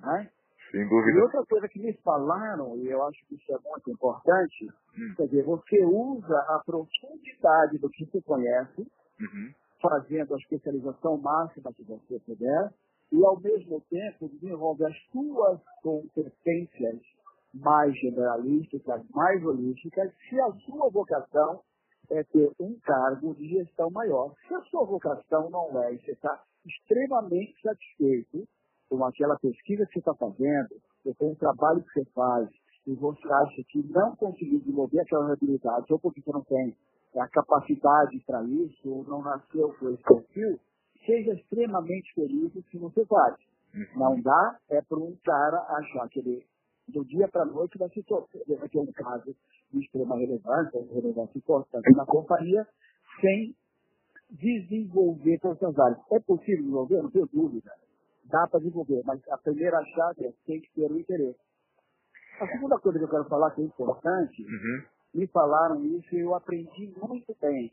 né? 0.00 0.28
Sem 0.72 0.88
dúvida. 0.88 1.18
E 1.18 1.22
outra 1.22 1.44
coisa 1.46 1.68
que 1.68 1.80
me 1.80 1.92
falaram, 2.02 2.76
e 2.76 2.88
eu 2.88 3.02
acho 3.04 3.26
que 3.26 3.36
isso 3.36 3.52
é 3.52 3.58
muito 3.68 3.90
importante, 3.90 4.68
hum. 4.98 5.14
quer 5.16 5.26
dizer, 5.26 5.44
você 5.44 5.84
usa 5.84 6.36
a 6.48 6.62
profundidade 6.64 7.78
do 7.78 7.88
que 7.90 8.04
você 8.06 8.20
conhece, 8.22 8.86
uhum. 9.20 9.52
fazendo 9.80 10.34
a 10.34 10.38
especialização 10.38 11.18
máxima 11.18 11.72
que 11.72 11.82
você 11.84 12.18
puder, 12.20 12.72
e 13.12 13.24
ao 13.24 13.40
mesmo 13.40 13.80
tempo 13.90 14.28
desenvolve 14.28 14.84
as 14.84 14.96
suas 15.10 15.60
competências 15.82 17.00
mais 17.52 17.92
generalistas, 17.98 18.82
mais 19.12 19.44
holísticas, 19.44 20.12
se 20.28 20.40
a 20.40 20.52
sua 20.64 20.88
vocação 20.90 21.60
é 22.10 22.24
ter 22.24 22.50
um 22.60 22.78
cargo 22.80 23.34
de 23.34 23.48
gestão 23.48 23.90
maior. 23.90 24.34
Se 24.46 24.54
a 24.54 24.60
sua 24.62 24.84
vocação 24.84 25.50
não 25.50 25.82
é, 25.82 25.94
e 25.94 25.98
você 25.98 26.12
está 26.12 26.42
extremamente 26.66 27.60
satisfeito, 27.62 28.46
com 28.88 29.04
aquela 29.04 29.38
pesquisa 29.38 29.86
que 29.86 29.92
você 29.92 29.98
está 30.00 30.14
fazendo, 30.14 30.68
com 31.16 31.32
o 31.32 31.36
trabalho 31.36 31.82
que 31.82 31.92
você 31.92 32.04
faz, 32.12 32.48
e 32.86 32.94
você 32.94 33.32
acha 33.32 33.62
que 33.68 33.86
não 33.88 34.16
conseguiu 34.16 34.58
desenvolver 34.58 35.00
aquela 35.00 35.32
habilidade, 35.32 35.92
ou 35.92 35.98
porque 35.98 36.20
você 36.20 36.32
não 36.32 36.42
tem 36.42 36.76
a 37.16 37.28
capacidade 37.28 38.22
para 38.26 38.42
isso, 38.44 38.88
ou 38.88 39.04
não 39.04 39.22
nasceu 39.22 39.74
com 39.78 39.90
esse 39.90 40.02
perfil, 40.02 40.60
seja 41.04 41.32
extremamente 41.34 42.12
feliz 42.14 42.52
se 42.52 42.78
você 42.78 43.04
faz. 43.06 43.36
Uhum. 43.74 43.86
Não 43.96 44.20
dá 44.22 44.58
é 44.70 44.80
para 44.82 44.98
um 44.98 45.16
cara 45.24 45.58
achar 45.78 46.08
que 46.08 46.20
ele, 46.20 46.46
do 46.88 47.04
dia 47.04 47.28
para 47.28 47.42
a 47.42 47.46
noite, 47.46 47.78
vai, 47.78 47.88
se 47.88 48.02
vai 48.02 48.68
ter 48.68 48.78
um 48.78 48.92
caso 48.92 49.34
de 49.72 49.80
extrema 49.80 50.16
relevância, 50.16 50.80
relevância 50.92 51.38
importante 51.38 51.90
na 51.96 52.04
companhia, 52.04 52.66
sem 53.20 53.54
desenvolver 54.30 55.38
todas 55.40 55.62
as 55.62 55.78
áreas. 55.78 56.00
É 56.12 56.20
possível 56.20 56.58
desenvolver? 56.58 57.02
Não 57.02 57.10
tenho 57.10 57.26
dúvida 57.32 57.72
dá 58.30 58.46
para 58.46 58.60
desenvolver, 58.60 59.02
mas 59.04 59.20
a 59.28 59.38
primeira 59.38 59.84
chave 59.84 60.26
é 60.26 60.32
tem 60.46 60.60
que 60.60 60.72
ter 60.74 60.90
o 60.90 60.98
interesse. 60.98 61.38
A 62.40 62.46
segunda 62.46 62.78
coisa 62.78 62.98
que 62.98 63.04
eu 63.04 63.10
quero 63.10 63.28
falar 63.28 63.50
que 63.50 63.60
é 63.60 63.64
importante, 63.64 64.42
uhum. 64.42 64.82
Me 65.14 65.26
falaram 65.28 65.84
isso 65.84 66.14
e 66.14 66.20
eu 66.20 66.34
aprendi 66.34 66.92
muito 66.96 67.36
bem. 67.40 67.72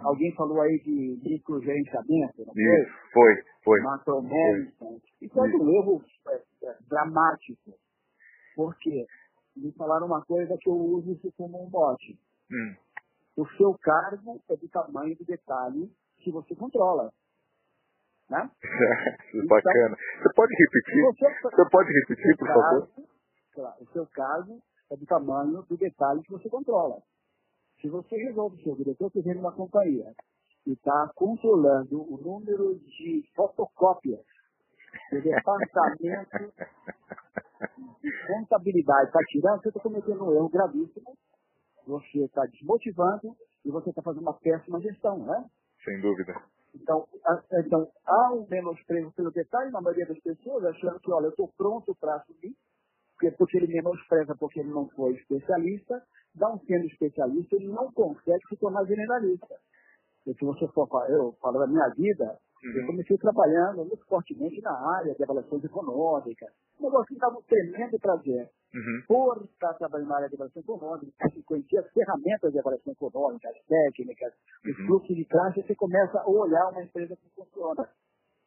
Alguém 0.00 0.34
falou 0.34 0.60
aí 0.62 0.78
de 0.80 1.20
microgerenciamento, 1.22 2.44
não 2.44 2.54
foi? 2.54 2.62
Isso, 2.62 2.92
foi, 3.12 3.34
foi. 3.64 3.80
Macromanagement. 3.82 5.00
Isso 5.20 5.38
é 5.38 5.42
um 5.42 5.70
erro 5.70 6.04
é, 6.28 6.42
é, 6.64 6.76
dramático. 6.88 7.74
Por 8.54 8.74
quê? 8.78 9.06
Me 9.56 9.72
falaram 9.72 10.06
uma 10.06 10.24
coisa 10.24 10.56
que 10.60 10.68
eu 10.68 10.74
uso 10.74 11.12
isso 11.12 11.32
como 11.36 11.62
um 11.62 11.68
bote. 11.68 12.18
Hum. 12.50 12.74
O 13.36 13.46
seu 13.56 13.76
cargo 13.82 14.40
é 14.48 14.56
do 14.56 14.68
tamanho 14.68 15.14
do 15.16 15.24
detalhe 15.24 15.90
que 16.18 16.30
você 16.30 16.54
controla. 16.54 17.12
Né? 18.30 18.50
Bacana. 19.48 19.96
Você 20.22 20.34
pode 20.34 20.54
repetir? 20.54 21.02
Você, 21.02 21.40
você 21.42 21.70
pode 21.70 21.92
repetir, 21.92 22.36
por 22.38 22.48
favor? 22.48 22.88
Claro, 23.52 23.76
o 23.82 23.86
seu 23.92 24.06
caso 24.06 24.62
é 24.90 24.96
do 24.96 25.06
tamanho 25.06 25.62
do 25.62 25.76
detalhe 25.76 26.22
que 26.22 26.32
você 26.32 26.48
controla. 26.48 27.02
Se 27.80 27.88
você 27.88 28.16
resolve 28.16 28.62
ser 28.62 28.70
o 28.70 28.76
diretor 28.76 29.10
que 29.10 29.20
vem 29.20 29.36
uma 29.36 29.52
companhia 29.52 30.12
e 30.66 30.72
está 30.72 31.10
controlando 31.14 32.02
o 32.02 32.16
número 32.18 32.78
de 32.78 33.22
fotocópias 33.34 34.24
do 35.10 35.20
departamento 35.22 36.52
de 38.02 38.26
contabilidade 38.26 39.06
está 39.06 39.20
tirando, 39.28 39.62
você 39.62 39.68
está 39.68 39.80
cometendo 39.80 40.24
um 40.24 40.34
erro 40.34 40.48
gravíssimo, 40.48 41.16
você 41.86 42.24
está 42.24 42.44
desmotivando 42.46 43.36
e 43.64 43.70
você 43.70 43.90
está 43.90 44.02
fazendo 44.02 44.22
uma 44.22 44.34
péssima 44.34 44.80
gestão, 44.80 45.18
né? 45.18 45.44
Sem 45.84 46.00
dúvida. 46.00 46.34
Então, 46.74 47.06
então, 47.52 47.88
há 48.04 48.32
um 48.34 48.46
menosprezo 48.48 49.10
pelo 49.12 49.30
detalhe 49.30 49.70
na 49.70 49.80
maioria 49.80 50.06
das 50.06 50.18
pessoas, 50.20 50.64
achando 50.64 51.00
que, 51.00 51.10
olha, 51.10 51.26
eu 51.26 51.30
estou 51.30 51.48
pronto 51.56 51.94
para 51.98 52.16
assumir, 52.16 52.54
porque, 53.16 53.30
porque 53.32 53.56
ele 53.56 53.68
menospreza 53.68 54.36
porque 54.38 54.60
ele 54.60 54.70
não 54.70 54.88
foi 54.90 55.14
especialista, 55.14 56.02
não 56.34 56.58
sendo 56.60 56.86
especialista, 56.86 57.56
ele 57.56 57.68
não 57.68 57.90
consegue 57.92 58.46
se 58.48 58.56
tornar 58.56 58.84
generalista. 58.84 59.56
E 60.26 60.34
se 60.34 60.44
você 60.44 60.68
for, 60.68 60.88
eu 61.08 61.32
falo 61.40 61.58
da 61.58 61.66
minha 61.66 61.88
vida, 61.96 62.24
uhum. 62.64 62.80
eu 62.80 62.86
comecei 62.86 63.16
trabalhando 63.16 63.84
muito 63.84 64.04
fortemente 64.06 64.60
na 64.60 64.72
área 64.98 65.14
de 65.14 65.22
avaliações 65.22 65.64
econômicas, 65.64 66.50
um 66.78 66.84
negócio 66.84 67.14
que 67.14 67.20
dava 67.20 67.38
um 67.38 67.42
tremendo 67.42 67.98
prazer. 67.98 68.50
Uhum. 68.74 69.02
Por 69.06 69.44
estar 69.44 69.72
trabalhando 69.74 70.08
na 70.08 70.16
área 70.16 70.28
de 70.28 70.34
avaliação 70.34 70.60
econômica, 70.60 71.12
você 71.22 71.42
conhecia 71.44 71.80
as 71.80 71.90
ferramentas 71.92 72.52
de 72.52 72.58
avaliação 72.58 72.92
econômica, 72.92 73.48
as 73.48 73.64
técnicas, 73.66 74.32
uhum. 74.64 74.70
os 74.72 74.76
fluxos 74.86 75.16
de 75.16 75.24
caixa, 75.24 75.62
você 75.62 75.74
começa 75.74 76.18
a 76.18 76.28
olhar 76.28 76.68
uma 76.68 76.82
empresa 76.82 77.16
que 77.16 77.30
funciona. 77.30 77.88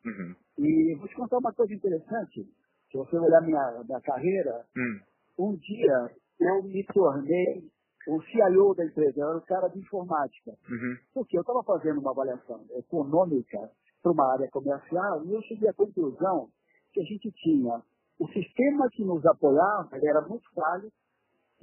Uhum. 0.05 0.35
E 0.59 0.95
vou 0.95 1.07
te 1.07 1.15
contar 1.15 1.37
uma 1.37 1.53
coisa 1.53 1.73
interessante. 1.73 2.45
Se 2.91 2.97
você 2.97 3.17
olhar 3.17 3.41
minha, 3.41 3.83
minha 3.87 4.01
carreira, 4.01 4.65
hum. 4.75 4.99
um 5.37 5.55
dia 5.55 6.09
eu 6.39 6.63
me 6.63 6.83
tornei 6.85 7.69
o 8.07 8.21
CIO 8.23 8.73
da 8.73 8.85
empresa, 8.85 9.19
eu 9.19 9.29
era 9.29 9.37
o 9.37 9.45
cara 9.45 9.67
de 9.67 9.79
informática. 9.79 10.51
Uhum. 10.69 10.97
Porque 11.13 11.37
eu 11.37 11.41
estava 11.41 11.61
fazendo 11.63 11.99
uma 11.99 12.11
avaliação 12.11 12.65
econômica 12.71 13.69
para 14.01 14.11
uma 14.11 14.33
área 14.33 14.49
comercial 14.49 15.23
e 15.25 15.33
eu 15.33 15.41
cheguei 15.43 15.69
à 15.69 15.73
conclusão 15.73 16.49
que 16.93 17.01
a 17.01 17.03
gente 17.03 17.31
tinha 17.33 17.83
o 18.19 18.27
sistema 18.27 18.89
que 18.91 19.03
nos 19.03 19.25
apoiava 19.25 19.97
era 20.03 20.21
muito 20.21 20.49
falho, 20.53 20.91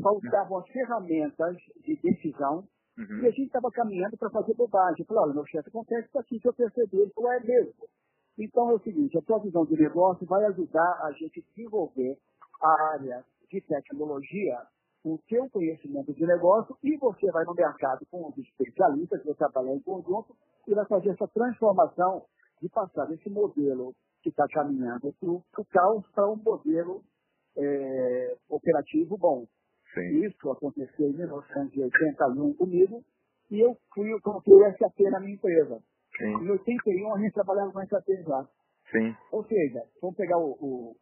faltavam 0.00 0.58
as 0.58 0.68
ferramentas 0.68 1.56
de 1.84 1.96
decisão 2.00 2.66
uhum. 2.98 3.18
e 3.22 3.26
a 3.26 3.30
gente 3.30 3.46
estava 3.46 3.70
caminhando 3.70 4.16
para 4.16 4.30
fazer 4.30 4.54
bobagem. 4.54 5.00
Eu 5.00 5.06
falei, 5.06 5.22
olha, 5.24 5.34
meu 5.34 5.46
chefe, 5.46 5.68
acontece 5.68 6.08
isso 6.08 6.18
aqui 6.18 6.40
que 6.40 6.48
eu 6.48 6.54
percebi. 6.54 6.98
Ele 6.98 7.12
falou, 7.12 7.32
é 7.32 7.40
mesmo. 7.40 7.88
Então 8.38 8.70
é 8.70 8.74
o 8.74 8.80
seguinte, 8.80 9.16
a 9.16 9.22
tua 9.22 9.38
visão 9.40 9.64
de 9.64 9.74
negócio 9.74 10.26
vai 10.26 10.44
ajudar 10.46 11.00
a 11.04 11.12
gente 11.12 11.40
a 11.40 11.42
desenvolver 11.54 12.18
a 12.62 12.82
área 12.92 13.24
de 13.50 13.60
tecnologia, 13.62 14.58
o 15.04 15.18
seu 15.28 15.48
conhecimento 15.50 16.12
de 16.12 16.26
negócio 16.26 16.76
e 16.82 16.96
você 16.96 17.30
vai 17.30 17.44
no 17.44 17.54
mercado 17.54 18.04
com 18.10 18.28
os 18.28 18.36
especialistas, 18.38 19.24
você 19.24 19.34
trabalhar 19.34 19.74
em 19.74 19.80
conjunto 19.80 20.36
e 20.66 20.74
vai 20.74 20.84
fazer 20.86 21.10
essa 21.10 21.28
transformação 21.28 22.24
de 22.60 22.68
passar 22.68 23.06
desse 23.06 23.30
modelo 23.30 23.94
que 24.22 24.30
está 24.30 24.46
caminhando 24.48 25.14
para 25.20 25.30
o 25.30 25.64
caos 25.70 26.04
para 26.12 26.28
um 26.30 26.36
modelo 26.36 27.02
é, 27.56 28.36
operativo 28.50 29.16
bom. 29.16 29.46
Sim. 29.94 30.26
Isso 30.26 30.50
aconteceu 30.50 31.08
em 31.08 31.16
1981 31.16 32.54
comigo 32.54 33.04
e 33.50 33.60
eu 33.60 33.76
fui, 33.94 34.20
coloquei 34.20 34.52
o 34.52 34.76
SAP 34.76 35.00
na 35.10 35.20
minha 35.20 35.34
empresa. 35.34 35.80
Sim. 36.18 36.44
Em 36.44 36.50
81 36.50 37.14
a 37.14 37.18
gente 37.18 37.34
trabalhava 37.34 37.72
com 37.72 37.86
SAP 37.86 38.08
já. 38.26 38.46
Sim. 38.90 39.16
Ou 39.32 39.44
seja, 39.44 39.82
vamos 40.00 40.16
pegar 40.16 40.38
o, 40.38 40.52
o, 40.52 40.96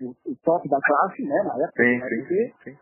o, 0.00 0.10
o 0.26 0.36
top 0.42 0.68
da 0.68 0.78
classe, 0.80 1.22
né, 1.22 1.42
na 1.44 1.54
época, 1.64 1.82
sim, 1.82 2.00
sim, 2.00 2.26
sim, 2.26 2.54
sim. 2.64 2.78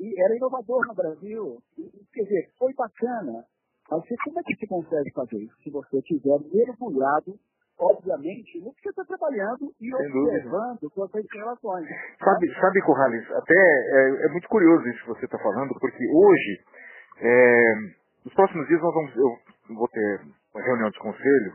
e 0.00 0.22
era 0.22 0.36
inovador 0.36 0.86
no 0.86 0.94
Brasil. 0.94 1.58
E, 1.78 1.90
quer 2.12 2.22
dizer, 2.22 2.50
foi 2.58 2.72
bacana. 2.74 3.44
Mas 3.90 4.04
como 4.24 4.38
é 4.38 4.42
que 4.44 4.54
se 4.54 4.66
consegue 4.66 5.10
fazer 5.12 5.38
isso? 5.38 5.56
Se 5.62 5.70
você 5.70 6.00
tiver 6.02 6.38
mergulhado 6.52 7.38
obviamente, 7.80 8.60
no 8.60 8.72
que 8.74 8.82
você 8.82 8.90
está 8.90 9.04
trabalhando 9.04 9.72
e 9.80 9.90
Sem 9.90 10.22
observando 10.22 10.90
suas 10.92 11.10
relações. 11.32 11.88
Sabe, 12.22 12.54
sabe 12.60 12.82
Corrales, 12.82 13.30
até 13.32 13.54
é, 13.54 14.26
é, 14.26 14.28
muito 14.28 14.48
curioso 14.48 14.86
isso 14.86 15.00
que 15.00 15.08
você 15.08 15.24
está 15.24 15.38
falando, 15.38 15.72
porque 15.80 16.06
hoje, 16.12 16.60
é, 17.20 17.74
nos 18.24 18.34
próximos 18.34 18.66
dias 18.68 18.80
nós 18.82 18.94
vamos, 18.94 19.16
eu 19.16 19.74
vou 19.74 19.88
ter 19.88 20.20
uma 20.54 20.64
reunião 20.64 20.90
de 20.90 20.98
conselho, 20.98 21.52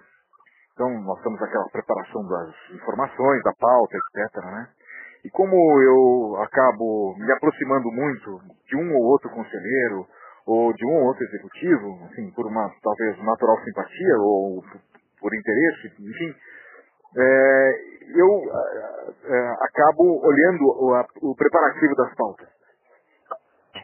então 0.73 0.89
nós 1.03 1.17
estamos 1.17 1.39
naquela 1.39 1.69
preparação 1.71 2.21
das 2.27 2.55
informações, 2.75 3.43
da 3.43 3.53
pauta, 3.59 3.97
etc. 3.97 4.43
Né? 4.45 4.67
E 5.25 5.29
como 5.29 5.55
eu 5.81 6.41
acabo 6.43 7.15
me 7.17 7.31
aproximando 7.31 7.91
muito 7.91 8.39
de 8.67 8.75
um 8.75 8.95
ou 8.95 9.03
outro 9.05 9.29
conselheiro, 9.29 10.05
ou 10.45 10.73
de 10.73 10.85
um 10.85 10.93
ou 10.97 11.05
outro 11.05 11.23
executivo, 11.23 11.99
assim, 12.05 12.29
por 12.31 12.45
uma 12.45 12.69
talvez 12.83 13.17
natural 13.23 13.57
simpatia, 13.63 14.17
ou 14.19 14.63
por 15.19 15.33
interesse, 15.33 15.87
enfim, 15.99 16.35
é, 17.17 17.71
eu 18.13 18.43
é, 19.23 19.55
acabo 19.61 20.21
olhando 20.23 20.65
o, 20.65 21.31
o, 21.31 21.35
preparativo 21.35 21.95
das 21.95 22.13
pautas. 22.13 22.47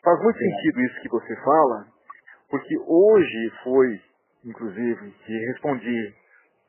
Faz 0.04 0.20
muito 0.22 0.38
sentido 0.38 0.82
isso 0.82 1.02
que 1.02 1.10
você 1.10 1.36
fala, 1.38 1.86
porque 2.50 2.78
hoje 2.86 3.54
foi, 3.64 4.00
inclusive, 4.46 5.12
que 5.26 5.46
respondi 5.48 6.14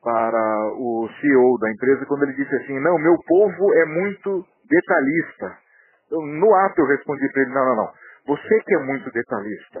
para 0.03 0.73
o 0.75 1.07
CEO 1.19 1.57
da 1.59 1.71
empresa 1.71 2.05
quando 2.05 2.23
ele 2.23 2.33
disse 2.33 2.55
assim, 2.55 2.79
não, 2.79 2.97
meu 2.99 3.15
povo 3.25 3.73
é 3.73 3.85
muito 3.85 4.45
detalhista. 4.69 5.57
Eu, 6.11 6.21
no 6.21 6.53
ato 6.55 6.81
eu 6.81 6.87
respondi 6.87 7.27
para 7.31 7.41
ele, 7.41 7.53
não, 7.53 7.65
não, 7.65 7.75
não, 7.75 7.91
você 8.27 8.59
que 8.61 8.75
é 8.75 8.79
muito 8.79 9.11
detalhista, 9.11 9.79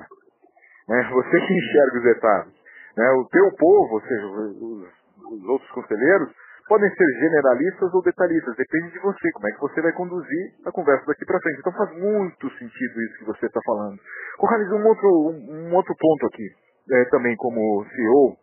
né? 0.89 1.09
você 1.11 1.39
que 1.39 1.53
enxerga 1.53 1.97
os 1.97 2.03
detalhes. 2.03 2.53
Né? 2.97 3.09
O 3.11 3.27
teu 3.29 3.51
povo, 3.57 3.95
ou 3.95 4.01
seja, 4.01 4.25
os, 4.25 4.87
os 5.31 5.43
outros 5.49 5.71
conselheiros, 5.71 6.29
podem 6.67 6.89
ser 6.89 7.05
generalistas 7.19 7.93
ou 7.93 8.01
detalhistas, 8.01 8.55
depende 8.55 8.91
de 8.91 8.99
você, 8.99 9.31
como 9.31 9.47
é 9.47 9.51
que 9.51 9.59
você 9.59 9.81
vai 9.81 9.91
conduzir 9.93 10.53
a 10.65 10.71
conversa 10.71 11.05
daqui 11.05 11.25
para 11.25 11.39
frente. 11.39 11.59
Então 11.59 11.73
faz 11.73 11.97
muito 11.97 12.49
sentido 12.57 13.01
isso 13.01 13.17
que 13.19 13.25
você 13.25 13.45
está 13.45 13.59
falando. 13.65 13.99
Corrales, 14.37 14.71
um 14.71 14.87
outro, 14.87 15.09
um, 15.09 15.69
um, 15.69 15.75
outro 15.75 15.93
ponto 15.99 16.25
aqui, 16.27 16.47
é, 16.91 17.05
também 17.05 17.35
como 17.35 17.85
CEO, 17.85 18.37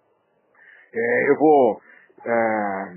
é, 0.93 1.31
eu 1.31 1.37
vou 1.37 1.81
é, 2.25 2.93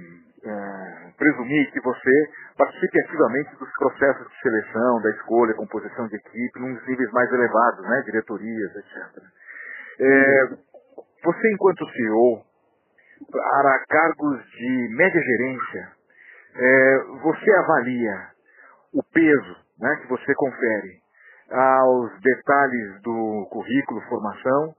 é, 0.46 1.12
presumir 1.18 1.72
que 1.72 1.82
você 1.82 2.30
participe 2.58 3.02
ativamente 3.02 3.56
dos 3.58 3.70
processos 3.78 4.28
de 4.28 4.40
seleção, 4.42 5.02
da 5.02 5.10
escolha, 5.12 5.54
composição 5.54 6.08
de 6.08 6.16
equipe, 6.16 6.60
nos 6.60 6.88
níveis 6.88 7.12
mais 7.12 7.32
elevados, 7.32 7.82
né, 7.88 8.02
diretorias, 8.06 8.76
etc. 8.76 9.24
É, 10.00 10.44
você, 11.24 11.52
enquanto 11.54 11.90
CEO, 11.92 12.44
para 13.32 13.86
cargos 13.88 14.44
de 14.44 14.96
média 14.96 15.22
gerência, 15.22 15.92
é, 16.56 16.98
você 17.22 17.52
avalia 17.52 18.28
o 18.94 19.04
peso 19.04 19.56
né, 19.80 19.96
que 20.02 20.08
você 20.08 20.34
confere 20.36 21.02
aos 21.50 22.12
detalhes 22.22 23.02
do 23.02 23.48
currículo, 23.52 24.02
formação, 24.10 24.76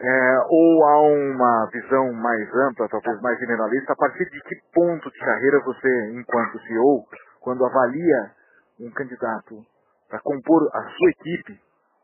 é, 0.00 0.38
ou 0.48 0.84
há 0.84 1.00
uma 1.02 1.68
visão 1.72 2.12
mais 2.12 2.48
ampla, 2.54 2.88
talvez 2.88 3.20
mais 3.20 3.38
generalista, 3.38 3.92
a 3.92 3.96
partir 3.96 4.24
de 4.30 4.40
que 4.42 4.54
ponto 4.72 5.10
de 5.10 5.18
carreira 5.18 5.60
você, 5.64 6.12
enquanto 6.12 6.60
CEO, 6.60 7.04
quando 7.40 7.64
avalia 7.64 8.32
um 8.80 8.90
candidato 8.92 9.64
para 10.08 10.20
compor 10.20 10.70
a 10.72 10.82
sua 10.82 11.10
equipe, 11.10 11.60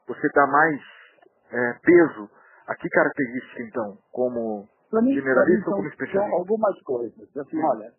você 0.08 0.28
dá 0.34 0.46
mais 0.46 0.80
é, 1.52 1.72
peso 1.84 2.28
a 2.66 2.74
que 2.74 2.88
característica, 2.88 3.62
então, 3.62 3.98
como 4.10 4.68
mim, 4.92 5.14
generalista 5.14 5.70
ou 5.70 5.76
como 5.76 5.88
especialista? 5.88 6.30
São 6.30 6.38
algumas 6.38 6.82
coisas. 6.82 7.36
Assim, 7.36 7.62
olha, 7.62 7.92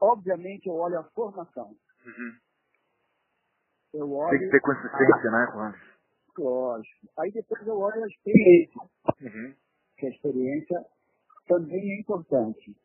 obviamente 0.00 0.68
eu 0.68 0.74
olho 0.74 0.98
a 0.98 1.04
formação. 1.04 1.68
Uhum. 2.04 2.32
Eu 3.94 4.12
olho 4.12 4.30
Tem 4.30 4.40
que 4.40 4.50
ter 4.50 4.60
consistência, 4.60 5.28
a... 5.28 5.32
né, 5.32 5.46
Juan? 5.52 5.74
Lógico. 6.38 7.08
Aí 7.18 7.30
depois 7.32 7.66
eu 7.66 7.78
olho 7.78 8.04
a 8.04 8.06
experiência. 8.06 8.82
Uhum. 9.20 9.54
Que 9.96 10.06
a 10.06 10.10
experiência 10.10 10.84
também 11.46 11.80
é 11.80 12.00
importante. 12.00 12.76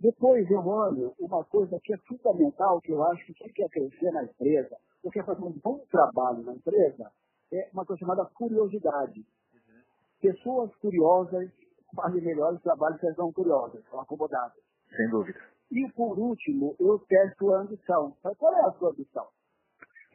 Depois 0.00 0.48
eu 0.50 0.60
olho 0.60 1.14
uma 1.18 1.44
coisa 1.44 1.78
que 1.82 1.92
é 1.92 1.96
fundamental, 1.98 2.80
que 2.80 2.92
eu 2.92 3.02
acho 3.04 3.24
que 3.26 3.34
quem 3.34 3.52
quer 3.52 3.68
crescer 3.68 4.10
na 4.12 4.24
empresa, 4.24 4.76
ou 5.02 5.10
quer 5.10 5.24
fazer 5.24 5.42
um 5.42 5.52
bom 5.62 5.78
trabalho 5.90 6.42
na 6.42 6.54
empresa, 6.54 7.10
é 7.52 7.68
uma 7.72 7.84
coisa 7.84 8.00
chamada 8.00 8.24
curiosidade. 8.26 9.20
Uhum. 9.20 9.82
Pessoas 10.20 10.74
curiosas 10.76 11.50
fazem 11.94 12.22
melhores 12.22 12.60
trabalhos 12.62 13.00
que 13.00 13.06
elas 13.06 13.18
não 13.18 13.32
curiosas, 13.32 13.84
são 13.90 14.00
acomodadas. 14.00 14.62
Sem 14.96 15.10
dúvida. 15.10 15.40
E 15.70 15.90
por 15.92 16.18
último, 16.18 16.74
eu 16.78 16.98
testo 17.00 17.52
a 17.52 17.60
ambição. 17.60 18.16
Mas 18.22 18.36
qual 18.38 18.54
é 18.54 18.60
a 18.60 18.72
sua 18.72 18.90
ambição? 18.90 19.26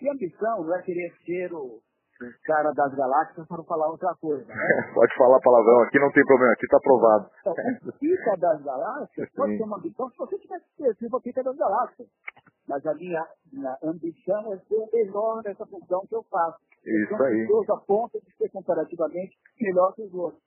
E 0.01 0.10
ambição 0.10 0.64
não 0.64 0.76
é 0.76 0.81
querer 0.81 1.14
ser 1.26 1.53
o 1.53 1.81
cara 2.45 2.72
das 2.72 2.94
galáxias 2.95 3.48
para 3.48 3.64
falar 3.64 3.90
outra 3.90 4.14
coisa. 4.15 4.45
Né? 4.45 4.56
pode 4.94 5.15
falar 5.15 5.40
palavrão 5.41 5.80
aqui, 5.81 5.99
não 5.99 6.11
tem 6.11 6.23
problema, 6.26 6.53
aqui 6.53 6.65
está 6.65 6.77
aprovado. 6.77 7.30
Então, 7.41 7.91
pica 7.99 8.38
das 8.38 8.61
galáxias 8.64 9.30
pode 9.35 9.57
ser 9.57 9.64
uma 9.64 9.77
ambição 9.77 10.10
se 10.10 10.18
você 10.18 10.38
tivesse 10.40 10.65
sido 10.98 11.18
o 11.18 11.22
pica 11.22 11.44
das 11.44 11.56
galáxias. 11.56 12.07
Mas 12.68 12.85
a 12.85 12.94
minha, 12.94 13.27
minha 13.52 13.77
ambição 13.84 14.53
é 14.53 14.57
ser 14.57 14.76
o 14.76 14.90
melhor 14.94 15.41
nessa 15.44 15.65
função 15.65 16.06
que 16.07 16.15
eu 16.15 16.23
faço. 16.23 16.60
Isso 16.85 17.14
eu 17.14 17.26
aí. 17.26 17.48
a 17.69 17.77
ponto 17.77 18.19
de 18.19 18.35
ser 18.38 18.49
comparativamente 18.49 19.38
melhor 19.60 19.94
que 19.94 20.03
os 20.03 20.14
outros. 20.14 20.41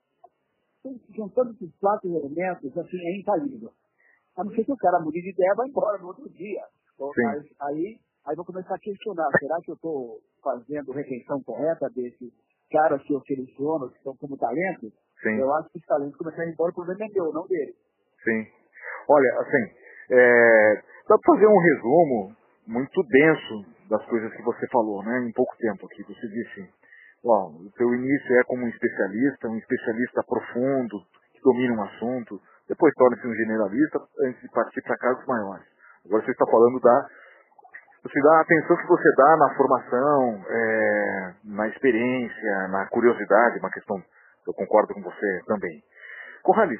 Então, 0.79 0.99
juntando 1.15 1.51
esses 1.51 1.75
quatro 1.79 2.09
elementos, 2.09 2.75
assim, 2.77 2.97
é 2.97 3.19
infalível. 3.19 3.71
A 4.37 4.43
não 4.43 4.51
ser 4.51 4.63
que 4.63 4.71
o 4.71 4.77
cara 4.77 4.99
mude 4.99 5.21
de 5.21 5.31
ideia 5.31 5.53
vá 5.55 5.67
embora 5.67 5.97
no 5.97 6.07
outro 6.07 6.29
dia. 6.29 6.63
Então, 6.93 7.11
aí, 7.61 7.99
aí, 8.27 8.35
vou 8.35 8.45
começar 8.45 8.75
a 8.75 8.79
questionar, 8.79 9.27
será 9.39 9.55
que 9.63 9.71
eu 9.71 9.75
estou 9.75 10.19
fazendo 10.43 10.91
retenção 10.91 11.41
correta 11.43 11.89
desses 11.95 12.31
caras 12.69 13.01
que 13.03 13.13
eu 13.13 13.21
seleciono, 13.21 13.89
que 13.89 13.97
estão 13.97 14.15
como 14.17 14.37
talentos? 14.37 14.91
Sim. 15.23 15.39
Eu 15.39 15.53
acho 15.55 15.69
que 15.69 15.79
os 15.79 15.85
talentos 15.85 16.17
começaram 16.17 16.43
a 16.43 16.47
ir 16.47 16.53
embora, 16.53 16.71
o 16.71 16.75
problema 16.75 17.05
é 17.05 17.13
meu, 17.13 17.31
não 17.33 17.47
dele. 17.47 17.73
Sim. 18.23 18.45
Olha, 19.07 19.39
assim, 19.39 19.73
é, 20.11 20.75
dá 21.07 21.17
para 21.17 21.33
fazer 21.33 21.47
um 21.47 21.59
resumo 21.59 22.35
muito 22.67 23.01
denso 23.03 23.65
das 23.89 24.05
coisas 24.05 24.33
que 24.33 24.43
você 24.43 24.67
falou, 24.67 25.01
né, 25.03 25.25
em 25.27 25.31
pouco 25.31 25.55
tempo 25.57 25.85
aqui. 25.85 26.03
Você 26.03 26.27
disse, 26.27 26.69
ó, 27.23 27.47
o 27.47 27.71
seu 27.77 27.93
início 27.95 28.35
é 28.35 28.43
como 28.43 28.65
um 28.65 28.67
especialista, 28.67 29.47
um 29.47 29.57
especialista 29.57 30.21
profundo, 30.27 30.99
que 31.31 31.41
domina 31.41 31.73
um 31.73 31.83
assunto, 31.83 32.41
depois 32.67 32.93
torna-se 32.95 33.25
um 33.25 33.33
generalista 33.33 33.99
antes 34.27 34.41
de 34.41 34.49
partir 34.49 34.81
para 34.81 34.97
cargos 34.97 35.25
maiores. 35.25 35.65
Agora 36.05 36.25
você 36.25 36.31
está 36.31 36.45
falando 36.45 36.79
da 36.81 37.07
você 38.03 38.21
dá 38.21 38.37
a 38.37 38.41
atenção 38.41 38.77
que 38.77 38.87
você 38.87 39.09
dá 39.17 39.37
na 39.37 39.55
formação, 39.55 40.45
é, 40.47 41.33
na 41.45 41.67
experiência, 41.67 42.67
na 42.69 42.85
curiosidade, 42.87 43.59
uma 43.59 43.71
questão 43.71 44.01
eu 44.47 44.53
concordo 44.53 44.93
com 44.93 45.01
você 45.01 45.41
também. 45.45 45.83
Corrales, 46.41 46.79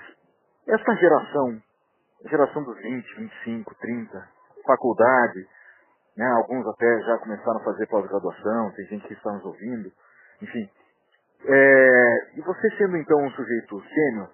essa 0.68 0.96
geração, 0.96 1.62
geração 2.26 2.64
dos 2.64 2.78
20, 2.78 3.16
25, 3.16 3.76
30, 3.76 4.30
faculdade, 4.66 5.46
né, 6.16 6.26
alguns 6.28 6.66
até 6.68 7.02
já 7.02 7.18
começaram 7.20 7.60
a 7.60 7.64
fazer 7.64 7.86
pós-graduação, 7.88 8.72
tem 8.72 8.86
gente 8.86 9.08
que 9.08 9.14
está 9.14 9.32
nos 9.34 9.46
ouvindo, 9.46 9.92
enfim. 10.42 10.70
É, 11.46 12.38
e 12.38 12.42
você 12.42 12.70
sendo 12.78 12.98
então 12.98 13.22
um 13.22 13.32
sujeito 13.32 13.82
sênior, 13.94 14.30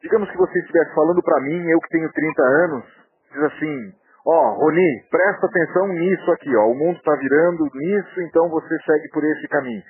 digamos 0.00 0.30
que 0.30 0.36
você 0.38 0.58
estivesse 0.60 0.94
falando 0.94 1.22
para 1.22 1.40
mim, 1.40 1.68
eu 1.68 1.80
que 1.80 1.88
tenho 1.88 2.12
30 2.12 2.42
anos, 2.42 2.84
diz 3.32 3.42
assim, 3.42 3.94
Ó, 4.30 4.60
Roni, 4.60 5.08
presta 5.10 5.46
atenção 5.46 5.88
nisso 5.88 6.30
aqui, 6.32 6.54
ó. 6.54 6.66
O 6.66 6.74
mundo 6.74 6.98
está 6.98 7.16
virando 7.16 7.64
nisso, 7.72 8.20
então 8.20 8.46
você 8.50 8.76
segue 8.84 9.08
por 9.08 9.24
esse 9.24 9.48
caminho. 9.48 9.82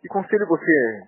Que 0.00 0.08
conselho 0.08 0.46
você 0.46 1.02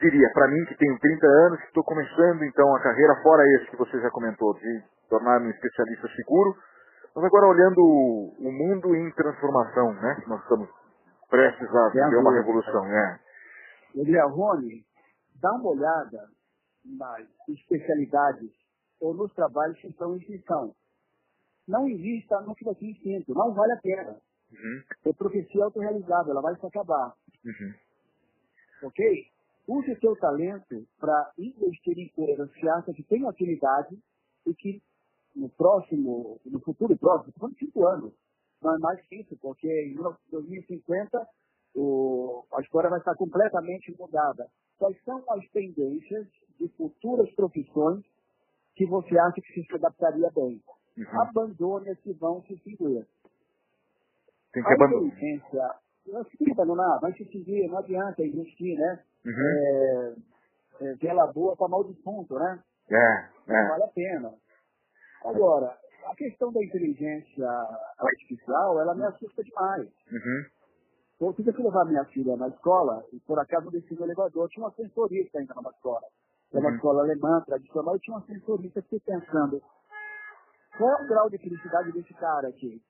diria 0.00 0.30
para 0.32 0.48
mim 0.48 0.64
que 0.64 0.78
tenho 0.78 0.98
30 0.98 1.26
anos, 1.26 1.60
que 1.60 1.66
estou 1.66 1.84
começando 1.84 2.42
então 2.42 2.74
a 2.74 2.80
carreira 2.80 3.14
fora 3.22 3.42
esse 3.56 3.70
que 3.70 3.76
você 3.76 4.00
já 4.00 4.10
comentou, 4.10 4.54
de 4.54 4.82
tornar-me 5.10 5.48
um 5.48 5.50
especialista 5.50 6.08
seguro, 6.16 6.56
mas 7.14 7.22
agora 7.22 7.48
olhando 7.48 7.80
o 7.82 8.50
mundo 8.50 8.96
em 8.96 9.12
transformação, 9.12 9.92
né? 9.92 10.22
Nós 10.26 10.40
estamos 10.40 10.70
prestes 11.28 11.68
a 11.68 11.88
viver 11.90 12.16
uma 12.16 12.32
revolução, 12.32 12.82
né? 12.86 13.20
Rony, 14.24 14.86
dá 15.38 15.52
uma 15.52 15.68
olhada 15.68 16.28
nas 16.98 17.26
especialidades 17.46 18.50
ou 19.02 19.12
nos 19.12 19.30
trabalhos 19.34 19.78
que 19.80 19.88
estão 19.88 20.14
em 20.14 20.18
extinção 20.18 20.72
não 21.66 21.88
invista 21.88 22.40
no 22.42 22.54
que 22.54 22.64
você 22.64 22.86
instinto, 22.86 23.34
não 23.34 23.52
vale 23.54 23.72
a 23.72 23.80
pena. 23.80 24.20
Uhum. 24.52 24.82
É 25.06 25.12
profecia 25.12 25.64
autorrealizável, 25.64 26.32
ela 26.32 26.42
vai 26.42 26.56
se 26.56 26.66
acabar. 26.66 27.14
Uhum. 27.44 27.74
Ok? 28.84 29.26
Use 29.66 29.92
o 29.92 30.00
seu 30.00 30.16
talento 30.16 30.86
para 30.98 31.32
investir 31.38 31.98
em 31.98 32.08
coisas 32.08 32.52
que 32.52 32.68
acha 32.68 32.92
que 32.92 33.02
tem 33.04 33.26
afinidade 33.26 33.98
e 34.46 34.54
que 34.54 34.82
no 35.34 35.48
próximo, 35.48 36.40
no 36.44 36.60
futuro 36.60 36.96
próximo, 36.96 37.32
por 37.32 37.50
cinco 37.54 37.86
anos, 37.86 38.12
não 38.62 38.74
é 38.74 38.78
mais 38.78 39.00
que 39.06 39.16
isso, 39.16 39.36
porque 39.38 39.68
em 39.68 39.94
2050 40.30 41.28
o, 41.74 42.44
a 42.52 42.60
história 42.60 42.90
vai 42.90 42.98
estar 42.98 43.14
completamente 43.16 43.94
mudada. 43.98 44.48
Quais 44.78 44.96
são 45.04 45.24
as 45.30 45.46
tendências 45.50 46.26
de 46.58 46.68
futuras 46.76 47.30
profissões 47.34 48.04
que 48.76 48.86
você 48.86 49.18
acha 49.18 49.40
que 49.40 49.62
se 49.62 49.74
adaptaria 49.74 50.30
bem? 50.34 50.62
Uhum. 50.96 51.20
abandone 51.22 51.90
as 51.90 51.98
que 52.00 52.12
vão 52.14 52.42
se 52.42 52.54
extinguir. 52.54 53.06
Tem 54.52 54.62
que 54.62 54.72
abandonar. 54.72 55.02
inteligência, 55.04 55.70
não 56.06 56.24
se 56.24 56.50
abandonar, 56.52 57.00
vai 57.00 57.12
se 57.14 57.22
extinguir, 57.24 57.68
não 57.68 57.78
adianta 57.78 58.24
investir, 58.24 58.78
né? 58.78 59.04
Uhum. 59.26 59.32
É, 59.42 60.14
é, 60.82 60.94
vela 60.94 61.26
boa 61.32 61.56
para 61.56 61.68
mal 61.68 61.82
defunto, 61.84 62.34
né? 62.38 62.62
É, 62.90 63.28
Não 63.48 63.56
é. 63.56 63.68
vale 63.70 63.82
a 63.84 63.88
pena. 63.88 64.34
Agora, 65.24 65.76
a 66.06 66.14
questão 66.14 66.52
da 66.52 66.62
inteligência 66.62 67.48
artificial, 67.98 68.78
ela 68.80 68.94
me 68.94 69.04
assusta 69.04 69.42
demais. 69.42 69.88
Uhum. 70.12 70.44
Eu 71.20 71.32
tive 71.32 71.52
que 71.52 71.62
levar 71.62 71.86
minha 71.86 72.04
filha 72.06 72.36
na 72.36 72.48
escola 72.48 73.04
e 73.12 73.18
por 73.20 73.38
acaso 73.38 73.70
desci 73.70 73.94
no 73.94 74.04
elevador, 74.04 74.48
tinha 74.50 74.64
uma 74.66 74.74
sensorista 74.74 75.38
ainda 75.38 75.54
numa 75.54 75.70
escola. 75.70 76.02
É 76.52 76.58
uma 76.58 76.68
Uhum. 76.68 76.74
escola 76.76 77.02
alemã, 77.02 77.40
tradicional, 77.46 77.96
e 77.96 78.00
tinha 78.00 78.16
uma 78.16 78.26
sensorista 78.26 78.82
que 78.82 79.00
pensando, 79.00 79.62
qual 80.78 80.90
é 80.90 81.02
o 81.04 81.06
grau 81.08 81.30
de 81.30 81.38
felicidade 81.38 81.92
desse 81.92 82.12
cara 82.14 82.48
aqui? 82.48 82.80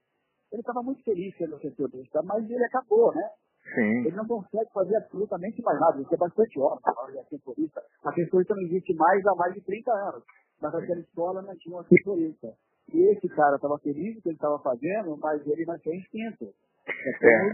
Ele 0.53 0.61
estava 0.61 0.83
muito 0.83 1.03
feliz 1.03 1.37
sendo 1.37 1.59
sensorista, 1.59 2.23
mas 2.23 2.49
ele 2.49 2.65
acabou, 2.65 3.13
né? 3.15 3.29
Sim. 3.75 4.07
Ele 4.07 4.13
não 4.17 4.27
consegue 4.27 4.71
fazer 4.73 4.97
absolutamente 4.97 5.61
mais 5.63 5.81
nada. 5.81 6.01
Isso 6.01 6.15
é 6.15 6.17
bastante 6.19 6.61
óbvio. 6.61 6.83
Ele 7.09 7.19
é 7.19 7.25
sensorista. 7.25 7.83
A 8.05 8.13
sensorista 8.13 8.55
não 8.55 8.63
existe 8.63 8.95
mais 8.95 9.27
há 9.27 9.35
mais 9.35 9.55
de 9.55 9.61
30 9.63 9.91
anos. 9.93 10.23
Mas 10.61 10.73
naquela 10.73 11.01
escola 11.01 11.43
não 11.43 11.57
tinha 11.57 11.75
uma 11.77 11.85
sensorista. 11.85 12.53
E 12.93 13.01
esse 13.13 13.29
cara 13.31 13.57
estava 13.57 13.79
feliz 13.79 14.13
com 14.15 14.19
o 14.21 14.23
que 14.23 14.29
ele 14.29 14.37
estava 14.37 14.59
fazendo, 14.61 15.17
mas 15.17 15.45
ele 15.47 15.65
não 15.65 15.79
tem 15.79 15.99
instinto. 15.99 16.53
É 16.87 17.33
É. 17.33 17.43
um. 17.45 17.49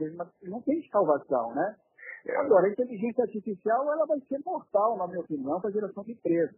Ele 0.00 0.16
não- 0.16 0.30
não 0.44 0.62
tem 0.62 0.82
salvação, 0.90 1.54
né? 1.54 1.76
É. 2.26 2.36
Agora, 2.36 2.66
a 2.66 2.70
inteligência 2.70 3.22
artificial 3.24 3.92
ela 3.92 4.06
vai 4.06 4.18
ser 4.20 4.38
mortal, 4.44 4.96
na 4.96 5.06
minha 5.06 5.20
opinião, 5.20 5.60
para 5.60 5.68
a 5.70 5.72
geração 5.72 6.02
de 6.02 6.12
empresas. 6.12 6.56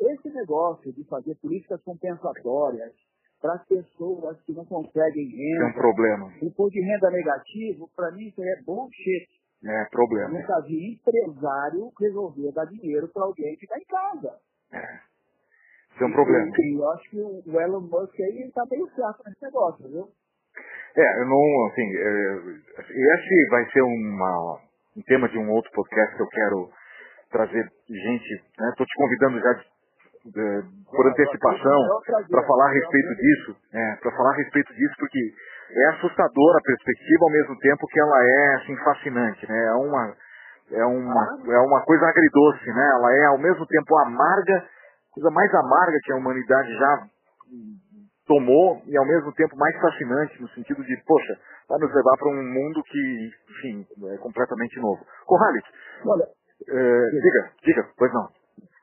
Esse 0.00 0.28
negócio 0.30 0.92
de 0.92 1.04
fazer 1.04 1.34
políticas 1.36 1.82
compensatórias 1.82 2.92
para 3.40 3.54
as 3.54 3.66
pessoas 3.66 4.40
que 4.42 4.52
não 4.52 4.64
conseguem 4.64 5.28
renda, 5.28 5.64
é 5.64 5.66
um 5.66 5.72
problema. 5.72 6.32
imposto 6.42 6.72
de 6.72 6.80
renda 6.80 7.10
negativo, 7.10 7.88
para 7.94 8.10
mim 8.12 8.26
isso 8.26 8.42
é 8.42 8.62
bullshit. 8.62 9.28
É 9.64 9.84
problema. 9.90 10.28
Nunca 10.28 10.60
vi 10.62 10.94
empresário 10.94 11.90
resolver 12.00 12.52
dar 12.52 12.64
dinheiro 12.66 13.08
para 13.08 13.24
alguém 13.24 13.56
que 13.56 13.64
está 13.64 13.76
em 13.76 13.84
casa. 13.84 14.38
É. 14.72 15.00
Isso 15.94 16.04
é 16.04 16.06
um 16.06 16.12
problema. 16.12 16.52
E, 16.56 16.76
eu 16.76 16.90
acho 16.92 17.10
que 17.10 17.20
o 17.20 17.60
Elon 17.60 17.80
Musk 17.80 18.20
aí 18.20 18.46
está 18.46 18.64
meio 18.70 18.88
certo 18.94 19.22
nesse 19.26 19.42
negócio, 19.42 19.88
viu? 19.88 20.08
É, 20.96 21.20
eu 21.20 21.26
não, 21.26 21.66
assim, 21.66 21.96
é, 21.96 22.78
esse 22.78 23.50
vai 23.50 23.70
ser 23.70 23.82
uma, 23.82 24.60
um 24.96 25.02
tema 25.02 25.28
de 25.28 25.38
um 25.38 25.50
outro 25.50 25.70
podcast 25.72 26.16
que 26.16 26.22
eu 26.22 26.28
quero 26.28 26.70
trazer 27.30 27.64
gente, 27.88 28.44
né? 28.58 28.68
Estou 28.70 28.86
te 28.86 28.94
convidando 28.96 29.40
já 29.40 29.52
de, 29.54 29.64
de, 30.32 30.62
por 30.90 31.06
antecipação 31.06 31.80
para 32.30 32.42
falar 32.46 32.66
a 32.68 32.72
respeito 32.72 33.14
disso, 33.16 33.56
é, 33.72 33.96
para 34.02 34.12
falar 34.16 34.30
a 34.32 34.36
respeito 34.36 34.72
disso, 34.74 34.94
porque 34.98 35.18
é 35.70 35.88
assustadora 35.90 36.58
a 36.58 36.62
perspectiva 36.62 37.24
ao 37.24 37.32
mesmo 37.32 37.58
tempo 37.58 37.86
que 37.86 38.00
ela 38.00 38.24
é 38.24 38.54
assim 38.56 38.76
fascinante, 38.76 39.48
né? 39.48 39.64
É 39.64 39.74
uma 39.74 40.14
é 40.70 40.84
uma 40.84 41.38
é 41.48 41.58
uma 41.60 41.82
coisa 41.82 42.06
agridoce, 42.06 42.66
né? 42.72 42.90
Ela 42.94 43.16
é 43.16 43.24
ao 43.26 43.38
mesmo 43.38 43.66
tempo 43.66 43.96
amarga, 43.98 44.64
coisa 45.12 45.30
mais 45.30 45.54
amarga 45.54 45.98
que 46.04 46.12
a 46.12 46.16
humanidade 46.16 46.72
já 46.74 47.06
tomou 48.26 48.82
e 48.86 48.96
ao 48.96 49.06
mesmo 49.06 49.32
tempo 49.32 49.56
mais 49.56 49.74
fascinante 49.80 50.40
no 50.40 50.48
sentido 50.50 50.84
de, 50.84 51.02
poxa, 51.06 51.34
vai 51.68 51.78
nos 51.78 51.94
levar 51.94 52.16
para 52.18 52.28
um 52.28 52.44
mundo 52.44 52.82
que, 52.84 53.30
enfim, 53.50 53.86
é 54.12 54.18
completamente 54.18 54.78
novo. 54.80 55.00
Corrales, 55.26 55.64
Olha, 56.04 56.24
é, 56.68 57.10
diga, 57.10 57.50
diga, 57.64 57.88
pois 57.96 58.12
não. 58.12 58.28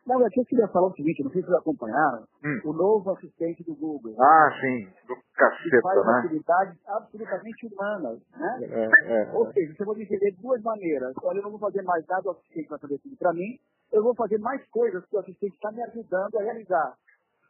Não, 0.05 0.23
aqui 0.23 0.39
eu 0.39 0.45
queria 0.45 0.67
falar 0.67 0.87
o 0.87 0.93
seguinte, 0.93 1.23
não 1.23 1.31
sei 1.31 1.41
se 1.41 1.47
vocês 1.47 1.59
acompanharam, 1.59 2.25
Hum. 2.43 2.61
o 2.65 2.73
novo 2.73 3.09
assistente 3.11 3.63
do 3.63 3.75
Google. 3.75 4.15
Ah, 4.21 4.49
sim, 4.61 4.85
do 5.07 5.15
que 5.15 5.21
faz 5.35 5.59
caceta, 5.61 6.03
né? 6.05 6.19
atividades 6.19 6.77
absolutamente 6.87 7.67
humanas, 7.67 8.19
né? 8.37 8.59
É, 8.61 9.23
é, 9.23 9.31
Ou 9.33 9.51
seja, 9.51 9.73
você 9.73 9.83
pode 9.83 10.03
entender 10.03 10.31
de 10.31 10.41
duas 10.41 10.61
maneiras. 10.61 11.13
Olha, 11.23 11.39
eu 11.39 11.43
não 11.43 11.49
vou 11.51 11.59
fazer 11.59 11.81
mais 11.81 12.05
nada, 12.07 12.27
o 12.27 12.31
assistente 12.31 12.69
vai 12.69 12.79
fazer 12.79 12.99
tudo 12.99 13.17
para 13.17 13.33
mim. 13.33 13.57
Eu 13.91 14.03
vou 14.03 14.13
fazer 14.15 14.37
mais 14.37 14.63
coisas 14.69 15.03
que 15.07 15.15
o 15.15 15.19
assistente 15.19 15.53
está 15.55 15.71
me 15.71 15.81
ajudando 15.83 16.35
a 16.37 16.43
realizar. 16.43 16.93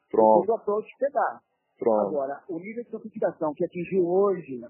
pronto, 0.10 0.50
O 0.50 0.56
approach 0.56 0.88
que 0.88 1.06
você 1.06 1.12
dá. 1.12 1.40
pronto. 1.78 2.08
Agora, 2.08 2.42
o 2.48 2.58
nível 2.58 2.84
de 2.86 2.90
sofisticação 2.90 3.54
que 3.54 3.66
atingiu 3.66 4.08
hoje, 4.08 4.62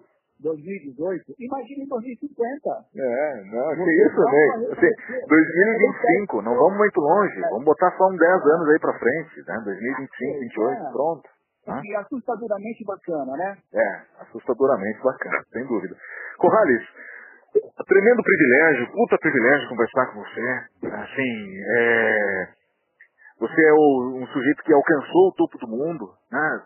2018, 0.41 1.33
imagine 1.39 1.83
em 1.83 1.87
2050. 1.87 2.69
É, 2.95 3.43
não, 3.45 3.75
que 3.75 3.91
isso, 3.91 4.19
né? 4.19 4.45
Assim, 4.71 4.85
reconhecer. 4.85 5.27
2025, 5.27 6.41
não 6.41 6.55
vamos 6.55 6.77
muito 6.77 6.99
longe, 6.99 7.39
vamos 7.49 7.65
botar 7.65 7.91
só 7.97 8.07
uns 8.09 8.17
10 8.17 8.41
anos 8.45 8.69
aí 8.69 8.79
pra 8.79 8.99
frente, 8.99 9.43
né? 9.47 9.61
2025, 9.63 10.39
28, 10.39 10.81
É. 10.83 10.91
pronto. 10.91 11.29
Tá? 11.65 11.81
E 11.83 11.95
assustadoramente 11.95 12.83
bacana, 12.85 13.31
né? 13.37 13.57
É, 13.73 14.01
assustadoramente 14.21 15.01
bacana, 15.01 15.41
sem 15.51 15.65
dúvida. 15.65 15.95
Corrales, 16.37 16.83
tremendo 17.87 18.21
privilégio, 18.21 18.91
puta 18.91 19.17
privilégio 19.17 19.69
conversar 19.69 20.05
com 20.13 20.19
você. 20.19 20.87
Assim, 20.93 21.61
é, 21.75 22.47
você 23.39 23.61
é 23.65 23.73
o- 23.73 24.19
um 24.21 24.27
sujeito 24.27 24.61
que 24.63 24.73
alcançou 24.73 25.29
o 25.29 25.33
topo 25.33 25.57
do 25.57 25.67
mundo, 25.67 26.11
né? 26.31 26.61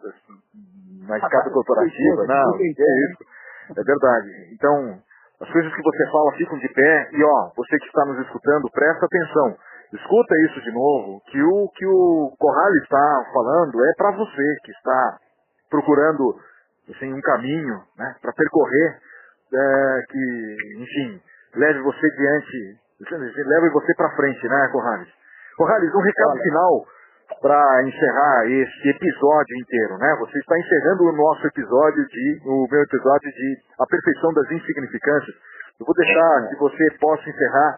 Na 1.08 1.18
escada 1.18 1.50
corporativa, 1.50 2.26
não, 2.28 2.56
é 2.60 2.64
isso. 2.68 3.39
É 3.78 3.84
verdade. 3.84 4.30
Então, 4.54 5.00
as 5.42 5.50
coisas 5.52 5.74
que 5.74 5.84
você 5.84 6.12
fala 6.12 6.32
ficam 6.34 6.58
de 6.58 6.68
pé 6.70 7.10
e 7.14 7.24
ó, 7.24 7.52
você 7.56 7.78
que 7.78 7.86
está 7.86 8.06
nos 8.06 8.20
escutando, 8.26 8.70
presta 8.72 9.06
atenção. 9.06 9.58
Escuta 9.94 10.36
isso 10.46 10.62
de 10.62 10.72
novo, 10.72 11.22
que 11.32 11.42
o 11.42 11.70
que 11.76 11.86
o 11.86 12.36
Corrales 12.38 12.84
está 12.84 13.26
falando 13.34 13.84
é 13.84 13.94
para 13.98 14.12
você 14.12 14.56
que 14.64 14.72
está 14.72 15.18
procurando 15.70 16.36
assim, 16.90 17.12
um 17.12 17.22
caminho 17.22 17.82
né, 17.98 18.16
para 18.22 18.34
percorrer 18.34 19.00
é, 19.52 20.02
que, 20.10 20.58
enfim, 20.78 21.22
leve 21.56 21.82
você 21.82 22.08
diante, 22.12 22.78
leve 23.48 23.70
você 23.70 23.94
para 23.96 24.16
frente, 24.16 24.48
né, 24.48 24.70
Corrales? 24.72 25.10
Corrales, 25.58 25.94
um 25.94 26.02
recado 26.02 26.32
Olha. 26.32 26.44
final 26.44 26.86
para 27.42 27.88
encerrar 27.88 28.46
esse 28.48 28.90
episódio 28.90 29.58
inteiro, 29.62 29.98
né? 29.98 30.16
Você 30.20 30.40
está 30.40 30.58
encerrando 30.58 31.04
o 31.04 31.16
nosso 31.16 31.46
episódio 31.48 32.06
de, 32.08 32.42
o 32.46 32.68
meu 32.70 32.82
episódio 32.82 33.32
de 33.32 33.58
A 33.80 33.86
Perfeição 33.86 34.34
das 34.34 34.52
Insignificâncias. 34.52 35.36
Eu 35.80 35.86
vou 35.86 35.96
deixar 35.96 36.50
que 36.50 36.56
você 36.58 36.98
possa 37.00 37.30
encerrar 37.30 37.76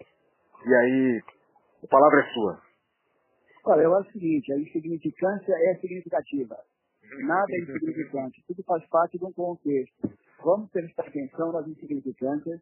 e 0.66 0.74
aí 0.74 1.22
a 1.84 1.88
palavra 1.88 2.22
é 2.22 2.34
sua. 2.34 2.60
Olha, 3.66 3.82
eu 3.82 3.96
acho 3.96 4.10
o 4.10 4.14
seguinte, 4.14 4.52
a 4.54 4.58
insignificância 4.58 5.54
é 5.54 5.76
significativa. 5.76 6.58
Nada 7.26 7.46
é 7.50 7.60
insignificante, 7.60 8.44
tudo 8.48 8.64
faz 8.64 8.88
parte 8.88 9.20
de 9.20 9.26
um 9.26 9.34
contexto. 9.34 10.10
Vamos 10.44 10.72
prestar 10.72 11.04
atenção 11.04 11.52
nas 11.52 11.68
insignificâncias 11.68 12.60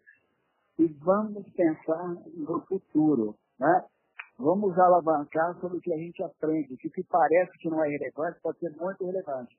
e 0.80 0.88
vamos 1.04 1.48
pensar 1.54 2.16
no 2.36 2.66
futuro, 2.68 3.36
né? 3.60 3.86
Vamos 4.40 4.78
alavancar 4.80 5.54
sobre 5.60 5.78
o 5.78 5.82
que 5.82 5.94
a 5.94 5.98
gente 5.98 6.24
aprende, 6.24 6.78
que 6.78 6.88
o 6.88 6.92
que 6.92 7.04
parece 7.04 7.52
que 7.58 7.70
não 7.70 7.84
é 7.84 7.90
relevante 7.90 8.40
pode 8.42 8.58
ser 8.60 8.70
muito 8.78 9.06
relevante. 9.06 9.54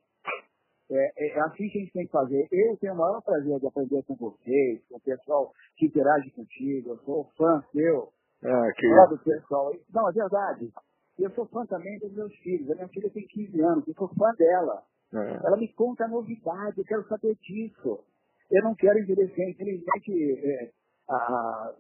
É, 0.90 1.26
é 1.28 1.40
assim 1.40 1.68
que 1.68 1.78
a 1.78 1.80
gente 1.82 1.92
tem 1.92 2.06
que 2.06 2.12
fazer. 2.12 2.48
Eu 2.50 2.76
tenho 2.78 2.94
o 2.94 2.96
maior 2.96 3.20
prazer 3.22 3.60
de 3.60 3.66
aprender 3.66 4.02
com 4.04 4.16
vocês, 4.16 4.82
com 4.88 4.96
o 4.96 5.00
pessoal 5.00 5.52
que 5.76 5.86
interage 5.86 6.30
contigo, 6.30 6.90
eu 6.90 6.98
sou 7.04 7.24
fã 7.36 7.62
seu, 7.72 8.08
Ah, 8.42 8.72
que 8.74 8.88
do 9.10 9.18
pessoal. 9.18 9.70
Não, 9.92 10.08
é 10.08 10.12
verdade. 10.12 10.72
Eu 11.18 11.30
sou 11.32 11.46
fã 11.46 11.66
também 11.66 11.98
dos 11.98 12.12
meus 12.14 12.34
filhos. 12.36 12.70
A 12.70 12.74
minha 12.74 12.88
filha 12.88 13.10
tem 13.10 13.26
15 13.26 13.60
anos, 13.60 13.86
eu 13.86 13.94
sou 13.94 14.08
fã 14.08 14.32
dela. 14.38 14.82
é, 15.12 15.46
Ela 15.46 15.56
me 15.58 15.68
conta 15.74 16.08
novidade, 16.08 16.78
eu 16.78 16.84
quero 16.84 17.06
saber 17.06 17.36
disso. 17.42 18.02
Eu 18.50 18.64
não 18.64 18.74
quero 18.74 18.98
envelhecer, 18.98 19.48
infelizmente 19.50 20.40
é, 20.42 20.70
a, 21.08 21.74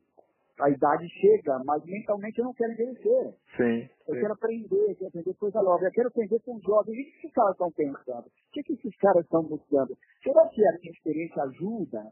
a 0.60 0.70
idade 0.70 1.08
chega, 1.20 1.58
mas 1.64 1.84
mentalmente 1.84 2.38
eu 2.38 2.44
não 2.44 2.54
quero 2.54 2.72
envelhecer. 2.72 3.34
sim. 3.56 3.88
Eu 4.06 4.14
sim. 4.14 4.20
quero 4.20 4.32
aprender, 4.34 4.90
eu 4.90 4.96
quero 4.96 5.08
aprender 5.08 5.34
coisa 5.34 5.62
nova. 5.62 5.84
Eu 5.84 5.90
quero 5.92 6.08
aprender 6.08 6.40
com 6.40 6.56
os 6.56 6.62
jovens. 6.62 6.92
O 6.92 6.94
que 6.94 7.18
esses 7.18 7.32
caras 7.32 7.52
estão 7.52 7.70
pensando? 7.70 8.26
O 8.26 8.52
que, 8.52 8.62
que 8.62 8.72
esses 8.74 8.96
caras 8.96 9.24
estão 9.24 9.42
buscando? 9.44 9.96
Será 10.22 10.48
que 10.48 10.66
a 10.66 10.72
minha 10.78 10.92
experiência 10.92 11.42
ajuda? 11.44 12.02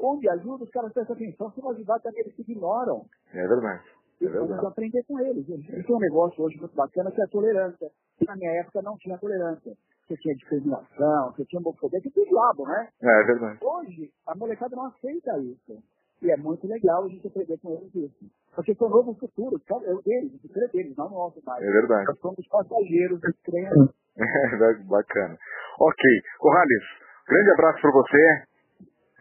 Onde 0.00 0.28
ajuda, 0.30 0.64
os 0.64 0.70
caras 0.70 0.92
prestam 0.92 1.14
atenção. 1.14 1.52
Se 1.52 1.60
não 1.60 1.70
ajudar, 1.70 2.00
também 2.00 2.22
eles 2.22 2.34
se 2.34 2.42
ignoram. 2.42 3.04
É 3.34 3.46
verdade. 3.46 3.84
É 4.20 4.28
verdade. 4.28 4.66
aprender 4.66 5.02
com 5.04 5.20
eles. 5.20 5.48
Isso 5.48 5.92
é 5.92 5.96
um 5.96 6.00
negócio 6.00 6.42
hoje 6.42 6.58
muito 6.58 6.74
bacana, 6.74 7.10
que 7.10 7.20
é 7.20 7.24
a 7.24 7.28
tolerância. 7.28 7.90
Na 8.26 8.36
minha 8.36 8.50
época 8.60 8.82
não 8.82 8.96
tinha 8.96 9.18
tolerância. 9.18 9.72
Você 10.06 10.16
tinha 10.16 10.34
discriminação, 10.34 11.32
você 11.32 11.44
tinha 11.44 11.60
homofobia, 11.60 12.00
você 12.00 12.10
tinha 12.10 12.26
diabo, 12.26 12.66
né? 12.66 12.88
É 13.00 13.24
verdade. 13.24 13.58
Hoje, 13.62 14.10
a 14.26 14.34
molecada 14.34 14.76
não 14.76 14.86
aceita 14.86 15.38
isso. 15.38 15.82
E 16.22 16.30
é 16.30 16.36
muito 16.36 16.66
legal 16.68 17.04
a 17.04 17.08
gente 17.08 17.26
aprender 17.26 17.58
com 17.58 17.72
eles 17.72 17.92
isso. 17.94 18.30
Porque 18.54 18.74
foi 18.76 18.86
o 18.86 18.90
novo 18.90 19.14
futuro, 19.14 19.58
é 19.58 19.92
o 19.92 20.02
deles, 20.02 20.32
o 20.34 20.38
futuro 20.38 20.64
é 20.64 20.68
deles, 20.68 20.96
não 20.96 21.10
nosso 21.10 21.42
mais. 21.44 21.60
É 21.60 21.66
verdade. 21.66 22.04
Nós 22.06 22.18
somos 22.20 22.46
passageiros 22.48 23.20
do 23.20 23.32
trem. 23.44 23.66
É, 24.14 24.74
bacana. 24.84 25.38
Ok. 25.80 26.04
Corrales, 26.38 26.84
grande 27.26 27.50
abraço 27.52 27.80
para 27.80 27.90
você. 27.92 28.42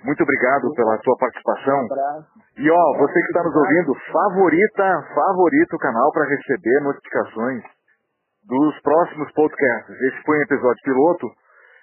Muito 0.03 0.21
obrigado 0.21 0.73
pela 0.73 0.97
sua 1.01 1.17
participação. 1.17 1.77
Um 1.79 1.85
abraço. 1.85 2.27
E 2.57 2.69
ó, 2.69 2.97
você 2.97 3.13
que 3.13 3.27
está 3.27 3.41
nos 3.41 3.55
ouvindo, 3.55 3.95
favorita, 4.11 5.07
favorita 5.15 5.75
o 5.77 5.79
canal 5.79 6.11
para 6.11 6.27
receber 6.27 6.81
notificações 6.81 7.63
dos 8.45 8.81
próximos 8.81 9.31
podcasts. 9.31 9.95
Esse 9.95 10.23
foi 10.25 10.39
um 10.39 10.41
episódio 10.41 10.83
piloto. 10.83 11.27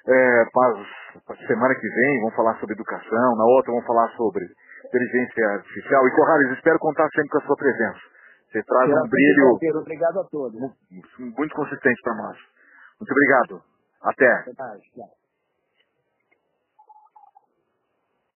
É, 0.07 0.45
para 0.53 1.36
semana 1.47 1.74
que 1.74 1.89
vem 1.89 2.20
vamos 2.20 2.36
falar 2.36 2.59
sobre 2.61 2.74
educação, 2.74 3.36
na 3.36 3.45
outra 3.57 3.73
vamos 3.73 3.86
falar 3.86 4.09
sobre 4.16 4.45
inteligência 4.86 5.46
artificial. 5.50 6.06
E 6.09 6.10
Corrales, 6.14 6.52
espero 6.56 6.78
contar 6.78 7.09
sempre 7.10 7.28
com 7.30 7.38
a 7.38 7.46
sua 7.46 7.56
presença. 7.56 7.98
Você 8.50 8.62
traz 8.62 8.90
um 8.90 9.09
brilho 9.09 9.59
Prazer, 9.59 9.76
Obrigado 9.76 10.20
a 10.20 10.24
todos. 10.24 10.60
mu- 10.60 10.74
muito 11.36 11.55
consistente 11.55 12.00
para 12.02 12.14
nós. 12.14 12.36
Muito 13.00 13.10
obrigado. 13.12 13.62
Até. 14.02 14.42
Verdade, 14.44 14.82
claro. 14.94 15.10